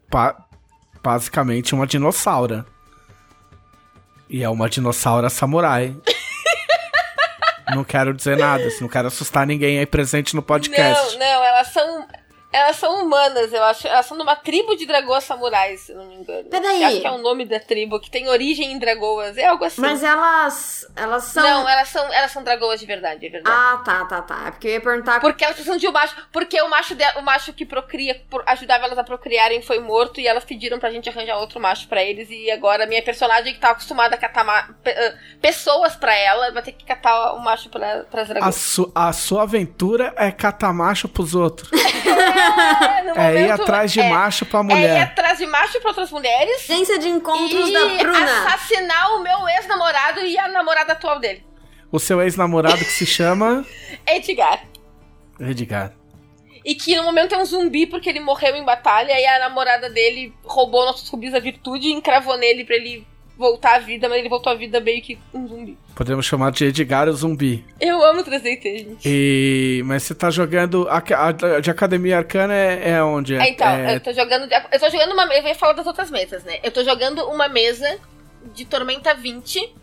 basicamente 1.03 1.75
uma 1.75 1.87
dinossauro. 1.87 2.63
E 4.29 4.43
é 4.43 4.49
uma 4.51 4.69
dinossauro 4.69 5.31
samurai. 5.31 5.97
não 7.75 7.85
quero 7.85 8.13
dizer 8.13 8.37
nada, 8.37 8.69
não 8.83 8.89
quero 8.89 9.09
assustar 9.09 9.47
ninguém 9.47 9.79
aí 9.79 9.87
presente 9.87 10.37
no 10.37 10.43
podcast. 10.43 11.17
Não, 11.17 11.21
não, 11.21 11.45
elas 11.45 11.69
são 11.69 12.07
elas 12.55 12.77
são 12.77 13.03
humanas, 13.03 13.53
eu 13.53 13.65
acho. 13.65 13.89
Elas 13.89 14.07
são 14.07 14.17
de 14.17 14.23
uma 14.23 14.37
tribo 14.37 14.77
de 14.77 14.87
dragoas 14.87 15.25
samurais, 15.25 15.81
se 15.81 15.93
não 15.93 16.07
me 16.07 16.15
engano. 16.15 16.49
Peraí. 16.49 16.85
Acho 16.85 17.01
que 17.01 17.07
é 17.07 17.11
o 17.11 17.19
nome 17.19 17.45
da 17.45 17.59
tribo, 17.59 17.99
que 17.99 18.09
tem 18.09 18.29
origem 18.29 18.71
em 18.71 18.79
dragoas. 18.79 19.37
É 19.37 19.47
algo 19.47 19.65
assim. 19.65 19.81
Mas 19.81 20.05
elas. 20.05 20.87
Elas 20.95 21.25
são. 21.25 21.43
Não, 21.43 21.69
elas 21.69 21.89
são, 21.89 22.13
elas 22.13 22.31
são 22.31 22.45
dragoas 22.45 22.79
de 22.79 22.87
verdade, 22.87 23.27
é 23.27 23.29
verdade. 23.29 23.57
Ah, 23.59 23.83
tá, 23.85 24.05
tá, 24.05 24.23
tá. 24.23 24.45
É 24.47 24.51
porque 24.53 24.69
eu 24.69 24.73
ia 24.75 24.81
perguntar. 24.81 25.21
Porque 25.21 25.43
elas 25.43 25.57
precisam 25.57 25.77
de 25.77 25.89
um 25.89 25.91
macho. 25.91 26.15
Porque 26.31 26.63
o 26.63 26.69
macho, 26.71 26.95
de, 26.95 27.05
o 27.19 27.23
macho 27.23 27.53
que 27.53 27.67
procria, 27.67 28.23
ajudava 28.47 28.85
elas 28.85 28.99
a 28.99 29.03
procriarem, 29.03 29.61
foi 29.61 29.81
morto 29.81 30.21
e 30.21 30.29
elas 30.29 30.45
pediram 30.45 30.79
pra 30.79 30.93
gente 30.93 31.09
arranjar 31.09 31.39
outro 31.39 31.59
macho 31.59 31.89
pra 31.89 32.05
eles. 32.05 32.29
E 32.31 32.53
agora 32.53 32.85
a 32.85 32.87
minha 32.87 33.03
personagem 33.03 33.53
que 33.53 33.59
tá 33.59 33.71
acostumada 33.71 34.15
a 34.15 34.19
catar 34.19 34.45
ma, 34.45 34.69
pessoas 35.43 35.97
pra 35.97 36.15
ela, 36.15 36.53
vai 36.53 36.63
ter 36.63 36.71
que 36.71 36.85
catar 36.85 37.33
o 37.33 37.41
macho 37.41 37.69
pra, 37.69 38.05
pras 38.09 38.29
dragoas. 38.29 38.55
A, 38.55 38.57
su, 38.57 38.93
a 38.95 39.13
sua 39.13 39.43
aventura 39.43 40.15
é 40.17 40.31
catar 40.31 40.73
macho 40.73 41.09
pros 41.09 41.35
outros. 41.35 41.69
é, 43.17 43.47
ir 43.47 43.51
atrás 43.51 43.93
de 43.93 44.01
é, 44.01 44.09
macho 44.09 44.47
pra 44.47 44.63
mulher. 44.63 44.97
É 44.97 44.99
ir 44.99 45.03
atrás 45.03 45.39
de 45.39 45.47
macho 45.47 45.81
pra 45.81 45.91
outras 45.91 46.11
mulheres. 46.11 46.71
Agência 46.71 46.99
de 46.99 47.09
encontros 47.09 47.73
da 47.73 47.87
Bruna. 47.87 48.47
assassinar 48.47 49.17
o 49.17 49.23
meu 49.23 49.49
ex-namorado 49.49 50.21
e 50.21 50.39
a 50.39 50.49
namorada 50.49 50.93
atual 50.93 51.19
dele. 51.19 51.45
O 51.91 51.99
seu 51.99 52.21
ex-namorado 52.23 52.79
que 52.79 52.85
se 52.85 53.07
chama... 53.07 53.65
Edgar. 54.07 54.65
Edgar. 55.39 55.93
E 56.65 56.75
que 56.75 56.97
no 56.97 57.03
momento 57.03 57.35
é 57.35 57.39
um 57.39 57.45
zumbi 57.45 57.87
porque 57.87 58.09
ele 58.09 58.21
morreu 58.21 58.57
em 58.57 58.65
batalha 58.65 59.19
e 59.19 59.27
a 59.27 59.39
namorada 59.39 59.91
dele 59.91 60.35
roubou 60.43 60.87
nossos 60.87 61.09
rubis 61.09 61.33
da 61.33 61.39
virtude 61.39 61.89
e 61.89 61.93
encravou 61.93 62.39
nele 62.39 62.65
pra 62.65 62.77
ele 62.77 63.07
voltar 63.37 63.77
à 63.77 63.79
vida, 63.79 64.09
mas 64.09 64.19
ele 64.19 64.29
voltou 64.29 64.53
à 64.53 64.55
vida 64.55 64.81
meio 64.81 65.03
que 65.03 65.19
um 65.33 65.47
zumbi. 65.47 65.79
Podemos 65.95 66.25
chamar 66.25 66.53
de 66.53 66.67
Edgar 66.67 67.09
o 67.09 67.13
zumbi. 67.13 67.65
Eu 67.81 68.03
amo 68.05 68.23
3DT, 68.23 68.63
gente. 68.63 69.09
E... 69.09 69.83
Mas 69.85 70.05
você 70.05 70.15
tá 70.15 70.31
jogando. 70.31 70.89
A, 70.89 70.99
a, 70.99 71.61
de 71.61 71.71
Academia 71.71 72.19
Arcana 72.19 72.55
é, 72.55 72.91
é 72.91 73.03
onde? 73.03 73.35
É, 73.35 73.49
então, 73.49 73.69
é... 73.69 73.97
eu 73.97 74.01
tô 74.01 74.13
jogando. 74.13 74.51
Eu 74.51 74.81
tô 74.81 74.91
jogando 74.91 75.13
uma. 75.13 75.25
Eu 75.35 75.47
ia 75.47 75.55
falar 75.55 75.73
das 75.73 75.87
outras 75.87 76.11
mesas, 76.11 76.45
né? 76.45 76.59
Eu 76.63 76.71
tô 76.71 76.83
jogando 76.85 77.25
uma 77.25 77.49
mesa 77.49 77.99
de 78.55 78.65
Tormenta 78.65 79.15
20, 79.15 79.75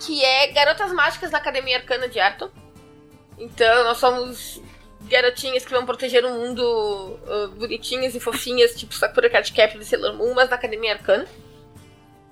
que 0.00 0.24
é 0.24 0.52
Garotas 0.52 0.92
Mágicas 0.92 1.30
na 1.30 1.38
Academia 1.38 1.76
Arcana 1.76 2.08
de 2.08 2.18
Arton. 2.18 2.48
Então, 3.38 3.84
nós 3.84 3.98
somos 3.98 4.62
garotinhas 5.02 5.64
que 5.64 5.70
vão 5.70 5.84
proteger 5.84 6.24
o 6.24 6.30
mundo 6.30 6.62
uh, 6.62 7.48
bonitinhas 7.56 8.14
e 8.14 8.20
fofinhas, 8.20 8.74
tipo 8.74 8.94
Sakura 8.94 9.28
Card 9.28 9.52
Captor 9.52 9.80
e 9.80 9.84
Sailor 9.84 10.14
Moon, 10.14 10.34
mas 10.34 10.48
na 10.48 10.56
Academia 10.56 10.94
Arcana 10.94 11.26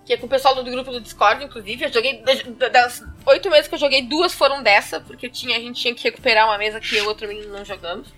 que 0.05 0.13
é 0.13 0.17
com 0.17 0.27
o 0.27 0.29
pessoal 0.29 0.55
do 0.55 0.71
grupo 0.71 0.91
do 0.91 1.01
Discord, 1.01 1.45
inclusive. 1.45 1.85
Eu 1.85 1.93
joguei. 1.93 2.23
Das 2.71 3.03
oito 3.27 3.51
meses 3.51 3.69
que 3.69 3.75
eu 3.75 3.79
joguei, 3.79 4.03
duas 4.03 4.35
foram 4.35 4.63
dessa, 4.63 5.01
porque 5.01 5.29
tinha, 5.29 5.57
a 5.57 5.61
gente 5.61 5.81
tinha 5.81 5.95
que 5.95 6.05
recuperar 6.05 6.47
uma 6.47 6.59
mesa 6.59 6.81
que 6.81 6.97
eu 6.97 7.05
e 7.05 7.07
outro 7.07 7.27
menino 7.27 7.53
não 7.53 7.65
jogamos. 7.65 8.09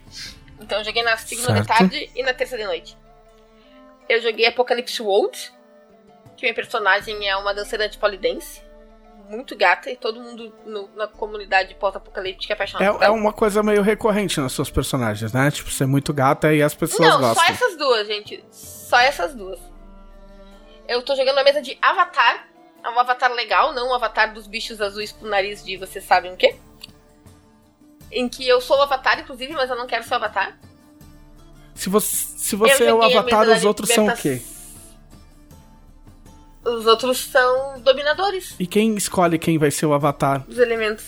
Então 0.60 0.78
eu 0.78 0.84
joguei 0.84 1.02
na 1.02 1.16
segunda 1.16 1.48
certo. 1.48 1.62
de 1.62 1.68
tarde 1.68 2.10
e 2.14 2.22
na 2.22 2.34
terça 2.34 2.56
de 2.56 2.64
noite. 2.64 2.96
Eu 4.08 4.20
joguei 4.20 4.46
Apocalypse 4.46 5.00
World, 5.02 5.52
que 6.36 6.44
minha 6.44 6.54
personagem 6.54 7.28
é 7.28 7.36
uma 7.36 7.54
dançarina 7.54 7.88
de 7.88 7.98
polidense. 7.98 8.64
Muito 9.28 9.56
gata, 9.56 9.90
e 9.90 9.96
todo 9.96 10.20
mundo 10.20 10.54
no, 10.64 10.88
na 10.94 11.08
comunidade 11.08 11.74
pós-apocalíptica 11.74 12.52
é 12.52 12.54
apaixonado. 12.54 13.02
É, 13.02 13.06
é 13.06 13.10
uma 13.10 13.32
coisa 13.32 13.60
meio 13.60 13.82
recorrente 13.82 14.38
nas 14.38 14.52
suas 14.52 14.70
personagens, 14.70 15.32
né? 15.32 15.50
Tipo, 15.50 15.68
ser 15.68 15.84
muito 15.84 16.14
gata 16.14 16.54
e 16.54 16.62
as 16.62 16.76
pessoas 16.76 17.08
não, 17.08 17.20
gostam. 17.20 17.28
Não, 17.28 17.34
só 17.34 17.52
essas 17.52 17.76
duas, 17.76 18.06
gente. 18.06 18.44
Só 18.52 19.00
essas 19.00 19.34
duas. 19.34 19.58
Eu 20.88 21.02
tô 21.02 21.14
jogando 21.16 21.36
uma 21.36 21.44
mesa 21.44 21.60
de 21.60 21.76
Avatar. 21.80 22.48
É 22.84 22.88
um 22.88 22.98
avatar 23.00 23.32
legal, 23.32 23.72
não 23.72 23.88
um 23.88 23.94
avatar 23.94 24.32
dos 24.32 24.46
bichos 24.46 24.80
azuis 24.80 25.10
com 25.10 25.26
nariz 25.26 25.64
de 25.64 25.76
vocês 25.76 26.04
sabem 26.04 26.32
o 26.32 26.36
quê? 26.36 26.54
Em 28.12 28.28
que 28.28 28.46
eu 28.46 28.60
sou 28.60 28.78
o 28.78 28.82
avatar, 28.82 29.18
inclusive, 29.18 29.52
mas 29.54 29.68
eu 29.68 29.76
não 29.76 29.88
quero 29.88 30.04
ser 30.04 30.14
o 30.14 30.16
avatar. 30.16 30.56
Se 31.74 31.88
você, 31.88 32.38
se 32.38 32.54
você 32.54 32.84
é 32.84 32.94
o 32.94 33.02
avatar, 33.02 33.48
os 33.48 33.64
outros 33.64 33.90
são 33.90 34.06
o 34.06 34.16
quê? 34.16 34.40
Os 36.64 36.86
outros 36.86 37.18
são 37.18 37.80
dominadores. 37.80 38.54
E 38.58 38.66
quem 38.66 38.94
escolhe 38.94 39.38
quem 39.38 39.58
vai 39.58 39.72
ser 39.72 39.86
o 39.86 39.92
avatar? 39.92 40.44
Os 40.48 40.58
elementos. 40.58 41.06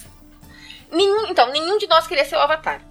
Nenhum, 0.91 1.27
então, 1.29 1.51
nenhum 1.53 1.79
de 1.79 1.87
nós 1.87 2.07
queria 2.07 2.25
ser 2.25 2.37
o 2.37 2.41
avatar. 2.41 2.83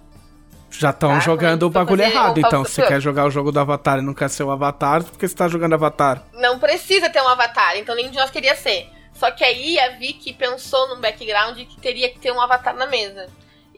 Já 0.70 0.90
estão 0.90 1.10
tá, 1.10 1.20
jogando 1.20 1.62
o 1.64 1.70
bagulho 1.70 2.02
errado, 2.02 2.38
então. 2.38 2.64
Se 2.64 2.72
você 2.72 2.86
quer 2.86 3.00
jogar 3.00 3.26
o 3.26 3.30
jogo 3.30 3.50
do 3.50 3.60
Avatar 3.60 3.98
e 3.98 4.02
não 4.02 4.14
quer 4.14 4.28
ser 4.28 4.42
o 4.42 4.50
Avatar, 4.50 5.02
por 5.02 5.18
que 5.18 5.26
você 5.26 5.34
tá 5.34 5.48
jogando 5.48 5.74
Avatar? 5.74 6.22
Não 6.34 6.58
precisa 6.58 7.08
ter 7.08 7.22
um 7.22 7.28
Avatar, 7.28 7.76
então 7.76 7.94
nenhum 7.94 8.10
de 8.10 8.18
nós 8.18 8.30
queria 8.30 8.54
ser. 8.54 8.88
Só 9.14 9.30
que 9.30 9.42
aí 9.42 9.78
a 9.80 9.96
Vicky 9.96 10.32
pensou 10.32 10.88
num 10.88 11.00
background 11.00 11.58
que 11.58 11.80
teria 11.80 12.08
que 12.08 12.18
ter 12.20 12.30
um 12.32 12.40
Avatar 12.40 12.76
na 12.76 12.86
mesa. 12.86 13.26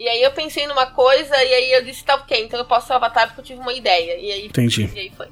E 0.00 0.08
aí 0.08 0.22
eu 0.22 0.30
pensei 0.32 0.66
numa 0.66 0.86
coisa 0.86 1.36
e 1.44 1.54
aí 1.54 1.72
eu 1.72 1.84
disse, 1.84 2.02
tá 2.02 2.14
ok, 2.14 2.44
então 2.44 2.58
eu 2.58 2.64
posso 2.64 2.86
ser 2.86 2.94
o 2.94 2.96
Avatar 2.96 3.26
porque 3.28 3.40
eu 3.42 3.44
tive 3.44 3.60
uma 3.60 3.72
ideia. 3.72 4.18
E 4.18 4.32
aí, 4.32 4.46
Entendi. 4.46 4.90
E 4.94 4.98
aí 4.98 5.12
foi. 5.14 5.28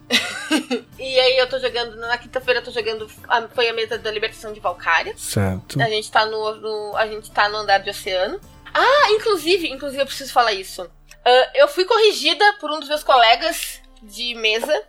e 0.98 1.20
aí 1.20 1.38
eu 1.38 1.48
tô 1.48 1.58
jogando, 1.58 1.96
na 1.96 2.18
quinta-feira 2.18 2.60
eu 2.60 2.64
tô 2.64 2.70
jogando, 2.70 3.08
foi 3.54 3.68
a 3.68 3.72
mesa 3.72 3.96
da 3.96 4.10
libertação 4.10 4.52
de 4.52 4.60
Valkyria. 4.60 5.14
Certo. 5.16 5.80
A 5.80 5.88
gente 5.88 6.10
tá 6.10 6.26
no, 6.26 6.54
no, 6.56 6.96
a 6.96 7.06
gente 7.06 7.30
tá 7.30 7.48
no 7.48 7.56
andar 7.56 7.78
de 7.78 7.88
oceano. 7.88 8.38
Ah, 8.74 9.10
inclusive, 9.12 9.70
inclusive 9.70 10.02
eu 10.02 10.06
preciso 10.06 10.32
falar 10.32 10.52
isso. 10.52 10.86
Ah, 11.24 11.50
eu 11.54 11.68
fui 11.68 11.84
corrigida 11.84 12.44
por 12.60 12.70
um 12.70 12.78
dos 12.80 12.88
meus 12.88 13.02
colegas 13.04 13.80
de 14.02 14.34
mesa, 14.34 14.82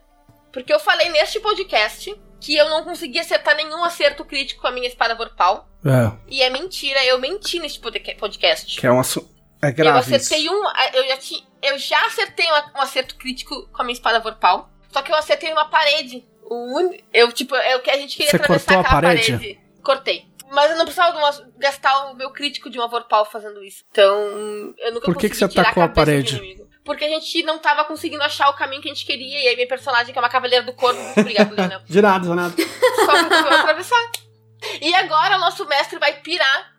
porque 0.51 0.73
eu 0.73 0.79
falei 0.79 1.09
neste 1.09 1.39
podcast 1.39 2.15
que 2.39 2.55
eu 2.55 2.69
não 2.69 2.83
consegui 2.83 3.19
acertar 3.19 3.55
nenhum 3.55 3.83
acerto 3.83 4.23
crítico 4.23 4.61
com 4.61 4.67
a 4.67 4.71
minha 4.71 4.87
espada 4.87 5.13
vorpal. 5.15 5.67
É, 5.85 6.11
E 6.27 6.41
é 6.41 6.49
mentira, 6.49 7.03
eu 7.05 7.19
menti 7.19 7.59
neste 7.59 7.79
podca- 7.79 8.15
podcast. 8.15 8.79
que 8.79 8.87
é 8.87 8.91
um 8.91 8.99
assunto. 8.99 9.29
É 9.61 9.67
eu 9.69 9.73
grave 9.73 9.99
isso. 10.15 10.15
acertei 10.15 10.49
um. 10.49 10.63
Eu 10.93 11.07
já, 11.09 11.17
ti- 11.17 11.45
eu 11.61 11.77
já 11.77 12.05
acertei 12.05 12.45
um, 12.49 12.77
um 12.77 12.81
acerto 12.81 13.15
crítico 13.17 13.67
com 13.73 13.81
a 13.81 13.85
minha 13.85 13.93
espada 13.93 14.19
vorpal. 14.21 14.69
Só 14.91 15.01
que 15.01 15.11
eu 15.11 15.15
acertei 15.17 15.51
uma 15.51 15.65
parede. 15.65 16.25
Un- 16.49 16.97
Eu, 17.13 17.29
tipo, 17.33 17.55
é 17.55 17.75
o 17.75 17.81
que 17.81 17.91
a 17.91 17.97
gente 17.97 18.15
queria 18.15 18.29
Você 18.31 18.37
atravessar 18.37 18.75
cortou 18.75 18.77
a 18.77 18.97
aquela 18.97 19.01
parede? 19.01 19.59
Cortei. 19.83 20.25
Mas 20.51 20.71
eu 20.71 20.77
não 20.77 20.85
precisava 20.85 21.17
uma- 21.17 21.51
gastar 21.57 22.11
o 22.11 22.15
meu 22.15 22.31
crítico 22.31 22.69
de 22.69 22.77
uma 22.79 22.87
vorpal 22.87 23.25
fazendo 23.25 23.63
isso. 23.63 23.83
Então, 23.91 24.15
eu 24.77 24.93
nunca 24.93 25.05
Por 25.05 25.15
que 25.17 25.27
consegui 25.27 25.29
que 25.29 25.35
você 25.53 25.59
atacou 25.59 25.83
a 25.83 25.87
do 25.87 25.93
parede? 25.93 26.59
Porque 26.83 27.05
a 27.05 27.09
gente 27.09 27.43
não 27.43 27.59
tava 27.59 27.85
conseguindo 27.85 28.23
achar 28.23 28.49
o 28.49 28.55
caminho 28.55 28.81
que 28.81 28.89
a 28.89 28.93
gente 28.93 29.05
queria. 29.05 29.43
E 29.43 29.47
aí 29.49 29.55
minha 29.55 29.67
personagem, 29.67 30.11
que 30.11 30.17
é 30.17 30.21
uma 30.21 30.29
cavaleira 30.29 30.65
do 30.65 30.73
corvo, 30.73 30.99
obrigada, 31.15 31.53
Leonel. 31.53 31.81
De 31.85 32.01
nada, 32.01 32.27
de 32.27 32.33
nada. 32.33 32.53
Só 33.05 33.11
resolveu 33.11 33.53
atravessar. 33.59 34.11
E 34.81 34.93
agora 34.95 35.37
o 35.37 35.39
nosso 35.39 35.65
mestre 35.67 35.99
vai 35.99 36.19
pirar, 36.21 36.73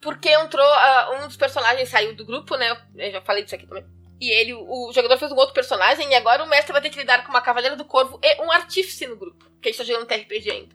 porque 0.00 0.28
entrou. 0.30 0.64
ah, 0.64 1.18
um 1.20 1.26
dos 1.26 1.36
personagens 1.36 1.88
saiu 1.88 2.14
do 2.14 2.24
grupo, 2.24 2.56
né? 2.56 2.76
Eu 2.96 3.10
já 3.12 3.20
falei 3.22 3.42
disso 3.42 3.56
aqui 3.56 3.66
também. 3.66 3.84
E 4.20 4.30
ele, 4.30 4.54
o 4.54 4.92
jogador 4.94 5.18
fez 5.18 5.30
um 5.32 5.36
outro 5.36 5.52
personagem, 5.54 6.08
e 6.10 6.14
agora 6.14 6.42
o 6.44 6.48
mestre 6.48 6.72
vai 6.72 6.80
ter 6.80 6.88
que 6.88 6.98
lidar 6.98 7.22
com 7.24 7.30
uma 7.30 7.42
Cavaleira 7.42 7.76
do 7.76 7.84
Corvo 7.84 8.18
e 8.22 8.42
um 8.42 8.50
artífice 8.50 9.06
no 9.06 9.16
grupo. 9.16 9.44
Que 9.60 9.68
a 9.68 9.72
gente 9.72 9.78
tá 9.78 9.84
jogando 9.84 10.06
TRPG 10.06 10.50
ainda. 10.50 10.74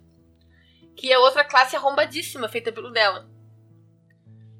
Que 1.01 1.11
é 1.11 1.17
outra 1.17 1.43
classe 1.43 1.75
arrombadíssima, 1.75 2.47
feita 2.47 2.71
pelo 2.71 2.91
dela. 2.91 3.27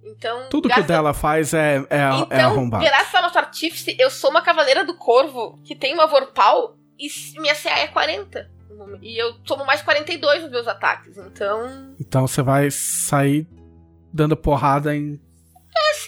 Então. 0.04 0.50
Tudo 0.50 0.68
que 0.68 0.80
o 0.80 0.84
dela 0.84 1.14
faz 1.14 1.54
é, 1.54 1.76
é, 1.88 1.98
é 1.98 2.18
Então, 2.18 2.52
arrombado. 2.52 2.84
graças 2.84 3.14
ao 3.14 3.22
nosso 3.22 3.38
artífice, 3.38 3.96
eu 4.00 4.10
sou 4.10 4.32
uma 4.32 4.42
Cavaleira 4.42 4.84
do 4.84 4.96
Corvo 4.96 5.60
que 5.64 5.76
tem 5.76 5.94
uma 5.94 6.08
Vorpal 6.08 6.76
e 6.98 7.08
minha 7.40 7.54
CA 7.54 7.78
é 7.78 7.88
40. 7.88 8.50
no 8.68 8.76
momento. 8.76 9.04
E 9.04 9.16
eu 9.22 9.36
tomo 9.44 9.68
mais 9.68 9.84
42 9.84 10.42
nos 10.42 10.52
meus 10.52 10.68
ataques. 10.68 11.16
Então. 11.16 11.94
Então 12.00 12.26
você 12.26 12.42
vai 12.42 12.72
sair 12.72 13.48
dando 14.12 14.36
porrada 14.36 14.96
em 14.96 15.22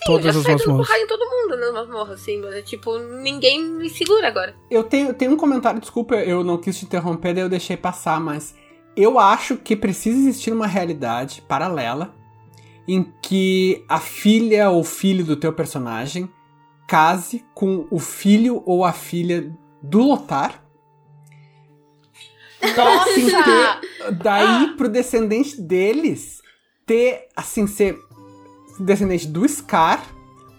todas 0.04 0.36
eu 0.36 0.42
as 0.42 0.46
saio 0.48 0.58
dando 0.58 0.78
porrada 0.78 1.00
em 1.00 1.08
todo 1.08 1.30
mundo 1.30 1.58
nas 1.58 1.74
masmorras, 1.74 2.20
assim, 2.20 2.38
mas 2.42 2.56
é 2.56 2.62
tipo, 2.64 2.98
ninguém 2.98 3.64
me 3.64 3.88
segura 3.88 4.28
agora. 4.28 4.56
Eu 4.72 4.84
tenho, 4.84 5.14
tenho 5.14 5.34
um 5.34 5.38
comentário, 5.38 5.80
desculpa, 5.80 6.16
eu 6.16 6.44
não 6.44 6.58
quis 6.58 6.80
te 6.80 6.86
interromper, 6.86 7.36
daí 7.36 7.44
eu 7.44 7.50
deixei 7.50 7.78
passar, 7.78 8.20
mas 8.20 8.56
eu 8.96 9.20
acho 9.20 9.58
que 9.58 9.76
precisa 9.76 10.18
existir 10.18 10.52
uma 10.52 10.68
realidade 10.68 11.42
paralela 11.48 12.14
em 12.88 13.12
que 13.22 13.84
a 13.88 14.00
filha 14.00 14.70
ou 14.70 14.84
filho 14.84 15.24
do 15.24 15.36
teu 15.36 15.54
personagem 15.54 16.30
case 16.88 17.44
com 17.54 17.88
o 17.90 18.00
filho 18.00 18.62
ou 18.66 18.84
a 18.84 18.92
filha 18.92 19.52
do 19.82 20.04
Lotar. 20.04 20.64
Pra 22.60 23.02
assim 23.02 23.28
ter. 23.30 24.14
Daí 24.22 24.76
pro 24.78 24.88
descendente 24.88 25.60
deles 25.62 26.42
ter, 26.86 27.28
assim, 27.36 27.68
ser 27.68 27.98
descendente 28.80 29.28
do 29.28 29.48
Scar, 29.48 30.06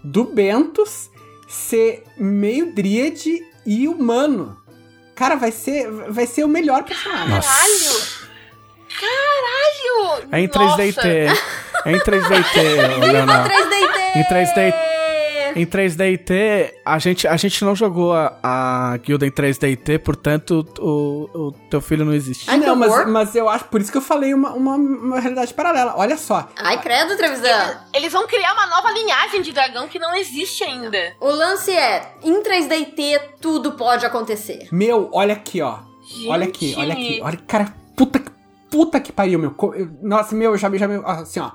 do 0.03 0.23
Bentos, 0.23 1.09
ser 1.47 2.03
meio 2.17 2.73
dríade 2.73 3.41
e 3.65 3.87
humano. 3.87 4.57
Cara, 5.15 5.35
vai 5.35 5.51
ser, 5.51 5.89
vai 6.09 6.27
ser 6.27 6.43
o 6.43 6.47
melhor 6.47 6.83
personagem. 6.83 7.29
Nossa. 7.29 7.47
Caralho! 7.47 8.14
Caralho! 8.99 10.27
É 10.31 10.39
em 10.39 10.47
Nossa. 10.47 10.77
3DT. 10.77 11.37
É 11.85 11.91
em 11.91 11.99
3DT, 11.99 12.87
Viva 12.95 13.11
Leonardo. 13.11 13.49
3DT! 13.49 14.15
Em 14.15 14.23
3D 14.23 14.73
Em 15.57 15.65
3DT, 15.65 16.73
a 16.85 16.99
gente, 16.99 17.27
a 17.27 17.37
gente 17.37 17.63
não 17.63 17.75
jogou 17.75 18.13
a, 18.13 18.37
a 18.43 18.97
guilda 18.97 19.25
em 19.25 19.31
3DT, 19.31 19.99
portanto, 19.99 20.67
o, 20.79 21.29
o 21.33 21.51
teu 21.69 21.79
filho 21.79 22.03
não 22.03 22.13
existe. 22.13 22.49
Ai, 22.49 22.57
não, 22.57 22.75
mas, 22.75 23.07
mas 23.07 23.35
eu 23.35 23.47
acho, 23.47 23.65
por 23.65 23.79
isso 23.79 23.89
que 23.91 23.97
eu 23.97 24.01
falei 24.01 24.33
uma, 24.33 24.51
uma, 24.53 24.75
uma 24.75 25.19
realidade 25.19 25.53
paralela. 25.53 25.93
Olha 25.95 26.17
só. 26.17 26.49
Ai, 26.57 26.81
credo, 26.81 27.15
Trevisan. 27.15 27.77
Eles 27.93 28.11
vão 28.11 28.27
criar 28.27 28.53
uma 28.53 28.67
nova 28.67 28.91
linhagem 28.91 29.41
de 29.41 29.53
dragão 29.53 29.87
que 29.87 29.97
não 29.99 30.13
existe 30.15 30.63
ainda. 30.63 30.97
O 31.21 31.29
lance 31.29 31.71
é, 31.71 32.13
em 32.23 32.41
3DT 32.43 33.21
tudo 33.39 33.73
pode 33.73 34.05
acontecer. 34.05 34.67
Meu, 34.71 35.09
olha 35.13 35.33
aqui, 35.35 35.61
ó. 35.61 35.79
Olha 36.27 36.45
aqui, 36.47 36.67
Gente. 36.67 36.79
olha 36.79 36.93
aqui. 36.93 37.19
Olha, 37.23 37.37
cara, 37.47 37.73
puta, 37.95 38.19
que- 38.19 38.34
puta 38.69 38.99
que 38.99 39.11
pariu, 39.11 39.39
meu. 39.39 39.53
Eu- 39.75 39.89
Nossa, 40.01 40.35
meu, 40.35 40.51
eu 40.51 40.57
já, 40.57 40.69
já 40.75 40.87
assim, 41.05 41.39
ó. 41.39 41.51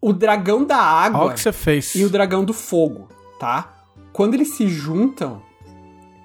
O 0.00 0.12
dragão 0.12 0.64
da 0.64 0.76
água 0.76 1.20
Olha 1.20 1.30
o 1.30 1.34
que 1.34 1.40
você 1.40 1.52
fez. 1.52 1.94
e 1.94 2.04
o 2.04 2.10
dragão 2.10 2.44
do 2.44 2.52
fogo, 2.52 3.08
tá? 3.40 3.72
Quando 4.12 4.34
eles 4.34 4.54
se 4.54 4.68
juntam, 4.68 5.42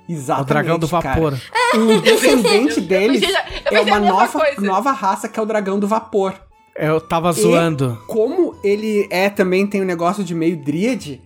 O 0.08 0.12
exatamente, 0.12 0.48
dragão 0.50 0.78
do 0.80 0.88
cara, 0.88 1.10
vapor. 1.10 1.34
o 1.76 2.02
descendente 2.02 2.82
deles 2.82 3.22
eu 3.24 3.30
é 3.30 3.42
pensei 3.64 3.78
a 3.80 3.82
uma 3.84 4.00
nova, 4.00 4.40
coisa. 4.40 4.62
nova 4.62 4.92
raça 4.92 5.30
que 5.30 5.40
é 5.40 5.44
o 5.44 5.46
dragão 5.46 5.80
do 5.80 5.88
vapor. 5.88 6.34
Eu 6.76 7.00
tava 7.02 7.32
zoando. 7.32 7.98
Como 8.08 8.56
ele 8.64 9.08
é 9.10 9.30
também 9.30 9.66
tem 9.68 9.82
um 9.82 9.86
negócio 9.86 10.24
de 10.24 10.34
meio 10.36 10.58
dríade, 10.58 11.22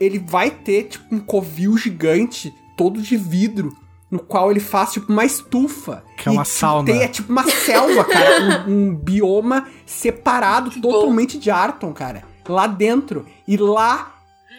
ele 0.00 0.18
vai 0.18 0.50
ter 0.50 0.84
tipo 0.84 1.12
um 1.14 1.18
covil 1.20 1.76
gigante 1.76 2.52
todo 2.76 3.00
de 3.02 3.16
vidro, 3.16 3.76
no 4.10 4.18
qual 4.18 4.50
ele 4.50 4.60
faz 4.60 4.92
tipo 4.92 5.12
uma 5.12 5.24
estufa. 5.24 6.02
Que 6.16 6.28
é 6.28 6.32
uma 6.32 6.42
E, 6.42 6.44
tipo, 6.44 6.56
sauna. 6.58 6.84
Tem, 6.86 7.02
é 7.02 7.08
tipo 7.08 7.30
uma 7.32 7.44
selva, 7.44 8.04
cara, 8.04 8.64
um, 8.66 8.72
um 8.90 8.94
bioma 8.94 9.66
separado 9.84 10.70
Que 10.70 10.80
bom. 10.80 10.90
totalmente 10.90 11.38
de 11.38 11.50
Arton, 11.50 11.92
cara, 11.92 12.22
lá 12.48 12.66
dentro. 12.66 13.26
E 13.46 13.56
lá 13.56 14.14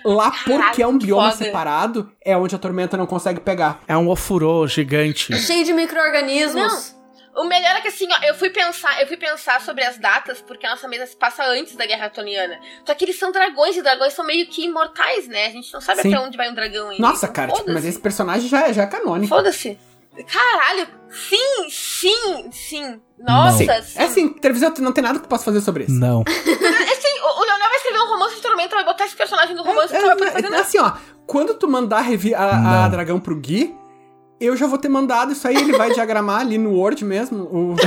lá 0.05 0.31
porque 0.31 0.81
é 0.81 0.87
um 0.87 0.97
bioma 0.97 1.31
foda. 1.31 1.43
separado, 1.45 2.09
é 2.23 2.37
onde 2.37 2.55
a 2.55 2.57
tormenta 2.57 2.95
não 2.95 3.05
consegue 3.05 3.39
pegar. 3.41 3.81
É 3.87 3.97
um 3.97 4.07
ofurô 4.09 4.65
gigante. 4.67 5.35
Cheio 5.37 5.65
de 5.65 5.73
micro-organismos. 5.73 6.95
O 7.35 7.43
melhor 7.45 7.75
é 7.75 7.81
que 7.81 7.87
assim, 7.89 8.07
ó, 8.11 8.23
eu 8.25 8.33
fui 8.35 8.49
pensar, 8.49 8.99
eu 9.01 9.07
fui 9.07 9.15
pensar 9.17 9.61
sobre 9.61 9.83
as 9.83 9.97
datas, 9.97 10.41
porque 10.41 10.65
a 10.65 10.71
nossa 10.71 10.87
mesa 10.87 11.05
se 11.05 11.15
passa 11.15 11.43
antes 11.45 11.75
da 11.75 11.85
Guerra 11.85 12.09
Toniana. 12.09 12.59
Só 12.85 12.93
que 12.95 13.05
eles 13.05 13.17
são 13.19 13.31
dragões 13.31 13.77
e 13.77 13.81
dragões 13.81 14.13
são 14.13 14.25
meio 14.25 14.47
que 14.47 14.65
imortais, 14.65 15.27
né? 15.27 15.45
A 15.45 15.49
gente 15.49 15.71
não 15.73 15.79
sabe 15.81 16.01
Sim. 16.01 16.13
até 16.13 16.25
onde 16.25 16.35
vai 16.37 16.49
um 16.49 16.55
dragão 16.55 16.89
ainda. 16.89 17.01
Nossa, 17.01 17.25
então 17.27 17.33
cara, 17.33 17.51
tipo, 17.53 17.71
mas 17.71 17.85
esse 17.85 17.99
personagem 17.99 18.49
já, 18.49 18.67
é- 18.67 18.73
já 18.73 18.83
é 18.83 18.87
canônico. 18.87 19.27
Foda-se. 19.33 19.77
Caralho, 20.27 20.87
sim, 21.09 21.69
sim, 21.69 22.49
sim. 22.51 23.01
Nossa, 23.19 23.57
Sim. 23.57 23.81
sim. 23.83 23.99
É 23.99 24.03
assim, 24.03 24.29
televisão 24.33 24.73
não 24.79 24.91
tem 24.91 25.03
nada 25.03 25.17
que 25.19 25.25
eu 25.25 25.29
possa 25.29 25.45
fazer 25.45 25.61
sobre 25.61 25.83
isso. 25.85 25.93
Não. 25.93 26.23
Assim, 26.27 27.19
o 27.21 27.39
o 27.39 27.45
Leonel 27.45 27.67
vai 27.69 27.77
escrever 27.77 27.99
um 28.01 28.07
romance 28.09 28.35
de 28.35 28.41
tormenta, 28.41 28.75
vai 28.75 28.83
botar 28.85 29.05
esse 29.05 29.15
personagem 29.15 29.55
no 29.55 29.63
romance 29.63 29.93
e 29.93 29.97
É, 29.97 29.99
tu 30.01 30.05
vai 30.07 30.15
poder 30.17 30.31
fazer 30.31 30.47
é, 30.47 30.49
nada. 30.49 30.61
assim, 30.63 30.77
ó, 30.79 30.91
quando 31.27 31.53
tu 31.53 31.67
mandar 31.69 32.03
a, 32.35 32.49
a 32.49 32.57
Não. 32.57 32.89
Dragão 32.89 33.19
pro 33.19 33.35
Gui, 33.35 33.75
eu 34.39 34.55
já 34.55 34.67
vou 34.67 34.77
ter 34.77 34.89
mandado 34.89 35.31
isso 35.31 35.47
aí, 35.47 35.55
ele 35.55 35.73
vai 35.77 35.91
diagramar 35.93 36.41
ali 36.41 36.57
no 36.57 36.73
Word 36.75 37.03
mesmo. 37.05 37.43
O... 37.43 37.75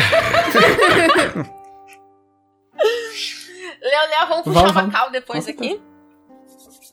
Leonel, 3.83 4.27
vamos 4.29 4.45
puxar 4.45 4.61
Vamos, 4.61 4.71
uma 4.73 4.81
vamos. 4.83 4.95
cal 4.95 5.11
depois 5.11 5.45
Com 5.45 5.51
aqui. 5.51 5.81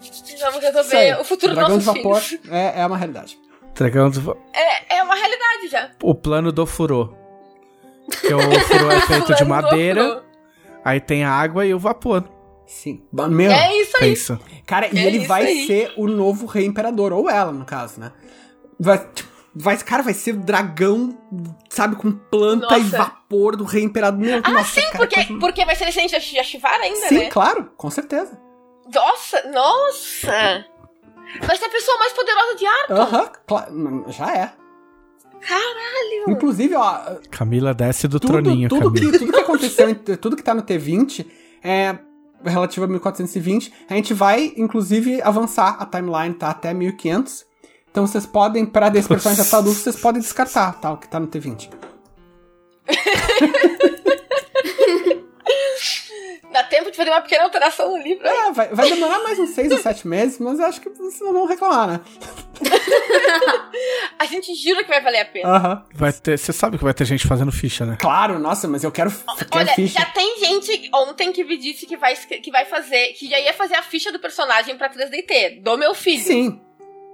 E 0.01 0.39
Vamos 0.41 0.55
aí. 0.55 0.61
resolver 0.61 1.19
o 1.19 1.23
futuro 1.23 1.53
vapor 1.81 2.19
filhos. 2.21 2.49
é, 2.49 2.81
é 2.81 2.85
uma 2.85 2.97
realidade. 2.97 3.37
Dragão 3.75 4.09
do 4.09 4.37
É, 4.53 4.97
é 4.97 5.03
uma 5.03 5.15
realidade 5.15 5.67
já. 5.69 5.91
O 6.01 6.15
plano 6.15 6.51
do 6.51 6.63
ofurô. 6.63 7.13
Que 8.21 8.33
o 8.33 8.37
ofurô 8.37 8.91
é 8.91 9.01
feito 9.07 9.35
de 9.35 9.45
madeira, 9.45 10.23
aí 10.83 10.99
tem 10.99 11.23
a 11.23 11.31
água 11.31 11.65
e 11.65 11.73
o 11.73 11.79
vapor. 11.79 12.23
Sim. 12.65 13.03
Meu, 13.29 13.51
É 13.51 13.75
isso 13.81 13.97
aí. 13.97 14.09
Pensa. 14.11 14.39
cara, 14.65 14.87
e 14.93 14.97
é 14.97 15.03
ele 15.05 15.17
isso 15.19 15.27
vai 15.27 15.45
aí. 15.45 15.67
ser 15.67 15.93
o 15.97 16.07
novo 16.07 16.45
rei 16.45 16.65
imperador, 16.65 17.11
ou 17.13 17.29
ela, 17.29 17.51
no 17.51 17.65
caso, 17.65 17.99
né? 17.99 18.11
Vai, 18.79 18.97
tipo, 19.13 19.28
vai, 19.55 19.77
cara, 19.77 20.03
vai 20.03 20.13
ser 20.13 20.33
o 20.35 20.37
dragão, 20.39 21.17
sabe, 21.69 21.95
com 21.95 22.11
planta 22.11 22.77
e 22.77 22.83
Nossa. 22.83 22.97
vapor 22.97 23.55
do 23.55 23.63
rei 23.63 23.83
imperador. 23.83 24.19
Meu, 24.19 24.41
Ah, 24.43 24.51
nossa, 24.51 24.79
sim, 24.81 24.87
cara, 24.91 24.97
porque, 24.97 25.23
porque 25.39 25.65
vai 25.65 25.75
ser 25.75 25.85
descendente 25.85 26.13
da 26.13 26.19
Sh- 26.19 26.43
Shivara 26.45 26.83
ainda, 26.83 27.07
Sim, 27.07 27.17
né? 27.19 27.29
claro, 27.29 27.71
com 27.77 27.89
certeza. 27.89 28.39
Nossa, 28.93 29.43
nossa! 29.51 30.65
Vai 31.41 31.57
ser 31.57 31.65
a 31.65 31.69
pessoa 31.69 31.97
mais 31.99 32.13
poderosa 32.13 32.55
de 32.55 32.65
ar. 32.65 32.91
Aham, 32.91 33.31
cla- 33.47 33.67
já 34.07 34.33
é. 34.35 34.51
Caralho! 35.39 36.29
Inclusive, 36.29 36.75
ó, 36.75 37.17
Camila 37.31 37.73
desce 37.73 38.07
do 38.07 38.19
tudo, 38.19 38.33
troninho, 38.33 38.67
tudo 38.69 38.91
Camila. 38.91 39.11
que, 39.11 39.19
tudo 39.19 39.31
que 39.33 39.39
aconteceu, 39.39 39.95
tudo 40.19 40.35
que 40.35 40.43
tá 40.43 40.53
no 40.53 40.63
T20 40.63 41.25
é 41.63 41.97
relativo 42.43 42.85
a 42.85 42.89
1420. 42.89 43.73
A 43.89 43.93
gente 43.95 44.13
vai, 44.13 44.53
inclusive, 44.57 45.21
avançar 45.21 45.77
a 45.79 45.85
timeline, 45.85 46.33
tá? 46.33 46.49
Até 46.49 46.73
1500. 46.73 47.45
Então 47.99 48.07
vocês 48.07 48.25
podem, 48.25 48.65
pra 48.65 48.87
desse 48.87 49.09
personagem 49.09 49.43
já 49.43 49.51
tá 49.51 49.57
adulto, 49.57 49.81
vocês 49.81 49.97
podem 49.97 50.21
descartar, 50.21 50.79
tá? 50.79 50.93
O 50.93 50.97
que 50.97 51.05
tá 51.05 51.19
no 51.19 51.27
T20. 51.27 51.69
dá 56.49 56.63
tempo 56.63 56.89
de 56.89 56.95
fazer 56.95 57.09
uma 57.09 57.19
pequena 57.19 57.43
alteração 57.43 57.91
no 57.91 57.97
livro. 58.01 58.25
É, 58.25 58.53
vai, 58.53 58.69
vai 58.69 58.89
demorar 58.89 59.19
mais 59.19 59.37
uns 59.37 59.49
seis 59.49 59.69
ou 59.73 59.79
sete 59.79 60.07
meses, 60.07 60.39
mas 60.39 60.59
eu 60.59 60.65
acho 60.65 60.79
que 60.79 60.87
vocês 60.87 61.19
não 61.19 61.33
vão 61.33 61.45
reclamar, 61.45 61.89
né? 61.89 61.99
A 64.17 64.25
gente 64.25 64.55
jura 64.55 64.81
que 64.81 64.89
vai 64.89 65.01
valer 65.01 65.19
a 65.19 65.25
pena. 65.25 65.49
Aham. 65.49 65.85
Vai 65.93 66.13
ter, 66.13 66.39
você 66.39 66.53
sabe 66.53 66.77
que 66.77 66.83
vai 66.85 66.93
ter 66.93 67.03
gente 67.03 67.27
fazendo 67.27 67.51
ficha, 67.51 67.85
né? 67.85 67.97
Claro, 67.99 68.39
nossa, 68.39 68.65
mas 68.65 68.81
eu 68.81 68.93
quero, 68.93 69.11
quero 69.11 69.49
Olha, 69.51 69.73
ficha. 69.73 69.99
já 69.99 70.05
tem 70.05 70.39
gente 70.39 70.89
ontem 70.93 71.33
que 71.33 71.43
me 71.43 71.57
disse 71.57 71.85
que 71.85 71.97
vai, 71.97 72.15
que 72.15 72.49
vai 72.49 72.63
fazer, 72.63 73.11
que 73.13 73.29
já 73.29 73.37
ia 73.41 73.53
fazer 73.53 73.75
a 73.75 73.83
ficha 73.83 74.09
do 74.09 74.19
personagem 74.19 74.77
pra 74.77 74.89
3DT, 74.89 75.61
do 75.61 75.77
meu 75.77 75.93
filho. 75.93 76.23
Sim. 76.23 76.61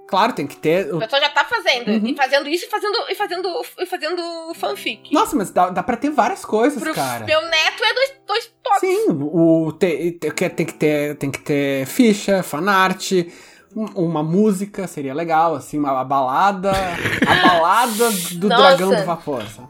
Claro, 0.08 0.32
tem 0.32 0.46
que 0.46 0.56
ter. 0.56 0.94
O 0.94 0.98
pessoal 1.00 1.20
já 1.20 1.30
tá 1.30 1.44
fazendo. 1.44 1.88
Uhum. 1.90 2.06
E 2.06 2.14
fazendo 2.14 2.48
isso 2.48 2.64
e 2.66 2.68
fazendo, 2.68 2.96
e 3.08 3.14
fazendo, 3.16 3.62
e 3.78 3.86
fazendo 3.86 4.54
fanfic. 4.54 5.12
Nossa, 5.12 5.34
mas 5.34 5.50
dá, 5.50 5.68
dá 5.70 5.82
pra 5.82 5.96
ter 5.96 6.10
várias 6.10 6.44
coisas, 6.44 6.80
Pro 6.80 6.94
cara. 6.94 7.24
meu 7.24 7.42
neto 7.42 7.82
é 7.84 7.94
dois, 7.94 8.12
dois 8.26 8.52
toques. 8.62 8.80
Sim, 8.80 9.06
o, 9.10 9.72
te- 9.72 10.12
te- 10.12 10.30
que- 10.30 10.48
tem, 10.50 10.64
que 10.66 10.74
ter, 10.74 11.16
tem 11.16 11.30
que 11.30 11.40
ter 11.40 11.86
ficha, 11.86 12.42
fanart, 12.44 13.10
um- 13.74 14.04
uma 14.06 14.22
música 14.22 14.86
seria 14.86 15.12
legal, 15.12 15.56
assim, 15.56 15.76
uma, 15.78 16.04
balada. 16.04 16.70
A 16.72 17.34
balada 17.48 18.10
do 18.34 18.48
Nossa. 18.48 18.62
dragão 18.62 18.94
do 18.94 19.04
vapor, 19.04 19.42
sabe? 19.48 19.68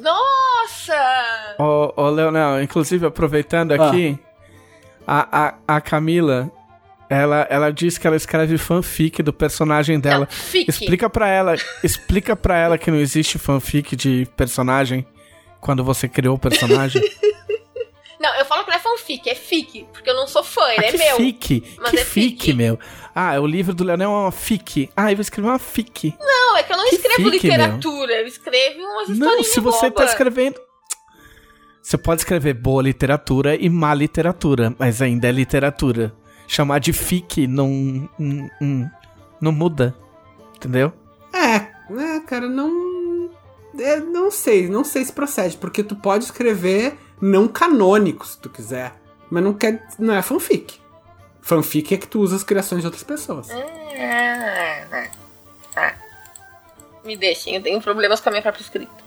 Nossa! 0.00 1.56
Ô, 1.58 1.92
ô 1.96 2.08
Leonel, 2.10 2.62
inclusive 2.62 3.06
aproveitando 3.06 3.72
aqui, 3.72 4.16
a, 5.06 5.46
a, 5.48 5.54
a 5.76 5.80
Camila, 5.80 6.50
ela, 7.10 7.44
ela 7.50 7.72
diz 7.72 7.98
que 7.98 8.06
ela 8.06 8.14
escreve 8.14 8.56
fanfic 8.56 9.20
do 9.20 9.32
personagem 9.32 9.98
dela. 9.98 10.28
Não. 10.30 10.62
Explica 10.68 11.10
pra 11.10 11.28
ela, 11.28 11.56
explica 11.82 12.36
pra 12.36 12.56
ela 12.56 12.78
que 12.78 12.88
não 12.88 12.98
existe 12.98 13.36
fanfic 13.36 13.96
de 13.96 14.28
personagem 14.36 15.04
quando 15.60 15.82
você 15.82 16.08
criou 16.08 16.36
o 16.36 16.38
personagem. 16.38 17.02
Não, 18.20 18.34
eu 18.34 18.44
falo 18.44 18.64
que 18.64 18.70
não 18.70 18.76
é 18.76 18.78
fanfic, 18.78 19.30
é 19.30 19.34
fic. 19.34 19.86
Porque 19.94 20.10
eu 20.10 20.14
não 20.14 20.26
sou 20.26 20.44
fã, 20.44 20.68
ele 20.72 20.84
ah, 20.84 20.88
é 20.90 20.92
meu. 20.92 21.16
fic, 21.16 21.64
mas 21.80 21.90
que 21.90 21.96
é 21.96 22.04
fic, 22.04 22.44
fic. 22.44 22.52
meu. 22.52 22.78
Ah, 23.14 23.40
o 23.40 23.46
livro 23.46 23.72
do 23.74 23.82
Leonel 23.82 24.10
é 24.10 24.12
uma 24.12 24.30
fic. 24.30 24.90
Ah, 24.94 25.10
eu 25.10 25.16
vou 25.16 25.22
escrever 25.22 25.48
uma 25.48 25.58
fic. 25.58 26.14
Não, 26.20 26.58
é 26.58 26.62
que 26.62 26.70
eu 26.70 26.76
não 26.76 26.86
Que 26.90 26.96
escrevo 26.96 27.30
fic, 27.30 27.30
literatura, 27.30 28.12
eu 28.12 28.26
escrevo 28.26 28.78
umas 28.78 29.08
Não, 29.08 29.14
historinhas 29.14 29.46
se 29.46 29.60
você 29.60 29.90
tá 29.90 30.00
boba. 30.00 30.04
escrevendo. 30.04 30.60
Você 31.82 31.96
pode 31.96 32.20
escrever 32.20 32.52
boa 32.52 32.82
literatura 32.82 33.56
e 33.56 33.70
má 33.70 33.94
literatura, 33.94 34.76
mas 34.78 35.00
ainda 35.00 35.26
é 35.26 35.32
literatura. 35.32 36.14
Chamar 36.50 36.80
de 36.80 36.92
fic 36.92 37.46
não. 37.46 38.10
não, 38.18 38.50
não, 38.60 38.90
não 39.40 39.52
muda. 39.52 39.94
Entendeu? 40.56 40.92
É, 41.32 41.54
é, 41.56 42.20
cara, 42.26 42.48
não. 42.48 43.30
é, 43.78 44.00
não 44.00 44.32
sei, 44.32 44.68
não 44.68 44.82
sei 44.82 45.04
se 45.04 45.12
procede, 45.12 45.56
porque 45.56 45.84
tu 45.84 45.94
pode 45.94 46.24
escrever 46.24 46.98
não 47.22 47.46
canônico, 47.46 48.26
se 48.26 48.36
tu 48.36 48.50
quiser. 48.50 48.92
Mas 49.30 49.44
não 49.44 49.54
quer. 49.54 49.86
Não 49.96 50.12
é 50.12 50.20
fanfic. 50.22 50.80
Fanfic 51.40 51.94
é 51.94 51.96
que 51.96 52.08
tu 52.08 52.18
usa 52.18 52.34
as 52.34 52.42
criações 52.42 52.80
de 52.80 52.88
outras 52.88 53.04
pessoas. 53.04 53.48
Ah, 53.48 54.86
ah, 54.90 55.10
ah. 55.76 55.94
Me 57.04 57.16
deixem, 57.16 57.54
eu 57.54 57.62
tenho 57.62 57.80
problemas 57.80 58.20
com 58.20 58.28
a 58.28 58.32
minha 58.32 58.42
própria 58.42 58.62
escrita. 58.62 59.04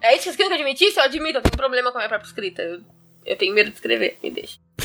É 0.00 0.16
isso 0.16 0.32
que 0.36 0.42
eu 0.44 0.52
admitisse? 0.52 1.00
Eu 1.00 1.04
admito, 1.04 1.38
eu 1.38 1.42
tenho 1.42 1.56
problema 1.56 1.90
com 1.90 1.98
a 1.98 2.02
minha 2.02 2.08
própria 2.08 2.28
escrita. 2.28 2.62
Eu, 2.62 2.80
eu 3.26 3.36
tenho 3.36 3.54
medo 3.54 3.70
de 3.70 3.76
escrever, 3.76 4.18
me. 4.22 4.30
Deixa. 4.30 4.58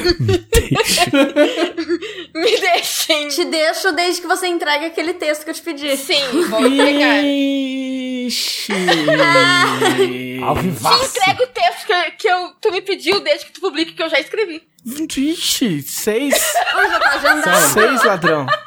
Me 2.34 2.58
deixem! 2.58 3.28
Te 3.30 3.46
deixo 3.46 3.92
desde 3.92 4.22
que 4.22 4.28
você 4.28 4.48
entregue 4.48 4.86
aquele 4.86 5.14
texto 5.16 5.44
que 5.44 5.50
eu 5.50 5.54
te 5.54 5.62
pedi. 5.62 5.98
Sim, 5.98 6.44
vou 6.48 6.66
entregar. 6.66 7.24
Ixi. 7.24 8.72
Ao 10.44 10.56
Te 10.56 10.68
entrego 10.68 11.44
o 11.44 11.48
texto 11.48 11.86
que, 11.88 12.12
que 12.12 12.28
eu, 12.28 12.54
tu 12.62 12.72
me 12.72 12.82
pediu 12.82 13.20
desde 13.20 13.48
que 13.48 13.52
tu 13.52 13.62
publique 13.62 13.94
que 13.94 14.04
eu 14.04 14.10
já 14.10 14.20
escrevi. 14.20 14.62
Ixi, 14.86 15.82
seis. 15.82 16.36
Ô, 16.76 16.88
já 16.88 17.00
tá 17.00 17.10
agendado. 17.16 17.74
Seis, 17.74 18.04
ladrão. 18.04 18.46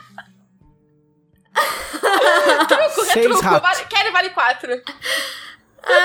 Truco, 2.68 3.04
Seis 3.04 3.26
retruco, 3.26 3.42
vale, 3.42 3.84
quero 3.88 4.12
vale 4.12 4.30
quatro. 4.30 4.82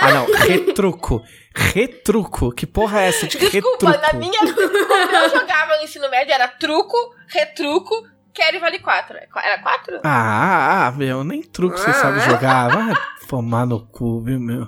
Ah, 0.02 0.12
não. 0.12 0.26
Retruco. 0.34 1.24
Retruco. 1.58 2.52
Que 2.52 2.66
porra 2.68 3.02
é 3.02 3.08
essa 3.10 3.28
de 3.28 3.38
Desculpa, 3.38 3.90
retruco? 3.90 4.02
na 4.02 4.14
minha. 4.14 4.40
Quando 4.40 5.14
eu 5.16 5.30
jogava 5.30 5.78
no 5.78 5.84
ensino 5.84 6.10
médio 6.10 6.34
era 6.34 6.48
truco, 6.48 6.96
retruco, 7.28 8.08
quero 8.34 8.58
e 8.58 8.60
vale 8.60 8.80
quatro. 8.80 9.18
Era 9.36 9.58
quatro? 9.62 10.00
Ah, 10.04 10.88
ah, 10.88 10.92
meu, 10.92 11.24
nem 11.24 11.42
truco 11.42 11.78
você 11.78 11.90
Ah, 11.90 11.94
sabe 11.94 12.20
é? 12.20 12.30
jogar. 12.30 12.70
Vai 12.70 12.96
tomar 13.28 13.66
no 13.66 13.86
cu, 13.88 14.22
viu, 14.22 14.40
meu? 14.40 14.68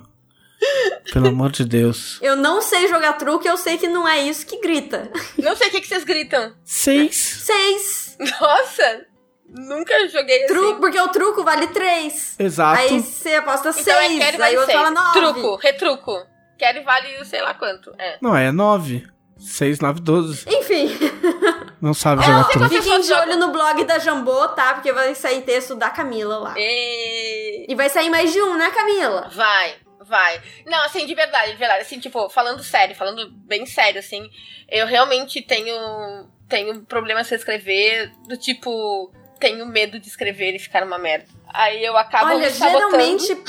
Pelo 1.12 1.28
amor 1.28 1.50
de 1.50 1.64
Deus. 1.64 2.18
Eu 2.20 2.36
não 2.36 2.60
sei 2.60 2.86
jogar 2.88 3.14
truque, 3.14 3.48
eu 3.48 3.56
sei 3.56 3.78
que 3.78 3.88
não 3.88 4.06
é 4.06 4.20
isso 4.22 4.44
que 4.46 4.60
grita. 4.60 5.10
Não 5.38 5.56
sei 5.56 5.68
o 5.68 5.70
que, 5.70 5.80
que 5.80 5.86
vocês 5.88 6.04
gritam. 6.04 6.52
Seis. 6.64 7.16
Seis. 7.16 8.16
Nossa! 8.40 9.06
Nunca 9.48 10.06
joguei 10.08 10.44
assim. 10.44 10.54
Truco, 10.54 10.80
porque 10.80 11.00
o 11.00 11.08
truco 11.08 11.42
vale 11.42 11.66
três. 11.68 12.36
Exato. 12.38 12.78
Aí 12.80 13.00
você 13.00 13.34
aposta 13.34 13.70
Então 13.70 13.94
é 13.98 14.06
seis, 14.08 14.18
quero 14.18 14.36
e 14.38 14.42
aí 14.42 14.54
vale 14.54 14.56
o 14.56 14.60
outro 14.60 14.72
seis. 14.72 14.78
fala 14.78 14.90
nove. 14.90 15.18
Truco, 15.20 15.56
retruco. 15.56 16.12
Quero 16.60 16.78
e 16.78 16.82
vale 16.82 17.24
sei 17.24 17.40
lá 17.40 17.54
quanto. 17.54 17.90
É. 17.98 18.18
Não, 18.20 18.36
é 18.36 18.52
nove. 18.52 19.08
Seis, 19.38 19.80
nove, 19.80 20.02
doze. 20.02 20.44
Enfim, 20.46 20.90
Não 21.80 21.94
sabe 21.94 22.20
É, 22.20 22.26
jogar 22.26 22.44
quantas 22.44 22.70
fiquem 22.70 23.00
de 23.00 23.12
olho 23.14 23.38
no 23.38 23.50
blog 23.50 23.82
da 23.84 23.98
Jambô, 23.98 24.48
tá? 24.48 24.74
Porque 24.74 24.92
vai 24.92 25.14
sair 25.14 25.40
texto 25.40 25.74
da 25.74 25.88
Camila 25.88 26.36
lá. 26.36 26.54
E... 26.58 27.64
E 27.66 27.74
vai 27.74 27.88
sair 27.88 28.10
mais 28.10 28.30
de 28.30 28.42
um, 28.42 28.58
né, 28.58 28.70
Camila? 28.70 29.30
Vai, 29.34 29.76
vai. 30.00 30.42
Não, 30.66 30.84
assim, 30.84 31.06
de 31.06 31.14
verdade, 31.14 31.52
de 31.52 31.56
verdade. 31.56 31.80
Assim, 31.80 31.98
tipo, 31.98 32.28
falando 32.28 32.62
sério, 32.62 32.94
falando 32.94 33.30
bem 33.46 33.64
sério, 33.64 33.98
assim, 33.98 34.28
eu 34.68 34.86
realmente 34.86 35.40
tenho, 35.40 36.28
tenho 36.46 36.82
problemas 36.82 37.28
pra 37.28 37.38
escrever, 37.38 38.12
do 38.28 38.36
tipo, 38.36 39.10
tenho 39.38 39.64
medo 39.64 39.98
de 39.98 40.06
escrever 40.06 40.54
e 40.54 40.58
ficar 40.58 40.84
uma 40.84 40.98
merda. 40.98 41.24
Aí 41.48 41.82
eu 41.82 41.96
acabo 41.96 42.26
Olha, 42.26 42.40
me 42.40 42.50
sabotando 42.50 42.90
geralmente, 42.90 43.42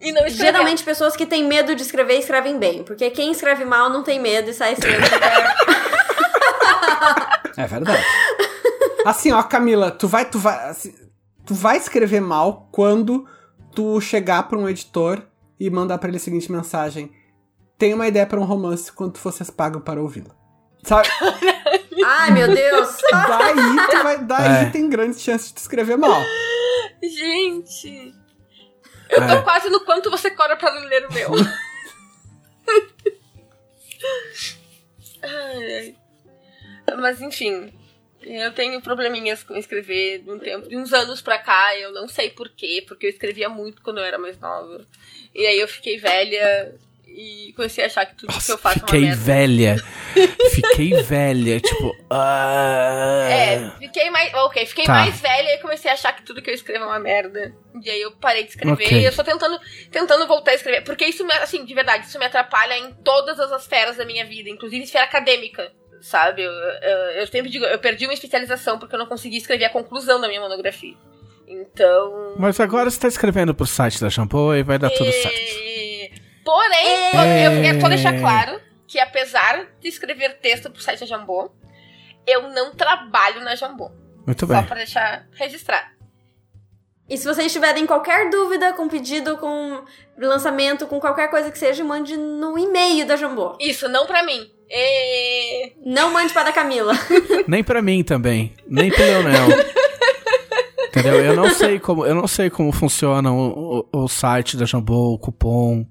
e 0.00 0.12
não 0.12 0.26
escrevendo. 0.26 0.36
geralmente 0.36 0.84
pessoas 0.84 1.16
que 1.16 1.26
têm 1.26 1.44
medo 1.44 1.74
de 1.74 1.82
escrever 1.82 2.18
escrevem 2.18 2.58
bem. 2.58 2.82
Porque 2.84 3.10
quem 3.10 3.30
escreve 3.32 3.64
mal 3.64 3.90
não 3.90 4.02
tem 4.02 4.20
medo 4.20 4.50
e 4.50 4.54
sai 4.54 4.72
escrevendo. 4.74 5.06
É 7.56 7.66
verdade. 7.66 8.04
Assim, 9.04 9.32
ó, 9.32 9.42
Camila, 9.42 9.90
tu 9.90 10.06
vai, 10.06 10.24
tu 10.24 10.38
vai, 10.38 10.68
assim, 10.70 10.94
tu 11.44 11.54
vai 11.54 11.76
escrever 11.76 12.20
mal 12.20 12.68
quando 12.72 13.26
tu 13.74 14.00
chegar 14.00 14.44
pra 14.44 14.58
um 14.58 14.68
editor 14.68 15.22
e 15.58 15.68
mandar 15.70 15.98
pra 15.98 16.08
ele 16.08 16.18
a 16.18 16.20
seguinte 16.20 16.50
mensagem: 16.52 17.10
Tem 17.76 17.94
uma 17.94 18.06
ideia 18.06 18.26
pra 18.26 18.38
um 18.38 18.44
romance 18.44 18.92
quando 18.92 19.18
vocês 19.18 19.50
pagam 19.50 19.80
para 19.80 20.00
ouvi-la. 20.00 20.30
Sabe? 20.84 21.08
Ai, 22.06 22.30
meu 22.30 22.46
Deus. 22.54 22.96
Daí, 23.10 23.86
tu 23.90 24.02
vai, 24.04 24.18
daí 24.18 24.66
É. 24.66 24.70
tem 24.70 24.88
grandes 24.88 25.20
chances 25.20 25.48
de 25.48 25.54
tu 25.54 25.58
escrever 25.58 25.96
mal. 25.98 26.22
Gente. 27.02 28.12
Eu 29.10 29.26
tô 29.26 29.32
É. 29.34 29.42
quase 29.42 29.68
no 29.70 29.80
quanto 29.80 30.10
você 30.10 30.30
cobra 30.30 30.56
pra 30.56 30.70
ler 30.80 31.06
o 31.06 31.12
meu. 31.12 31.30
ai, 35.22 35.76
ai. 35.76 35.96
Mas 36.96 37.20
enfim, 37.20 37.72
eu 38.22 38.52
tenho 38.52 38.80
probleminhas 38.80 39.42
com 39.42 39.56
escrever 39.56 40.20
de 40.22 40.30
um 40.30 40.38
tempo, 40.38 40.68
de 40.68 40.76
uns 40.76 40.92
anos 40.92 41.20
pra 41.20 41.38
cá, 41.38 41.76
eu 41.76 41.92
não 41.92 42.08
sei 42.08 42.30
porquê, 42.30 42.84
porque 42.86 43.06
eu 43.06 43.10
escrevia 43.10 43.48
muito 43.48 43.82
quando 43.82 43.98
eu 43.98 44.04
era 44.04 44.18
mais 44.18 44.38
nova. 44.38 44.86
E 45.34 45.46
aí 45.46 45.58
eu 45.60 45.68
fiquei 45.68 45.98
velha 45.98 46.74
e 47.20 47.52
comecei 47.54 47.82
a 47.82 47.86
achar 47.88 48.06
que 48.06 48.14
tudo 48.14 48.28
que 48.28 48.34
Nossa, 48.34 48.52
eu 48.52 48.58
faço 48.58 48.76
é 48.78 48.80
fiquei 48.80 49.00
uma 49.00 49.06
merda. 49.08 49.24
velha. 49.24 49.76
Fiquei 50.54 51.02
velha, 51.02 51.60
tipo. 51.60 51.96
ah. 52.10 53.28
É, 53.30 53.70
fiquei 53.78 54.10
mais. 54.10 54.32
Ok, 54.34 54.66
fiquei 54.66 54.84
Tá. 54.84 54.92
mais 54.94 55.20
velha 55.20 55.54
e 55.54 55.58
comecei 55.58 55.90
a 55.90 55.94
achar 55.94 56.12
que 56.14 56.22
tudo 56.22 56.40
que 56.42 56.50
eu 56.50 56.54
escrevo 56.54 56.84
é 56.84 56.86
uma 56.86 56.98
merda. 56.98 57.52
E 57.82 57.90
aí 57.90 58.00
eu 58.00 58.12
parei 58.12 58.44
de 58.44 58.50
escrever 58.50 58.72
Ok. 58.84 58.98
e 59.00 59.04
eu 59.04 59.14
tô 59.14 59.22
tentando, 59.24 59.58
tentando 59.90 60.26
voltar 60.26 60.52
a 60.52 60.54
escrever. 60.54 60.82
Porque 60.82 61.04
isso, 61.04 61.24
me, 61.26 61.32
assim, 61.34 61.64
de 61.64 61.74
verdade, 61.74 62.06
isso 62.06 62.18
me 62.18 62.24
atrapalha 62.24 62.76
em 62.78 62.92
todas 63.04 63.38
as 63.38 63.62
esferas 63.62 63.96
da 63.96 64.04
minha 64.04 64.24
vida, 64.24 64.48
inclusive 64.48 64.82
esfera 64.84 65.04
acadêmica. 65.04 65.70
Sabe? 66.00 66.42
Eu, 66.42 66.50
eu, 66.52 66.98
eu 67.20 67.26
sempre 67.26 67.50
digo, 67.50 67.64
eu 67.64 67.78
perdi 67.78 68.06
uma 68.06 68.14
especialização 68.14 68.78
porque 68.78 68.94
eu 68.94 68.98
não 68.98 69.06
consegui 69.06 69.36
escrever 69.36 69.64
a 69.64 69.70
conclusão 69.70 70.20
da 70.20 70.28
minha 70.28 70.40
monografia. 70.40 70.94
Então. 71.46 72.34
Mas 72.38 72.60
agora 72.60 72.90
você 72.90 73.00
tá 73.00 73.08
escrevendo 73.08 73.54
pro 73.54 73.66
site 73.66 74.00
da 74.00 74.10
Shampoo 74.10 74.54
e 74.54 74.62
vai 74.62 74.78
dar 74.78 74.90
tudo 74.90 75.10
certo. 75.10 75.67
Porém, 76.48 76.86
É. 77.14 77.46
eu 77.46 77.60
quero 77.62 77.78
só 77.78 77.88
deixar 77.88 78.18
claro 78.18 78.58
que 78.86 78.98
apesar 78.98 79.66
de 79.80 79.88
escrever 79.88 80.38
texto 80.40 80.70
pro 80.70 80.80
site 80.80 81.00
da 81.00 81.04
Jambô, 81.06 81.50
eu 82.26 82.48
não 82.48 82.74
trabalho 82.74 83.42
na 83.42 83.54
Jambô. 83.54 83.90
Muito 84.26 84.46
Só 84.46 84.54
bem. 84.54 84.64
pra 84.64 84.76
deixar 84.76 85.26
registrado. 85.34 85.88
E 87.06 87.18
se 87.18 87.26
vocês 87.26 87.52
tiverem 87.52 87.84
qualquer 87.86 88.30
dúvida 88.30 88.72
com 88.72 88.88
pedido, 88.88 89.36
com 89.36 89.82
lançamento, 90.18 90.86
com 90.86 90.98
qualquer 90.98 91.28
coisa 91.28 91.50
que 91.50 91.58
seja, 91.58 91.84
mande 91.84 92.16
no 92.16 92.58
e-mail 92.58 93.06
da 93.06 93.16
Jambô. 93.16 93.54
Isso, 93.60 93.86
não 93.86 94.06
pra 94.06 94.22
mim. 94.22 94.50
E... 94.70 95.74
Não 95.84 96.10
mande 96.10 96.32
para 96.32 96.48
a 96.48 96.52
Camila. 96.52 96.94
Nem 97.46 97.62
pra 97.62 97.82
mim 97.82 98.02
também. 98.02 98.54
Nem 98.66 98.90
pro 98.90 99.02
Leonel. 99.04 99.48
Entendeu? 100.88 101.24
Eu 101.24 101.36
não 101.36 101.50
sei 101.50 101.78
como, 101.78 102.06
eu 102.06 102.14
não 102.14 102.26
sei 102.26 102.48
como 102.48 102.72
funciona 102.72 103.30
o, 103.32 103.86
o, 103.92 104.04
o 104.04 104.08
site 104.08 104.56
da 104.56 104.64
Jambô, 104.64 105.12
o 105.12 105.18
cupom. 105.18 105.86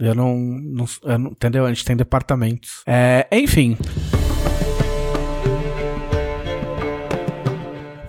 Eu 0.00 0.14
não, 0.14 0.36
não, 0.36 0.84
eu 1.04 1.18
não- 1.18 1.30
Entendeu? 1.32 1.64
A 1.64 1.68
gente 1.68 1.84
tem 1.84 1.96
departamentos. 1.96 2.82
É, 2.86 3.26
enfim. 3.32 3.76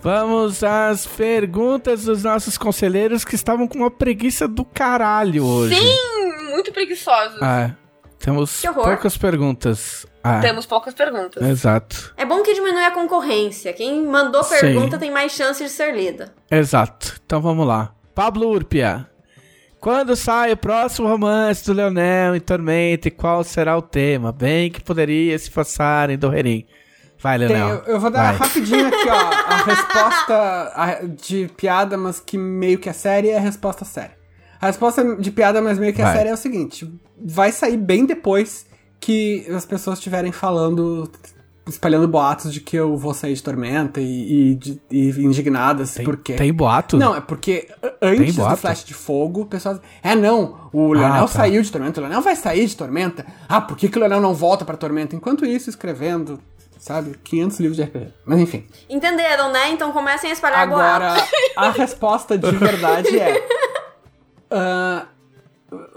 Vamos 0.01 0.63
às 0.63 1.05
perguntas 1.05 2.05
dos 2.05 2.23
nossos 2.23 2.57
conselheiros 2.57 3.25
que 3.25 3.35
estavam 3.35 3.67
com 3.67 3.77
uma 3.79 3.91
preguiça 3.91 4.47
do 4.47 4.63
caralho 4.63 5.45
hoje. 5.45 5.75
Sim, 5.75 6.51
muito 6.51 6.71
preguiçosos. 6.71 7.41
É, 7.41 7.75
temos 8.17 8.61
poucas 8.61 9.17
perguntas. 9.17 10.05
Ah, 10.23 10.39
Temos 10.41 10.65
poucas 10.65 10.93
perguntas. 10.93 11.41
exato. 11.41 12.13
É 12.17 12.25
bom 12.25 12.41
que 12.43 12.53
diminui 12.53 12.83
a 12.83 12.91
concorrência. 12.91 13.71
Quem 13.71 14.05
mandou 14.05 14.43
Sim. 14.43 14.59
pergunta 14.59 14.97
tem 14.97 15.09
mais 15.09 15.31
chance 15.31 15.63
de 15.63 15.69
ser 15.69 15.95
lida. 15.95 16.33
Exato. 16.51 17.15
Então 17.25 17.41
vamos 17.41 17.65
lá. 17.65 17.93
Pablo 18.13 18.47
Urpia. 18.49 19.07
Quando 19.79 20.15
sai 20.15 20.51
o 20.51 20.57
próximo 20.57 21.07
romance 21.07 21.65
do 21.65 21.71
Leonel 21.73 22.35
em 22.35 22.39
Tormenta 22.39 23.07
e 23.07 23.11
qual 23.11 23.43
será 23.43 23.77
o 23.77 23.81
tema? 23.81 24.31
Bem 24.31 24.69
que 24.69 24.81
poderia 24.83 25.37
se 25.39 25.49
passar 25.49 26.09
em 26.09 26.17
Dorrerim. 26.17 26.65
Vai, 27.21 27.37
Tem- 27.39 27.47
Leonel. 27.47 27.69
eu, 27.85 27.93
eu 27.93 27.99
vou 27.99 28.09
dar 28.09 28.33
Vai. 28.33 28.47
rapidinho 28.47 28.87
aqui, 28.87 29.09
ó, 29.09 29.15
a 29.15 29.63
resposta 29.63 31.07
de 31.21 31.49
piada, 31.55 31.97
mas 31.97 32.19
que 32.19 32.37
meio 32.37 32.77
que 32.79 32.89
é 32.89 32.93
séria, 32.93 33.31
é 33.33 33.37
a 33.37 33.41
resposta 33.41 33.83
séria. 33.85 34.17
A 34.61 34.67
resposta 34.67 35.15
de 35.15 35.31
piada, 35.31 35.61
mas 35.61 35.77
meio 35.79 35.93
que 35.93 36.01
é 36.01 36.05
Vai. 36.05 36.15
séria, 36.17 36.29
é 36.29 36.33
o 36.33 36.37
seguinte: 36.37 36.89
vai 37.21 37.51
sair 37.51 37.77
bem 37.77 38.05
depois 38.05 38.65
que 38.99 39.45
as 39.55 39.65
pessoas 39.65 39.97
estiverem 39.99 40.31
falando, 40.33 41.09
espalhando 41.69 42.07
boatos 42.07 42.51
de 42.53 42.59
que 42.61 42.75
eu 42.75 42.97
vou 42.97 43.13
sair 43.13 43.33
de 43.33 43.41
Tormenta 43.43 44.01
e, 44.01 44.51
e, 44.51 44.55
de- 44.55 44.81
e 44.91 45.09
indignadas, 45.23 45.93
Tem, 45.93 46.05
porque... 46.05 46.33
tem 46.33 46.51
boato? 46.53 46.97
Não, 46.97 47.15
é 47.15 47.21
porque 47.21 47.67
antes 48.01 48.35
do? 48.35 48.57
Flash 48.57 48.83
de 48.83 48.93
Fogo, 48.93 49.41
o 49.41 49.45
pessoal. 49.45 49.79
É, 50.03 50.15
não, 50.15 50.69
o 50.73 50.93
Leonel 50.93 51.13
Ah, 51.15 51.19
tá. 51.21 51.27
saiu 51.27 51.61
de 51.61 51.71
Tormenta, 51.71 51.99
o 51.99 52.03
Leonel 52.03 52.21
vai 52.21 52.35
sair 52.35 52.65
de 52.65 52.75
Tormenta. 52.75 53.25
Ah, 53.47 53.61
por 53.61 53.77
que, 53.77 53.87
que 53.89 53.97
o 53.97 53.99
Leonel 53.99 54.19
não 54.21 54.33
volta 54.33 54.65
pra 54.65 54.75
Tormenta? 54.77 55.15
Enquanto 55.15 55.45
isso, 55.45 55.69
escrevendo, 55.69 56.39
sabe, 56.79 57.15
500 57.23 57.59
livros 57.59 57.77
de 57.77 57.83
RPG. 57.83 58.07
Mas 58.25 58.39
enfim. 58.39 58.65
Entenderam, 58.89 59.51
né? 59.51 59.71
Então 59.71 59.91
comecem 59.91 60.29
a 60.29 60.33
espalhar 60.33 60.59
Agora, 60.59 61.13
boatos. 61.13 61.29
a 61.57 61.69
resposta 61.71 62.37
de 62.37 62.51
verdade 62.51 63.19
é. 63.19 63.41
ah, 64.51 65.05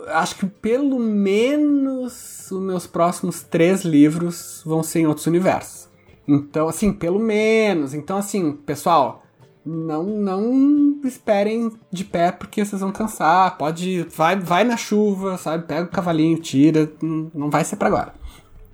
acho 0.08 0.36
que 0.36 0.46
pelo 0.46 0.98
menos 0.98 2.50
os 2.50 2.60
meus 2.62 2.86
próximos 2.86 3.42
três 3.42 3.84
livros 3.84 4.62
vão 4.64 4.82
ser 4.82 5.00
em 5.00 5.06
outros 5.06 5.26
universos. 5.26 5.88
Então, 6.26 6.68
assim, 6.68 6.92
pelo 6.92 7.18
menos. 7.18 7.94
Então, 7.94 8.16
assim, 8.16 8.52
pessoal, 8.52 9.24
não 9.64 10.04
não 10.04 11.00
esperem 11.04 11.72
de 11.90 12.04
pé 12.04 12.30
porque 12.32 12.64
vocês 12.64 12.80
vão 12.80 12.92
cansar. 12.92 13.56
Pode. 13.58 14.02
Vai, 14.14 14.36
vai 14.36 14.64
na 14.64 14.76
chuva, 14.76 15.36
sabe? 15.38 15.66
Pega 15.66 15.84
o 15.84 15.88
cavalinho, 15.88 16.38
tira. 16.38 16.90
Não 17.02 17.50
vai 17.50 17.64
ser 17.64 17.76
pra 17.76 17.88
agora. 17.88 18.14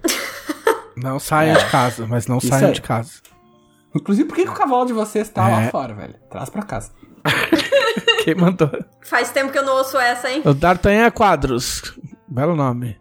Não 0.97 1.19
saiam 1.21 1.57
de 1.57 1.65
casa, 1.71 2.07
mas 2.09 2.27
não 2.27 2.39
Isso 2.39 2.49
saiam 2.49 2.69
aí. 2.71 2.75
de 2.75 2.83
casa. 2.83 3.13
Inclusive, 3.95 4.29
por 4.29 4.35
que, 4.35 4.43
que 4.43 4.51
o 4.51 4.55
cavalo 4.55 4.85
de 4.85 4.93
vocês 4.93 5.29
tá 5.29 5.47
lá 5.47 5.63
É. 5.63 5.71
fora, 5.71 5.95
velho? 5.95 6.15
Traz 6.29 6.51
pra 6.51 6.63
casa. 6.63 6.91
Quem 8.25 8.35
mandou? 8.35 8.71
Faz 9.03 9.31
tempo 9.31 9.53
que 9.53 9.59
eu 9.59 9.65
não 9.65 9.75
ouço 9.77 9.97
essa, 9.99 10.31
hein? 10.31 10.43
O 10.45 10.53
D'Artagnan 10.55 11.11
Quadros. 11.11 11.99
Belo 12.27 12.55
nome. 12.57 12.99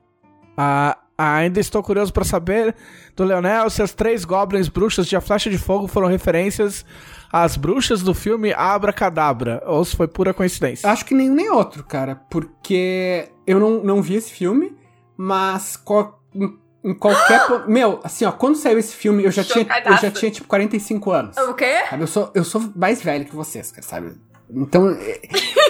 Ah, 0.58 0.98
ainda 1.18 1.60
estou 1.60 1.84
curioso 1.84 2.12
pra 2.14 2.24
saber 2.24 2.76
do 3.16 3.24
Leonel 3.24 3.70
se 3.70 3.82
as 3.82 3.94
três 3.94 4.24
goblins 4.26 4.68
bruxas 4.70 5.08
de 5.08 5.16
A 5.16 5.22
Flecha 5.22 5.50
de 5.50 5.58
Fogo 5.58 5.88
foram 5.88 6.08
referências 6.08 6.86
às 7.32 7.58
bruxas 7.58 8.02
do 8.02 8.14
filme 8.14 8.54
Abracadabra, 8.54 9.62
ou 9.66 9.84
se 9.84 9.96
foi 9.96 10.08
pura 10.08 10.34
coincidência. 10.34 10.90
Acho 10.90 11.04
que 11.06 11.14
nenhum 11.14 11.34
nem 11.36 11.50
outro, 11.50 11.84
cara. 11.84 12.16
Porque 12.30 13.28
eu 13.46 13.60
não, 13.60 13.84
não 13.84 14.02
vi 14.02 14.16
esse 14.16 14.32
filme, 14.32 14.76
mas 15.18 15.76
qual- 15.76 16.22
em, 16.34 16.58
em 16.84 16.94
qualquer. 16.94 17.46
po- 17.48 17.64
Meu, 17.70 18.00
assim, 18.04 18.24
ó, 18.26 18.32
quando 18.32 18.56
saiu 18.56 18.80
esse 18.80 18.96
filme, 18.96 19.24
eu 19.26 19.32
já, 19.32 19.44
tinha, 19.44 19.66
eu 19.86 19.98
já 19.98 20.10
tinha, 20.12 20.32
tipo, 20.32 20.48
45 20.48 21.12
anos. 21.12 21.38
O 21.38 21.54
quê? 21.54 21.84
Sabe? 21.90 22.04
Eu 22.04 22.08
sou, 22.08 22.32
eu 22.34 22.44
sou 22.46 22.64
mais 22.76 23.02
velho 23.02 23.26
que 23.26 23.36
vocês, 23.36 23.72
cara, 23.72 23.84
sabe? 23.86 24.14
Então, 24.50 24.90
é- 24.92 25.22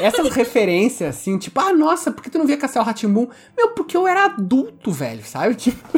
essas 0.02 0.30
referências, 0.36 1.16
assim, 1.16 1.38
tipo, 1.38 1.60
ah, 1.60 1.74
nossa, 1.74 2.12
por 2.12 2.22
que 2.24 2.30
tu 2.30 2.38
não 2.38 2.46
via 2.46 2.58
Castelo 2.58 2.86
Ratimbum? 2.86 3.28
Meu, 3.56 3.70
porque 3.70 3.98
eu 3.98 4.08
era 4.08 4.26
adulto, 4.26 4.92
velho, 4.92 5.24
sabe? 5.26 5.56
Tipo. 5.56 5.80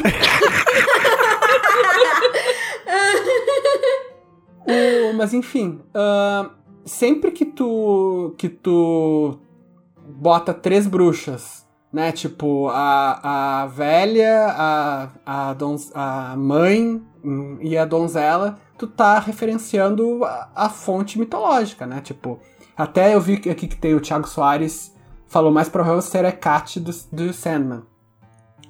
O- 4.66 5.12
mas 5.14 5.32
enfim, 5.34 5.80
ahn, 5.94 6.50
sempre 6.84 7.30
que 7.30 7.44
tu 7.44 8.34
que 8.36 8.48
tu 8.48 9.38
bota 10.06 10.52
três 10.52 10.86
bruxas, 10.86 11.66
né? 11.92 12.12
Tipo, 12.12 12.68
a, 12.68 13.62
a 13.62 13.66
velha, 13.66 14.46
a, 14.50 15.08
a, 15.24 15.54
donz, 15.54 15.90
a 15.94 16.36
mãe 16.36 17.02
hum, 17.24 17.58
e 17.60 17.76
a 17.76 17.84
donzela, 17.84 18.58
tu 18.78 18.86
tá 18.86 19.18
referenciando 19.18 20.24
a, 20.24 20.50
a 20.54 20.68
fonte 20.68 21.18
mitológica, 21.18 21.86
né? 21.86 22.00
Tipo, 22.00 22.38
até 22.76 23.14
eu 23.14 23.20
vi 23.20 23.34
aqui 23.34 23.66
que 23.66 23.76
tem 23.76 23.94
o 23.94 24.00
Thiago 24.00 24.28
Soares 24.28 24.94
falou 25.26 25.52
mais 25.52 25.68
provável 25.68 26.02
ser 26.02 26.24
Hecate 26.24 26.80
do, 26.80 26.90
do 27.12 27.32
Sandman. 27.32 27.82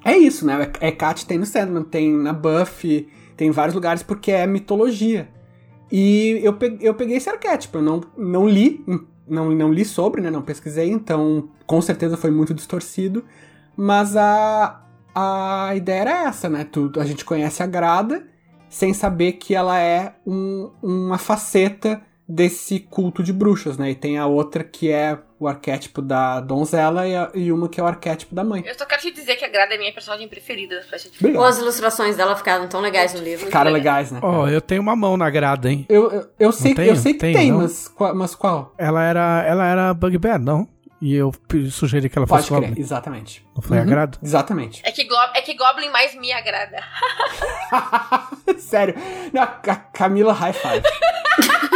É 0.04 0.16
isso, 0.16 0.46
né? 0.46 0.70
Hecate 0.80 1.26
tem 1.26 1.38
no 1.38 1.46
Sandman, 1.46 1.82
tem 1.84 2.12
na 2.12 2.32
Buffy, 2.32 3.08
tem 3.36 3.48
em 3.48 3.52
vários 3.52 3.74
lugares 3.74 4.02
porque 4.02 4.30
é 4.32 4.46
mitologia. 4.46 5.28
E 5.90 6.38
eu 6.42 6.52
peguei, 6.54 6.88
eu 6.88 6.94
peguei 6.94 7.16
esse 7.16 7.28
arquétipo, 7.28 7.78
eu 7.78 7.82
não, 7.82 8.00
não 8.16 8.48
li, 8.48 8.84
não, 9.26 9.50
não 9.50 9.72
li 9.72 9.84
sobre, 9.84 10.20
né? 10.20 10.30
Não 10.30 10.42
pesquisei, 10.42 10.90
então 10.90 11.48
com 11.66 11.80
certeza 11.80 12.16
foi 12.16 12.30
muito 12.30 12.54
distorcido. 12.54 13.24
Mas 13.76 14.16
a, 14.16 14.82
a 15.14 15.72
ideia 15.74 16.00
era 16.00 16.28
essa, 16.28 16.48
né? 16.48 16.64
Tu, 16.64 16.92
a 16.98 17.04
gente 17.04 17.24
conhece 17.24 17.62
a 17.62 17.66
Grada 17.66 18.26
sem 18.68 18.94
saber 18.94 19.32
que 19.32 19.54
ela 19.54 19.78
é 19.80 20.14
um- 20.26 20.70
uma 20.82 21.18
faceta 21.18 22.00
desse 22.32 22.78
culto 22.78 23.22
de 23.22 23.32
bruxas, 23.32 23.76
né? 23.76 23.90
E 23.90 23.94
tem 23.94 24.16
a 24.16 24.26
outra 24.26 24.62
que 24.62 24.90
é 24.90 25.18
o 25.38 25.48
arquétipo 25.48 26.00
da 26.00 26.38
donzela 26.40 27.06
e, 27.08 27.16
a- 27.16 27.30
e 27.34 27.50
uma 27.50 27.68
que 27.68 27.80
é 27.80 27.82
o 27.82 27.86
arquétipo 27.86 28.34
da 28.34 28.44
mãe. 28.44 28.62
Eu 28.64 28.74
só 28.78 28.84
quero 28.86 29.02
te 29.02 29.10
dizer 29.10 29.34
que 29.36 29.44
a 29.44 29.48
Grada 29.48 29.74
é 29.74 29.78
minha 29.78 29.92
personagem 29.92 30.28
preferida 30.28 30.80
de. 30.80 31.36
Ou 31.36 31.42
as 31.44 31.58
ilustrações 31.58 32.16
dela 32.16 32.36
ficaram 32.36 32.68
tão 32.68 32.80
legais 32.80 33.12
no 33.14 33.20
livro. 33.20 33.50
Cara 33.50 33.68
legais, 33.70 34.12
né? 34.12 34.20
Ó, 34.22 34.46
eu 34.48 34.60
tenho 34.60 34.80
uma 34.80 34.94
mão 34.94 35.16
na 35.16 35.28
grada, 35.28 35.68
hein? 35.70 35.84
Eu, 35.88 36.10
eu, 36.12 36.26
eu 36.38 36.52
sei, 36.52 36.74
eu 36.78 36.94
sei 36.96 37.14
que 37.14 37.18
Tem, 37.20 37.34
tem, 37.34 37.50
não? 37.50 37.58
mas, 37.58 37.88
qual- 37.88 38.14
mas 38.14 38.34
qual? 38.34 38.74
Ela 38.78 39.02
era, 39.02 39.42
ela 39.46 39.66
era 39.66 39.94
Bugbear, 39.94 40.38
não? 40.38 40.68
E 41.02 41.14
eu 41.16 41.32
sugeri 41.70 42.10
que 42.10 42.18
ela 42.18 42.26
Pode 42.26 42.42
fosse 42.42 42.52
crer, 42.54 42.68
Goblin. 42.68 42.80
exatamente. 42.82 43.44
Não 43.56 43.62
foi 43.62 43.78
a 43.78 43.80
Uhum, 43.80 43.86
grada? 43.86 44.18
Exatamente. 44.22 44.82
É 44.84 44.92
que, 44.92 45.08
é 45.34 45.40
que 45.40 45.54
Goblin 45.56 45.88
mais 45.90 46.14
me 46.14 46.30
agrada. 46.30 46.76
Sério. 48.58 48.94
Não, 49.32 49.48
Camila 49.94 50.32
High 50.34 50.52
Five. 50.52 50.82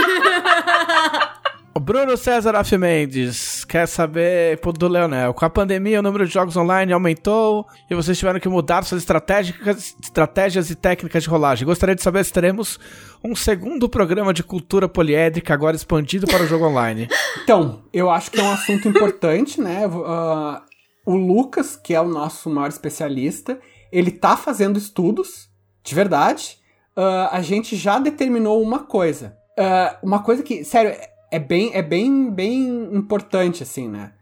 O 1.74 1.81
Bruno 1.81 2.16
César 2.16 2.55
F. 2.56 2.78
Mendes 2.78 3.64
quer 3.64 3.86
saber 3.86 4.60
do 4.78 4.89
Leonel. 4.89 5.35
Com 5.35 5.44
a 5.44 5.51
pandemia, 5.51 5.98
o 5.98 6.02
número 6.02 6.26
de 6.26 6.32
jogos 6.32 6.56
online 6.56 6.93
aumentou 6.93 7.66
e 7.90 7.94
vocês 7.94 8.18
tiveram 8.18 8.39
que 8.39 8.48
mudar 8.48 8.85
suas 8.85 9.02
estratégias, 9.02 9.97
estratégias 10.02 10.70
e 10.70 10.74
técnicas 10.74 11.24
de 11.24 11.28
rolagem. 11.28 11.66
Gostaria 11.66 11.94
de 11.94 12.02
saber 12.02 12.24
se 12.24 12.32
teremos 12.32 12.78
um 13.22 13.35
segundo 13.35 13.89
programa 13.89 14.32
de 14.32 14.43
cultura 14.43 14.89
poliédrica 14.89 15.52
agora 15.52 15.74
expandido 15.74 16.26
para 16.26 16.44
o 16.44 16.47
jogo 16.47 16.66
online. 16.66 17.09
Então, 17.43 17.82
eu 17.93 18.09
acho 18.09 18.31
que 18.31 18.40
é 18.40 18.43
um 18.43 18.52
assunto 18.52 18.89
importante, 18.89 19.60
né? 19.60 19.82
Ah, 20.06 20.62
o 21.05 21.14
Lucas, 21.14 21.76
que 21.76 21.93
é 21.93 22.01
o 22.01 22.09
nosso 22.09 22.48
maior 22.48 22.68
especialista, 22.68 23.60
ele 23.93 24.10
tá 24.10 24.35
fazendo 24.35 24.78
estudos, 24.78 25.51
de 25.82 25.94
verdade. 25.94 26.56
Ah, 26.97 27.28
a 27.32 27.43
gente 27.43 27.76
já 27.76 27.98
determinou 27.98 28.62
uma 28.62 28.85
coisa. 28.85 29.36
Ah, 29.59 29.98
uma 30.02 30.22
coisa 30.22 30.43
que, 30.43 30.64
sério, 30.64 30.97
é 31.31 31.39
bem, 31.39 31.70
é 31.74 31.82
bem, 31.82 32.31
bem 32.31 32.94
importante, 32.94 33.62
assim, 33.62 33.89
né? 33.89 34.12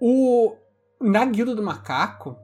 O, 0.00 0.54
na 1.00 1.24
Guilda 1.24 1.54
do 1.54 1.62
Macaco, 1.62 2.36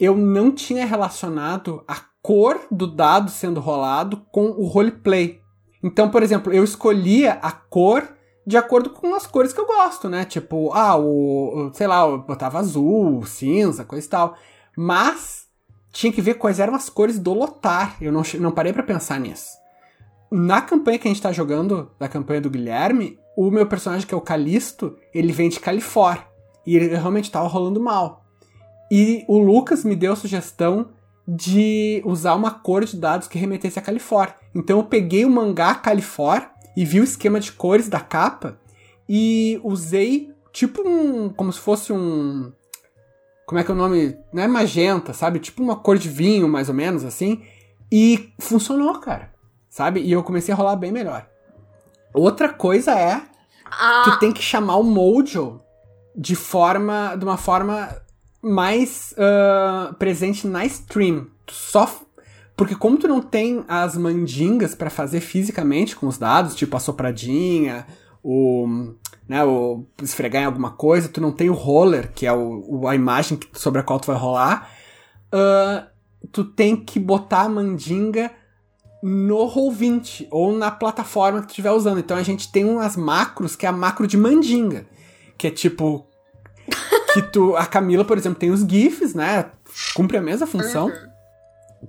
eu 0.00 0.16
não 0.16 0.50
tinha 0.50 0.86
relacionado 0.86 1.84
a 1.86 1.96
cor 2.22 2.60
do 2.70 2.86
dado 2.86 3.30
sendo 3.30 3.60
rolado 3.60 4.24
com 4.30 4.46
o 4.50 4.66
roleplay. 4.66 5.40
Então, 5.82 6.10
por 6.10 6.22
exemplo, 6.22 6.52
eu 6.52 6.64
escolhia 6.64 7.38
a 7.42 7.52
cor 7.52 8.06
de 8.46 8.56
acordo 8.56 8.90
com 8.90 9.14
as 9.14 9.26
cores 9.26 9.52
que 9.52 9.60
eu 9.60 9.66
gosto, 9.66 10.08
né? 10.08 10.24
Tipo, 10.24 10.72
ah, 10.72 10.96
o, 10.96 11.70
sei 11.74 11.86
lá, 11.86 12.06
eu 12.06 12.18
botava 12.18 12.58
azul, 12.58 13.24
cinza, 13.26 13.84
coisa 13.84 14.06
e 14.06 14.08
tal. 14.08 14.36
Mas 14.76 15.46
tinha 15.92 16.12
que 16.12 16.22
ver 16.22 16.34
quais 16.34 16.58
eram 16.58 16.74
as 16.74 16.88
cores 16.88 17.18
do 17.18 17.34
lotar. 17.34 17.96
Eu 18.00 18.10
não, 18.10 18.22
não 18.40 18.50
parei 18.50 18.72
pra 18.72 18.82
pensar 18.82 19.20
nisso. 19.20 19.50
Na 20.30 20.60
campanha 20.60 20.98
que 20.98 21.08
a 21.08 21.10
gente 21.10 21.22
tá 21.22 21.32
jogando, 21.32 21.90
da 21.98 22.08
campanha 22.08 22.40
do 22.40 22.50
Guilherme, 22.50 23.18
o 23.36 23.50
meu 23.50 23.66
personagem, 23.66 24.06
que 24.06 24.12
é 24.12 24.16
o 24.16 24.20
Calisto, 24.20 24.96
ele 25.14 25.32
vem 25.32 25.48
de 25.48 25.60
Califor. 25.60 26.18
E 26.66 26.76
ele 26.76 26.88
realmente 26.88 27.30
tava 27.30 27.48
rolando 27.48 27.80
mal. 27.80 28.24
E 28.90 29.24
o 29.28 29.38
Lucas 29.38 29.84
me 29.84 29.96
deu 29.96 30.12
a 30.12 30.16
sugestão 30.16 30.88
de 31.26 32.02
usar 32.04 32.34
uma 32.34 32.50
cor 32.50 32.84
de 32.84 32.96
dados 32.96 33.28
que 33.28 33.38
remetesse 33.38 33.78
a 33.78 33.82
Califor. 33.82 34.34
Então 34.54 34.78
eu 34.78 34.84
peguei 34.84 35.24
o 35.24 35.30
mangá 35.30 35.74
Califor 35.74 36.42
e 36.76 36.84
vi 36.84 37.00
o 37.00 37.04
esquema 37.04 37.38
de 37.38 37.52
cores 37.52 37.88
da 37.88 38.00
capa 38.00 38.58
e 39.08 39.60
usei 39.62 40.32
tipo 40.52 40.86
um. 40.86 41.28
como 41.28 41.52
se 41.52 41.60
fosse 41.60 41.92
um. 41.92 42.52
como 43.46 43.60
é 43.60 43.64
que 43.64 43.70
é 43.70 43.74
o 43.74 43.76
nome? 43.76 44.16
Não 44.32 44.42
é 44.42 44.48
magenta, 44.48 45.12
sabe? 45.12 45.38
Tipo 45.38 45.62
uma 45.62 45.76
cor 45.76 45.98
de 45.98 46.08
vinho, 46.08 46.48
mais 46.48 46.68
ou 46.68 46.74
menos, 46.74 47.04
assim. 47.04 47.42
E 47.90 48.32
funcionou, 48.38 48.98
cara. 48.98 49.32
Sabe? 49.78 50.00
E 50.00 50.10
eu 50.10 50.24
comecei 50.24 50.52
a 50.52 50.56
rolar 50.56 50.74
bem 50.74 50.90
melhor. 50.90 51.24
Outra 52.12 52.48
coisa 52.48 52.98
é. 52.98 53.22
Ah, 53.64 54.02
Tu 54.04 54.18
tem 54.18 54.32
que 54.32 54.42
chamar 54.42 54.74
o 54.74 54.82
Mojo 54.82 55.60
de 56.16 56.34
forma. 56.34 57.14
de 57.16 57.24
uma 57.24 57.36
forma 57.36 57.88
mais 58.42 59.14
ah, 59.16 59.94
presente 59.96 60.48
na 60.48 60.64
stream. 60.64 61.28
Tu 61.46 61.54
só. 61.54 61.88
Porque 62.56 62.74
como 62.74 62.96
tu 62.98 63.06
não 63.06 63.20
tem 63.22 63.64
as 63.68 63.96
mandingas 63.96 64.74
pra 64.74 64.90
fazer 64.90 65.20
fisicamente 65.20 65.94
com 65.94 66.08
os 66.08 66.18
dados, 66.18 66.56
tipo 66.56 66.76
a 66.76 66.80
sopradinha, 66.80 67.86
o. 68.20 68.66
Né, 69.28 69.44
o 69.44 69.84
esfregar 70.02 70.42
em 70.42 70.46
alguma 70.46 70.72
coisa, 70.72 71.08
tu 71.08 71.20
não 71.20 71.30
tem 71.30 71.50
o 71.50 71.54
roller, 71.54 72.10
que 72.12 72.26
é 72.26 72.32
o, 72.32 72.88
a 72.88 72.96
imagem 72.96 73.38
sobre 73.52 73.80
a 73.80 73.84
qual 73.84 74.00
tu 74.00 74.08
vai 74.08 74.16
rolar. 74.16 74.72
ah, 75.30 75.86
tu 76.32 76.42
tem 76.42 76.74
que 76.74 76.98
botar 76.98 77.42
a 77.42 77.48
mandinga 77.48 78.32
no 79.02 79.36
Roll20 79.50 80.26
ou 80.30 80.52
na 80.56 80.70
plataforma 80.70 81.40
que 81.40 81.46
tu 81.46 81.50
estiver 81.50 81.70
usando. 81.72 81.98
Então 82.00 82.16
a 82.16 82.22
gente 82.22 82.50
tem 82.50 82.64
umas 82.64 82.96
macros 82.96 83.54
que 83.56 83.64
é 83.66 83.68
a 83.68 83.72
macro 83.72 84.06
de 84.06 84.16
mandinga, 84.16 84.86
que 85.36 85.46
é 85.46 85.50
tipo 85.50 86.06
que 87.14 87.22
tu 87.22 87.56
a 87.56 87.64
Camila, 87.66 88.04
por 88.04 88.18
exemplo, 88.18 88.38
tem 88.38 88.50
os 88.50 88.60
gifs, 88.60 89.14
né? 89.14 89.46
Cumpre 89.94 90.16
a 90.16 90.22
mesma 90.22 90.46
função. 90.46 90.90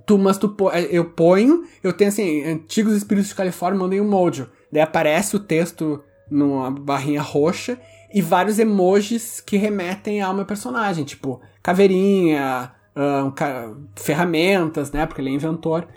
Tu, 0.06 0.16
mas 0.16 0.38
tu 0.38 0.48
pô- 0.48 0.70
eu 0.70 1.04
ponho, 1.04 1.64
eu 1.82 1.92
tenho 1.92 2.08
assim, 2.10 2.44
antigos 2.44 2.94
espíritos 2.94 3.30
de 3.30 3.34
Califórnia 3.34 3.80
mandem 3.80 4.00
um 4.00 4.08
mojo. 4.08 4.48
Daí 4.72 4.80
aparece 4.82 5.34
o 5.34 5.40
texto 5.40 6.02
numa 6.30 6.70
barrinha 6.70 7.20
roxa 7.20 7.76
e 8.14 8.22
vários 8.22 8.60
emojis 8.60 9.40
que 9.40 9.56
remetem 9.56 10.20
ao 10.22 10.32
meu 10.32 10.44
personagem, 10.44 11.04
tipo 11.04 11.40
caveirinha, 11.60 12.70
ahn, 12.94 13.30
ca- 13.32 13.72
ferramentas, 13.96 14.92
né? 14.92 15.06
Porque 15.06 15.20
ele 15.20 15.30
é 15.30 15.32
inventor. 15.32 15.88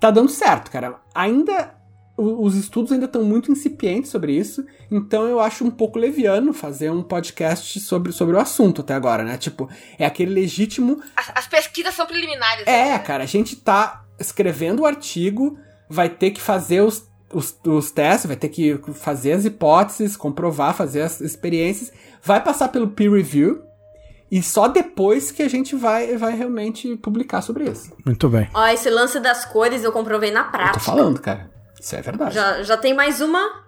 Tá 0.00 0.10
dando 0.10 0.28
certo, 0.28 0.70
cara. 0.70 1.00
Ainda 1.14 1.74
os 2.16 2.54
estudos 2.54 2.92
ainda 2.92 3.06
estão 3.06 3.24
muito 3.24 3.50
incipientes 3.50 4.10
sobre 4.10 4.32
isso, 4.32 4.64
então 4.88 5.26
eu 5.26 5.40
acho 5.40 5.64
um 5.64 5.70
pouco 5.70 5.98
leviano 5.98 6.52
fazer 6.52 6.90
um 6.90 7.02
podcast 7.02 7.80
sobre, 7.80 8.12
sobre 8.12 8.36
o 8.36 8.38
assunto 8.38 8.82
até 8.82 8.94
agora, 8.94 9.24
né? 9.24 9.36
Tipo, 9.36 9.68
é 9.98 10.06
aquele 10.06 10.32
legítimo 10.32 11.02
As, 11.16 11.32
as 11.34 11.46
pesquisas 11.48 11.92
são 11.94 12.06
preliminares. 12.06 12.66
é, 12.66 12.90
né? 12.92 12.98
cara, 13.00 13.24
a 13.24 13.26
gente 13.26 13.56
tá 13.56 14.04
escrevendo 14.18 14.82
o 14.82 14.86
artigo, 14.86 15.58
vai 15.88 16.08
ter 16.08 16.30
que 16.30 16.40
fazer 16.40 16.82
os, 16.82 17.04
os, 17.32 17.58
os 17.64 17.90
testes, 17.90 18.26
vai 18.26 18.36
ter 18.36 18.48
que 18.48 18.78
fazer 18.94 19.32
as 19.32 19.44
hipóteses, 19.44 20.16
comprovar, 20.16 20.72
fazer 20.72 21.02
as 21.02 21.20
experiências, 21.20 21.92
vai 22.22 22.42
passar 22.42 22.68
pelo 22.68 22.88
peer 22.88 23.10
review, 23.10 23.60
e 24.36 24.42
só 24.42 24.66
depois 24.66 25.30
que 25.30 25.42
a 25.44 25.48
gente 25.48 25.76
vai, 25.76 26.16
vai 26.16 26.34
realmente 26.34 26.96
publicar 26.96 27.40
sobre 27.40 27.70
isso. 27.70 27.92
Muito 28.04 28.28
bem. 28.28 28.48
ó, 28.52 28.66
esse 28.66 28.90
lance 28.90 29.20
das 29.20 29.44
cores 29.44 29.84
eu 29.84 29.92
comprovei 29.92 30.30
na 30.32 30.40
Eu 30.40 30.44
tô 30.46 30.50
prática. 30.50 30.80
falando, 30.80 31.20
cara. 31.20 31.48
Isso 31.80 31.94
é 31.94 32.02
verdade. 32.02 32.34
Já, 32.34 32.62
já 32.62 32.76
tem 32.76 32.92
mais 32.94 33.20
uma, 33.20 33.62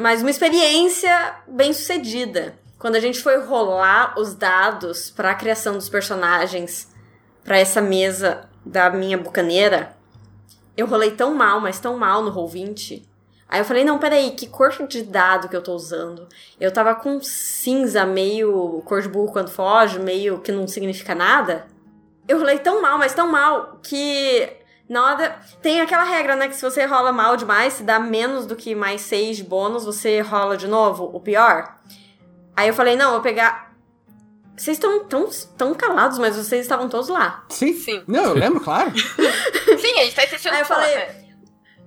mais 0.00 0.20
uma 0.20 0.30
experiência 0.30 1.36
bem 1.46 1.72
sucedida. 1.72 2.54
Quando 2.78 2.96
a 2.96 3.00
gente 3.00 3.20
foi 3.20 3.38
rolar 3.44 4.14
os 4.18 4.34
dados 4.34 5.08
para 5.08 5.30
a 5.30 5.34
criação 5.36 5.74
dos 5.74 5.88
personagens 5.88 6.88
para 7.44 7.58
essa 7.58 7.80
mesa 7.80 8.48
da 8.66 8.90
minha 8.90 9.16
bucaneira, 9.16 9.94
eu 10.76 10.86
rolei 10.86 11.12
tão 11.12 11.32
mal, 11.34 11.60
mas 11.60 11.78
tão 11.78 11.96
mal 11.96 12.24
no 12.24 12.32
Roll20. 12.32 13.02
Aí 13.52 13.60
eu 13.60 13.66
falei, 13.66 13.84
não, 13.84 13.98
peraí, 13.98 14.30
que 14.30 14.46
cor 14.46 14.70
de 14.88 15.02
dado 15.02 15.46
que 15.46 15.54
eu 15.54 15.62
tô 15.62 15.74
usando? 15.74 16.26
Eu 16.58 16.72
tava 16.72 16.94
com 16.94 17.20
cinza, 17.20 18.06
meio 18.06 18.80
cor 18.86 19.02
de 19.02 19.10
burro 19.10 19.30
quando 19.30 19.50
foge, 19.50 19.98
meio 19.98 20.38
que 20.38 20.50
não 20.50 20.66
significa 20.66 21.14
nada. 21.14 21.66
Eu 22.26 22.38
rolei 22.38 22.60
tão 22.60 22.80
mal, 22.80 22.96
mas 22.96 23.12
tão 23.12 23.30
mal, 23.30 23.78
que 23.82 24.48
na 24.88 25.04
hora. 25.04 25.38
Tem 25.60 25.82
aquela 25.82 26.02
regra, 26.02 26.34
né? 26.34 26.48
Que 26.48 26.56
se 26.56 26.62
você 26.62 26.86
rola 26.86 27.12
mal 27.12 27.36
demais, 27.36 27.74
se 27.74 27.82
dá 27.82 27.98
menos 27.98 28.46
do 28.46 28.56
que 28.56 28.74
mais 28.74 29.02
6 29.02 29.36
de 29.36 29.44
bônus, 29.44 29.84
você 29.84 30.22
rola 30.22 30.56
de 30.56 30.66
novo, 30.66 31.10
o 31.12 31.20
pior. 31.20 31.76
Aí 32.56 32.68
eu 32.68 32.74
falei, 32.74 32.96
não, 32.96 33.10
vou 33.10 33.20
pegar. 33.20 33.74
Vocês 34.56 34.78
estão 34.78 35.04
tão, 35.04 35.28
tão 35.58 35.74
calados, 35.74 36.18
mas 36.18 36.36
vocês 36.36 36.62
estavam 36.62 36.88
todos 36.88 37.10
lá. 37.10 37.44
Sim? 37.50 37.74
Sim. 37.74 38.02
Não, 38.06 38.24
eu 38.24 38.34
lembro, 38.34 38.60
claro. 38.62 38.90
Sim, 38.96 39.98
a 39.98 40.04
gente 40.04 40.14
tá 40.14 40.24
intencionando 40.24 40.56
Aí 40.56 40.62
eu 40.62 40.66
falei, 40.66 41.21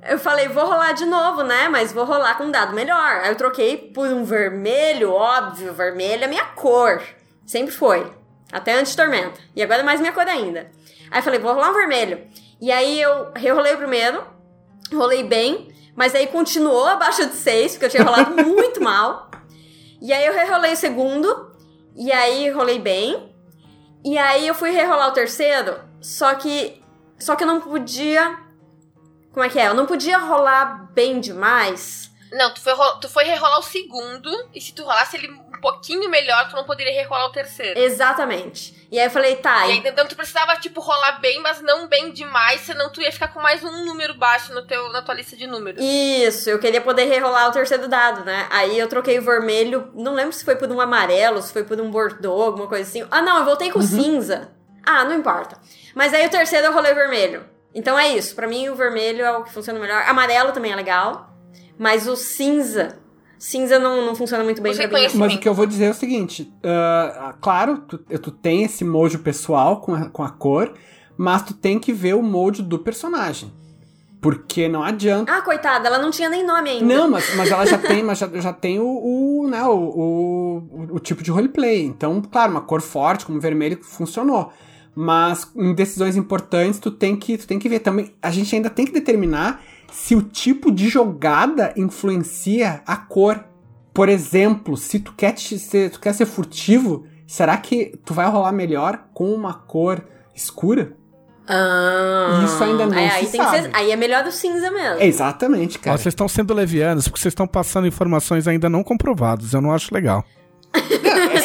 eu 0.07 0.19
falei, 0.19 0.47
vou 0.47 0.65
rolar 0.65 0.93
de 0.93 1.05
novo, 1.05 1.43
né? 1.43 1.67
Mas 1.67 1.91
vou 1.91 2.05
rolar 2.05 2.37
com 2.37 2.45
um 2.45 2.51
dado 2.51 2.73
melhor. 2.73 3.21
Aí 3.21 3.29
eu 3.29 3.35
troquei 3.35 3.77
por 3.77 4.07
um 4.07 4.23
vermelho, 4.23 5.11
óbvio, 5.11 5.73
vermelho 5.73 6.23
é 6.23 6.27
minha 6.27 6.45
cor. 6.45 7.01
Sempre 7.45 7.73
foi. 7.73 8.11
Até 8.51 8.73
antes 8.73 8.91
de 8.91 8.97
tormenta. 8.97 9.39
E 9.55 9.63
agora 9.63 9.81
é 9.81 9.83
mais 9.83 9.99
minha 9.99 10.13
cor 10.13 10.27
ainda. 10.27 10.69
Aí 11.09 11.19
eu 11.19 11.23
falei, 11.23 11.39
vou 11.39 11.53
rolar 11.53 11.71
um 11.71 11.73
vermelho. 11.73 12.27
E 12.61 12.71
aí 12.71 13.01
eu 13.01 13.31
rerolei 13.35 13.73
o 13.73 13.77
primeiro, 13.77 14.25
rolei 14.93 15.23
bem, 15.23 15.67
mas 15.95 16.13
aí 16.15 16.27
continuou 16.27 16.85
abaixo 16.87 17.25
de 17.25 17.35
6, 17.35 17.73
porque 17.73 17.85
eu 17.85 17.89
tinha 17.89 18.03
rolado 18.03 18.31
muito 18.45 18.81
mal. 18.81 19.29
E 20.01 20.13
aí 20.13 20.25
eu 20.25 20.33
rerolei 20.33 20.73
o 20.73 20.77
segundo, 20.77 21.51
e 21.95 22.11
aí 22.11 22.49
rolei 22.49 22.79
bem. 22.79 23.35
E 24.03 24.17
aí 24.17 24.47
eu 24.47 24.53
fui 24.53 24.69
rerolar 24.69 25.09
o 25.09 25.13
terceiro, 25.13 25.79
só 25.99 26.35
que 26.35 26.81
só 27.17 27.35
que 27.35 27.43
eu 27.43 27.47
não 27.47 27.61
podia 27.61 28.37
como 29.35 29.45
é 29.45 29.49
que 29.49 29.59
é? 29.59 29.67
Eu 29.67 29.73
não 29.73 29.85
podia 29.85 30.17
rolar 30.17 30.87
bem 30.93 31.19
demais. 31.19 32.09
Não, 32.31 32.53
tu 32.53 32.61
foi, 32.61 32.73
tu 33.01 33.09
foi 33.09 33.25
rerolar 33.25 33.59
o 33.59 33.63
segundo, 33.63 34.31
e 34.53 34.61
se 34.61 34.73
tu 34.73 34.83
rolasse 34.83 35.17
ele 35.17 35.29
um 35.29 35.59
pouquinho 35.59 36.09
melhor, 36.09 36.47
tu 36.49 36.55
não 36.55 36.63
poderia 36.63 36.93
rerolar 36.93 37.25
o 37.25 37.31
terceiro. 37.33 37.77
Exatamente. 37.77 38.87
E 38.89 38.97
aí 38.97 39.05
eu 39.05 39.11
falei, 39.11 39.35
tá, 39.35 39.67
E 39.67 39.73
aí, 39.73 39.83
então 39.85 40.07
tu 40.07 40.15
precisava, 40.15 40.55
tipo, 40.55 40.79
rolar 40.79 41.19
bem, 41.19 41.41
mas 41.41 41.61
não 41.61 41.85
bem 41.85 42.13
demais, 42.13 42.61
senão 42.61 42.89
tu 42.89 43.01
ia 43.01 43.11
ficar 43.11 43.27
com 43.27 43.41
mais 43.41 43.61
um 43.61 43.83
número 43.83 44.13
baixo 44.13 44.53
no 44.53 44.65
teu, 44.65 44.89
na 44.93 45.01
tua 45.01 45.15
lista 45.15 45.35
de 45.35 45.45
números. 45.45 45.83
isso, 45.83 46.49
eu 46.49 46.57
queria 46.57 46.79
poder 46.79 47.03
rerolar 47.03 47.49
o 47.49 47.51
terceiro 47.51 47.89
dado, 47.89 48.23
né? 48.23 48.47
Aí 48.49 48.79
eu 48.79 48.87
troquei 48.87 49.19
o 49.19 49.21
vermelho, 49.21 49.91
não 49.93 50.13
lembro 50.13 50.31
se 50.31 50.45
foi 50.45 50.55
por 50.55 50.71
um 50.71 50.79
amarelo, 50.79 51.41
se 51.41 51.51
foi 51.51 51.65
por 51.65 51.81
um 51.81 51.91
bordô, 51.91 52.41
alguma 52.41 52.67
coisa 52.67 52.89
assim. 52.89 53.05
Ah, 53.11 53.21
não, 53.21 53.39
eu 53.39 53.43
voltei 53.43 53.69
com 53.69 53.81
cinza. 53.81 54.49
Ah, 54.85 55.03
não 55.03 55.13
importa. 55.13 55.59
Mas 55.93 56.13
aí 56.13 56.25
o 56.25 56.29
terceiro 56.29 56.67
eu 56.67 56.73
rolei 56.73 56.93
vermelho. 56.93 57.54
Então 57.75 57.99
é 57.99 58.17
isso, 58.17 58.33
pra 58.33 58.47
mim 58.47 58.69
o 58.69 58.75
vermelho 58.75 59.21
é 59.21 59.37
o 59.37 59.43
que 59.43 59.53
funciona 59.53 59.77
melhor. 59.77 60.01
Amarelo 60.07 60.53
também 60.53 60.71
é 60.71 60.75
legal, 60.75 61.35
mas 61.77 62.07
o 62.07 62.15
cinza, 62.15 62.97
cinza 63.37 63.77
não, 63.77 64.05
não 64.05 64.15
funciona 64.15 64.45
muito 64.45 64.61
bem 64.61 64.73
pra 64.73 64.87
mim. 64.87 65.07
Mas 65.15 65.35
o 65.35 65.39
que 65.39 65.49
eu 65.49 65.53
vou 65.53 65.65
dizer 65.65 65.85
é 65.85 65.89
o 65.91 65.93
seguinte: 65.93 66.51
ah, 66.63 67.35
claro, 67.41 67.79
tu, 67.79 67.97
tu 67.97 68.31
tem 68.31 68.63
esse 68.63 68.85
mojo 68.85 69.19
pessoal 69.19 69.81
com 69.81 69.93
a, 69.93 70.09
com 70.09 70.23
a 70.23 70.29
cor, 70.29 70.73
mas 71.17 71.43
tu 71.43 71.53
tem 71.53 71.77
que 71.77 71.91
ver 71.91 72.15
o 72.15 72.23
mojo 72.23 72.63
do 72.63 72.79
personagem. 72.79 73.51
Porque 74.21 74.67
não 74.67 74.81
adianta. 74.81 75.31
Ah, 75.31 75.41
coitada, 75.41 75.87
ela 75.87 75.99
não 75.99 76.09
tinha 76.09 76.29
nem 76.29 76.43
nome 76.43 76.69
ainda. 76.69 76.85
Não, 76.85 77.07
mas, 77.07 77.35
mas 77.35 77.51
ela 77.51 77.63
já 77.63 77.77
tem, 77.77 78.01
mas 78.01 78.17
já, 78.17 78.27
já 78.27 78.51
tem 78.53 78.79
o, 78.79 78.85
o, 78.85 79.47
né, 79.47 79.61
o, 79.65 79.75
o, 79.75 80.95
o 80.95 80.99
tipo 80.99 81.21
de 81.21 81.29
roleplay. 81.29 81.83
Então, 81.83 82.19
claro, 82.21 82.51
uma 82.51 82.61
cor 82.61 82.81
forte, 82.81 83.23
como 83.23 83.39
vermelho, 83.39 83.77
funcionou. 83.83 84.51
Mas 84.95 85.51
em 85.55 85.73
decisões 85.73 86.15
importantes, 86.15 86.79
tu 86.79 86.89
tem 86.89 87.15
que, 87.17 87.37
tu 87.37 87.45
tem 87.45 87.59
que 87.59 87.67
ver 87.67 87.79
também. 87.79 88.13
A 88.21 88.31
gente 88.31 88.55
ainda 88.55 88.69
tem 88.69 88.85
que 88.85 88.93
determinar 88.93 89.61
se 89.91 90.15
o 90.15 90.21
tipo 90.21 90.71
de 90.71 90.87
jogada 90.87 91.73
influencia 91.75 92.81
a 92.87 92.95
cor. 92.95 93.43
Por 93.93 94.07
exemplo, 94.09 94.75
se 94.77 94.99
tu 94.99 95.13
quer, 95.13 95.33
te- 95.33 95.59
ser, 95.59 95.89
tu 95.91 95.99
quer 95.99 96.13
ser 96.13 96.25
furtivo, 96.25 97.05
será 97.27 97.57
que 97.57 97.97
tu 98.05 98.13
vai 98.13 98.29
rolar 98.29 98.51
melhor 98.51 99.05
com 99.13 99.31
uma 99.33 99.53
cor 99.53 100.01
escura? 100.33 100.93
Ah, 101.47 102.41
Isso 102.43 102.63
ainda 102.63 102.85
não 102.87 102.97
é, 102.97 103.09
se 103.09 103.15
aí 103.17 103.27
tem 103.27 103.39
que 103.39 103.45
sabe. 103.45 103.61
ser- 103.63 103.69
aí 103.75 103.91
é 103.91 103.95
melhor 103.95 104.23
do 104.23 104.31
cinza 104.31 104.71
mesmo. 104.71 105.01
Exatamente, 105.01 105.77
Ó, 105.77 105.81
cara. 105.81 105.97
vocês 105.97 106.11
estão 106.13 106.27
sendo 106.27 106.53
levianos 106.53 107.07
porque 107.07 107.21
vocês 107.21 107.31
estão 107.33 107.45
passando 107.47 107.85
informações 107.87 108.47
ainda 108.47 108.67
não 108.69 108.83
comprovadas. 108.83 109.53
Eu 109.53 109.61
não 109.61 109.71
acho 109.71 109.93
legal. 109.93 110.23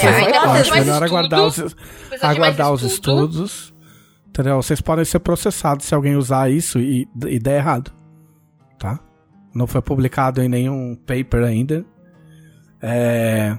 Essa 0.00 0.08
É, 0.08 0.12
foi 0.12 0.24
ainda 0.24 0.38
a 0.38 0.40
precisa 0.40 0.52
parte. 0.52 0.64
de 0.64 0.70
mais 0.70 0.84
melhor 0.86 1.02
estudo, 1.02 1.16
aguardar 1.16 1.46
os, 1.46 1.58
mais 2.10 2.22
aguardar 2.24 2.72
os 2.72 2.82
estudo. 2.82 3.24
estudos. 3.30 3.74
Entendeu? 4.28 4.56
Vocês 4.62 4.80
podem 4.80 5.04
ser 5.04 5.18
processados 5.20 5.86
se 5.86 5.94
alguém 5.94 6.16
usar 6.16 6.50
isso 6.50 6.78
e, 6.78 7.08
e 7.26 7.38
der 7.38 7.56
errado. 7.58 7.92
Tá? 8.78 8.98
Não 9.54 9.66
foi 9.66 9.82
publicado 9.82 10.40
em 10.42 10.48
nenhum 10.48 10.94
paper 10.94 11.42
ainda. 11.44 11.84
É, 12.82 13.58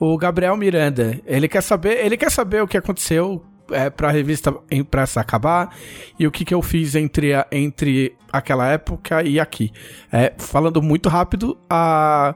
o 0.00 0.16
Gabriel 0.18 0.56
Miranda, 0.56 1.20
ele 1.26 1.46
quer 1.48 1.62
saber, 1.62 2.04
ele 2.04 2.16
quer 2.16 2.30
saber 2.30 2.62
o 2.62 2.66
que 2.66 2.76
aconteceu 2.76 3.44
é, 3.70 3.88
para 3.90 4.08
a 4.08 4.10
revista 4.10 4.52
impressa 4.70 5.20
acabar 5.20 5.76
e 6.18 6.26
o 6.26 6.30
que, 6.30 6.44
que 6.44 6.54
eu 6.54 6.62
fiz 6.62 6.94
entre, 6.96 7.34
a- 7.34 7.46
entre 7.52 8.16
aquela 8.32 8.66
época 8.66 9.22
e 9.22 9.38
aqui. 9.38 9.70
É, 10.10 10.32
falando 10.38 10.82
muito 10.82 11.08
rápido, 11.08 11.56
a, 11.70 12.34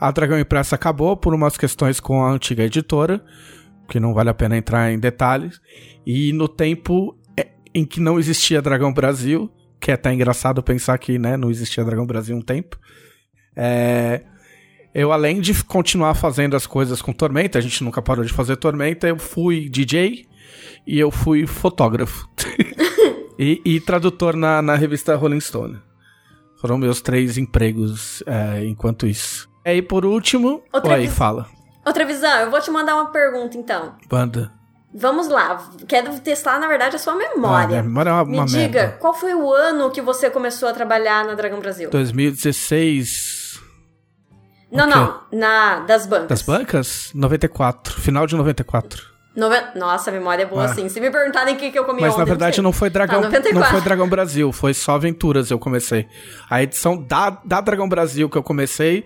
a 0.00 0.10
Dragão 0.10 0.40
Impressa 0.40 0.76
acabou 0.76 1.14
por 1.14 1.34
umas 1.34 1.58
questões 1.58 2.00
com 2.00 2.24
a 2.24 2.30
antiga 2.30 2.64
editora, 2.64 3.22
que 3.86 4.00
não 4.00 4.14
vale 4.14 4.30
a 4.30 4.34
pena 4.34 4.56
entrar 4.56 4.90
em 4.90 4.98
detalhes. 4.98 5.60
E 6.06 6.32
no 6.32 6.48
tempo 6.48 7.14
é, 7.36 7.48
em 7.74 7.84
que 7.84 8.00
não 8.00 8.18
existia 8.18 8.62
Dragão 8.62 8.94
Brasil, 8.94 9.52
que 9.78 9.90
é 9.90 9.94
até 9.94 10.10
engraçado 10.10 10.62
pensar 10.62 10.96
que 10.96 11.18
né, 11.18 11.36
não 11.36 11.50
existia 11.50 11.84
Dragão 11.84 12.06
Brasil 12.06 12.34
um 12.34 12.40
tempo. 12.40 12.78
É, 13.54 14.22
eu, 14.94 15.12
além 15.12 15.38
de 15.38 15.62
continuar 15.64 16.14
fazendo 16.14 16.56
as 16.56 16.66
coisas 16.66 17.02
com 17.02 17.12
Tormenta, 17.12 17.58
a 17.58 17.62
gente 17.62 17.84
nunca 17.84 18.00
parou 18.00 18.24
de 18.24 18.32
fazer 18.32 18.56
Tormenta, 18.56 19.06
eu 19.06 19.18
fui 19.18 19.68
DJ 19.68 20.26
e 20.86 20.98
eu 20.98 21.10
fui 21.10 21.46
fotógrafo. 21.46 22.26
e, 23.38 23.60
e 23.66 23.80
tradutor 23.80 24.34
na, 24.34 24.62
na 24.62 24.76
revista 24.76 25.14
Rolling 25.14 25.40
Stone. 25.40 25.78
Foram 26.56 26.78
meus 26.78 27.02
três 27.02 27.36
empregos 27.36 28.22
é, 28.26 28.64
enquanto 28.64 29.06
isso. 29.06 29.49
E 29.64 29.70
aí, 29.70 29.82
por 29.82 30.04
último. 30.04 30.62
Outra 30.72 30.94
Oi, 30.94 31.00
vis- 31.02 31.14
fala. 31.14 31.46
Outra 31.84 32.04
visão, 32.04 32.30
eu 32.40 32.50
vou 32.50 32.60
te 32.60 32.70
mandar 32.70 32.94
uma 32.94 33.06
pergunta 33.10 33.56
então. 33.56 33.94
Banda. 34.08 34.52
Vamos 34.92 35.28
lá, 35.28 35.68
quero 35.86 36.18
testar, 36.18 36.58
na 36.58 36.66
verdade, 36.66 36.96
a 36.96 36.98
sua 36.98 37.12
Ah, 37.12 37.16
memória. 37.16 37.68
minha 37.68 37.82
memória 37.84 38.10
é 38.10 38.12
uma, 38.12 38.24
Me 38.24 38.36
uma 38.38 38.46
diga, 38.46 38.80
merda. 38.82 38.96
qual 38.98 39.14
foi 39.14 39.32
o 39.34 39.52
ano 39.54 39.88
que 39.90 40.02
você 40.02 40.28
começou 40.28 40.68
a 40.68 40.72
trabalhar 40.72 41.24
na 41.24 41.34
Dragão 41.34 41.60
Brasil? 41.60 41.88
2016. 41.90 43.60
Não, 44.70 44.86
não, 44.86 45.20
na 45.32 45.80
das 45.80 46.06
bancas. 46.06 46.28
Das 46.28 46.42
bancas? 46.42 47.10
94. 47.14 48.00
Final 48.00 48.26
de 48.26 48.36
94. 48.36 49.02
Nove- 49.36 49.62
Nossa, 49.76 50.10
a 50.10 50.12
memória 50.12 50.42
é 50.42 50.46
boa 50.46 50.62
Ah. 50.62 50.66
assim. 50.66 50.88
Se 50.88 51.00
me 51.00 51.08
perguntarem 51.10 51.54
o 51.54 51.56
que, 51.58 51.70
que 51.70 51.78
eu 51.78 51.84
comi 51.84 52.00
Mas 52.00 52.10
ontem, 52.12 52.18
na 52.20 52.24
verdade 52.24 52.56
sei. 52.56 52.62
não 52.64 52.72
foi 52.72 52.90
Dragão, 52.90 53.20
Ah, 53.20 53.22
94. 53.22 53.60
não 53.60 53.70
foi 53.70 53.80
Dragão 53.80 54.08
Brasil, 54.08 54.52
foi 54.52 54.74
só 54.74 54.94
Aventuras 54.96 55.50
eu 55.50 55.58
comecei. 55.58 56.08
A 56.48 56.62
edição 56.62 56.96
da, 57.00 57.30
da 57.44 57.60
Dragão 57.60 57.88
Brasil 57.88 58.28
que 58.28 58.36
eu 58.36 58.42
comecei, 58.42 59.04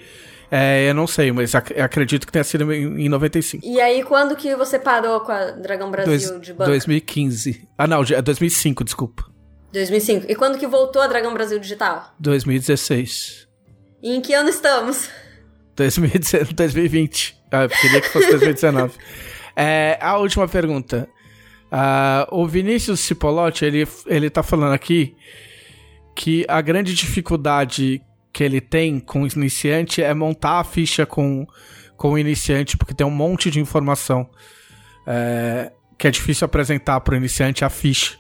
é, 0.57 0.89
eu 0.91 0.95
não 0.95 1.07
sei, 1.07 1.33
mas 1.33 1.55
ac- 1.55 1.79
acredito 1.81 2.27
que 2.27 2.33
tenha 2.33 2.45
sido 2.45 2.73
em, 2.73 3.07
em 3.07 3.09
95. 3.09 3.65
E 3.67 3.81
aí, 3.81 4.03
quando 4.05 4.37
que 4.37 4.55
você 4.55 4.79
parou 4.79 5.21
com 5.21 5.33
a 5.33 5.51
Dragão 5.51 5.91
Brasil 5.91 6.11
Dois- 6.31 6.41
de 6.41 6.53
banca? 6.53 6.67
2015. 6.71 7.69
Ah, 7.77 7.87
não, 7.87 8.05
de- 8.05 8.15
é 8.15 8.23
2005, 8.23 8.85
desculpa. 8.85 9.25
2005. 9.73 10.27
E 10.31 10.35
quando 10.37 10.57
que 10.59 10.67
voltou 10.67 11.03
a 11.03 11.07
Dragão 11.09 11.33
Brasil 11.35 11.59
Digital? 11.59 12.15
2016. 12.21 13.49
E 14.03 14.15
em 14.15 14.21
que 14.21 14.33
ano 14.35 14.49
estamos? 14.49 15.09
2019, 15.77 16.53
2020. 16.55 17.43
Ah, 17.55 17.65
eu 17.65 17.69
queria 17.69 18.01
que 18.01 18.09
fosse 18.09 18.31
2019. 18.31 18.95
É, 19.57 19.97
a 20.01 20.17
última 20.19 20.49
pergunta. 20.49 21.09
Ah, 21.71 22.27
o 22.33 22.45
Vinícius 22.47 22.99
Cipolotti, 22.99 23.65
ele, 23.65 23.87
ele 24.07 24.29
tá 24.29 24.43
falando 24.43 24.73
aqui 24.73 25.15
que 26.17 26.45
a 26.49 26.61
grande 26.61 26.93
dificuldade 26.95 28.03
que 28.35 28.43
ele 28.43 28.61
tem 28.61 28.99
com 28.99 29.23
o 29.23 29.27
iniciante 29.29 30.03
é 30.03 30.13
montar 30.13 30.59
a 30.59 30.65
ficha 30.65 31.07
com, 31.07 31.47
com 31.97 32.11
o 32.11 32.19
iniciante, 32.19 32.77
porque 32.77 32.93
tem 32.93 33.07
um 33.07 33.11
monte 33.11 33.49
de 33.49 33.61
informação 33.61 34.29
é, 35.07 35.71
que 35.97 36.09
é 36.09 36.11
difícil 36.11 36.45
apresentar 36.45 37.01
pro 37.01 37.15
iniciante 37.15 37.65
a 37.65 37.71
ficha. 37.71 38.19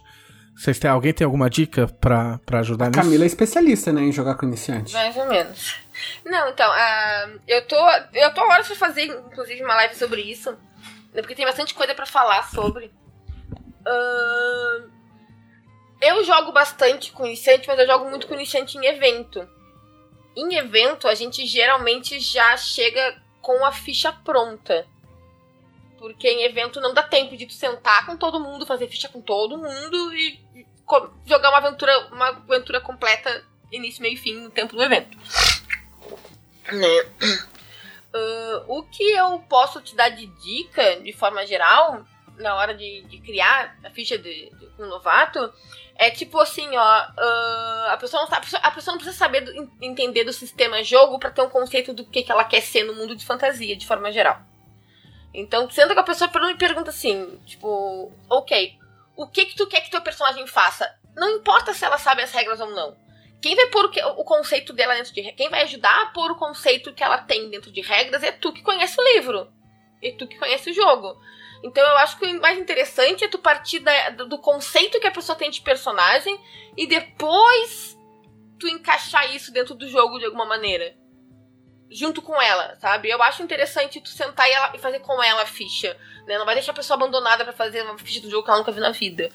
Vocês 0.56 0.78
têm, 0.78 0.88
alguém 0.88 1.12
tem 1.12 1.24
alguma 1.24 1.50
dica 1.50 1.88
pra, 2.00 2.38
pra 2.46 2.60
ajudar 2.60 2.86
nisso? 2.86 3.00
Camila 3.00 3.24
é 3.24 3.26
especialista, 3.26 3.92
né, 3.92 4.02
em 4.02 4.12
jogar 4.12 4.36
com 4.36 4.46
iniciante. 4.46 4.92
Mais 4.92 5.16
ou 5.16 5.26
menos. 5.28 5.80
Não, 6.24 6.48
então, 6.48 6.70
ah, 6.70 7.30
eu 7.48 7.66
tô. 7.66 7.76
Eu 8.12 8.32
tô 8.32 8.40
agora 8.40 8.62
pra 8.62 8.76
fazer, 8.76 9.06
inclusive, 9.06 9.64
uma 9.64 9.74
live 9.74 9.96
sobre 9.96 10.20
isso. 10.20 10.56
Porque 11.12 11.34
tem 11.34 11.44
bastante 11.44 11.74
coisa 11.74 11.92
pra 11.92 12.06
falar 12.06 12.48
sobre. 12.50 12.88
Ah, 13.84 14.80
eu 16.02 16.22
jogo 16.22 16.52
bastante 16.52 17.10
com 17.10 17.26
iniciante, 17.26 17.66
mas 17.66 17.80
eu 17.80 17.86
jogo 17.86 18.08
muito 18.08 18.28
com 18.28 18.34
iniciante 18.34 18.78
em 18.78 18.86
evento. 18.86 19.44
Em 20.36 20.56
evento, 20.56 21.06
a 21.06 21.14
gente 21.14 21.46
geralmente 21.46 22.18
já 22.18 22.56
chega 22.56 23.22
com 23.40 23.64
a 23.64 23.72
ficha 23.72 24.12
pronta. 24.12 24.86
Porque 25.98 26.28
em 26.28 26.42
evento 26.44 26.80
não 26.80 26.92
dá 26.92 27.02
tempo 27.02 27.36
de 27.36 27.46
tu 27.46 27.54
sentar 27.54 28.04
com 28.06 28.16
todo 28.16 28.40
mundo, 28.40 28.66
fazer 28.66 28.88
ficha 28.88 29.08
com 29.08 29.20
todo 29.20 29.56
mundo 29.56 30.14
e 30.14 30.40
jogar 31.26 31.48
uma 31.50 31.58
aventura, 31.58 32.08
uma 32.08 32.28
aventura 32.28 32.80
completa, 32.80 33.44
início, 33.72 34.02
meio 34.02 34.14
e 34.14 34.18
fim, 34.18 34.34
no 34.34 34.50
tempo 34.50 34.76
do 34.76 34.82
evento. 34.82 35.16
Ah, 38.14 38.64
o 38.68 38.84
que 38.84 39.02
eu 39.12 39.40
posso 39.48 39.80
te 39.80 39.96
dar 39.96 40.08
de 40.10 40.26
dica, 40.26 41.00
de 41.00 41.12
forma 41.12 41.44
geral, 41.44 42.06
na 42.36 42.54
hora 42.54 42.72
de, 42.72 43.02
de 43.02 43.18
criar 43.18 43.76
a 43.82 43.90
ficha 43.90 44.16
de, 44.16 44.50
de 44.50 44.82
um 44.82 44.86
novato, 44.86 45.52
é 45.96 46.10
tipo 46.10 46.38
assim, 46.40 46.68
ó, 46.76 46.80
ah, 46.80 47.88
a, 47.92 47.96
pessoa 47.96 48.22
não, 48.22 48.28
tá- 48.28 48.38
a, 48.38 48.40
pessoa, 48.40 48.60
a 48.62 48.70
pessoa 48.70 48.92
não 48.92 48.98
precisa 48.98 49.16
saber, 49.16 49.42
do- 49.42 49.54
en- 49.54 49.70
entender 49.82 50.24
do 50.24 50.32
sistema 50.32 50.82
jogo 50.82 51.18
pra 51.18 51.30
ter 51.30 51.42
um 51.42 51.48
conceito 51.48 51.92
do 51.92 52.04
que, 52.04 52.22
que 52.22 52.32
ela 52.32 52.44
quer 52.44 52.60
ser 52.60 52.84
no 52.84 52.94
mundo 52.94 53.14
de 53.14 53.24
fantasia, 53.24 53.76
de 53.76 53.86
forma 53.86 54.10
geral. 54.10 54.40
Então, 55.32 55.68
senta 55.70 55.94
com 55.94 56.00
a 56.00 56.04
pessoa 56.04 56.30
e 56.50 56.54
pergunta 56.56 56.90
assim, 56.90 57.38
tipo, 57.44 58.12
ok, 58.30 58.78
o 59.16 59.26
que 59.26 59.46
que 59.46 59.56
tu 59.56 59.66
quer 59.66 59.80
que 59.80 59.90
teu 59.90 60.00
personagem 60.00 60.46
faça? 60.46 60.92
Não 61.16 61.30
importa 61.30 61.72
se 61.74 61.84
ela 61.84 61.98
sabe 61.98 62.22
as 62.22 62.32
regras 62.32 62.60
ou 62.60 62.70
não. 62.70 62.96
Quem 63.40 63.54
vai 63.54 63.66
pôr 63.66 63.84
o, 63.84 63.90
que- 63.90 64.02
o 64.02 64.24
conceito 64.24 64.72
dela 64.72 64.94
dentro 64.94 65.12
de 65.12 65.32
Quem 65.32 65.50
vai 65.50 65.62
ajudar 65.62 66.02
a 66.02 66.06
pôr 66.06 66.30
o 66.30 66.36
conceito 66.36 66.92
que 66.94 67.04
ela 67.04 67.18
tem 67.18 67.50
dentro 67.50 67.70
de 67.70 67.80
regras 67.82 68.22
é 68.22 68.32
tu 68.32 68.52
que 68.52 68.62
conhece 68.62 68.98
o 68.98 69.04
livro. 69.14 69.48
E 70.00 70.12
tu 70.12 70.26
que 70.26 70.38
conhece 70.38 70.70
o 70.70 70.74
jogo. 70.74 71.16
Então 71.66 71.82
eu 71.82 71.96
acho 71.96 72.18
que 72.18 72.26
o 72.26 72.40
mais 72.42 72.58
interessante 72.58 73.24
é 73.24 73.28
tu 73.28 73.38
partir 73.38 73.78
da- 73.78 74.10
do 74.10 74.38
conceito 74.38 75.00
que 75.00 75.06
a 75.06 75.10
pessoa 75.10 75.34
tem 75.36 75.50
de 75.50 75.62
personagem 75.62 76.38
e 76.76 76.86
depois 76.86 77.98
tu 78.60 78.68
encaixar 78.68 79.34
isso 79.34 79.50
dentro 79.50 79.74
do 79.74 79.88
jogo 79.88 80.18
de 80.18 80.26
alguma 80.26 80.44
maneira. 80.44 80.94
Junto 81.90 82.20
com 82.20 82.40
ela, 82.40 82.76
sabe? 82.76 83.08
Eu 83.08 83.22
acho 83.22 83.42
interessante 83.42 83.98
tu 84.00 84.10
sentar 84.10 84.46
e, 84.48 84.52
ela- 84.52 84.72
e 84.74 84.78
fazer 84.78 84.98
com 85.00 85.22
ela 85.22 85.42
a 85.42 85.46
ficha. 85.46 85.96
Né? 86.26 86.36
Não 86.38 86.44
vai 86.44 86.54
deixar 86.54 86.72
a 86.72 86.74
pessoa 86.74 86.96
abandonada 86.96 87.44
pra 87.44 87.52
fazer 87.52 87.82
uma 87.82 87.96
ficha 87.98 88.20
do 88.20 88.30
jogo 88.30 88.44
que 88.44 88.50
ela 88.50 88.58
nunca 88.58 88.72
viu 88.72 88.82
na 88.82 88.90
vida. 88.90 89.30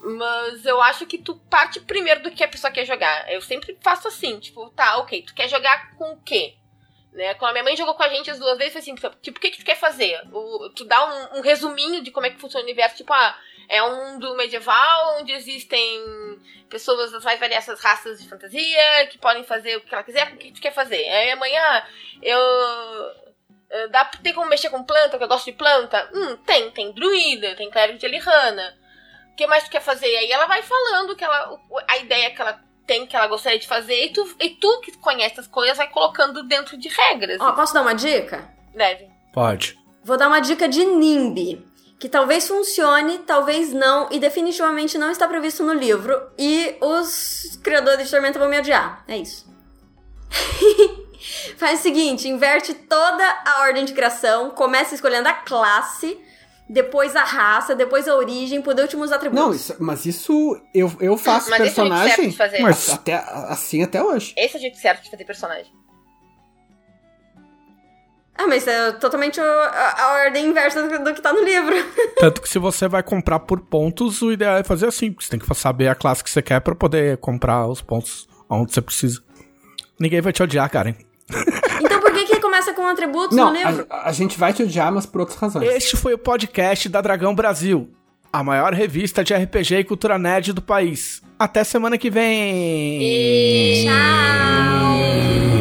Mas 0.00 0.64
eu 0.64 0.80
acho 0.80 1.04
que 1.06 1.18
tu 1.18 1.36
parte 1.50 1.80
primeiro 1.80 2.22
do 2.22 2.30
que 2.30 2.42
a 2.44 2.48
pessoa 2.48 2.70
quer 2.70 2.86
jogar. 2.86 3.30
Eu 3.30 3.40
sempre 3.42 3.76
faço 3.82 4.08
assim, 4.08 4.38
tipo, 4.38 4.70
tá, 4.70 4.96
ok, 4.98 5.22
tu 5.22 5.34
quer 5.34 5.48
jogar 5.48 5.94
com 5.96 6.12
o 6.12 6.22
quê? 6.22 6.54
Né? 7.16 7.32
Quando 7.34 7.48
a 7.48 7.52
minha 7.54 7.64
mãe 7.64 7.74
jogou 7.74 7.94
com 7.94 8.02
a 8.02 8.10
gente 8.10 8.30
as 8.30 8.38
duas 8.38 8.58
vezes, 8.58 8.74
foi 8.74 8.82
assim, 8.82 8.94
tipo, 8.94 9.38
o 9.38 9.40
que, 9.40 9.50
que 9.50 9.58
tu 9.58 9.64
quer 9.64 9.74
fazer? 9.78 10.20
O, 10.30 10.68
tu 10.68 10.84
dá 10.84 11.02
um, 11.32 11.38
um 11.38 11.40
resuminho 11.40 12.02
de 12.02 12.10
como 12.10 12.26
é 12.26 12.30
que 12.30 12.38
funciona 12.38 12.62
o 12.62 12.66
universo, 12.66 12.98
tipo, 12.98 13.10
ah, 13.10 13.34
é 13.70 13.82
um 13.82 14.12
mundo 14.12 14.36
medieval 14.36 15.18
onde 15.18 15.32
existem 15.32 16.04
pessoas 16.68 17.12
das 17.12 17.24
mais 17.24 17.40
variadas 17.40 17.80
raças 17.80 18.20
de 18.20 18.28
fantasia 18.28 19.06
que 19.10 19.16
podem 19.16 19.42
fazer 19.44 19.76
o 19.76 19.80
que 19.80 19.94
ela 19.94 20.04
quiser, 20.04 20.30
o 20.30 20.36
que 20.36 20.52
tu 20.52 20.60
quer 20.60 20.72
fazer? 20.74 21.08
Aí 21.08 21.30
amanhã 21.30 21.86
eu. 22.22 22.38
eh, 23.70 23.88
Dá, 23.88 24.04
tem 24.04 24.34
como 24.34 24.50
mexer 24.50 24.68
com 24.68 24.84
planta, 24.84 25.16
que 25.16 25.24
eu 25.24 25.28
gosto 25.28 25.46
de 25.46 25.52
planta? 25.52 26.10
Hum, 26.12 26.36
tem, 26.44 26.70
tem 26.70 26.92
druida, 26.92 27.56
tem 27.56 27.70
clérigo 27.70 27.98
de 27.98 28.04
Elihana. 28.04 28.76
O 29.32 29.36
que 29.36 29.46
mais 29.46 29.64
tu 29.64 29.70
quer 29.70 29.80
fazer? 29.80 30.06
E 30.06 30.16
aí 30.16 30.30
ela 30.30 30.46
vai 30.46 30.62
falando 30.62 31.16
que 31.16 31.24
ela, 31.24 31.58
a 31.88 31.96
ideia 31.96 32.30
que 32.30 32.40
ela 32.42 32.62
tem, 32.86 33.06
que 33.06 33.16
ela 33.16 33.26
gostaria 33.26 33.58
de 33.58 33.66
fazer, 33.66 34.06
e 34.06 34.12
tu, 34.12 34.28
e 34.40 34.50
tu 34.50 34.80
que 34.80 34.96
conhece 34.98 35.40
as 35.40 35.46
coisas 35.46 35.76
vai 35.76 35.88
colocando 35.88 36.42
dentro 36.44 36.76
de 36.78 36.88
regras. 36.88 37.40
Ó, 37.40 37.52
posso 37.52 37.74
dar 37.74 37.82
uma 37.82 37.94
dica? 37.94 38.48
Deve. 38.74 39.08
Pode. 39.32 39.78
Vou 40.04 40.16
dar 40.16 40.28
uma 40.28 40.40
dica 40.40 40.68
de 40.68 40.84
NIMBY, 40.84 41.66
que 41.98 42.08
talvez 42.08 42.46
funcione, 42.46 43.18
talvez 43.18 43.72
não, 43.72 44.08
e 44.10 44.18
definitivamente 44.18 44.96
não 44.96 45.10
está 45.10 45.26
previsto 45.26 45.64
no 45.64 45.72
livro. 45.72 46.30
E 46.38 46.76
os 46.80 47.58
criadores 47.62 48.04
de 48.04 48.10
Tormenta 48.10 48.38
vão 48.38 48.48
me 48.48 48.58
odiar. 48.58 49.04
É 49.08 49.16
isso. 49.18 49.46
Faz 51.56 51.80
o 51.80 51.82
seguinte, 51.82 52.28
inverte 52.28 52.72
toda 52.74 53.42
a 53.44 53.62
ordem 53.62 53.84
de 53.84 53.92
criação, 53.92 54.50
começa 54.50 54.94
escolhendo 54.94 55.28
a 55.28 55.32
classe, 55.32 56.20
depois 56.68 57.14
a 57.14 57.22
raça, 57.24 57.74
depois 57.74 58.08
a 58.08 58.14
origem, 58.16 58.60
por 58.60 58.74
último 58.78 59.04
os 59.04 59.12
atributos. 59.12 59.44
Não, 59.46 59.54
isso- 59.54 59.76
mas 59.78 60.04
isso 60.06 60.60
eu, 60.74 60.92
eu 61.00 61.16
faço 61.16 61.48
Mas 61.50 61.60
esse 61.60 61.78
é 61.80 61.82
o 61.82 61.86
jeito 61.86 61.96
certo 61.96 62.06
personagem 62.08 62.28
de 62.30 62.36
fazer. 62.36 62.58
Mas- 62.60 62.90
até, 62.90 63.14
assim 63.48 63.82
até 63.82 64.02
hoje. 64.02 64.34
Esse 64.36 64.56
é 64.56 64.58
o 64.58 64.60
jeito 64.60 64.76
certo 64.78 65.02
de 65.04 65.10
fazer 65.10 65.24
personagem. 65.24 65.72
Ah, 68.38 68.46
mas 68.46 68.66
é 68.68 68.92
totalmente 68.92 69.40
o- 69.40 69.42
a, 69.42 70.02
a 70.02 70.12
ordem 70.24 70.46
inversa 70.46 70.86
do, 70.86 71.04
do 71.04 71.14
que 71.14 71.22
tá 71.22 71.32
no 71.32 71.42
livro. 71.42 71.74
Tanto 72.20 72.42
que 72.42 72.48
se 72.48 72.58
você 72.58 72.86
vai 72.86 73.02
comprar 73.02 73.38
por 73.40 73.60
pontos, 73.60 74.20
o 74.20 74.30
ideal 74.30 74.58
é 74.58 74.64
fazer 74.64 74.86
assim. 74.86 75.10
porque 75.10 75.24
Você 75.24 75.30
tem 75.30 75.40
que 75.40 75.54
saber 75.54 75.88
a 75.88 75.94
classe 75.94 76.22
que 76.22 76.28
você 76.28 76.42
quer 76.42 76.60
pra 76.60 76.74
poder 76.74 77.16
comprar 77.18 77.66
os 77.66 77.80
pontos 77.80 78.28
onde 78.50 78.74
você 78.74 78.82
precisa. 78.82 79.22
Ninguém 79.98 80.20
vai 80.20 80.32
te 80.34 80.42
odiar, 80.42 80.68
Karen. 80.70 80.94
com 82.76 82.86
atributos 82.86 83.36
Não, 83.36 83.50
no 83.52 83.56
livro? 83.56 83.86
a, 83.90 84.08
a 84.08 84.12
gente 84.12 84.38
vai 84.38 84.52
te 84.52 84.62
odiar, 84.62 84.92
mas 84.92 85.06
por 85.06 85.22
outras 85.22 85.38
razões. 85.38 85.68
Este 85.68 85.96
foi 85.96 86.14
o 86.14 86.18
podcast 86.18 86.88
da 86.88 87.00
Dragão 87.00 87.34
Brasil, 87.34 87.90
a 88.32 88.44
maior 88.44 88.72
revista 88.72 89.24
de 89.24 89.34
RPG 89.34 89.76
e 89.78 89.84
cultura 89.84 90.18
nerd 90.18 90.52
do 90.52 90.62
país. 90.62 91.22
Até 91.38 91.64
semana 91.64 91.98
que 91.98 92.10
vem. 92.10 93.86
Tchau! 93.86 95.55